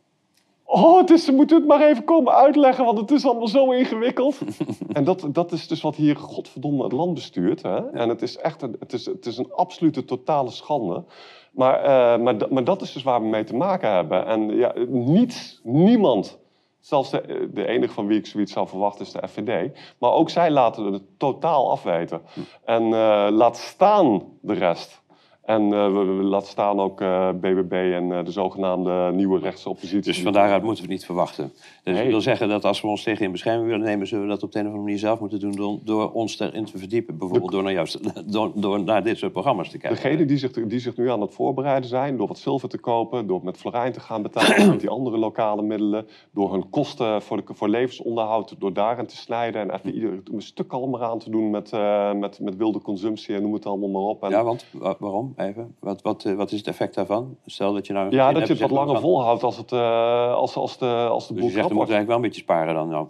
Oh, 0.69 1.11
is, 1.11 1.25
ze 1.25 1.33
moeten 1.33 1.57
het 1.57 1.67
maar 1.67 1.83
even 1.83 2.05
komen 2.05 2.35
uitleggen, 2.35 2.85
want 2.85 2.99
het 2.99 3.11
is 3.11 3.25
allemaal 3.25 3.49
zo 3.49 3.71
ingewikkeld. 3.71 4.39
en 4.93 5.05
dat, 5.05 5.29
dat 5.29 5.53
is 5.53 5.69
dus 5.69 5.81
wat 5.81 5.97
hier 5.97 6.17
godverdomme 6.17 6.83
het 6.83 6.93
land 6.93 7.15
bestuurt. 7.15 7.63
Hè? 7.63 7.91
En 7.91 8.09
het 8.09 8.23
is 8.23 8.37
echt 8.37 8.63
een, 8.63 8.77
het 8.79 8.93
is, 8.93 9.07
het 9.07 9.27
is 9.27 9.39
een 9.39 9.53
absolute 9.53 10.05
totale 10.05 10.51
schande. 10.51 11.05
Maar, 11.51 11.83
eh, 11.83 12.23
maar, 12.23 12.37
maar 12.51 12.65
dat 12.65 12.83
is 12.83 12.93
dus 12.93 13.03
waar 13.03 13.21
we 13.21 13.29
mee 13.29 13.45
te 13.45 13.57
maken 13.57 13.91
hebben. 13.91 14.27
En 14.27 14.57
ja, 14.57 14.73
niets, 14.89 15.61
niemand, 15.63 16.39
zelfs 16.81 17.11
de, 17.11 17.51
de 17.53 17.67
enige 17.67 17.93
van 17.93 18.07
wie 18.07 18.19
ik 18.19 18.27
zoiets 18.27 18.53
zou 18.53 18.69
verwachten 18.69 19.05
is 19.05 19.13
de 19.13 19.29
FVD. 19.29 19.79
Maar 19.99 20.13
ook 20.13 20.31
zij 20.31 20.51
laten 20.51 20.93
het 20.93 21.03
totaal 21.19 21.71
afweten. 21.71 22.23
En 22.65 22.83
eh, 22.83 23.27
laat 23.31 23.57
staan 23.57 24.23
de 24.41 24.55
rest. 24.55 25.05
En 25.47 25.63
eh, 25.73 25.93
we, 25.93 25.99
laten 26.05 26.49
staan 26.49 26.81
ook 26.81 27.01
eh, 27.01 27.29
BBB 27.41 27.73
en 27.73 28.13
eh, 28.13 28.25
de 28.25 28.31
zogenaamde 28.31 29.11
nieuwe 29.15 29.39
rechtse 29.39 29.69
oppositie. 29.69 30.03
Dus 30.13 30.23
van 30.23 30.33
daaruit 30.33 30.63
moeten 30.63 30.85
we 30.85 30.91
niet 30.91 31.05
verwachten. 31.05 31.53
Dus 31.85 31.95
Nee. 31.95 32.05
ik 32.05 32.11
wil 32.11 32.21
zeggen 32.21 32.49
dat 32.49 32.65
als 32.65 32.81
we 32.81 32.89
ons 32.89 33.03
tegen 33.03 33.25
in 33.25 33.33
bescherming 33.33 33.69
willen 33.69 33.85
nemen, 33.87 34.07
zullen 34.07 34.25
we 34.25 34.31
dat 34.31 34.43
op 34.43 34.53
de 34.53 34.59
een 34.59 34.65
of 34.65 34.71
andere 34.71 34.87
manier 34.89 35.01
zelf 35.05 35.21
moeten 35.21 35.41
doen 35.41 35.53
door, 35.53 35.79
door 35.85 36.13
ons 36.13 36.41
erin 36.41 36.65
te 36.65 36.79
verdiepen. 36.79 37.19
Bijvoorbeeld 37.19 37.53
door 37.53 37.63
naar, 37.63 37.73
juist, 37.73 37.99
door, 38.33 38.53
door 38.55 38.83
naar 38.83 39.03
dit 39.05 39.19
soort 39.19 39.33
programma's 39.33 39.69
te 39.71 39.79
kijken. 39.79 40.03
Degenen 40.03 40.27
die 40.27 40.37
zich, 40.39 40.51
die 40.51 40.79
zich 40.79 40.97
nu 40.97 41.11
aan 41.11 41.21
het 41.21 41.35
voorbereiden 41.35 41.89
zijn, 41.89 42.17
door 42.17 42.27
wat 42.29 42.39
zilver 42.39 42.69
te 42.69 42.79
kopen, 42.79 43.27
door 43.27 43.41
met 43.45 43.57
florijn 43.57 43.93
te 43.93 44.01
gaan 44.01 44.23
betalen, 44.23 44.69
met 44.69 44.81
die 44.81 44.89
andere 44.91 45.17
lokale 45.19 45.63
middelen, 45.63 46.07
door 46.31 46.53
hun 46.53 46.69
kosten 46.71 47.23
voor, 47.23 47.37
de, 47.37 47.43
voor 47.55 47.69
levensonderhoud, 47.69 48.55
door 48.59 48.73
daarin 48.73 49.07
te 49.07 49.17
snijden 49.17 49.61
en 49.61 49.71
even 49.75 49.95
ieder 49.95 50.21
een 50.35 50.43
stuk 50.43 50.69
kalmer 50.69 51.03
aan 51.03 51.19
te 51.19 51.31
doen 51.31 51.51
met, 51.51 51.73
eh, 51.73 52.13
met, 52.13 52.41
met 52.41 52.57
wilde 52.57 52.81
consumptie 52.81 53.35
en 53.35 53.43
noem 53.43 53.53
het 53.53 53.67
allemaal 53.67 53.89
maar 53.89 54.03
op. 54.03 54.23
En, 54.23 54.31
Ja, 54.31 54.45
want 54.45 54.67
wa- 54.73 54.97
waarom? 54.99 55.33
Even. 55.37 55.77
Wat, 55.81 56.03
wat, 56.03 56.25
eh, 56.25 56.35
wat 56.35 56.53
is 56.53 56.59
het 56.59 56.67
effect 56.67 56.95
daarvan? 56.95 57.37
Stel 57.47 57.73
dat 57.73 57.87
je 57.87 57.93
nou. 57.93 58.11
ja, 58.11 58.33
dat 58.33 58.47
je 58.47 58.53
het 58.53 58.63
wat 58.63 58.71
langer 58.71 59.01
volhoudt 59.01 59.43
als, 59.43 59.57
het, 59.57 59.73
eh, 59.73 60.35
als, 60.35 60.57
als 60.57 60.79
de, 60.79 60.87
als 60.87 61.27
de 61.27 61.33
Dus 61.33 61.43
boel 61.43 61.51
je 61.51 61.57
zegt, 61.57 61.67
krap 61.67 61.77
moeten 61.77 61.77
wordt. 61.77 61.91
eigenlijk 61.91 62.07
wel 62.07 62.17
een 62.17 62.23
beetje 62.23 62.41
sparen 62.41 62.75
dan. 62.75 62.89
Nou. 62.89 63.09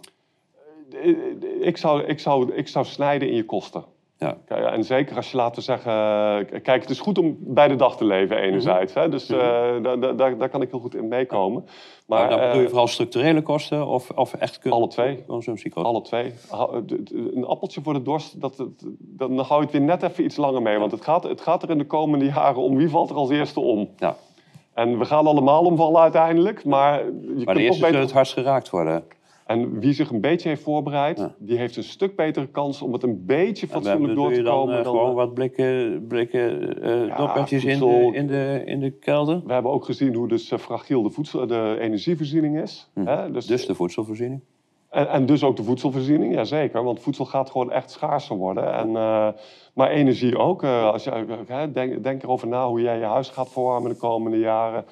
Ik 1.61 1.77
zou, 1.77 2.03
ik, 2.03 2.19
zou, 2.19 2.53
ik 2.53 2.67
zou 2.67 2.85
snijden 2.85 3.29
in 3.29 3.35
je 3.35 3.45
kosten. 3.45 3.83
Ja. 4.19 4.37
En 4.47 4.83
zeker 4.83 5.15
als 5.15 5.31
je, 5.31 5.37
laten 5.37 5.61
zeggen... 5.63 5.91
k- 6.45 6.63
Kijk, 6.63 6.81
het 6.81 6.89
is 6.89 6.99
goed 6.99 7.17
om 7.17 7.37
bij 7.39 7.67
de 7.67 7.75
dag 7.75 7.97
te 7.97 8.05
leven 8.05 8.37
enerzijds. 8.37 8.93
hè? 8.93 9.09
Dus 9.09 9.29
eh, 9.29 9.37
daar, 9.81 9.99
daar- 9.99 10.15
daar, 10.15 10.37
daar 10.37 10.49
kan 10.49 10.61
ik 10.61 10.71
heel 10.71 10.79
goed 10.79 10.95
in 10.95 11.07
meekomen. 11.07 11.63
Maar 12.05 12.19
Maar 12.19 12.29
dan 12.29 12.39
bedoel 12.39 12.55
je 12.57 12.63
eh, 12.63 12.69
vooral 12.69 12.87
structurele 12.87 13.41
kosten 13.41 13.87
of, 13.87 14.09
of 14.09 14.33
echt 14.33 14.59
kun- 14.59 14.71
alle 14.71 14.87
twee. 14.87 15.23
consumptiekosten? 15.27 15.91
Alle 15.91 16.01
twee. 16.01 16.33
Een 17.33 17.45
appeltje 17.45 17.81
voor 17.81 17.93
de 17.93 18.01
dorst, 18.01 18.41
dat, 18.41 18.57
dat, 18.57 18.67
dan 18.99 19.37
hou 19.39 19.59
je 19.59 19.65
het 19.67 19.71
weer 19.71 19.81
net 19.85 20.03
even 20.03 20.23
iets 20.23 20.35
langer 20.37 20.61
mee. 20.61 20.77
Want 20.77 20.91
het 20.91 21.03
gaat, 21.03 21.23
het 21.23 21.41
gaat 21.41 21.63
er 21.63 21.69
in 21.69 21.77
de 21.77 21.85
komende 21.85 22.25
jaren 22.25 22.61
om 22.61 22.75
wie 22.77 22.89
valt 22.89 23.09
er 23.09 23.15
als 23.15 23.29
eerste 23.29 23.59
om. 23.59 23.89
Ja. 23.97 24.15
En 24.73 24.97
we 24.99 25.05
gaan 25.05 25.27
allemaal 25.27 25.63
omvallen 25.63 26.01
uiteindelijk, 26.01 26.65
maar 26.65 27.05
je 27.05 27.11
Maar 27.35 27.45
kunt 27.45 27.57
eerste 27.57 27.81
beter... 27.85 27.99
het 27.99 28.11
hardst 28.11 28.33
geraakt 28.33 28.69
worden. 28.69 29.03
En 29.47 29.79
wie 29.79 29.93
zich 29.93 30.09
een 30.09 30.21
beetje 30.21 30.49
heeft 30.49 30.61
voorbereid, 30.63 31.17
Ja. 31.17 31.35
die 31.39 31.57
heeft 31.57 31.75
een 31.77 31.83
stuk 31.83 32.15
betere 32.15 32.47
kans 32.47 32.81
om 32.81 32.93
het 32.93 33.03
een 33.03 33.25
beetje 33.25 33.65
En 33.67 33.71
fatsoenlijk 33.71 34.15
door 34.15 34.33
te 34.33 34.41
komen. 34.41 34.77
eh, 34.77 34.83
dan, 34.83 34.91
gewoon 34.93 35.09
eh, 35.09 35.15
wat 35.15 35.33
blikken, 35.33 36.05
blikken 36.07 36.75
Ja, 37.07 37.15
dokkertjes 37.17 37.63
in, 37.63 37.79
de, 37.79 38.09
in, 38.13 38.27
de, 38.27 38.61
in 38.65 38.79
de 38.79 38.91
kelder? 38.91 39.41
We 39.45 39.53
hebben 39.53 39.71
ook 39.71 39.85
gezien 39.85 40.13
hoe 40.15 40.27
dus 40.27 40.53
fragiel 40.57 41.01
de, 41.03 41.09
voedsel, 41.09 41.47
de 41.47 41.77
energievoorziening 41.79 42.61
is. 42.61 42.89
Hè? 42.93 43.31
Dus, 43.31 43.45
Dus 43.45 43.65
de 43.65 43.75
voedselvoorziening? 43.75 44.41
en, 44.89 45.09
en 45.09 45.25
dus 45.25 45.43
ook 45.43 45.55
de 45.55 45.63
voedselvoorziening, 45.63 46.33
jazeker. 46.33 46.83
Want 46.83 46.99
voedsel 46.99 47.25
gaat 47.25 47.49
gewoon 47.49 47.71
echt 47.71 47.91
schaarser 47.91 48.35
worden. 48.35 48.73
En, 48.73 48.91
maar 49.73 49.89
energie 49.89 50.37
ook. 50.37 50.63
Als 50.63 51.03
je, 51.03 51.69
denk, 51.73 52.03
denk 52.03 52.23
erover 52.23 52.47
na 52.47 52.67
hoe 52.67 52.81
jij 52.81 52.97
je 52.99 53.05
huis 53.05 53.29
gaat 53.29 53.49
verwarmen 53.51 53.89
de 53.91 53.97
komende 53.97 54.39
jaren. 54.39 54.85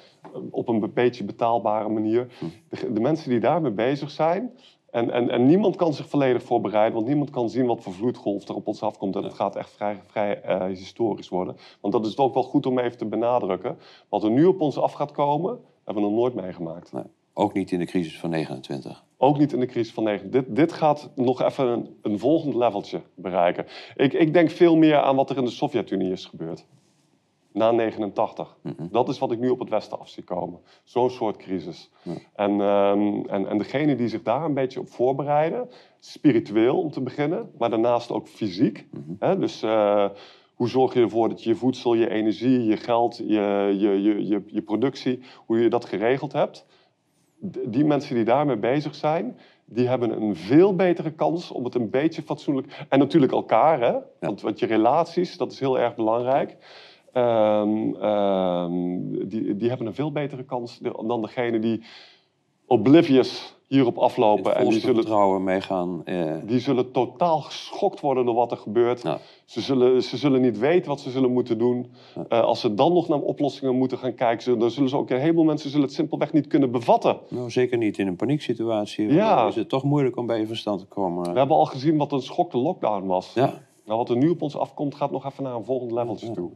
Op 0.50 0.68
een 0.68 0.90
beetje 0.94 1.24
betaalbare 1.24 1.88
manier. 1.88 2.26
De, 2.68 2.92
de 2.92 3.00
mensen 3.00 3.30
die 3.30 3.40
daarmee 3.40 3.72
bezig 3.72 4.10
zijn... 4.10 4.52
En, 4.96 5.10
en, 5.10 5.30
en 5.30 5.46
niemand 5.46 5.76
kan 5.76 5.94
zich 5.94 6.08
volledig 6.08 6.42
voorbereiden, 6.42 6.94
want 6.94 7.06
niemand 7.06 7.30
kan 7.30 7.50
zien 7.50 7.66
wat 7.66 7.82
voor 7.82 7.92
vloedgolf 7.92 8.48
er 8.48 8.54
op 8.54 8.66
ons 8.66 8.82
afkomt. 8.82 9.16
En 9.16 9.22
het 9.22 9.34
gaat 9.34 9.56
echt 9.56 9.70
vrij, 9.70 10.00
vrij 10.06 10.40
eh, 10.40 10.64
historisch 10.64 11.28
worden. 11.28 11.56
Want 11.80 11.92
dat 11.92 12.06
is 12.06 12.16
ook 12.16 12.34
wel 12.34 12.42
goed 12.42 12.66
om 12.66 12.78
even 12.78 12.98
te 12.98 13.04
benadrukken. 13.06 13.78
Wat 14.08 14.24
er 14.24 14.30
nu 14.30 14.44
op 14.44 14.60
ons 14.60 14.78
af 14.78 14.92
gaat 14.92 15.12
komen, 15.12 15.58
hebben 15.84 16.02
we 16.02 16.08
nog 16.08 16.18
nooit 16.18 16.34
meegemaakt. 16.34 16.92
Nee. 16.92 17.02
Ook 17.32 17.52
niet 17.52 17.72
in 17.72 17.78
de 17.78 17.84
crisis 17.84 18.18
van 18.18 18.30
29. 18.30 19.04
Ook 19.16 19.38
niet 19.38 19.52
in 19.52 19.60
de 19.60 19.66
crisis 19.66 19.92
van 19.92 20.04
9. 20.04 20.30
Dit, 20.30 20.56
dit 20.56 20.72
gaat 20.72 21.10
nog 21.14 21.42
even 21.42 21.66
een, 21.66 21.96
een 22.02 22.18
volgend 22.18 22.54
leveltje 22.54 23.00
bereiken. 23.14 23.66
Ik, 23.96 24.12
ik 24.12 24.32
denk 24.32 24.50
veel 24.50 24.76
meer 24.76 24.96
aan 24.96 25.16
wat 25.16 25.30
er 25.30 25.36
in 25.36 25.44
de 25.44 25.50
Sovjet-Unie 25.50 26.12
is 26.12 26.24
gebeurd. 26.24 26.66
Na 27.56 27.70
89. 27.70 28.56
Dat 28.90 29.08
is 29.08 29.18
wat 29.18 29.32
ik 29.32 29.38
nu 29.38 29.48
op 29.48 29.58
het 29.58 29.68
Westen 29.68 29.98
af 29.98 30.08
zie 30.08 30.22
komen. 30.22 30.60
Zo'n 30.84 31.10
soort 31.10 31.36
crisis. 31.36 31.90
En, 32.34 32.60
ehm, 32.60 33.24
en, 33.26 33.48
en 33.48 33.58
degene 33.58 33.96
die 33.96 34.08
zich 34.08 34.22
daar 34.22 34.44
een 34.44 34.54
beetje 34.54 34.80
op 34.80 34.88
voorbereiden, 34.88 35.68
spiritueel 35.98 36.78
om 36.78 36.90
te 36.90 37.00
beginnen, 37.00 37.50
maar 37.58 37.70
daarnaast 37.70 38.10
ook 38.10 38.28
fysiek. 38.28 38.86
Hè? 39.18 39.38
Dus 39.38 39.62
eh, 39.62 40.08
hoe 40.54 40.68
zorg 40.68 40.94
je 40.94 41.00
ervoor 41.00 41.28
dat 41.28 41.42
je 41.42 41.48
je 41.48 41.56
voedsel, 41.56 41.94
je 41.94 42.10
energie, 42.10 42.64
je 42.64 42.76
geld, 42.76 43.16
je, 43.16 43.74
je, 43.78 44.02
je, 44.02 44.26
je, 44.26 44.42
je 44.46 44.62
productie, 44.62 45.20
hoe 45.46 45.58
je 45.60 45.68
dat 45.68 45.84
geregeld 45.84 46.32
hebt 46.32 46.66
die 47.66 47.84
mensen 47.84 48.14
die 48.14 48.24
daarmee 48.24 48.56
bezig 48.56 48.94
zijn, 48.94 49.38
die 49.64 49.88
hebben 49.88 50.22
een 50.22 50.36
veel 50.36 50.74
betere 50.74 51.10
kans 51.10 51.50
om 51.50 51.64
het 51.64 51.74
een 51.74 51.90
beetje 51.90 52.22
fatsoenlijk... 52.22 52.86
En 52.88 52.98
natuurlijk 52.98 53.32
elkaar, 53.32 53.80
hè? 53.80 53.94
Want, 54.20 54.40
want 54.40 54.58
je 54.58 54.66
relaties, 54.66 55.36
dat 55.36 55.52
is 55.52 55.60
heel 55.60 55.78
erg 55.78 55.94
belangrijk. 55.94 56.56
Ehm, 57.16 57.94
ehm, 58.00 59.28
die, 59.28 59.56
die 59.56 59.68
hebben 59.68 59.86
een 59.86 59.94
veel 59.94 60.12
betere 60.12 60.44
kans 60.44 60.80
dan 61.06 61.20
degene 61.22 61.58
die 61.58 61.82
oblivious 62.66 63.54
hierop 63.68 63.98
aflopen. 63.98 64.56
En 64.56 64.68
die 64.68 64.80
zullen, 64.80 64.96
vertrouwen 64.96 65.44
meegaan. 65.44 66.02
eh, 66.04 66.32
die 66.44 66.58
zullen 66.58 66.90
totaal 66.92 67.40
geschokt 67.40 68.00
worden 68.00 68.24
door 68.24 68.34
wat 68.34 68.50
er 68.50 68.56
gebeurt. 68.56 69.02
Ja. 69.02 69.18
Ze, 69.44 69.60
zullen, 69.60 70.02
ze 70.02 70.16
zullen 70.16 70.40
niet 70.40 70.58
weten 70.58 70.88
wat 70.88 71.00
ze 71.00 71.10
zullen 71.10 71.32
moeten 71.32 71.58
doen. 71.58 71.90
Eh, 72.28 72.40
als 72.40 72.60
ze 72.60 72.74
dan 72.74 72.92
nog 72.92 73.08
naar 73.08 73.20
oplossingen 73.20 73.76
moeten 73.76 73.98
gaan 73.98 74.14
kijken, 74.14 74.42
zullen- 74.42 74.58
dan 74.58 74.70
zullen 74.70 74.88
ze 74.88 74.96
ook 74.96 75.10
een 75.10 75.20
heleboel 75.20 75.44
mensen 75.44 75.70
zullen 75.70 75.86
het 75.86 75.94
simpelweg 75.94 76.32
niet 76.32 76.46
kunnen 76.46 76.70
bevatten. 76.70 77.18
nou, 77.28 77.50
zeker 77.50 77.78
niet 77.78 77.98
in 77.98 78.06
een 78.06 78.16
panieksituatie. 78.16 79.12
Ja. 79.12 79.36
Dan 79.36 79.48
is 79.48 79.54
het 79.54 79.68
toch 79.68 79.82
moeilijk 79.84 80.16
om 80.16 80.26
bij 80.26 80.38
je 80.40 80.46
verstand 80.46 80.80
te 80.80 80.86
komen. 80.86 81.32
We 81.32 81.38
hebben 81.38 81.56
al 81.56 81.66
gezien 81.66 81.96
wat 81.96 82.12
een 82.12 82.22
schok 82.22 82.50
de 82.50 82.58
lockdown 82.58 83.06
was. 83.06 83.34
Ja. 83.34 83.62
Nou, 83.84 83.98
wat 83.98 84.08
er 84.10 84.16
nu 84.16 84.28
op 84.28 84.42
ons 84.42 84.56
afkomt, 84.56 84.94
gaat 84.94 85.10
nog 85.10 85.26
even 85.26 85.42
naar 85.42 85.54
een 85.54 85.64
volgend 85.64 85.92
leveltje 85.92 86.30
toe. 86.30 86.50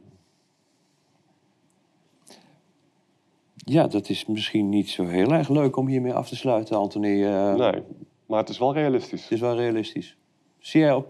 Ja, 3.71 3.87
dat 3.87 4.09
is 4.09 4.27
misschien 4.27 4.68
niet 4.68 4.91
zo 4.91 5.05
heel 5.05 5.33
erg 5.33 5.49
leuk 5.49 5.77
om 5.77 5.87
hiermee 5.87 6.14
af 6.14 6.29
te 6.29 6.37
sluiten, 6.37 6.77
Anthony. 6.77 7.25
Eh, 7.25 7.55
Nee, 7.55 7.83
maar 8.27 8.39
het 8.39 8.49
is 8.49 8.59
wel 8.59 8.75
realistisch. 8.75 9.23
Het 9.23 9.31
is 9.33 9.41
wel 9.41 9.57
realistisch. 9.57 10.16
Zie 10.59 10.81
jij 10.81 10.95
op 10.95 11.07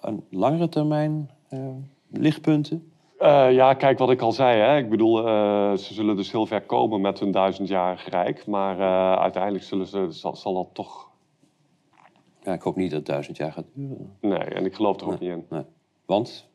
een 0.00 0.24
langere 0.30 0.68
termijn 0.68 1.30
eh, 1.48 1.58
lichtpunten? 2.10 2.92
Eh, 3.18 3.52
ja, 3.52 3.74
kijk 3.74 3.98
wat 3.98 4.10
ik 4.10 4.20
al 4.20 4.32
zei. 4.32 4.60
Hè. 4.60 4.76
Ik 4.76 4.90
bedoel, 4.90 5.16
ze 5.78 5.94
zullen 5.94 6.16
dus 6.16 6.32
heel 6.32 6.46
ver 6.46 6.62
komen 6.62 7.00
met 7.00 7.20
hun 7.20 7.30
duizendjarig 7.30 8.08
rijk. 8.08 8.46
Maar 8.46 8.78
uiteindelijk 9.18 9.64
zullen 9.64 9.86
ze, 9.86 10.06
zal, 10.10 10.36
zal 10.36 10.54
dat 10.54 10.68
toch... 10.72 11.10
Ja, 12.42 12.52
ik 12.52 12.62
hoop 12.62 12.76
niet 12.76 12.90
dat 12.90 12.98
het 12.98 13.08
duizend 13.08 13.36
jaar 13.36 13.52
gaat 13.52 13.64
duren. 13.74 14.16
Nee, 14.20 14.38
en 14.38 14.64
ik 14.64 14.74
geloof 14.74 15.00
er 15.00 15.06
ook 15.06 15.20
niet 15.20 15.30
in. 15.30 15.46
Nee. 15.50 15.62
Want? 16.06 16.50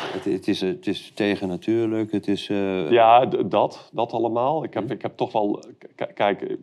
Het, 0.00 0.48
is, 0.48 0.62
eh, 0.62 0.68
het 0.68 0.86
is 0.86 1.12
tegen 1.14 1.48
natuurlijk, 1.48 2.12
het 2.12 2.28
is... 2.28 2.48
Eh, 2.48 2.90
ja, 2.90 3.26
dat, 3.26 3.90
dat 3.92 4.12
allemaal. 4.12 4.64
Ik 4.64 4.74
heb, 4.74 4.86
hm. 4.86 4.92
ik 4.92 5.02
heb 5.02 5.16
toch 5.16 5.32
wel... 5.32 5.62
Kijk, 6.14 6.58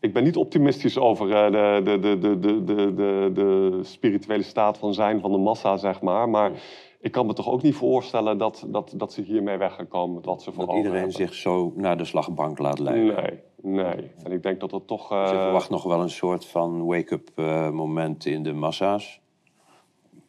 ik 0.00 0.12
ben 0.12 0.24
niet 0.24 0.36
optimistisch 0.36 0.98
over 0.98 1.32
eh, 1.32 1.52
de, 1.84 1.98
de, 2.00 2.18
de, 2.18 2.38
de, 2.38 2.64
de, 2.64 2.94
de, 2.94 3.30
de 3.34 3.78
spirituele 3.82 4.42
staat 4.42 4.78
van 4.78 4.94
zijn 4.94 5.20
van 5.20 5.32
de 5.32 5.38
massa, 5.38 5.76
zeg 5.76 6.00
maar. 6.00 6.28
Maar 6.28 6.50
hm. 6.50 6.56
ik 7.00 7.12
kan 7.12 7.26
me 7.26 7.32
toch 7.32 7.48
ook 7.48 7.62
niet 7.62 7.74
voorstellen 7.74 8.38
dat, 8.38 8.66
dat, 8.68 8.92
dat 8.96 9.12
ze 9.12 9.22
hiermee 9.22 9.56
weg 9.56 9.74
gaan 9.74 9.88
komen. 9.88 10.22
Dat, 10.22 10.42
ze 10.42 10.50
dat 10.56 10.72
iedereen 10.72 11.12
zich 11.12 11.34
zo 11.34 11.72
naar 11.76 11.96
de 11.96 12.04
slagbank 12.04 12.58
laat 12.58 12.78
leiden. 12.78 13.14
Nee, 13.14 13.84
nee. 13.84 14.10
En 14.22 14.32
ik 14.32 14.42
denk 14.42 14.60
dat 14.60 14.70
dat 14.70 14.86
toch... 14.86 15.12
Uh... 15.12 15.28
Je 15.30 15.38
verwacht 15.38 15.70
nog 15.70 15.82
wel 15.82 16.00
een 16.00 16.10
soort 16.10 16.46
van 16.46 16.84
wake-up 16.84 17.30
moment 17.72 18.26
in 18.26 18.42
de 18.42 18.52
massa's 18.52 19.22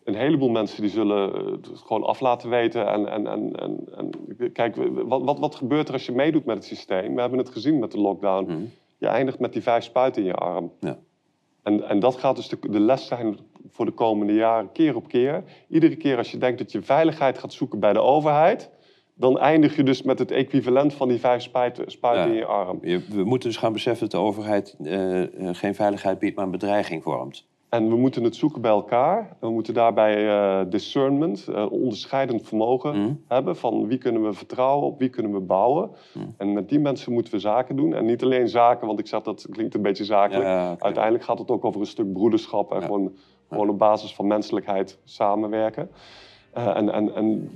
een 0.05 0.15
heleboel 0.15 0.49
mensen 0.49 0.81
die 0.81 0.91
zullen 0.91 1.33
eh, 1.33 1.51
het 1.51 1.69
gewoon 1.85 2.03
af 2.03 2.19
laten 2.19 2.49
weten. 2.49 2.87
En, 2.87 3.07
en, 3.11 3.27
en, 3.27 3.55
en, 3.97 4.11
kijk, 4.53 4.75
wat, 4.93 5.23
wat, 5.23 5.39
wat 5.39 5.55
gebeurt 5.55 5.87
er 5.87 5.93
als 5.93 6.05
je 6.05 6.11
meedoet 6.11 6.45
met 6.45 6.55
het 6.55 6.65
systeem? 6.65 7.15
We 7.15 7.21
hebben 7.21 7.39
het 7.39 7.49
gezien 7.49 7.79
met 7.79 7.91
de 7.91 7.99
lockdown. 7.99 8.71
Je 8.97 9.07
eindigt 9.07 9.39
met 9.39 9.53
die 9.53 9.61
vijf 9.61 9.83
spuiten 9.83 10.21
in 10.21 10.27
je 10.27 10.33
arm. 10.33 10.71
Ja. 10.79 10.97
En, 11.63 11.87
en 11.89 11.99
dat 11.99 12.15
gaat 12.15 12.35
dus 12.35 12.47
de, 12.49 12.57
de 12.69 12.79
les 12.79 13.07
zijn 13.07 13.37
voor 13.69 13.85
de 13.85 13.91
komende 13.91 14.33
jaren, 14.33 14.71
keer 14.71 14.95
op 14.95 15.07
keer. 15.07 15.43
Iedere 15.69 15.95
keer 15.95 16.17
als 16.17 16.31
je 16.31 16.37
denkt 16.37 16.57
dat 16.57 16.71
je 16.71 16.81
veiligheid 16.81 17.37
gaat 17.37 17.53
zoeken 17.53 17.79
bij 17.79 17.93
de 17.93 18.01
overheid... 18.01 18.69
dan 19.13 19.39
eindig 19.39 19.75
je 19.75 19.83
dus 19.83 20.01
met 20.01 20.19
het 20.19 20.31
equivalent 20.31 20.93
van 20.93 21.07
die 21.07 21.19
vijf 21.19 21.41
spuiten, 21.41 21.91
spuiten 21.91 22.25
Ja. 22.25 22.31
in 22.31 22.37
je 22.37 22.45
arm. 22.45 22.79
Je, 22.81 23.05
we 23.09 23.23
moeten 23.23 23.49
dus 23.49 23.57
gaan 23.57 23.73
beseffen 23.73 24.09
dat 24.09 24.19
de 24.19 24.27
overheid 24.27 24.75
eh, 24.83 25.21
eh, 25.21 25.55
geen 25.55 25.75
veiligheid 25.75 26.19
biedt, 26.19 26.35
maar 26.35 26.45
een 26.45 26.51
bedreiging 26.51 27.03
vormt. 27.03 27.45
En 27.69 27.89
we 27.89 27.95
moeten 27.95 28.23
het 28.23 28.35
zoeken 28.35 28.61
bij 28.61 28.71
elkaar. 28.71 29.35
We 29.39 29.49
moeten 29.49 29.73
daarbij 29.73 30.27
eh, 30.29 30.65
discernment, 30.69 31.47
eh, 31.47 31.71
onderscheidend 31.71 32.47
vermogen 32.47 32.99
Mhm. 33.01 33.13
hebben 33.27 33.55
van 33.55 33.87
wie 33.87 33.97
kunnen 33.97 34.23
we 34.23 34.33
vertrouwen, 34.33 34.87
op 34.87 34.99
wie 34.99 35.09
kunnen 35.09 35.31
we 35.31 35.39
bouwen. 35.39 35.89
Mhm. 36.13 36.25
En 36.37 36.53
met 36.53 36.69
die 36.69 36.79
mensen 36.79 37.13
moeten 37.13 37.33
we 37.33 37.39
zaken 37.39 37.75
doen. 37.75 37.93
En 37.93 38.05
niet 38.05 38.23
alleen 38.23 38.47
zaken, 38.49 38.87
want 38.87 38.99
ik 38.99 39.07
zeg 39.07 39.21
dat 39.21 39.47
klinkt 39.51 39.75
een 39.75 39.81
beetje 39.81 40.03
zakelijk. 40.03 40.45
Ja. 40.47 40.75
Uiteindelijk 40.79 41.23
gaat 41.23 41.39
het 41.39 41.51
ook 41.51 41.65
over 41.65 41.79
een 41.81 41.87
stuk 41.87 42.13
broederschap 42.13 42.71
en 42.71 42.79
Ja. 42.79 42.85
gewoon, 42.85 43.13
gewoon 43.49 43.69
op 43.69 43.77
basis 43.77 44.15
van 44.15 44.27
menselijkheid 44.27 44.99
samenwerken. 45.03 45.89
Eh, 46.55 46.75
en 46.77 46.93
en, 46.93 47.15
en 47.15 47.49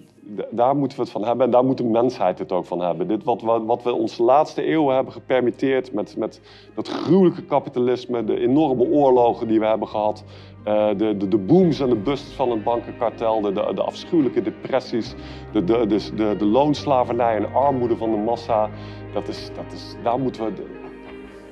daar 0.50 0.76
moeten 0.76 0.98
we 0.98 1.04
het 1.04 1.12
van 1.12 1.24
hebben 1.24 1.46
en 1.46 1.52
daar 1.52 1.66
moet 1.66 1.78
de 1.78 1.84
mensheid 1.84 2.40
het 2.40 2.52
ook 2.52 2.66
van 2.66 2.82
hebben. 2.82 3.08
Dit 3.08 3.24
wat, 3.24 3.42
we- 3.42 3.64
wat 3.66 3.84
we 3.84 3.94
ons 3.94 4.18
de 4.18 4.24
laatste 4.24 4.64
eeuwen 4.64 4.96
hebben 4.96 5.14
gepermitteerd 5.14 5.94
met, 5.94 6.18
met 6.18 6.42
dat 6.76 6.88
gruwelijke 6.88 7.44
kapitalisme, 7.44 8.24
de 8.24 8.40
enorme 8.40 8.84
oorlogen 8.90 9.48
die 9.48 9.60
we 9.60 9.66
hebben 9.66 9.88
gehad, 9.88 10.24
eh, 10.64 10.88
de, 10.98 11.18
de, 11.18 11.28
de 11.28 11.38
booms 11.38 11.80
en 11.80 11.90
de 11.90 11.96
busts 11.96 12.34
van 12.36 12.52
het 12.52 12.64
bankenkartel, 12.64 13.42
de, 13.42 13.52
de, 13.52 13.72
de 13.76 13.82
afschuwelijke 13.84 14.42
depressies, 14.42 15.16
de, 15.52 15.64
de, 15.64 15.86
de, 15.88 16.10
de, 16.16 16.36
de 16.38 16.46
loonslavernij 16.46 17.36
en 17.36 17.54
armoede 17.54 17.98
van 17.98 18.12
de 18.12 18.18
massa. 18.18 18.70
Dat 19.14 19.28
is, 19.28 19.50
dat 19.56 19.74
is, 19.74 19.96
daar, 20.04 20.20
moeten 20.20 20.46
we, 20.46 20.52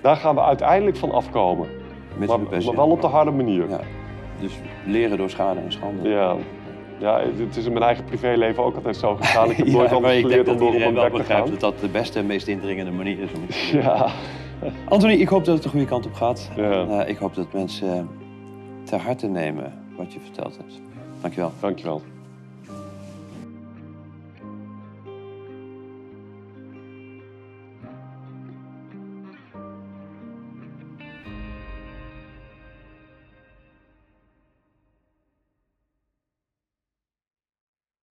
daar 0.02 0.16
gaan 0.16 0.36
we 0.36 0.42
uiteindelijk 0.42 0.98
van 0.98 1.12
afkomen. 1.12 1.68
Maar, 2.20 2.40
maar 2.66 2.76
wel 2.76 2.90
op 2.90 3.02
de 3.02 3.08
harde 3.08 3.32
manier. 3.32 3.70
Ja. 3.70 3.80
Dus 4.40 4.60
leren 4.86 5.18
door 5.18 5.30
schade 5.30 5.60
en 5.60 5.72
schande. 5.72 6.10
Ja. 6.10 6.36
Ja, 7.00 7.22
het 7.38 7.56
is 7.58 7.66
in 7.66 7.72
mijn 7.72 7.84
eigen 7.86 8.04
privéleven 8.04 8.64
ook 8.64 8.76
altijd 8.76 8.98
zo 8.98 9.16
gegaan. 9.16 9.50
Ik 9.50 9.58
heb 9.58 9.66
Ja, 9.68 9.74
nooit 9.74 9.92
anders 9.92 10.20
geleerd 10.20 10.46
dan 10.46 10.58
door 10.58 10.68
op 10.68 10.74
iedereen 10.74 10.94
mijn 10.94 11.10
wel 11.10 11.18
bek 11.18 11.22
te 11.22 11.28
begrijpt 11.28 11.50
gaan. 11.50 11.60
dat 11.60 11.72
dat 11.72 11.80
de 11.80 11.88
beste 11.88 12.20
en 12.20 12.26
meest 12.26 12.48
indringende 12.48 12.92
manier 12.92 13.20
is. 13.20 13.30
Om 13.36 13.42
het 13.48 13.52
te 13.52 13.70
doen. 13.72 13.82
Ja. 13.82 14.08
Anthony, 14.86 15.14
ik 15.14 15.28
hoop 15.28 15.46
dat 15.46 15.54
het 15.54 15.64
de 15.64 15.70
goede 15.70 15.86
kant 15.86 16.06
op 16.06 16.14
gaat. 16.14 16.50
Ja. 16.56 16.86
Eh, 16.88 17.10
ik 17.10 17.18
hoop 17.18 17.36
dat 17.36 17.54
mensen 17.54 18.10
ter 18.84 19.00
harte 19.00 19.28
nemen 19.28 19.74
wat 19.98 20.14
je 20.14 20.20
verteld 20.20 20.58
hebt. 20.58 20.82
Dankjewel. 21.22 21.52
Dankjewel. 21.60 22.02